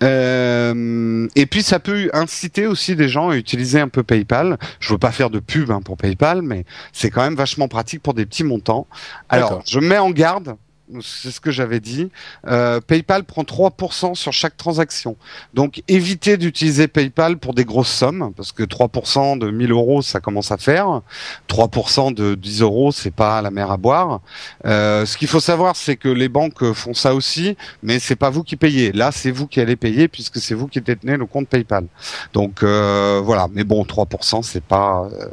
Euh, 0.02 1.26
et 1.34 1.46
puis 1.46 1.62
ça 1.62 1.80
peut 1.80 2.10
inciter 2.12 2.66
aussi 2.66 2.96
des 2.96 3.08
gens 3.08 3.30
à 3.30 3.36
utiliser 3.36 3.80
un 3.80 3.88
peu 3.88 4.02
PayPal. 4.02 4.58
Je 4.80 4.92
veux 4.92 4.98
pas 4.98 5.12
faire 5.12 5.30
de 5.30 5.38
pub 5.38 5.70
hein, 5.70 5.80
pour 5.82 5.96
PayPal, 5.96 6.42
mais 6.42 6.64
c'est 6.92 7.10
quand 7.10 7.22
même 7.22 7.36
vachement 7.36 7.68
pratique 7.68 8.02
pour 8.02 8.14
des 8.14 8.26
petits 8.26 8.44
montants. 8.44 8.86
Alors 9.28 9.62
je 9.66 9.80
mets 9.80 9.98
en 9.98 10.10
garde. 10.10 10.56
C'est 11.02 11.30
ce 11.30 11.40
que 11.40 11.50
j'avais 11.50 11.80
dit. 11.80 12.10
Euh, 12.46 12.80
PayPal 12.80 13.24
prend 13.24 13.42
3% 13.42 14.14
sur 14.14 14.32
chaque 14.32 14.56
transaction. 14.56 15.16
Donc 15.54 15.82
évitez 15.88 16.36
d'utiliser 16.36 16.88
PayPal 16.88 17.36
pour 17.38 17.52
des 17.54 17.64
grosses 17.64 17.90
sommes, 17.92 18.32
parce 18.36 18.52
que 18.52 18.62
3% 18.62 19.38
de 19.38 19.50
1000 19.50 19.70
euros, 19.72 20.02
ça 20.02 20.20
commence 20.20 20.50
à 20.50 20.56
faire. 20.56 21.02
3% 21.48 22.12
de 22.14 22.34
10 22.34 22.62
euros, 22.62 22.92
c'est 22.92 23.10
pas 23.10 23.42
la 23.42 23.50
mer 23.50 23.70
à 23.70 23.76
boire. 23.76 24.20
Euh, 24.66 25.04
ce 25.06 25.16
qu'il 25.16 25.28
faut 25.28 25.40
savoir, 25.40 25.76
c'est 25.76 25.96
que 25.96 26.08
les 26.08 26.28
banques 26.28 26.72
font 26.72 26.94
ça 26.94 27.14
aussi, 27.14 27.56
mais 27.82 27.98
c'est 27.98 28.16
pas 28.16 28.30
vous 28.30 28.42
qui 28.42 28.56
payez. 28.56 28.92
Là, 28.92 29.12
c'est 29.12 29.30
vous 29.30 29.46
qui 29.46 29.60
allez 29.60 29.76
payer, 29.76 30.08
puisque 30.08 30.38
c'est 30.38 30.54
vous 30.54 30.68
qui 30.68 30.80
détenez 30.80 31.16
le 31.16 31.26
compte 31.26 31.48
PayPal. 31.48 31.86
Donc 32.32 32.62
euh, 32.62 33.20
voilà. 33.24 33.48
Mais 33.52 33.64
bon, 33.64 33.84
3%, 33.84 34.42
c'est 34.42 34.64
pas 34.64 35.08
euh, 35.12 35.26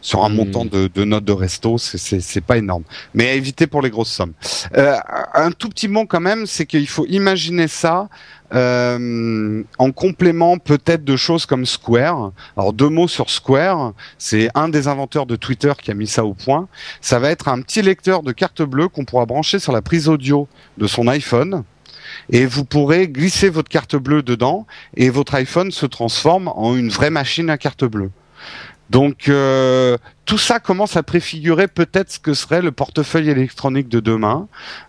sur 0.00 0.24
un 0.24 0.28
Hmm. 0.30 0.34
montant 0.34 0.64
de, 0.64 0.86
de 0.86 1.04
notes 1.04 1.24
de 1.24 1.32
resto, 1.32 1.76
c'est- 1.78 2.40
pas 2.40 2.56
énorme. 2.56 2.84
Mais 3.14 3.28
à 3.30 3.34
éviter 3.34 3.66
pour 3.66 3.82
les 3.82 3.90
grosses 3.90 4.10
sommes. 4.12 4.32
Euh, 4.76 4.96
un 5.34 5.50
tout 5.52 5.68
petit 5.68 5.88
mot 5.88 6.06
quand 6.06 6.20
même, 6.20 6.46
c'est 6.46 6.66
qu'il 6.66 6.88
faut 6.88 7.06
imaginer 7.06 7.68
ça 7.68 8.08
euh, 8.52 9.62
en 9.78 9.92
complément 9.92 10.58
peut-être 10.58 11.04
de 11.04 11.16
choses 11.16 11.46
comme 11.46 11.66
Square. 11.66 12.32
Alors 12.56 12.72
deux 12.72 12.88
mots 12.88 13.08
sur 13.08 13.30
Square, 13.30 13.92
c'est 14.18 14.50
un 14.54 14.68
des 14.68 14.88
inventeurs 14.88 15.26
de 15.26 15.36
Twitter 15.36 15.72
qui 15.80 15.90
a 15.90 15.94
mis 15.94 16.06
ça 16.06 16.24
au 16.24 16.34
point. 16.34 16.68
Ça 17.00 17.18
va 17.18 17.30
être 17.30 17.48
un 17.48 17.60
petit 17.60 17.82
lecteur 17.82 18.22
de 18.22 18.32
carte 18.32 18.62
bleue 18.62 18.88
qu'on 18.88 19.04
pourra 19.04 19.26
brancher 19.26 19.58
sur 19.58 19.72
la 19.72 19.82
prise 19.82 20.08
audio 20.08 20.48
de 20.78 20.86
son 20.86 21.06
iPhone 21.06 21.64
et 22.30 22.44
vous 22.44 22.64
pourrez 22.64 23.08
glisser 23.08 23.48
votre 23.50 23.68
carte 23.68 23.96
bleue 23.96 24.22
dedans 24.22 24.66
et 24.96 25.10
votre 25.10 25.34
iPhone 25.34 25.70
se 25.70 25.86
transforme 25.86 26.48
en 26.48 26.76
une 26.76 26.88
vraie 26.88 27.10
machine 27.10 27.50
à 27.50 27.58
carte 27.58 27.84
bleue. 27.84 28.10
Donc 28.90 29.28
euh, 29.28 29.96
tout 30.30 30.38
ça 30.38 30.60
commence 30.60 30.96
à 30.96 31.02
préfigurer 31.02 31.66
peut-être 31.66 32.12
ce 32.12 32.20
que 32.20 32.34
serait 32.34 32.62
le 32.62 32.70
portefeuille 32.70 33.30
électronique 33.30 33.88
de 33.88 33.98
demain. 33.98 34.46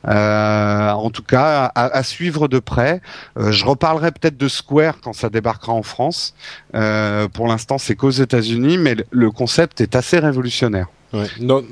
Euh, 0.08 0.92
en 0.92 1.10
tout 1.10 1.24
cas, 1.24 1.72
à, 1.74 2.04
suivre 2.04 2.48
de 2.48 2.60
près. 2.60 3.02
Euh, 3.40 3.52
je 3.52 3.66
reparlerai 3.66 4.12
peut-être 4.12 4.38
de 4.38 4.48
Square 4.48 5.02
quand 5.02 5.14
ça 5.14 5.32
débarquera 5.32 5.74
en 5.74 5.82
France. 5.82 6.36
pour 6.72 7.48
l'instant, 7.48 7.80
c'est 7.80 7.96
qu'aux 7.96 8.12
États-Unis, 8.12 8.78
mais 8.78 8.96
le 9.10 9.32
concept 9.32 9.82
est 9.82 9.96
assez 9.96 10.20
révolutionnaire. 10.20 10.90
Ouais. 11.12 11.26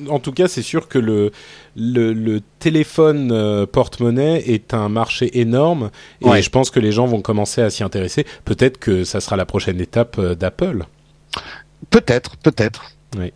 en 0.10 0.18
tout 0.18 0.32
cas, 0.32 0.48
c'est 0.48 0.64
sûr 0.64 0.88
que 0.88 0.98
le, 0.98 1.32
le, 1.76 2.42
téléphone 2.58 3.68
porte-monnaie 3.68 4.46
est 4.48 4.74
un 4.74 4.90
marché 4.90 5.40
énorme 5.40 5.92
et 6.26 6.42
je 6.42 6.50
pense 6.50 6.72
que 6.72 6.80
les 6.80 6.92
gens 6.92 7.06
vont 7.06 7.22
commencer 7.22 7.62
à 7.62 7.70
s'y 7.70 7.84
intéresser. 7.84 8.26
Peut-être 8.46 8.80
que 8.80 9.04
ça 9.04 9.22
sera 9.22 9.36
la 9.36 9.46
prochaine 9.46 9.80
étape 9.80 10.20
d'Apple. 10.20 10.86
Peut-être, 11.92 12.36
peut-être. 12.38 12.94
Oui. 13.16 13.32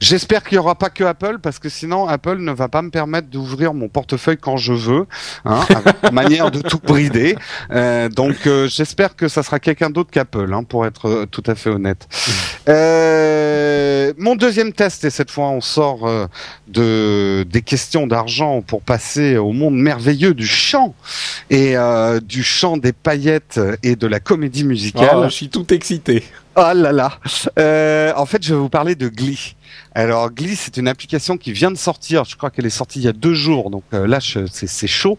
J'espère 0.00 0.42
qu'il 0.42 0.56
n'y 0.56 0.60
aura 0.60 0.74
pas 0.74 0.90
que 0.90 1.04
Apple 1.04 1.38
parce 1.42 1.58
que 1.58 1.68
sinon 1.68 2.06
Apple 2.06 2.38
ne 2.38 2.52
va 2.52 2.68
pas 2.68 2.82
me 2.82 2.90
permettre 2.90 3.28
d'ouvrir 3.28 3.74
mon 3.74 3.88
portefeuille 3.88 4.38
quand 4.38 4.56
je 4.56 4.72
veux, 4.72 5.06
hein, 5.44 5.60
avec 5.68 6.02
manière 6.12 6.50
de 6.50 6.60
tout 6.60 6.78
brider. 6.78 7.36
Euh, 7.70 8.08
donc 8.08 8.46
euh, 8.46 8.68
j'espère 8.68 9.16
que 9.16 9.28
ça 9.28 9.42
sera 9.42 9.58
quelqu'un 9.58 9.90
d'autre 9.90 10.10
qu'Apple, 10.10 10.52
hein, 10.52 10.64
pour 10.64 10.86
être 10.86 11.08
euh, 11.08 11.26
tout 11.26 11.42
à 11.46 11.54
fait 11.54 11.70
honnête. 11.70 12.08
Euh, 12.68 14.12
mon 14.18 14.36
deuxième 14.36 14.72
test 14.72 15.04
et 15.04 15.10
cette 15.10 15.30
fois 15.30 15.48
on 15.48 15.60
sort 15.60 16.08
euh, 16.08 16.26
de 16.68 17.44
des 17.48 17.62
questions 17.62 18.06
d'argent 18.06 18.62
pour 18.62 18.82
passer 18.82 19.36
au 19.36 19.52
monde 19.52 19.74
merveilleux 19.74 20.34
du 20.34 20.46
chant 20.46 20.94
et 21.50 21.74
du 22.22 22.42
chant 22.42 22.76
des 22.76 22.92
paillettes 22.92 23.60
et 23.82 23.96
de 23.96 24.06
la 24.06 24.20
comédie 24.20 24.64
musicale. 24.64 25.10
Oh, 25.16 25.24
je 25.24 25.30
suis 25.30 25.48
tout 25.48 25.72
excité. 25.72 26.24
Oh 26.54 26.72
là 26.74 26.92
là. 26.92 27.12
Euh, 27.58 28.12
en 28.14 28.26
fait, 28.26 28.42
je 28.42 28.52
vais 28.52 28.60
vous 28.60 28.68
parler 28.68 28.94
de 28.94 29.08
Glee. 29.08 29.54
Alors 29.94 30.30
Glee, 30.30 30.54
c'est 30.54 30.76
une 30.76 30.86
application 30.86 31.38
qui 31.38 31.52
vient 31.52 31.70
de 31.70 31.78
sortir. 31.78 32.24
Je 32.24 32.36
crois 32.36 32.50
qu'elle 32.50 32.66
est 32.66 32.70
sortie 32.70 32.98
il 32.98 33.04
y 33.06 33.08
a 33.08 33.12
deux 33.12 33.32
jours, 33.32 33.70
donc 33.70 33.84
euh, 33.94 34.06
là, 34.06 34.18
c'est 34.20 34.86
chaud. 34.86 35.18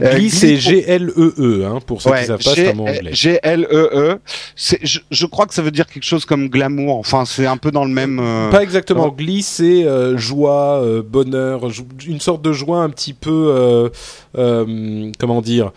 Euh, 0.00 0.16
Glee, 0.16 0.30
c'est 0.30 0.56
G-L-E-E, 0.56 1.32
-E, 1.38 1.64
hein, 1.64 1.78
pour 1.86 2.02
ceux 2.02 2.10
qui 2.12 2.24
savent 2.24 2.42
pas, 2.42 2.54
c'est 2.54 2.76
anglais. 2.76 3.12
G-L-E-E. 3.12 4.18
Je, 4.56 4.98
je 5.08 5.26
crois 5.26 5.46
que 5.46 5.54
ça 5.54 5.62
veut 5.62 5.70
dire 5.70 5.86
quelque 5.86 6.04
chose 6.04 6.24
comme 6.24 6.48
glamour. 6.48 6.98
Enfin, 6.98 7.24
c'est 7.26 7.46
un 7.46 7.58
peu 7.58 7.70
dans 7.70 7.84
le 7.84 7.92
même. 7.92 8.18
Euh, 8.20 8.50
pas 8.50 8.62
exactement. 8.62 9.08
Glee, 9.08 9.42
c'est 9.42 9.86
joie, 10.18 10.84
bonheur, 11.04 11.68
une 12.06 12.20
sorte 12.20 12.42
de 12.42 12.52
joie 12.52 12.78
un 12.78 12.90
petit 12.90 13.14
peu, 13.14 13.90
comment 14.34 15.42
dire, 15.42 15.70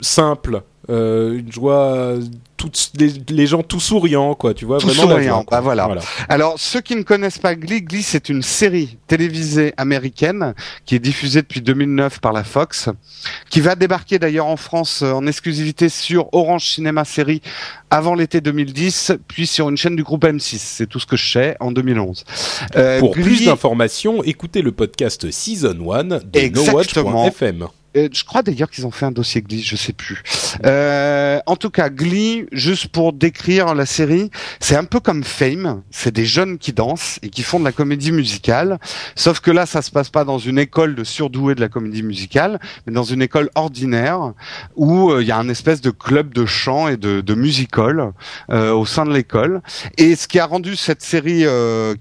simple. 0.00 0.62
une 0.88 1.50
joie 1.50 2.14
toutes 2.56 2.92
les, 3.28 3.46
gens 3.46 3.62
tout 3.62 3.80
souriants, 3.80 4.34
quoi. 4.34 4.54
Tu 4.54 4.64
vois, 4.64 4.78
tout 4.78 4.88
vraiment 4.88 5.02
souriant. 5.02 5.44
Bah, 5.50 5.60
voilà. 5.60 5.88
Alors, 6.28 6.54
ceux 6.58 6.80
qui 6.80 6.96
ne 6.96 7.02
connaissent 7.02 7.38
pas 7.38 7.54
Glee, 7.54 7.82
Glee, 7.82 8.02
c'est 8.02 8.28
une 8.28 8.42
série 8.42 8.98
télévisée 9.06 9.74
américaine 9.76 10.54
qui 10.84 10.94
est 10.94 10.98
diffusée 10.98 11.42
depuis 11.42 11.60
2009 11.60 12.20
par 12.20 12.32
la 12.32 12.44
Fox, 12.44 12.88
qui 13.50 13.60
va 13.60 13.74
débarquer 13.74 14.18
d'ailleurs 14.18 14.46
en 14.46 14.56
France 14.56 15.02
euh, 15.02 15.12
en 15.12 15.26
exclusivité 15.26 15.88
sur 15.88 16.32
Orange 16.32 16.64
Cinéma 16.66 17.04
Série 17.04 17.42
avant 17.90 18.14
l'été 18.14 18.40
2010, 18.40 19.12
puis 19.28 19.46
sur 19.46 19.68
une 19.68 19.76
chaîne 19.76 19.96
du 19.96 20.02
groupe 20.02 20.24
M6. 20.24 20.58
C'est 20.58 20.86
tout 20.86 20.98
ce 20.98 21.06
que 21.06 21.16
je 21.16 21.30
sais 21.30 21.56
en 21.60 21.72
2011. 21.72 22.24
Euh, 22.76 23.00
Pour 23.00 23.12
plus 23.12 23.44
d'informations, 23.44 24.22
écoutez 24.24 24.62
le 24.62 24.72
podcast 24.72 25.30
Season 25.30 25.92
1 25.92 26.04
de 26.04 26.48
NoWatch.fm. 26.54 27.68
Euh, 27.96 28.08
je 28.12 28.24
crois 28.24 28.42
d'ailleurs 28.42 28.70
qu'ils 28.70 28.86
ont 28.86 28.90
fait 28.90 29.06
un 29.06 29.10
dossier 29.10 29.42
Glee, 29.42 29.62
je 29.62 29.76
sais 29.76 29.92
plus. 29.92 30.22
Euh, 30.64 31.40
en 31.46 31.56
tout 31.56 31.70
cas, 31.70 31.88
Glee, 31.88 32.46
juste 32.52 32.88
pour 32.88 33.12
décrire 33.12 33.74
la 33.74 33.86
série, 33.86 34.30
c'est 34.60 34.76
un 34.76 34.84
peu 34.84 35.00
comme 35.00 35.24
Fame. 35.24 35.82
C'est 35.90 36.14
des 36.14 36.26
jeunes 36.26 36.58
qui 36.58 36.72
dansent 36.72 37.18
et 37.22 37.30
qui 37.30 37.42
font 37.42 37.58
de 37.58 37.64
la 37.64 37.72
comédie 37.72 38.12
musicale. 38.12 38.78
Sauf 39.14 39.40
que 39.40 39.50
là, 39.50 39.66
ça 39.66 39.82
se 39.82 39.90
passe 39.90 40.10
pas 40.10 40.24
dans 40.24 40.38
une 40.38 40.58
école 40.58 40.94
de 40.94 41.04
surdoués 41.04 41.54
de 41.54 41.60
la 41.60 41.68
comédie 41.68 42.02
musicale, 42.02 42.60
mais 42.86 42.92
dans 42.92 43.04
une 43.04 43.22
école 43.22 43.50
ordinaire 43.54 44.32
où 44.74 45.10
euh, 45.10 45.22
il 45.22 45.28
y 45.28 45.32
a 45.32 45.38
un 45.38 45.48
espèce 45.48 45.80
de 45.80 45.90
club 45.90 46.34
de 46.34 46.44
chant 46.44 46.88
et 46.88 46.96
de, 46.96 47.20
de 47.20 47.34
musical 47.34 48.12
euh, 48.50 48.72
au 48.72 48.84
sein 48.84 49.04
de 49.06 49.12
l'école. 49.12 49.62
Et 49.96 50.16
ce 50.16 50.28
qui 50.28 50.38
a 50.38 50.46
rendu 50.46 50.76
cette 50.76 51.02
série, 51.02 51.44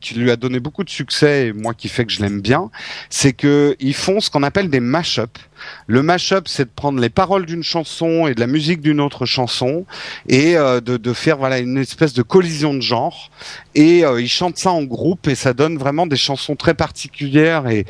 qui 0.01 0.15
lui 0.15 0.31
a 0.31 0.35
donné 0.35 0.59
beaucoup 0.59 0.83
de 0.83 0.89
succès, 0.89 1.47
et 1.47 1.53
moi 1.53 1.73
qui 1.73 1.87
fait 1.87 2.05
que 2.05 2.11
je 2.11 2.21
l'aime 2.21 2.41
bien, 2.41 2.69
c'est 3.09 3.33
que 3.33 3.75
ils 3.79 3.93
font 3.93 4.19
ce 4.19 4.29
qu'on 4.29 4.43
appelle 4.43 4.69
des 4.69 4.79
mash-ups. 4.79 5.39
Le 5.87 6.01
mash-up, 6.03 6.47
c'est 6.47 6.65
de 6.65 6.69
prendre 6.75 6.99
les 6.99 7.09
paroles 7.09 7.45
d'une 7.45 7.63
chanson 7.63 8.27
et 8.27 8.35
de 8.35 8.39
la 8.39 8.47
musique 8.47 8.81
d'une 8.81 8.99
autre 8.99 9.25
chanson 9.25 9.85
et 10.27 10.57
euh, 10.57 10.81
de, 10.81 11.13
faire 11.13 11.37
voilà 11.37 11.59
une 11.59 11.77
espèce 11.77 12.13
de 12.13 12.21
collision 12.21 12.73
de 12.73 12.81
genre. 12.81 13.29
Et 13.75 14.05
euh, 14.05 14.21
ils 14.21 14.29
chantent 14.29 14.57
ça 14.57 14.71
en 14.71 14.83
groupe 14.83 15.27
et 15.27 15.35
ça 15.35 15.53
donne 15.53 15.77
vraiment 15.77 16.07
des 16.07 16.15
chansons 16.15 16.55
très 16.55 16.73
particulières 16.73 17.65
et, 17.67 17.85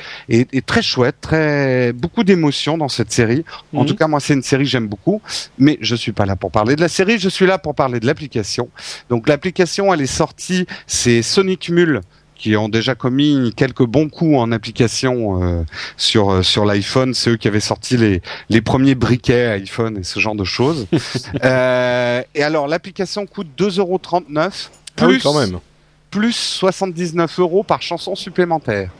très 0.65 0.81
chouettes, 0.81 1.21
très 1.21 1.93
beaucoup 1.93 2.23
d'émotions 2.23 2.77
dans 2.77 2.89
cette 2.89 3.11
série. 3.11 3.45
En 3.73 3.81
mhm. 3.81 3.87
tout 3.87 3.95
cas, 3.95 4.07
moi, 4.07 4.19
c'est 4.19 4.33
une 4.33 4.43
série 4.43 4.63
que 4.63 4.69
j'aime 4.69 4.87
beaucoup. 4.87 5.21
Mais 5.57 5.77
je 5.81 5.95
suis 5.95 6.11
pas 6.11 6.25
là 6.25 6.35
pour 6.35 6.51
parler 6.51 6.75
de 6.75 6.81
la 6.81 6.89
série, 6.89 7.19
je 7.19 7.29
suis 7.29 7.45
là 7.45 7.57
pour 7.57 7.75
parler 7.75 7.99
de 7.99 8.05
l'application. 8.05 8.69
Donc 9.09 9.27
l'application, 9.27 9.93
elle 9.93 10.01
est 10.01 10.05
sortie, 10.05 10.65
c'est 10.87 11.21
Sonic 11.21 11.69
Mule 11.69 12.01
qui 12.35 12.55
ont 12.55 12.69
déjà 12.69 12.95
commis 12.95 13.53
quelques 13.55 13.85
bons 13.85 14.09
coups 14.09 14.37
en 14.37 14.51
application 14.51 15.41
euh, 15.41 15.63
sur 15.97 16.31
euh, 16.31 16.43
sur 16.43 16.65
l'iPhone. 16.65 17.13
C'est 17.13 17.31
eux 17.31 17.37
qui 17.37 17.47
avaient 17.47 17.59
sorti 17.59 17.97
les 17.97 18.21
les 18.49 18.61
premiers 18.61 18.95
briquets 18.95 19.47
iPhone 19.47 19.97
et 19.97 20.03
ce 20.03 20.19
genre 20.19 20.35
de 20.35 20.43
choses. 20.43 20.87
euh, 21.43 22.21
et 22.33 22.43
alors 22.43 22.67
l'application 22.67 23.25
coûte 23.25 23.47
2,39€ 23.57 24.69
plus 24.95 25.15
ah 25.17 25.19
quand 25.23 25.39
même. 25.39 25.59
plus 26.11 26.33
79 26.33 27.39
euros 27.39 27.63
par 27.63 27.81
chanson 27.81 28.15
supplémentaire. 28.15 28.91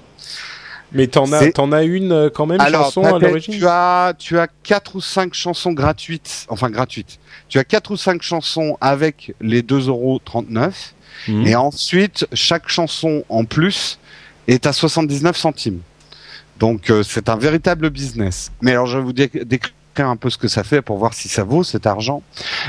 Mais 0.91 1.07
t'en 1.07 1.31
as, 1.33 1.51
t'en 1.51 1.71
as 1.73 1.83
une 1.83 2.29
quand 2.33 2.45
même 2.45 2.61
Alors, 2.61 2.86
chanson 2.86 3.03
à 3.03 3.19
l'origine? 3.19 3.55
Tu 3.55 3.65
as, 3.67 4.13
tu 4.17 4.39
as 4.39 4.47
quatre 4.63 4.95
ou 4.95 5.01
cinq 5.01 5.33
chansons 5.33 5.73
gratuites, 5.73 6.45
enfin 6.47 6.69
gratuites. 6.69 7.19
Tu 7.49 7.59
as 7.59 7.65
quatre 7.65 7.91
ou 7.91 7.97
cinq 7.97 8.21
chansons 8.21 8.77
avec 8.79 9.33
les 9.41 9.61
2,39€. 9.61 10.93
Mhm. 11.28 11.47
Et 11.47 11.55
ensuite, 11.55 12.28
chaque 12.34 12.70
chanson 12.70 13.24
en 13.30 13.45
plus 13.45 13.99
est 14.47 14.66
à 14.66 14.74
79 14.74 15.36
centimes. 15.38 15.80
Donc 16.59 16.89
euh, 16.89 17.03
c'est 17.03 17.30
un 17.30 17.36
véritable 17.36 17.89
business. 17.89 18.51
Mais 18.61 18.72
alors 18.72 18.86
je 18.86 18.97
vais 18.97 19.03
vous 19.03 19.13
décrire 19.13 19.74
un 19.97 20.16
peu 20.16 20.30
ce 20.30 20.38
que 20.38 20.47
ça 20.47 20.63
fait 20.63 20.82
pour 20.82 20.97
voir 20.97 21.13
si 21.13 21.28
ça 21.28 21.43
vaut 21.43 21.63
cet 21.63 21.86
argent. 21.86 22.22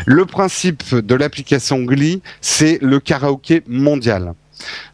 Le 0.05 0.26
principe 0.26 0.94
de 0.94 1.14
l'application 1.14 1.82
Glee, 1.82 2.22
c'est 2.40 2.78
le 2.80 3.01
karaoké 3.01 3.62
mondial. 3.66 4.34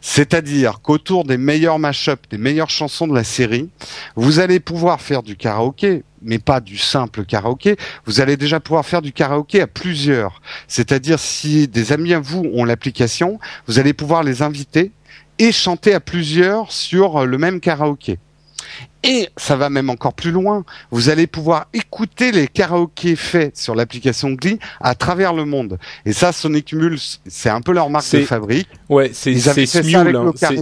C'est-à-dire 0.01 0.81
qu'autour 0.81 1.23
des 1.23 1.37
meilleurs 1.37 1.79
mash-ups, 1.79 2.29
des 2.29 2.37
meilleures 2.37 2.69
chansons 2.69 3.07
de 3.07 3.15
la 3.15 3.23
série, 3.23 3.69
vous 4.15 4.39
allez 4.39 4.59
pouvoir 4.59 4.99
faire 4.99 5.23
du 5.23 5.35
karaoké, 5.35 6.03
mais 6.23 6.39
pas 6.39 6.59
du 6.59 6.77
simple 6.77 7.25
karaoké. 7.25 7.75
Vous 8.05 8.21
allez 8.21 8.37
déjà 8.37 8.59
pouvoir 8.59 8.85
faire 8.85 9.01
du 9.01 9.11
karaoké 9.11 9.61
à 9.61 9.67
plusieurs. 9.67 10.41
C'est-à-dire 10.67 11.19
si 11.19 11.67
des 11.67 11.91
amis 11.91 12.13
à 12.13 12.19
vous 12.19 12.43
ont 12.53 12.65
l'application, 12.65 13.39
vous 13.67 13.79
allez 13.79 13.93
pouvoir 13.93 14.23
les 14.23 14.41
inviter 14.41 14.91
et 15.39 15.51
chanter 15.51 15.93
à 15.93 15.99
plusieurs 15.99 16.71
sur 16.71 17.25
le 17.25 17.37
même 17.37 17.59
karaoké. 17.59 18.19
Et 19.03 19.29
ça 19.35 19.57
va 19.57 19.69
même 19.69 19.89
encore 19.89 20.13
plus 20.13 20.31
loin. 20.31 20.63
Vous 20.89 21.09
allez 21.09 21.27
pouvoir 21.27 21.67
écouter 21.73 22.31
les 22.31 22.47
karaokés 22.47 23.17
faits 23.17 23.57
sur 23.57 23.75
l'application 23.75 24.31
Glee 24.31 24.59
à 24.79 24.95
travers 24.95 25.33
le 25.33 25.43
monde. 25.43 25.77
Et 26.05 26.13
ça, 26.13 26.31
Sonic 26.31 26.73
Mule, 26.73 26.97
c'est 27.27 27.49
un 27.49 27.59
peu 27.59 27.73
leur 27.73 27.89
marque 27.89 28.09
de 28.11 28.21
fabrique. 28.21 28.69
Ouais, 28.89 29.11
c'est 29.13 29.35
Smule. 29.65 30.15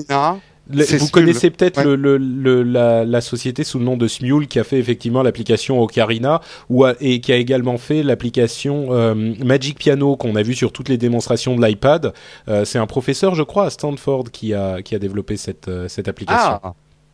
Hein, 0.10 0.40
vous 0.72 1.10
connaissez 1.10 1.50
peut-être 1.50 1.84
le, 1.84 2.18
le, 2.18 2.64
la, 2.64 3.06
la, 3.06 3.22
société 3.22 3.64
sous 3.64 3.80
le 3.80 3.86
nom 3.86 3.98
de 3.98 4.08
Smule 4.08 4.48
qui 4.48 4.60
a 4.60 4.64
fait 4.64 4.80
effectivement 4.80 5.24
l'application 5.24 5.82
Ocarina 5.82 6.42
ou 6.70 6.86
et 7.00 7.22
qui 7.22 7.32
a 7.32 7.38
également 7.38 7.78
fait 7.78 8.04
l'application 8.04 8.88
euh, 8.92 9.14
Magic 9.44 9.78
Piano 9.78 10.16
qu'on 10.16 10.36
a 10.36 10.44
vu 10.44 10.54
sur 10.54 10.72
toutes 10.72 10.90
les 10.90 10.98
démonstrations 10.98 11.56
de 11.56 11.66
l'iPad. 11.66 12.14
Euh, 12.48 12.66
c'est 12.66 12.80
un 12.80 12.88
professeur, 12.88 13.36
je 13.36 13.44
crois, 13.44 13.66
à 13.66 13.70
Stanford 13.70 14.26
qui 14.32 14.54
a 14.54 14.82
qui 14.82 14.96
a 14.96 15.00
développé 15.00 15.38
cette 15.38 15.68
euh, 15.68 15.88
cette 15.88 16.08
application. 16.08 16.60
Ah. 16.64 16.74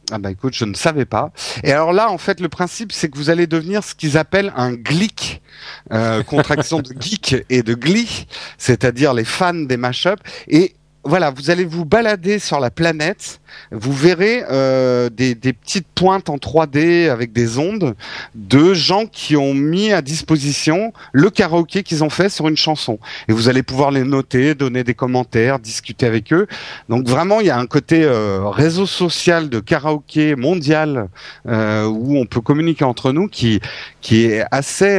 Ah 0.10 0.20
bah 0.20 0.32
écoute, 0.32 0.54
je 0.56 0.64
ne 0.64 0.74
savais 0.74 1.04
pas. 1.04 1.32
Et 1.64 1.74
alors 1.74 1.92
là, 1.92 2.10
en 2.10 2.18
fait, 2.18 2.40
le 2.40 2.48
principe, 2.48 2.94
c'est 2.94 3.10
que 3.10 3.18
vous 3.18 3.30
allez 3.30 3.46
devenir 3.46 3.84
ce 3.84 3.94
qu'ils 3.94 4.18
appellent 4.18 4.54
un 4.56 4.72
glick, 4.72 5.42
euh, 5.92 6.24
contraction 6.24 6.80
de 6.80 6.94
geek 6.98 7.44
et 7.50 7.62
de 7.62 7.74
glee, 7.74 8.26
c'est-à-dire 8.58 9.14
les 9.14 9.26
fans 9.26 9.54
des 9.54 9.76
mashups. 9.76 10.22
Et 10.48 10.76
voilà, 11.04 11.32
vous 11.32 11.50
allez 11.50 11.66
vous 11.66 11.84
balader 11.84 12.40
sur 12.40 12.62
la 12.62 12.72
planète 12.72 13.42
vous 13.72 13.94
verrez 13.94 14.44
euh, 14.50 15.10
des, 15.10 15.36
des, 15.36 15.54
petites 15.54 15.88
pointes 15.96 16.30
en 16.30 16.38
3D 16.38 17.10
avec 17.10 17.32
des 17.34 17.58
ondes 17.58 17.96
de 18.36 18.74
gens 18.74 19.06
qui 19.06 19.36
ont 19.36 19.54
mis 19.54 19.92
à 19.92 20.02
disposition 20.02 20.94
le 21.12 21.30
karaoké 21.30 21.84
qu'ils 21.84 22.04
ont 22.04 22.10
fait 22.10 22.30
sur 22.30 22.48
une 22.48 22.58
chanson. 22.58 23.00
Et 23.28 23.34
vous 23.34 23.50
allez 23.50 23.64
pouvoir 23.64 23.92
les 23.92 24.04
noter, 24.04 24.56
donner 24.56 24.84
des 24.84 24.94
commentaires, 24.94 25.60
discuter 25.60 26.06
avec 26.06 26.32
eux. 26.34 26.48
Donc 26.90 27.08
vraiment, 27.08 27.40
il 27.40 27.48
y 27.48 27.50
a 27.50 27.58
un 27.58 27.66
côté 27.66 28.04
euh, 28.04 28.48
réseau 28.50 28.86
social 28.86 29.50
de 29.50 29.60
karaoké 29.60 30.36
mondial 30.36 31.10
euh, 31.48 31.86
où 31.86 32.18
on 32.18 32.26
peut 32.26 32.42
communiquer 32.42 32.86
entre 32.86 33.12
nous 33.12 33.28
qui 33.28 33.60
qui 34.02 34.26
est 34.26 34.46
assez 34.52 34.98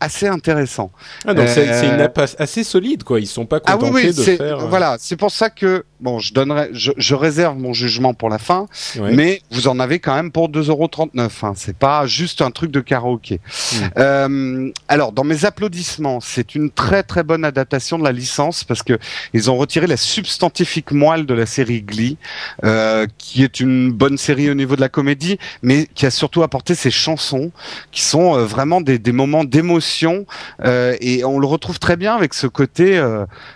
assez 0.00 0.26
intéressant. 0.26 0.90
Ah 1.26 1.34
donc 1.34 1.48
c'est 1.48 1.86
une 1.86 2.00
app 2.00 2.18
assez 2.18 2.64
solide 2.64 3.04
quoi. 3.04 3.20
Ils 3.20 3.26
sont 3.26 3.46
pas 3.46 3.60
contentés 3.60 3.86
ah 3.86 3.90
oui, 3.92 4.02
oui, 4.06 4.14
de 4.14 4.22
faire. 4.22 4.66
Voilà, 4.66 4.96
c'est 4.98 5.16
pour 5.16 5.30
ça 5.30 5.50
que 5.50 5.84
bon, 6.02 6.18
je 6.18 6.34
donnerai, 6.34 6.68
je, 6.72 6.90
je 6.96 7.14
réserve 7.14 7.56
mon 7.56 7.72
jugement 7.72 8.12
pour 8.12 8.28
la 8.28 8.38
fin, 8.38 8.66
mais 9.00 9.40
vous 9.52 9.68
en 9.68 9.78
avez 9.78 10.00
quand 10.00 10.14
même 10.14 10.32
pour 10.32 10.50
2,39€. 10.50 11.30
Hein. 11.42 11.52
C'est 11.56 11.76
pas 11.76 12.06
juste 12.06 12.42
un 12.42 12.50
truc 12.50 12.70
de 12.70 12.80
karaoké. 12.80 13.40
Mm. 13.40 13.76
Euh, 13.98 14.70
alors, 14.88 15.12
dans 15.12 15.24
mes 15.24 15.44
applaudissements, 15.44 16.20
c'est 16.20 16.54
une 16.54 16.70
très 16.70 17.04
très 17.04 17.22
bonne 17.22 17.44
adaptation 17.44 17.98
de 17.98 18.04
la 18.04 18.12
licence 18.12 18.64
parce 18.64 18.82
que 18.82 18.98
ils 19.32 19.50
ont 19.50 19.56
retiré 19.56 19.86
la 19.86 19.96
substantifique 19.96 20.90
moelle 20.90 21.24
de 21.24 21.34
la 21.34 21.46
série 21.46 21.82
Glee, 21.82 22.16
euh, 22.64 23.06
qui 23.16 23.44
est 23.44 23.60
une 23.60 23.92
bonne 23.92 24.18
série 24.18 24.50
au 24.50 24.54
niveau 24.54 24.74
de 24.74 24.80
la 24.80 24.88
comédie, 24.88 25.38
mais 25.62 25.86
qui 25.94 26.04
a 26.04 26.10
surtout 26.10 26.42
apporté 26.42 26.74
ses 26.74 26.90
chansons, 26.90 27.52
qui 27.92 28.02
sont 28.02 28.36
euh, 28.36 28.44
vraiment 28.44 28.80
des, 28.80 28.98
des 28.98 29.12
moments 29.12 29.44
d'émotion, 29.44 30.26
et 30.64 31.24
on 31.24 31.38
le 31.38 31.46
retrouve 31.46 31.78
très 31.78 31.96
bien 31.96 32.14
avec 32.16 32.34
ce 32.34 32.46
côté. 32.46 32.98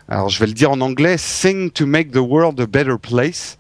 Alors, 0.09 0.29
je 0.29 0.39
vais 0.39 0.47
le 0.47 0.53
dire 0.53 0.71
en 0.71 0.81
anglais, 0.81 1.17
"Sing 1.19 1.71
to 1.71 1.87
make 1.87 2.13
the 2.13 2.17
world 2.17 2.36
a 2.45 2.67
better 2.67 2.97
place." 3.01 3.57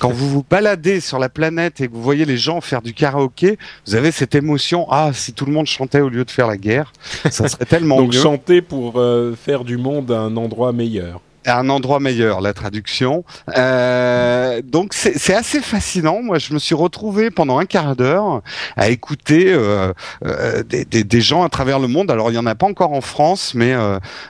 quand 0.00 0.10
vous 0.10 0.28
vous 0.30 0.44
baladez 0.48 0.98
sur 1.00 1.18
la 1.18 1.28
planète 1.28 1.80
et 1.82 1.88
que 1.88 1.92
vous 1.92 2.02
voyez 2.02 2.24
les 2.24 2.38
gens 2.38 2.60
faire 2.62 2.80
du 2.80 2.94
karaoké, 2.94 3.58
vous 3.86 3.94
avez 3.94 4.10
cette 4.10 4.34
émotion. 4.34 4.86
Ah, 4.90 5.10
si 5.12 5.34
tout 5.34 5.44
le 5.44 5.52
monde 5.52 5.66
chantait 5.66 6.00
au 6.00 6.08
lieu 6.08 6.24
de 6.24 6.30
faire 6.30 6.46
la 6.46 6.56
guerre, 6.56 6.92
ça 7.30 7.48
serait 7.48 7.64
tellement 7.68 7.98
Donc 7.98 8.14
mieux. 8.14 8.20
chanter 8.20 8.62
pour 8.62 8.98
euh, 8.98 9.36
faire 9.36 9.62
du 9.62 9.76
monde 9.76 10.10
un 10.10 10.36
endroit 10.38 10.72
meilleur 10.72 11.20
un 11.58 11.68
endroit 11.68 12.00
meilleur, 12.00 12.40
la 12.40 12.52
traduction. 12.52 13.24
Euh, 13.56 14.62
donc 14.62 14.92
c'est 14.94 15.34
assez 15.34 15.60
fascinant. 15.60 16.22
Moi, 16.22 16.38
je 16.38 16.52
me 16.54 16.58
suis 16.58 16.74
retrouvé 16.74 17.30
pendant 17.30 17.58
un 17.58 17.66
quart 17.66 17.96
d'heure 17.96 18.42
à 18.76 18.88
écouter 18.88 19.52
euh, 19.52 19.92
euh, 20.24 20.62
des, 20.62 20.84
des, 20.84 21.04
des, 21.04 21.20
gens 21.20 21.42
à 21.42 21.48
travers 21.48 21.78
le 21.78 21.88
monde. 21.88 22.10
Alors 22.10 22.30
il 22.30 22.34
y 22.34 22.38
en 22.38 22.46
a 22.46 22.54
pas 22.54 22.66
encore 22.66 22.92
en 22.92 23.00
France, 23.00 23.54
mais 23.54 23.70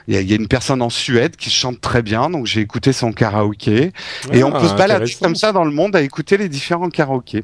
il 0.07 0.13
y, 0.13 0.17
a, 0.17 0.21
y, 0.21 0.33
a, 0.33 0.35
une 0.35 0.47
personne 0.47 0.81
en 0.81 0.89
Suède 0.89 1.35
qui 1.35 1.49
chante 1.49 1.81
très 1.81 2.01
bien. 2.01 2.29
Donc 2.29 2.45
j'ai 2.45 2.61
écouté 2.61 2.93
son 2.93 3.11
karaoké 3.11 3.91
et 4.31 4.43
on 4.43 4.51
peut 4.51 4.67
se 4.67 4.75
balader 4.75 5.13
comme 5.21 5.35
ça 5.35 5.51
dans 5.51 5.63
le 5.63 5.71
monde 5.71 5.95
à 5.95 6.01
écouter 6.01 6.37
les 6.37 6.49
différents 6.49 6.89
karaokés. 6.89 7.43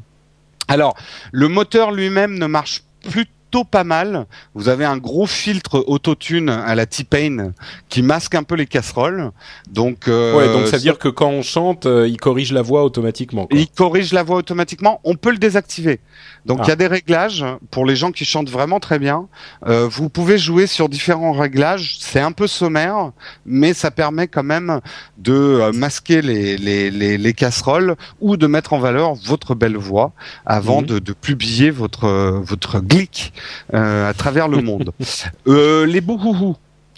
Alors 0.67 0.95
le 1.31 1.47
moteur 1.47 1.91
lui-même 1.91 2.37
ne 2.37 2.45
marche 2.45 2.83
plus 3.09 3.25
plutôt 3.47 3.63
pas 3.63 3.83
mal. 3.83 4.25
Vous 4.55 4.67
avez 4.67 4.83
un 4.83 4.97
gros 4.97 5.25
filtre 5.25 5.83
autotune 5.87 6.49
à 6.49 6.75
la 6.75 6.85
T-Pain 6.85 7.53
qui 7.87 8.01
masque 8.01 8.35
un 8.35 8.43
peu 8.43 8.55
les 8.55 8.65
casseroles. 8.65 9.31
Donc, 9.69 10.07
euh, 10.07 10.35
ouais, 10.35 10.47
donc 10.51 10.67
ça 10.67 10.77
veut 10.77 10.81
dire 10.81 10.97
que 10.97 11.07
quand 11.07 11.29
on 11.29 11.41
chante, 11.41 11.85
euh, 11.85 12.07
il 12.07 12.17
corrige 12.17 12.51
la 12.51 12.61
voix 12.61 12.83
automatiquement. 12.83 13.47
Quoi. 13.47 13.57
Il 13.57 13.67
corrige 13.69 14.11
la 14.11 14.23
voix 14.23 14.37
automatiquement. 14.37 14.99
On 15.03 15.15
peut 15.15 15.31
le 15.31 15.37
désactiver. 15.37 15.99
Donc 16.45 16.59
il 16.59 16.65
ah. 16.65 16.69
y 16.69 16.71
a 16.71 16.75
des 16.75 16.87
réglages 16.87 17.45
pour 17.71 17.85
les 17.85 17.95
gens 17.95 18.11
qui 18.11 18.25
chantent 18.25 18.49
vraiment 18.49 18.79
très 18.79 18.99
bien. 18.99 19.27
Euh, 19.65 19.87
vous 19.89 20.09
pouvez 20.09 20.37
jouer 20.37 20.67
sur 20.67 20.89
différents 20.89 21.33
réglages. 21.33 21.97
C'est 21.99 22.19
un 22.19 22.31
peu 22.31 22.47
sommaire, 22.47 23.11
mais 23.45 23.73
ça 23.73 23.91
permet 23.91 24.27
quand 24.27 24.43
même 24.43 24.81
de 25.17 25.33
euh, 25.33 25.71
masquer 25.73 26.21
les, 26.21 26.57
les, 26.57 26.89
les, 26.89 27.17
les, 27.17 27.33
casseroles 27.33 27.95
ou 28.19 28.37
de 28.37 28.47
mettre 28.47 28.73
en 28.73 28.79
valeur 28.79 29.13
votre 29.13 29.55
belle 29.55 29.77
voix 29.77 30.13
avant 30.45 30.81
mmh. 30.81 30.85
de, 30.85 30.99
de, 30.99 31.13
publier 31.13 31.69
votre 31.69 32.07
votre 32.43 32.79
glick 32.79 33.33
à 33.73 34.13
travers 34.15 34.47
le 34.47 34.61
monde. 34.61 34.91
euh, 35.47 35.85
les 35.85 36.01
bouhouhou. 36.01 36.55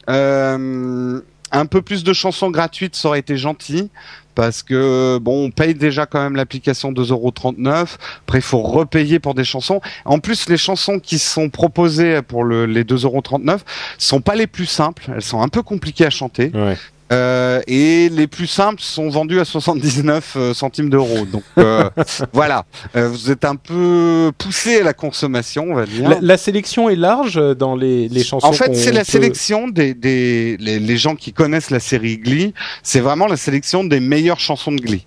Euh, 0.09 1.21
un 1.51 1.65
peu 1.65 1.81
plus 1.81 2.03
de 2.03 2.13
chansons 2.13 2.51
gratuites, 2.51 2.95
ça 2.95 3.07
aurait 3.09 3.19
été 3.19 3.37
gentil 3.37 3.89
parce 4.35 4.63
que 4.63 5.17
bon, 5.17 5.47
on 5.47 5.51
paye 5.51 5.73
déjà 5.73 6.05
quand 6.05 6.21
même 6.21 6.35
l'application 6.35 6.93
2,39€. 6.93 7.97
Après, 8.21 8.37
il 8.37 8.41
faut 8.41 8.61
repayer 8.61 9.19
pour 9.19 9.33
des 9.33 9.43
chansons. 9.43 9.81
En 10.05 10.19
plus, 10.19 10.47
les 10.47 10.57
chansons 10.57 10.99
qui 10.99 11.19
sont 11.19 11.49
proposées 11.49 12.21
pour 12.21 12.43
le, 12.43 12.65
les 12.65 12.83
2,39€ 12.83 13.59
sont 13.97 14.21
pas 14.21 14.35
les 14.35 14.47
plus 14.47 14.65
simples. 14.65 15.11
Elles 15.13 15.21
sont 15.21 15.41
un 15.41 15.49
peu 15.49 15.61
compliquées 15.61 16.05
à 16.05 16.09
chanter. 16.09 16.51
Ouais. 16.53 16.77
Euh, 17.11 17.61
et 17.65 18.09
les 18.09 18.27
plus 18.27 18.47
simples 18.47 18.81
sont 18.81 19.09
vendus 19.09 19.39
à 19.39 19.45
79 19.45 20.33
euh, 20.35 20.53
centimes 20.53 20.89
d'euros. 20.89 21.25
Donc 21.25 21.43
euh, 21.57 21.89
voilà, 22.33 22.65
euh, 22.95 23.09
vous 23.09 23.31
êtes 23.31 23.45
un 23.45 23.55
peu 23.55 24.31
poussé 24.37 24.81
à 24.81 24.83
la 24.83 24.93
consommation, 24.93 25.67
on 25.71 25.75
va 25.75 25.85
dire. 25.85 26.07
La, 26.07 26.19
la 26.21 26.37
sélection 26.37 26.89
est 26.89 26.95
large 26.95 27.41
dans 27.57 27.75
les, 27.75 28.07
les 28.09 28.23
chansons. 28.23 28.47
En 28.47 28.53
fait, 28.53 28.75
c'est 28.75 28.91
la 28.91 29.01
peut... 29.01 29.11
sélection 29.11 29.67
des, 29.67 29.93
des 29.93 30.57
les, 30.57 30.79
les, 30.79 30.97
gens 30.97 31.15
qui 31.15 31.33
connaissent 31.33 31.71
la 31.71 31.79
série 31.79 32.17
Glee. 32.17 32.53
C'est 32.83 32.99
vraiment 32.99 33.27
la 33.27 33.37
sélection 33.37 33.83
des 33.83 33.99
meilleures 33.99 34.39
chansons 34.39 34.71
de 34.71 34.81
Glee. 34.81 35.05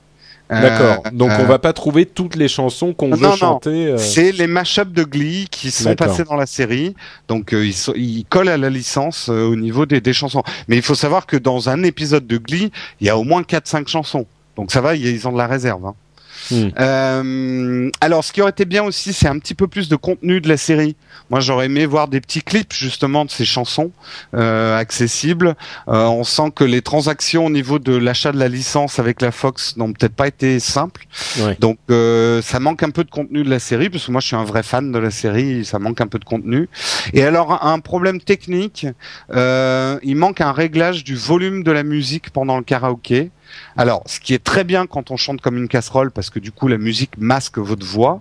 D'accord. 0.50 1.02
Donc 1.12 1.30
euh, 1.30 1.38
on 1.40 1.44
va 1.44 1.58
pas 1.58 1.72
trouver 1.72 2.04
toutes 2.04 2.36
les 2.36 2.48
chansons 2.48 2.92
qu'on 2.92 3.10
veut 3.10 3.26
non, 3.26 3.36
chanter. 3.36 3.86
Euh... 3.86 3.98
C'est 3.98 4.32
les 4.32 4.46
mashups 4.46 4.92
de 4.92 5.02
Glee 5.02 5.46
qui 5.50 5.70
sont 5.70 5.94
passés 5.94 6.24
dans 6.24 6.36
la 6.36 6.46
série. 6.46 6.94
Donc 7.28 7.54
euh, 7.54 7.64
ils, 7.64 7.74
sont, 7.74 7.94
ils, 7.96 8.24
collent 8.24 8.50
à 8.50 8.58
la 8.58 8.68
licence 8.68 9.28
euh, 9.30 9.44
au 9.44 9.56
niveau 9.56 9.86
des, 9.86 10.00
des, 10.00 10.12
chansons. 10.12 10.42
Mais 10.68 10.76
il 10.76 10.82
faut 10.82 10.94
savoir 10.94 11.26
que 11.26 11.36
dans 11.36 11.68
un 11.68 11.82
épisode 11.82 12.26
de 12.26 12.36
Glee, 12.36 12.70
il 13.00 13.06
y 13.06 13.10
a 13.10 13.16
au 13.16 13.24
moins 13.24 13.42
4-5 13.42 13.88
chansons. 13.88 14.26
Donc 14.56 14.72
ça 14.72 14.80
va, 14.80 14.94
ils 14.94 15.26
ont 15.26 15.32
de 15.32 15.38
la 15.38 15.46
réserve. 15.46 15.86
Hein. 15.86 15.94
Hmm. 16.50 16.68
Euh, 16.78 17.90
alors, 18.00 18.24
ce 18.24 18.32
qui 18.32 18.40
aurait 18.42 18.50
été 18.50 18.64
bien 18.64 18.82
aussi, 18.82 19.12
c'est 19.12 19.28
un 19.28 19.38
petit 19.38 19.54
peu 19.54 19.68
plus 19.68 19.88
de 19.88 19.96
contenu 19.96 20.40
de 20.40 20.48
la 20.48 20.56
série. 20.56 20.96
Moi, 21.30 21.40
j'aurais 21.40 21.66
aimé 21.66 21.86
voir 21.86 22.08
des 22.08 22.20
petits 22.20 22.42
clips 22.42 22.72
justement 22.72 23.24
de 23.24 23.30
ces 23.30 23.44
chansons 23.44 23.90
euh, 24.34 24.76
accessibles. 24.76 25.54
Euh, 25.88 26.06
on 26.06 26.24
sent 26.24 26.52
que 26.54 26.64
les 26.64 26.82
transactions 26.82 27.46
au 27.46 27.50
niveau 27.50 27.78
de 27.78 27.94
l'achat 27.96 28.32
de 28.32 28.38
la 28.38 28.48
licence 28.48 28.98
avec 28.98 29.22
la 29.22 29.30
Fox 29.30 29.76
n'ont 29.76 29.92
peut-être 29.92 30.14
pas 30.14 30.26
été 30.26 30.60
simples. 30.60 31.06
Ouais. 31.40 31.56
Donc, 31.60 31.78
euh, 31.90 32.42
ça 32.42 32.60
manque 32.60 32.82
un 32.82 32.90
peu 32.90 33.04
de 33.04 33.10
contenu 33.10 33.42
de 33.42 33.50
la 33.50 33.58
série, 33.58 33.88
parce 33.88 34.06
que 34.06 34.12
moi, 34.12 34.20
je 34.20 34.26
suis 34.26 34.36
un 34.36 34.44
vrai 34.44 34.62
fan 34.62 34.92
de 34.92 34.98
la 34.98 35.10
série. 35.10 35.64
Ça 35.64 35.78
manque 35.78 36.00
un 36.00 36.06
peu 36.06 36.18
de 36.18 36.24
contenu. 36.24 36.68
Et 37.12 37.22
alors, 37.22 37.64
un 37.64 37.78
problème 37.78 38.20
technique, 38.20 38.86
euh, 39.32 39.98
il 40.02 40.16
manque 40.16 40.40
un 40.40 40.52
réglage 40.52 41.04
du 41.04 41.14
volume 41.14 41.62
de 41.62 41.72
la 41.72 41.82
musique 41.82 42.30
pendant 42.30 42.56
le 42.56 42.64
karaoké. 42.64 43.30
Alors, 43.76 44.02
ce 44.06 44.20
qui 44.20 44.34
est 44.34 44.42
très 44.42 44.64
bien 44.64 44.86
quand 44.86 45.10
on 45.10 45.16
chante 45.16 45.40
comme 45.40 45.56
une 45.56 45.68
casserole, 45.68 46.10
parce 46.10 46.30
que 46.30 46.38
du 46.38 46.52
coup 46.52 46.68
la 46.68 46.78
musique 46.78 47.12
masque 47.18 47.58
votre 47.58 47.86
voix. 47.86 48.20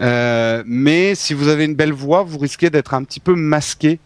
Euh, 0.00 0.62
mais 0.66 1.14
si 1.14 1.34
vous 1.34 1.48
avez 1.48 1.64
une 1.64 1.74
belle 1.74 1.92
voix, 1.92 2.22
vous 2.22 2.38
risquez 2.38 2.70
d'être 2.70 2.94
un 2.94 3.04
petit 3.04 3.20
peu 3.20 3.34
masqué 3.34 3.98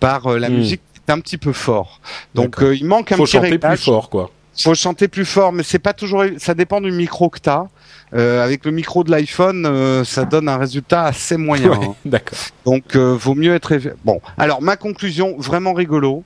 par 0.00 0.26
euh, 0.26 0.38
la 0.38 0.48
Hmm. 0.48 0.52
mmh. 0.52 0.56
musique 0.56 0.80
qui 0.94 1.00
est 1.08 1.12
un 1.12 1.20
petit 1.20 1.38
peu 1.38 1.52
fort. 1.52 2.00
Donc 2.34 2.62
euh, 2.62 2.74
il 2.76 2.84
manque 2.86 3.12
un 3.12 3.16
Faut 3.16 3.24
petit 3.24 3.32
chanter 3.32 3.50
réglage. 3.50 3.78
plus 3.78 3.84
fort, 3.84 4.10
quoi. 4.10 4.30
Faut 4.58 4.74
chanter 4.74 5.08
plus 5.08 5.24
fort, 5.24 5.50
mais 5.52 5.62
c'est 5.62 5.78
pas 5.78 5.94
toujours. 5.94 6.24
Ça 6.36 6.52
dépend 6.54 6.80
du 6.82 6.92
micro 6.92 7.30
que 7.30 7.38
t'as. 7.38 7.64
Euh, 8.14 8.44
avec 8.44 8.66
le 8.66 8.70
micro 8.70 9.02
de 9.02 9.10
l'iPhone, 9.10 9.64
euh, 9.64 10.04
ça 10.04 10.26
donne 10.26 10.46
un 10.46 10.58
résultat 10.58 11.04
assez 11.04 11.38
moyen. 11.38 11.70
Ouais, 11.78 11.86
hein. 11.86 11.94
D'accord. 12.04 12.38
Donc 12.66 12.94
euh, 12.94 13.16
vaut 13.18 13.34
mieux 13.34 13.54
être 13.54 13.72
bon. 14.04 14.20
Alors 14.36 14.60
ma 14.60 14.76
conclusion, 14.76 15.34
vraiment 15.38 15.72
rigolo. 15.72 16.22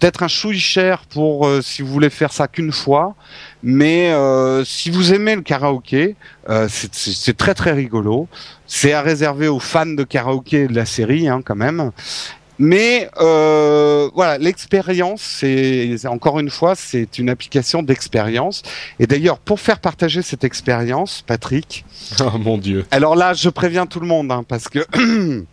Peut-être 0.00 0.24
un 0.24 0.28
chouille 0.28 0.58
cher 0.58 1.02
pour 1.08 1.48
si 1.62 1.82
vous 1.82 1.92
voulez 1.92 2.10
faire 2.10 2.32
ça 2.32 2.46
qu'une 2.48 2.70
fois, 2.72 3.14
mais 3.62 4.10
euh, 4.10 4.64
si 4.64 4.90
vous 4.90 5.12
aimez 5.12 5.34
le 5.36 5.42
karaoké, 5.42 6.16
euh, 6.48 6.68
c'est- 6.70 7.36
très 7.36 7.54
très 7.54 7.72
rigolo. 7.72 8.28
C'est 8.66 8.92
à 8.92 9.02
réserver 9.02 9.48
aux 9.48 9.58
fans 9.60 9.86
de 9.86 10.04
karaoké 10.04 10.68
de 10.68 10.74
la 10.74 10.84
série, 10.86 11.28
hein, 11.28 11.40
quand 11.44 11.56
même. 11.56 11.90
Mais 12.60 13.08
euh, 13.20 14.10
voilà, 14.14 14.36
l'expérience, 14.36 15.22
c'est 15.22 15.96
c'est- 15.96 16.08
encore 16.08 16.40
une 16.40 16.50
fois, 16.50 16.74
c'est 16.74 17.18
une 17.18 17.30
application 17.30 17.84
d'expérience. 17.84 18.62
Et 18.98 19.06
d'ailleurs, 19.06 19.38
pour 19.38 19.60
faire 19.60 19.78
partager 19.78 20.22
cette 20.22 20.42
expérience, 20.42 21.22
Patrick, 21.26 21.84
Oh 22.20 22.36
mon 22.38 22.58
dieu. 22.58 22.84
alors 22.90 23.14
là, 23.14 23.32
je 23.32 23.48
préviens 23.48 23.86
tout 23.86 24.00
le 24.00 24.06
monde, 24.08 24.32
hein, 24.32 24.44
parce 24.46 24.68
que 24.68 24.80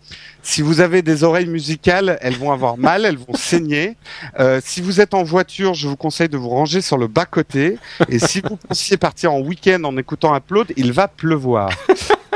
si 0.45 0.61
vous 0.61 0.79
avez 0.79 1.01
des 1.01 1.23
oreilles 1.23 1.47
musicales, 1.47 2.19
elles 2.21 2.37
vont 2.37 2.51
avoir 2.51 2.77
mal, 2.77 3.03
elles 3.03 3.17
vont 3.17 3.33
saigner. 3.33 3.97
Euh, 4.39 4.61
si 4.63 4.79
vous 4.79 5.01
êtes 5.01 5.15
en 5.15 5.23
voiture, 5.23 5.73
je 5.73 5.87
vous 5.87 5.95
conseille 5.95 6.29
de 6.29 6.37
vous 6.37 6.49
ranger 6.49 6.81
sur 6.81 6.97
le 6.97 7.07
bas-côté. 7.07 7.79
Et 8.09 8.19
si 8.19 8.41
vous 8.41 8.55
pensiez 8.55 8.95
partir 8.95 9.33
en 9.33 9.39
week-end 9.39 9.83
en 9.83 9.97
écoutant 9.97 10.35
Upload, 10.37 10.71
il 10.77 10.93
va 10.93 11.07
pleuvoir. 11.07 11.71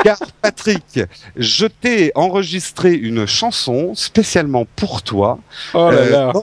Car 0.04 0.18
Patrick, 0.42 1.02
je 1.36 1.68
t'ai 1.68 2.12
enregistré 2.16 2.94
une 2.96 3.28
chanson 3.28 3.94
spécialement 3.94 4.66
pour 4.76 5.04
toi 5.04 5.38
Oh 5.76 5.92
là 5.92 5.98
euh, 5.98 6.10
là. 6.10 6.34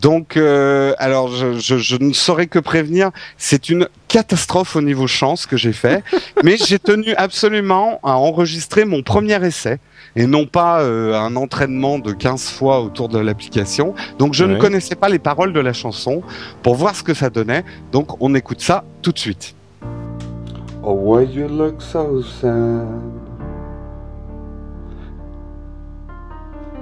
Donc, 0.00 0.36
euh, 0.36 0.92
alors, 0.98 1.34
je, 1.34 1.58
je, 1.58 1.78
je 1.78 1.96
ne 1.96 2.12
saurais 2.12 2.46
que 2.46 2.58
prévenir, 2.58 3.10
c'est 3.38 3.70
une 3.70 3.88
catastrophe 4.08 4.76
au 4.76 4.82
niveau 4.82 5.06
chance 5.06 5.46
que 5.46 5.56
j'ai 5.56 5.72
fait, 5.72 6.04
mais 6.42 6.58
j'ai 6.58 6.78
tenu 6.78 7.14
absolument 7.14 8.00
à 8.02 8.18
enregistrer 8.18 8.84
mon 8.84 9.02
premier 9.02 9.42
essai 9.42 9.78
et 10.16 10.26
non 10.26 10.46
pas 10.46 10.80
euh, 10.82 11.14
un 11.18 11.34
entraînement 11.36 11.98
de 11.98 12.12
15 12.12 12.50
fois 12.50 12.80
autour 12.80 13.08
de 13.08 13.18
l'application. 13.18 13.94
Donc, 14.18 14.34
je 14.34 14.44
Ouais. 14.44 14.54
ne 14.54 14.58
connaissais 14.60 14.94
pas 14.94 15.08
les 15.08 15.18
paroles 15.18 15.52
de 15.52 15.60
la 15.60 15.72
chanson 15.72 16.22
pour 16.62 16.74
voir 16.76 16.94
ce 16.94 17.02
que 17.02 17.14
ça 17.14 17.30
donnait. 17.30 17.64
Donc, 17.92 18.20
on 18.22 18.34
écoute 18.34 18.60
ça 18.60 18.84
tout 19.02 19.12
de 19.12 19.18
suite. 19.18 19.54
Oh, 20.82 20.92
why 20.92 21.24
you 21.24 21.48
look 21.48 21.80
so 21.80 22.22
sad? 22.22 22.86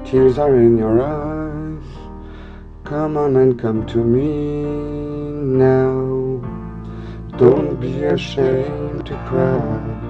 Tears 0.04 0.38
are 0.38 0.54
in 0.54 0.76
your 0.76 1.00
eyes. 1.00 1.78
Come 2.84 3.16
on 3.16 3.36
and 3.36 3.54
come 3.58 3.86
to 3.86 3.98
me 3.98 4.64
now. 5.56 6.40
Don't 7.38 7.80
be 7.80 8.04
ashamed 8.04 9.06
to 9.06 9.14
cry. 9.26 10.01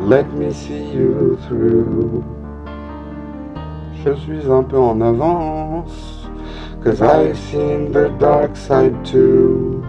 Let 0.00 0.32
me 0.32 0.52
see 0.52 0.84
you 0.90 1.38
through. 1.46 2.24
Je 4.04 4.14
suis 4.14 4.50
un 4.50 4.62
peu 4.62 4.78
en 4.78 5.00
avance. 5.00 6.28
Cause 6.82 7.02
I've 7.02 7.36
seen 7.36 7.92
the 7.92 8.08
dark 8.18 8.56
side 8.56 9.04
too. 9.04 9.84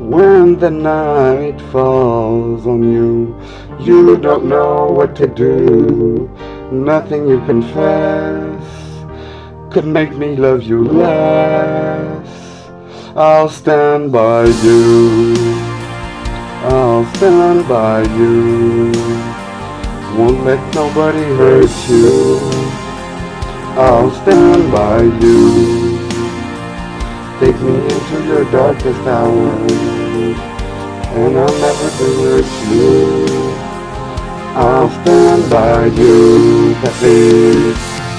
When 0.00 0.58
the 0.58 0.70
night 0.70 1.60
falls 1.72 2.66
on 2.66 2.92
you, 2.92 3.36
you 3.80 4.16
don't 4.16 4.46
know 4.46 4.86
what 4.86 5.14
to 5.16 5.26
do. 5.26 6.28
Nothing 6.72 7.28
you 7.28 7.40
confess 7.46 8.64
could 9.70 9.86
make 9.86 10.16
me 10.16 10.34
love 10.36 10.62
you 10.62 10.84
less. 10.84 12.28
I'll 13.16 13.48
stand 13.48 14.12
by 14.12 14.46
you. 14.46 15.67
I'll 16.98 17.14
stand 17.14 17.68
by 17.68 18.02
you. 18.18 18.90
Won't 20.18 20.42
let 20.42 20.58
nobody 20.74 21.22
hurt 21.38 21.70
you. 21.88 22.40
I'll 23.78 24.10
stand 24.22 24.72
by 24.72 25.02
you. 25.22 25.96
Take 27.38 27.54
me 27.62 27.76
into 27.86 28.26
your 28.26 28.50
darkest 28.50 28.98
hour, 29.06 29.48
and 31.14 31.38
I'll 31.38 31.58
never 31.66 31.88
desert 32.02 32.50
you. 32.66 33.28
I'll 34.58 34.90
stand 35.02 35.48
by 35.48 35.86
you, 36.00 36.74
café. 36.82 37.76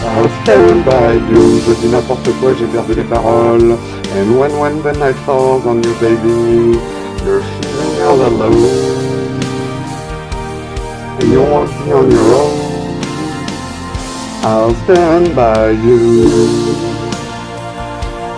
I'll 0.07 0.43
stand 0.43 0.85
by 0.85 1.15
you. 1.31 1.60
Je 1.65 1.73
dis 1.81 1.89
n'importe 1.89 2.31
quoi, 2.39 2.53
j'ai 2.53 2.68
perdu 2.68 2.93
les 2.93 3.03
paroles. 3.03 3.77
And 4.15 4.39
when, 4.39 4.57
when 4.57 4.81
the 4.84 4.93
night 4.93 5.18
falls 5.26 5.65
on 5.65 5.84
you, 5.84 5.93
baby, 5.99 6.80
you're 7.26 7.41
feeling 7.41 7.89
all 8.10 8.22
alone. 8.26 9.41
And 11.19 11.31
you 11.31 11.41
won't 11.41 11.69
be 11.69 11.91
on 11.91 12.10
your 12.10 12.34
own. 12.41 12.57
I'll 14.41 14.73
stand 14.84 15.36
by 15.36 15.69
you. 15.69 16.76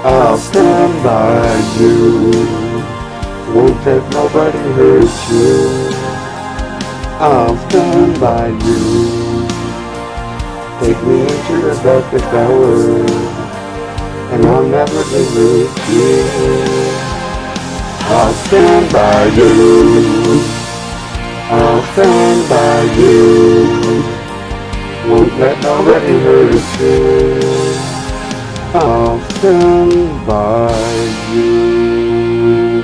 I'll 0.04 0.38
stand 0.38 1.04
by 1.04 1.56
you. 1.80 2.32
Won't 3.54 3.86
let 3.86 4.04
nobody 4.12 4.64
hurt 4.78 5.16
you. 5.32 5.52
I'll 7.30 7.58
stand 7.70 8.20
by 8.20 8.48
you. 8.48 9.48
Take 10.82 11.02
me 11.08 11.22
into 11.22 11.54
your 11.64 11.76
darkest 11.84 12.26
hour, 12.26 13.06
and 14.34 14.46
I'll 14.48 14.68
never 14.68 15.04
desert 15.12 15.70
you. 15.90 16.91
I'll 18.14 18.34
stand 18.34 18.92
by 18.92 19.26
you. 19.38 20.42
I'll 21.50 21.84
stand 21.94 22.50
by 22.50 22.84
you. 23.00 24.04
Won't 25.08 25.40
let 25.40 25.56
nobody 25.64 26.20
hurt 26.20 26.52
you. 26.82 27.82
I'll 28.74 29.20
stand 29.32 30.28
by 30.28 30.74
you, 31.34 32.84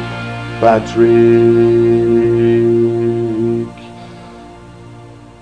Patrick. 0.62 1.68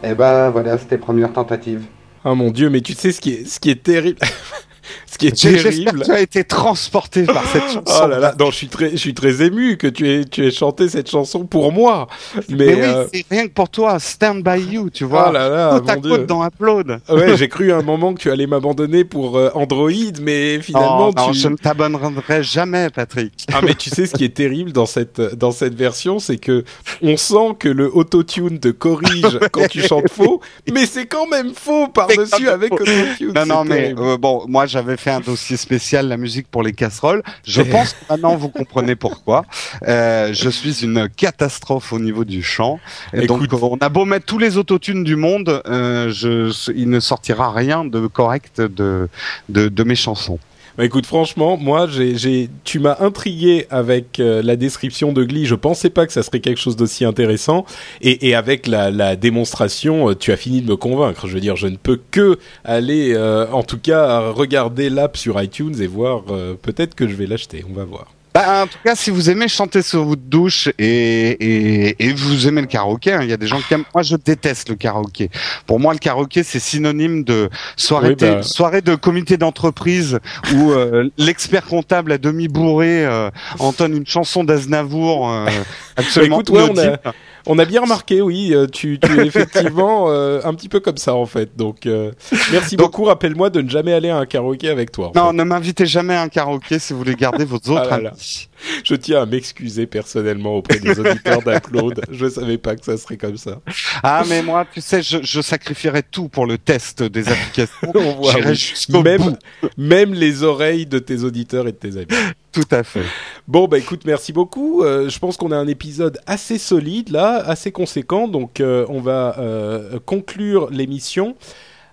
Et 0.03 0.13
ben 0.15 0.49
voilà, 0.49 0.77
c'était 0.79 0.97
première 0.97 1.31
tentative. 1.31 1.83
Ah 2.23 2.33
mon 2.33 2.49
dieu, 2.49 2.69
mais 2.71 2.81
tu 2.81 2.93
sais 2.93 3.11
ce 3.11 3.21
qui 3.21 3.31
est, 3.33 3.47
ce 3.47 3.59
qui 3.59 3.69
est 3.69 3.83
terrible? 3.83 4.19
ce 5.15 5.17
qui 5.17 5.27
est 5.27 5.61
terrible. 5.63 6.01
que 6.01 6.05
tu 6.05 6.11
as 6.11 6.19
été 6.19 6.43
transporté 6.43 7.23
par 7.23 7.45
cette 7.47 7.63
chanson. 7.63 8.01
Oh 8.03 8.07
là 8.07 8.19
là, 8.19 8.35
non, 8.37 8.51
je 8.51 8.55
suis 8.55 8.67
très, 8.67 8.91
je 8.91 8.97
suis 8.97 9.13
très 9.13 9.41
ému 9.41 9.77
que 9.77 9.87
tu 9.87 10.09
aies, 10.09 10.25
tu 10.25 10.45
aies 10.45 10.51
chanté 10.51 10.89
cette 10.89 11.09
chanson 11.09 11.45
pour 11.45 11.71
moi. 11.71 12.07
Mais, 12.49 12.55
Mais, 12.57 12.75
oui, 12.75 12.81
euh, 12.83 13.05
c'est 13.13 13.25
rien 13.31 13.47
que 13.47 13.53
pour 13.53 13.69
toi, 13.69 13.97
Stand 13.99 14.43
By 14.43 14.59
You, 14.59 14.89
tu 14.89 15.05
vois. 15.05 15.27
oh 15.29 15.31
là 15.31 15.47
là, 15.47 15.79
Côte 15.79 15.89
à 15.89 15.95
mon 15.95 16.01
côte 16.01 16.17
dieu. 16.17 16.25
dans 16.25 16.45
Upload. 16.45 16.99
Ouais, 17.09 17.37
j'ai 17.37 17.47
cru 17.47 17.71
à 17.71 17.77
un 17.77 17.81
moment 17.81 18.13
que 18.13 18.19
tu 18.19 18.29
allais 18.29 18.45
m'abandonner 18.47 19.05
pour 19.05 19.37
euh, 19.37 19.49
Android, 19.53 19.89
mais 20.21 20.59
finalement 20.59 21.13
non, 21.15 21.27
non, 21.27 21.31
tu. 21.31 21.37
je 21.39 21.47
ne 21.47 21.55
t'abonnerai 21.55 22.43
jamais, 22.43 22.89
Patrick. 22.89 23.45
Ah 23.53 23.61
mais 23.63 23.75
tu 23.75 23.89
sais 23.89 24.07
ce 24.07 24.15
qui 24.15 24.25
est 24.25 24.35
terrible 24.35 24.73
dans 24.73 24.85
cette 24.85 25.21
dans 25.21 25.51
cette 25.51 25.75
version, 25.75 26.19
c'est 26.19 26.37
que 26.37 26.65
on 27.01 27.15
sent 27.15 27.55
que 27.57 27.69
le 27.69 27.89
autotune 27.95 28.59
te 28.59 28.67
corrige 28.67 29.39
quand 29.51 29.67
tu 29.69 29.81
chantes 29.81 30.09
faux, 30.11 30.41
mais 30.71 30.85
c'est 30.85 31.05
quand 31.05 31.27
même 31.27 31.53
faux 31.53 31.87
par 31.87 32.09
C'est 32.09 32.17
quand 32.17 32.23
dessus 32.23 32.43
même 32.43 32.53
avec 32.53 32.73
autotune. 32.73 33.33
Non, 33.33 33.45
non, 33.45 33.63
mais 33.63 33.95
euh, 33.97 34.17
bon, 34.17 34.43
moi 34.47 34.65
j'avais 34.65 34.97
fait 35.05 35.11
un 35.11 35.19
dossier 35.19 35.55
spécial, 35.55 36.07
la 36.07 36.17
musique 36.17 36.47
pour 36.49 36.63
les 36.63 36.73
casseroles. 36.73 37.21
Je 37.45 37.61
pense 37.61 37.93
que 37.93 37.99
maintenant 38.09 38.35
vous 38.35 38.49
comprenez 38.49 38.95
pourquoi. 38.95 39.45
Euh, 39.87 40.33
je 40.33 40.49
suis 40.49 40.83
une 40.83 41.07
catastrophe 41.09 41.93
au 41.93 41.99
niveau 41.99 42.25
du 42.25 42.41
chant. 42.41 42.79
Et 43.13 43.27
donc 43.27 43.43
on 43.53 43.77
a 43.77 43.89
beau 43.89 44.05
mettre 44.05 44.25
tous 44.25 44.39
les 44.39 44.57
autotunes 44.57 45.03
du 45.03 45.15
monde, 45.15 45.61
euh, 45.67 46.11
je, 46.11 46.71
il 46.71 46.89
ne 46.89 46.99
sortira 46.99 47.53
rien 47.53 47.85
de 47.85 48.07
correct 48.07 48.61
de, 48.61 49.07
de, 49.49 49.69
de 49.69 49.83
mes 49.83 49.95
chansons. 49.95 50.39
Bah, 50.77 50.83
écoute, 50.83 51.05
franchement, 51.05 51.55
moi, 51.55 51.87
j'ai, 51.87 52.49
tu 52.65 52.79
m'as 52.79 52.97
intrigué 52.99 53.65
avec 53.69 54.19
euh, 54.19 54.41
la 54.41 54.57
description 54.57 55.13
de 55.13 55.23
Glee. 55.23 55.45
Je 55.45 55.55
pensais 55.55 55.89
pas 55.89 56.05
que 56.05 56.11
ça 56.11 56.21
serait 56.21 56.41
quelque 56.41 56.59
chose 56.59 56.75
d'aussi 56.75 57.05
intéressant. 57.05 57.65
Et, 58.01 58.35
avec 58.35 58.67
la, 58.67 58.91
la 58.91 59.15
démonstration, 59.15 60.09
euh, 60.09 60.15
tu 60.15 60.33
as 60.33 60.37
fini 60.37 60.61
de 60.61 60.69
me 60.69 60.75
convaincre. 60.75 61.27
Je 61.27 61.33
veux 61.33 61.39
dire, 61.39 61.55
je 61.55 61.67
ne 61.67 61.77
peux 61.77 61.99
que 62.11 62.39
aller, 62.65 63.13
euh, 63.13 63.47
en 63.51 63.63
tout 63.63 63.79
cas, 63.79 64.31
regarder 64.31 64.89
l'app 64.89 65.15
sur 65.15 65.41
iTunes 65.41 65.75
et 65.81 65.87
voir. 65.87 66.23
peut-être 66.61 66.95
que 66.95 67.07
je 67.07 67.15
vais 67.15 67.25
l'acheter. 67.25 67.63
On 67.69 67.73
va 67.73 67.85
voir. 67.85 68.07
Bah, 68.35 68.63
en 68.63 68.67
tout 68.67 68.77
cas, 68.83 68.95
si 68.95 69.11
vous 69.11 69.29
aimez 69.29 69.47
chanter 69.47 69.81
sur 69.81 70.03
votre 70.03 70.21
douche 70.23 70.67
et, 70.77 70.85
et, 71.29 71.95
et 72.05 72.13
vous 72.13 72.47
aimez 72.49 72.59
le 72.59 72.67
karaoké, 72.67 73.13
hein, 73.13 73.19
il 73.23 73.29
y 73.29 73.33
a 73.33 73.37
des 73.37 73.47
gens 73.47 73.61
qui 73.61 73.73
aiment. 73.73 73.85
Moi, 73.93 74.03
je 74.03 74.17
déteste 74.17 74.67
le 74.67 74.75
karaoké. 74.75 75.29
Pour 75.65 75.79
moi, 75.79 75.93
le 75.93 75.99
karaoké, 75.99 76.43
c'est 76.43 76.59
synonyme 76.59 77.23
de 77.23 77.49
soirée, 77.77 78.09
Oui, 78.09 78.15
bah. 78.19 78.43
soirée 78.43 78.81
de 78.81 78.95
comité 78.95 79.37
d'entreprise 79.37 80.19
où 80.53 80.71
euh, 80.73 81.09
l'expert 81.17 81.63
comptable 81.65 82.11
à 82.11 82.17
demi 82.17 82.49
bourré 82.49 83.05
euh, 83.05 83.29
entonne 83.59 83.95
une 83.95 84.05
chanson 84.05 84.43
d'Aznavour 84.43 85.31
euh, 85.31 85.45
absolument 85.95 86.41
Écoute, 86.41 86.49
ouais, 86.49 86.63
on 86.63 86.77
a- 86.77 86.83
inaudible. 86.83 86.99
On 87.47 87.59
a 87.59 87.65
bien 87.65 87.81
remarqué, 87.81 88.21
oui, 88.21 88.53
euh, 88.53 88.67
tu, 88.67 88.99
tu 88.99 89.19
es 89.19 89.25
effectivement 89.27 90.05
euh, 90.09 90.41
un 90.43 90.53
petit 90.53 90.69
peu 90.69 90.79
comme 90.79 90.97
ça 90.97 91.13
en 91.13 91.25
fait. 91.25 91.55
Donc, 91.55 91.85
euh, 91.85 92.11
merci 92.51 92.75
Donc- 92.75 92.87
beaucoup. 92.91 93.03
Rappelle-moi 93.05 93.49
de 93.49 93.61
ne 93.61 93.69
jamais 93.69 93.93
aller 93.93 94.09
à 94.09 94.17
un 94.17 94.25
karaoké 94.25 94.69
avec 94.69 94.91
toi. 94.91 95.11
Non, 95.15 95.27
fait. 95.31 95.35
ne 95.37 95.43
m'invitez 95.43 95.85
jamais 95.85 96.15
à 96.15 96.21
un 96.23 96.29
karaoké 96.29 96.79
si 96.79 96.93
vous 96.93 96.99
voulez 96.99 97.15
garder 97.15 97.45
vos 97.45 97.57
autres 97.57 97.71
Ah 97.91 97.97
là 97.97 98.01
là. 98.01 98.09
amis. 98.11 98.47
Je 98.83 98.95
tiens 98.95 99.21
à 99.21 99.25
m'excuser 99.25 99.85
personnellement 99.85 100.55
auprès 100.55 100.79
des 100.79 100.99
auditeurs 100.99 101.41
d'Upload. 101.43 102.01
Je 102.11 102.27
savais 102.29 102.57
pas 102.57 102.75
que 102.75 102.83
ça 102.85 102.97
serait 102.97 103.17
comme 103.17 103.37
ça. 103.37 103.59
Ah, 104.01 104.23
mais 104.27 104.41
moi, 104.41 104.65
tu 104.73 104.81
sais, 104.81 105.01
je, 105.03 105.17
je 105.21 105.41
sacrifierais 105.41 106.03
tout 106.03 106.29
pour 106.29 106.45
le 106.47 106.57
test 106.57 107.03
des 107.03 107.27
applications. 107.29 107.91
On 107.93 108.13
voit, 108.13 108.33
oui. 108.45 109.01
même, 109.03 109.21
bout. 109.21 109.37
même 109.77 110.13
les 110.13 110.41
oreilles 110.43 110.85
de 110.85 110.99
tes 110.99 111.23
auditeurs 111.23 111.67
et 111.67 111.73
de 111.73 111.77
tes 111.77 111.97
amis. 111.97 112.07
Tout 112.51 112.63
à 112.71 112.83
fait. 112.83 113.03
Bon, 113.47 113.67
bah 113.67 113.77
écoute, 113.77 114.05
merci 114.05 114.33
beaucoup. 114.33 114.81
Euh, 114.81 115.07
je 115.07 115.19
pense 115.19 115.37
qu'on 115.37 115.51
a 115.51 115.55
un 115.55 115.67
épisode 115.67 116.17
assez 116.25 116.57
solide 116.57 117.09
là, 117.09 117.35
assez 117.45 117.71
conséquent. 117.71 118.27
Donc, 118.27 118.59
euh, 118.59 118.87
on 118.89 119.01
va 119.01 119.37
euh, 119.37 119.99
conclure 120.03 120.71
l'émission 120.71 121.35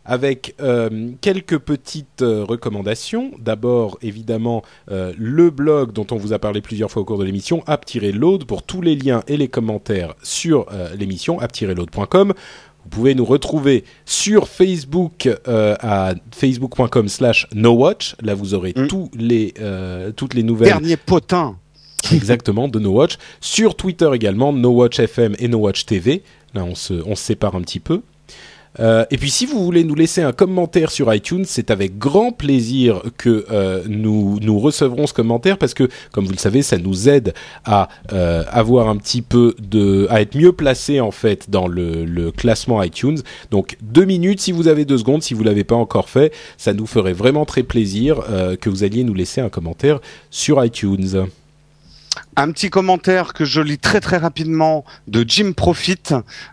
avec 0.05 0.57
quelques 1.21 1.59
petites 1.59 2.23
recommandations. 2.23 3.31
D'abord, 3.39 3.99
évidemment, 4.03 4.65
le 4.89 5.51
blog 5.51 5.93
dont 5.93 6.09
on 6.11 6.17
vous 6.17 6.33
a 6.33 6.41
parlé 6.41 6.61
plusieurs 6.61 6.91
fois 6.91 7.03
au 7.03 7.05
cours 7.05 7.19
de 7.19 7.25
l'émission, 7.25 7.63
app-load, 7.69 8.45
pour 8.45 8.65
tous 8.65 8.83
les 8.83 8.97
liens 8.97 9.23
et 9.29 9.37
les 9.37 9.47
commentaires 9.47 10.17
sur 10.25 10.67
l'émission, 10.99 11.39
app-load.com. 11.39 12.35
Vous 12.85 12.91
pouvez 12.91 13.15
nous 13.15 13.25
retrouver 13.25 13.85
sur 14.05 14.49
Facebook 14.49 15.29
euh, 15.49 15.77
à 15.81 16.15
facebook.com 16.35 17.09
slash 17.09 17.47
nowatch. 17.55 18.17
Là, 18.23 18.35
vous 18.35 18.55
aurez 18.55 18.73
Mm. 18.77 18.87
tous 18.89 19.11
les, 19.15 19.55
euh, 19.61 20.11
toutes 20.13 20.35
les 20.35 20.43
nouvelles 20.43 20.69
Dernier 20.69 20.97
potin. 20.97 21.57
exactement 22.13 22.67
de 22.69 22.79
No 22.81 22.91
Watch. 22.91 23.17
Sur 23.41 23.77
Twitter 23.77 24.11
également, 24.13 24.53
No 24.53 24.71
Watch 24.71 24.99
FM 24.99 25.37
et 25.39 25.47
No 25.49 25.59
Watch 25.59 25.87
TV. 25.87 26.23
Là, 26.55 26.65
on 26.65 26.75
se, 26.75 26.95
on 27.07 27.15
se 27.15 27.23
sépare 27.23 27.55
un 27.55 27.61
petit 27.63 27.81
peu. 27.81 28.03
Euh, 28.81 29.05
et 29.11 29.19
puis, 29.19 29.31
si 29.31 29.47
vous 29.47 29.63
voulez 29.63 29.85
nous 29.85 29.95
laisser 29.95 30.23
un 30.23 30.33
commentaire 30.33 30.91
sur 30.91 31.13
iTunes, 31.13 31.45
c'est 31.47 31.71
avec 31.71 31.99
grand 31.99 32.33
plaisir 32.33 33.03
que 33.19 33.45
euh, 33.51 33.83
nous 33.87 34.39
nous 34.41 34.59
recevrons 34.59 35.07
ce 35.07 35.13
commentaire 35.13 35.59
parce 35.59 35.75
que, 35.75 35.89
comme 36.13 36.25
vous 36.25 36.33
le 36.33 36.39
savez, 36.39 36.63
ça 36.63 36.79
nous 36.79 37.09
aide 37.09 37.35
à 37.65 37.89
euh, 38.13 38.45
avoir 38.51 38.89
un 38.89 38.97
petit 38.97 39.23
peu 39.23 39.55
de, 39.61 40.07
à 40.11 40.21
être 40.23 40.37
mieux 40.37 40.53
placé 40.53 41.01
en 41.01 41.11
fait 41.11 41.51
dans 41.51 41.69
le, 41.69 42.05
le 42.05 42.31
classement 42.31 42.83
iTunes. 42.83 43.19
Donc, 43.51 43.77
deux 43.83 44.05
minutes 44.05 44.41
si 44.41 44.53
vous 44.53 44.69
avez 44.69 44.85
deux 44.85 44.99
secondes, 44.99 45.23
si 45.23 45.35
vous 45.35 45.43
l'avez 45.43 45.65
pas 45.65 45.77
encore 45.77 46.09
fait, 46.09 46.33
ça 46.57 46.73
nous 46.73 46.87
ferait 46.87 47.13
vraiment 47.13 47.45
très 47.45 47.63
plaisir 47.63 48.23
que 48.61 48.71
vous 48.71 48.85
alliez 48.85 49.05
nous 49.05 49.15
laisser 49.15 49.41
un 49.41 49.49
commentaire 49.49 50.01
sur 50.31 50.65
iTunes. 50.65 51.27
Un 52.35 52.51
petit 52.51 52.71
commentaire 52.71 53.35
que 53.35 53.45
je 53.45 53.61
lis 53.61 53.77
très 53.77 54.01
très 54.01 54.17
rapidement 54.17 54.87
de 55.07 55.23
Jim 55.29 55.53
Profit 55.55 55.99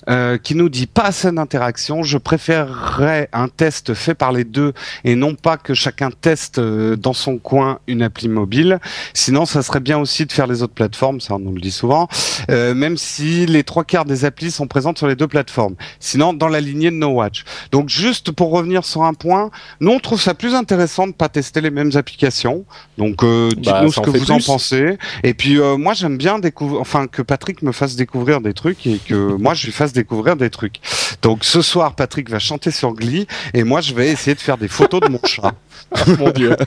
euh, 0.09 0.37
qui 0.37 0.53
nous 0.53 0.67
dit 0.67 0.87
pas 0.87 1.03
assez 1.03 1.31
d'interaction. 1.31 2.03
Je 2.03 2.17
préférerais 2.17 3.29
un 3.31 3.47
test 3.47 3.93
fait 3.93 4.13
par 4.13 4.33
les 4.33 4.43
deux 4.43 4.73
et 5.05 5.15
non 5.15 5.35
pas 5.35 5.55
que 5.55 5.73
chacun 5.73 6.09
teste 6.11 6.59
euh, 6.59 6.97
dans 6.97 7.13
son 7.13 7.37
coin 7.37 7.79
une 7.87 8.01
appli 8.01 8.27
mobile. 8.27 8.79
Sinon, 9.13 9.45
ça 9.45 9.61
serait 9.61 9.79
bien 9.79 9.97
aussi 9.97 10.25
de 10.25 10.33
faire 10.33 10.47
les 10.47 10.63
autres 10.63 10.73
plateformes, 10.73 11.21
ça 11.21 11.35
on 11.35 11.39
nous 11.39 11.53
le 11.53 11.61
dit 11.61 11.71
souvent, 11.71 12.09
euh, 12.51 12.73
même 12.73 12.97
si 12.97 13.45
les 13.45 13.63
trois 13.63 13.85
quarts 13.85 14.05
des 14.05 14.25
applis 14.25 14.51
sont 14.51 14.67
présentes 14.67 14.97
sur 14.97 15.07
les 15.07 15.15
deux 15.15 15.27
plateformes. 15.29 15.75
Sinon, 16.01 16.33
dans 16.33 16.49
la 16.49 16.59
lignée 16.59 16.91
de 16.91 16.97
No 16.97 17.07
Watch. 17.11 17.45
Donc 17.71 17.87
juste 17.87 18.31
pour 18.31 18.51
revenir 18.51 18.83
sur 18.83 19.03
un 19.03 19.13
point, 19.13 19.49
nous 19.79 19.91
on 19.91 19.99
trouve 19.99 20.21
ça 20.21 20.33
plus 20.33 20.55
intéressant 20.55 21.07
de 21.07 21.13
pas 21.13 21.29
tester 21.29 21.61
les 21.61 21.71
mêmes 21.71 21.91
applications. 21.95 22.65
Donc 22.97 23.23
euh, 23.23 23.49
Bah, 23.49 23.55
dites-nous 23.61 23.91
ce 23.93 24.01
que 24.01 24.09
vous 24.09 24.31
en 24.31 24.39
pensez. 24.39 24.97
Et 25.23 25.33
puis 25.33 25.57
euh, 25.73 25.77
moi 25.77 25.93
j'aime 25.93 26.17
bien 26.17 26.39
découvrir, 26.39 26.81
enfin 26.81 27.07
que 27.07 27.21
Patrick 27.21 27.61
me 27.61 27.71
fasse 27.71 27.95
découvrir 27.95 28.41
des 28.41 28.53
trucs 28.53 28.85
et 28.87 28.97
que 28.99 29.13
moi 29.39 29.53
je 29.53 29.65
lui 29.65 29.71
fasse 29.71 29.93
découvrir 29.93 30.35
des 30.35 30.49
trucs. 30.49 30.79
Donc 31.21 31.43
ce 31.43 31.61
soir 31.61 31.95
Patrick 31.95 32.29
va 32.29 32.39
chanter 32.39 32.71
sur 32.71 32.93
Glee 32.93 33.27
et 33.53 33.63
moi 33.63 33.81
je 33.81 33.93
vais 33.93 34.09
essayer 34.09 34.35
de 34.35 34.39
faire 34.41 34.57
des 34.57 34.67
photos 34.67 35.01
de 35.01 35.07
mon 35.09 35.19
chat. 35.25 35.53
Mon 36.19 36.29
Dieu. 36.31 36.55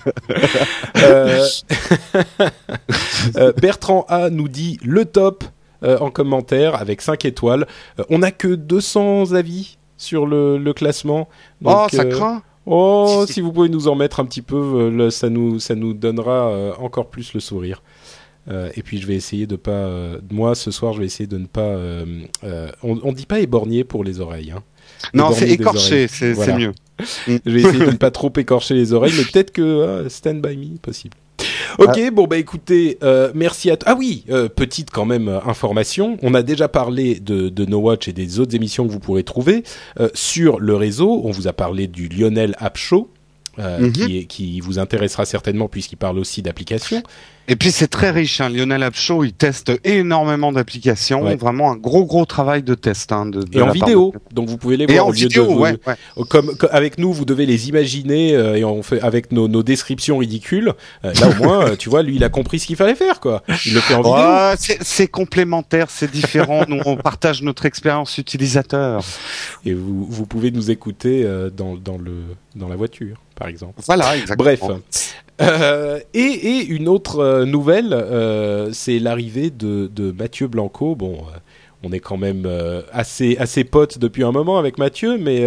Euh, 0.97 1.47
euh, 3.37 3.53
Bertrand 3.61 4.05
A 4.09 4.31
nous 4.31 4.49
dit 4.49 4.79
le 4.83 5.05
top 5.05 5.45
euh, 5.83 5.99
en 5.99 6.11
commentaire 6.11 6.75
avec 6.81 7.01
5 7.03 7.25
étoiles. 7.25 7.67
Euh, 7.99 8.05
on 8.11 8.19
n'a 8.19 8.31
que 8.31 8.49
200 8.49 9.33
avis 9.33 9.79
sur 9.97 10.27
le, 10.27 10.59
le 10.59 10.73
classement. 10.73 11.29
Donc, 11.61 11.77
oh 11.93 11.97
ça 11.97 12.03
euh, 12.03 12.11
craint. 12.11 12.43
Oh, 12.67 13.25
Si, 13.27 13.35
si 13.35 13.41
vous 13.41 13.53
pouvez 13.53 13.69
nous 13.69 13.89
en 13.89 13.97
mettre 13.97 14.21
un 14.21 14.25
petit 14.25 14.43
peu, 14.43 14.57
euh, 14.57 14.91
le- 14.91 15.11
ça 15.11 15.29
nous 15.29 15.59
ça 15.59 15.75
nous 15.75 15.95
donnera 15.95 16.49
euh, 16.51 16.73
encore 16.79 17.09
plus 17.11 17.35
le 17.35 17.41
sourire. 17.41 17.83
Euh, 18.49 18.71
et 18.77 18.83
puis 18.83 18.99
je 19.01 19.07
vais 19.07 19.15
essayer 19.15 19.47
de 19.47 19.55
pas, 19.57 19.71
euh, 19.71 20.19
moi 20.33 20.55
ce 20.57 20.71
soir 20.73 20.93
je 20.95 20.99
vais 21.01 21.07
essayer 21.07 21.29
de 21.29 21.39
ne 21.39 21.47
pas, 21.47 21.61
euh, 21.61 22.05
on, 22.83 22.99
on 23.05 23.13
dit 23.13 23.27
pas 23.27 23.39
éborgner 23.39 23.85
pour 23.85 24.03
les 24.03 24.21
oreilles. 24.21 24.51
Hein. 24.51 24.63
Non 25.15 25.31
c'est 25.33 25.49
écorché, 25.49 26.09
c'est 26.09 26.33
Voilà. 26.33 26.57
mieux. 26.59 26.73
Je 27.27 27.51
vais 27.51 27.61
essayer 27.63 27.79
de 27.87 27.91
ne 27.91 27.97
pas 27.97 28.11
trop 28.13 28.33
écorcher 28.37 28.75
les 28.75 28.93
oreilles, 28.93 29.15
mais 29.17 29.25
peut-être 29.25 29.51
que 29.53 29.63
euh, 29.63 30.09
Stand 30.09 30.41
By 30.41 30.57
Me, 30.57 30.77
possible. 30.79 31.15
Ok, 31.79 31.99
bon 32.13 32.27
bah 32.27 32.37
écoutez, 32.37 32.99
euh, 33.03 33.33
merci 33.35 33.71
à 33.71 33.77
toi. 33.77 33.93
Ah 33.93 33.97
oui, 33.99 34.25
euh, 34.29 34.49
petite 34.49 34.91
quand 34.91 35.07
même 35.07 35.29
euh, 35.29 35.41
information. 35.47 36.17
On 36.23 36.35
a 36.35 36.43
déjà 36.43 36.69
parlé 36.69 37.19
de, 37.19 37.49
de 37.49 37.65
No 37.65 37.79
Watch 37.79 38.07
et 38.09 38.13
des 38.13 38.39
autres 38.39 38.55
émissions 38.55 38.87
que 38.87 38.93
vous 38.93 39.01
pourrez 39.01 39.25
trouver 39.25 39.65
sur 40.15 40.61
le 40.61 40.77
réseau. 40.77 41.23
On 41.25 41.31
vous 41.31 41.49
a 41.49 41.53
parlé 41.53 41.87
du 41.87 42.09
Lionel 42.09 42.55
App 42.59 42.77
Show. 42.77 43.09
Mhm. 43.59 43.93
qui, 43.93 44.17
est- 44.17 44.25
qui 44.25 44.61
vous 44.61 44.79
intéressera 44.79 45.27
certainement 45.27 45.69
puisqu'il 45.69 45.97
parle 45.97 46.19
aussi 46.19 46.41
d'applications. 46.41 47.03
Et 47.49 47.57
puis 47.57 47.71
c'est 47.73 47.89
très 47.89 48.11
riche. 48.11 48.41
Hein. 48.41 48.49
Lionel 48.49 48.83
Apshaw, 48.83 49.25
il 49.25 49.33
teste 49.33 49.73
énormément 49.85 50.53
d'applications. 50.53 51.23
Ouais. 51.25 51.37
Vraiment 51.37 51.73
un 51.73 51.77
gros 51.77 52.05
gros 52.05 52.25
travail 52.25 52.63
de 52.63 52.75
test. 52.75 53.11
Hein, 53.13 53.27
de, 53.27 53.43
de 53.43 53.59
Et 53.59 53.63
en 53.63 53.71
vidéo, 53.71 54.13
de- 54.15 54.35
donc 54.35 54.49
vous 54.49 54.57
pouvez 54.59 54.77
les 54.77 54.85
Et 54.85 54.93
voir 54.95 55.07
en 55.07 55.09
au 55.09 55.13
lieu 55.13 55.19
vidéo, 55.19 55.47
de 55.47 55.49
vous- 55.53 55.59
ouais, 55.61 55.77
ouais. 55.87 56.25
comme, 56.29 56.55
comme- 56.57 56.71
avec 56.73 56.99
nous, 56.99 57.13
vous 57.13 57.25
devez 57.25 57.45
les 57.47 57.69
imaginer 57.69 58.35
euh, 58.35 58.55
et 58.57 58.65
on 58.65 58.83
fait 58.83 59.01
avec 59.01 59.33
nos, 59.33 59.49
nos 59.49 59.63
descriptions 59.63 60.19
ridicules. 60.19 60.73
Euh, 61.05 61.13
là 61.15 61.29
au 61.31 61.35
moins, 61.43 61.67
euh, 61.71 61.77
tu 61.77 61.89
vois, 61.89 62.03
lui, 62.03 62.17
il 62.17 62.25
a 62.25 62.29
compris 62.29 62.59
ce 62.61 62.67
qu'il 62.67 62.77
fallait 62.77 62.95
faire, 62.95 63.19
quoi. 63.21 63.43
Il 63.67 63.75
le 63.75 63.81
fait 63.81 63.95
en 63.95 64.03
vidéo. 64.03 64.57
C'est- 64.59 64.79
c'est 64.83 65.09
complémentaire, 65.09 65.87
c'est 65.91 66.11
différent. 66.11 66.65
Nous, 66.69 66.81
on 66.87 66.97
partage 66.97 67.43
notre 67.43 67.67
expérience 67.67 68.19
utilisateur. 68.19 69.05
Et 69.67 69.75
vous, 69.75 70.07
vous 70.09 70.27
pouvez 70.27 70.51
nous 70.51 70.71
écouter 70.71 71.23
euh, 71.25 71.51
dans, 71.51 71.75
dans, 71.75 71.99
le, 71.99 72.13
dans 72.55 72.69
la 72.69 72.77
voiture, 72.77 73.17
par 73.35 73.49
exemple. 73.49 73.81
Voilà, 73.87 74.17
exactement. 74.17 74.45
Bref. 74.45 75.15
Euh, 75.41 76.01
et, 76.15 76.65
une 76.67 76.89
autre 76.89 77.19
euh, 77.21 77.45
nouvelle, 77.45 77.93
euh, 77.93 78.71
c'est 78.73 78.99
l'arrivée 78.99 79.51
de, 79.51 79.89
Mathieu 80.17 80.47
Blanco. 80.47 80.95
Bon, 80.95 81.19
on 81.83 81.93
est 81.93 82.01
quand 82.01 82.17
même 82.17 82.49
assez, 82.93 83.37
assez 83.39 83.65
potes 83.65 83.99
depuis 83.99 84.25
un 84.25 84.33
moment 84.33 84.59
avec 84.59 84.79
Mathieu, 84.79 85.19
mais 85.19 85.45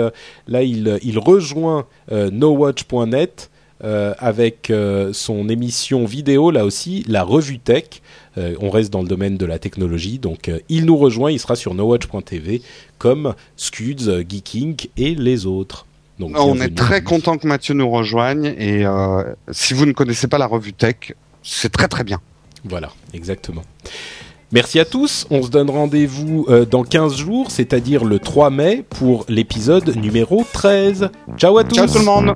là, 0.47 0.63
il, 0.63 0.99
il 1.01 1.17
rejoint 1.17 1.87
nowatch.net 2.11 3.49
avec 3.79 4.71
son 5.13 5.47
émission 5.47 6.05
vidéo, 6.05 6.51
là 6.51 6.65
aussi, 6.65 7.05
la 7.07 7.23
revue 7.23 7.59
tech. 7.59 8.01
On 8.35 8.69
reste 8.69 8.91
dans 8.91 9.01
le 9.01 9.07
domaine 9.07 9.37
de 9.37 9.45
la 9.45 9.59
technologie, 9.59 10.19
donc 10.19 10.51
il 10.67 10.85
nous 10.85 10.97
rejoint, 10.97 11.31
il 11.31 11.39
sera 11.39 11.55
sur 11.55 11.73
nowatch.tv 11.73 12.61
comme 12.97 13.33
Scuds, 13.55 14.25
Geeking 14.27 14.87
et 14.97 15.15
les 15.15 15.45
autres. 15.45 15.85
Donc, 16.19 16.31
On 16.35 16.53
bienvenue. 16.53 16.63
est 16.65 16.75
très 16.75 17.01
content 17.03 17.37
que 17.37 17.45
Mathieu 17.47 17.73
nous 17.73 17.89
rejoigne 17.89 18.53
et 18.57 18.85
euh, 18.85 19.23
si 19.51 19.73
vous 19.73 19.85
ne 19.85 19.91
connaissez 19.91 20.27
pas 20.27 20.37
la 20.37 20.47
revue 20.47 20.73
Tech, 20.73 21.13
c'est 21.43 21.71
très 21.71 21.87
très 21.87 22.03
bien. 22.03 22.21
Voilà, 22.63 22.89
exactement. 23.13 23.63
Merci 24.51 24.79
à 24.79 24.85
tous. 24.85 25.27
On 25.29 25.43
se 25.43 25.49
donne 25.49 25.69
rendez-vous 25.69 26.45
euh, 26.49 26.65
dans 26.65 26.83
15 26.83 27.17
jours, 27.17 27.51
c'est-à-dire 27.51 28.05
le 28.05 28.19
3 28.19 28.49
mai, 28.49 28.85
pour 28.89 29.25
l'épisode 29.27 29.95
numéro 29.97 30.45
13. 30.53 31.09
Ciao 31.37 31.57
à 31.57 31.63
tous 31.63 31.75
Ciao 31.75 31.87
tout 31.87 31.99
le 31.99 32.05
monde 32.05 32.35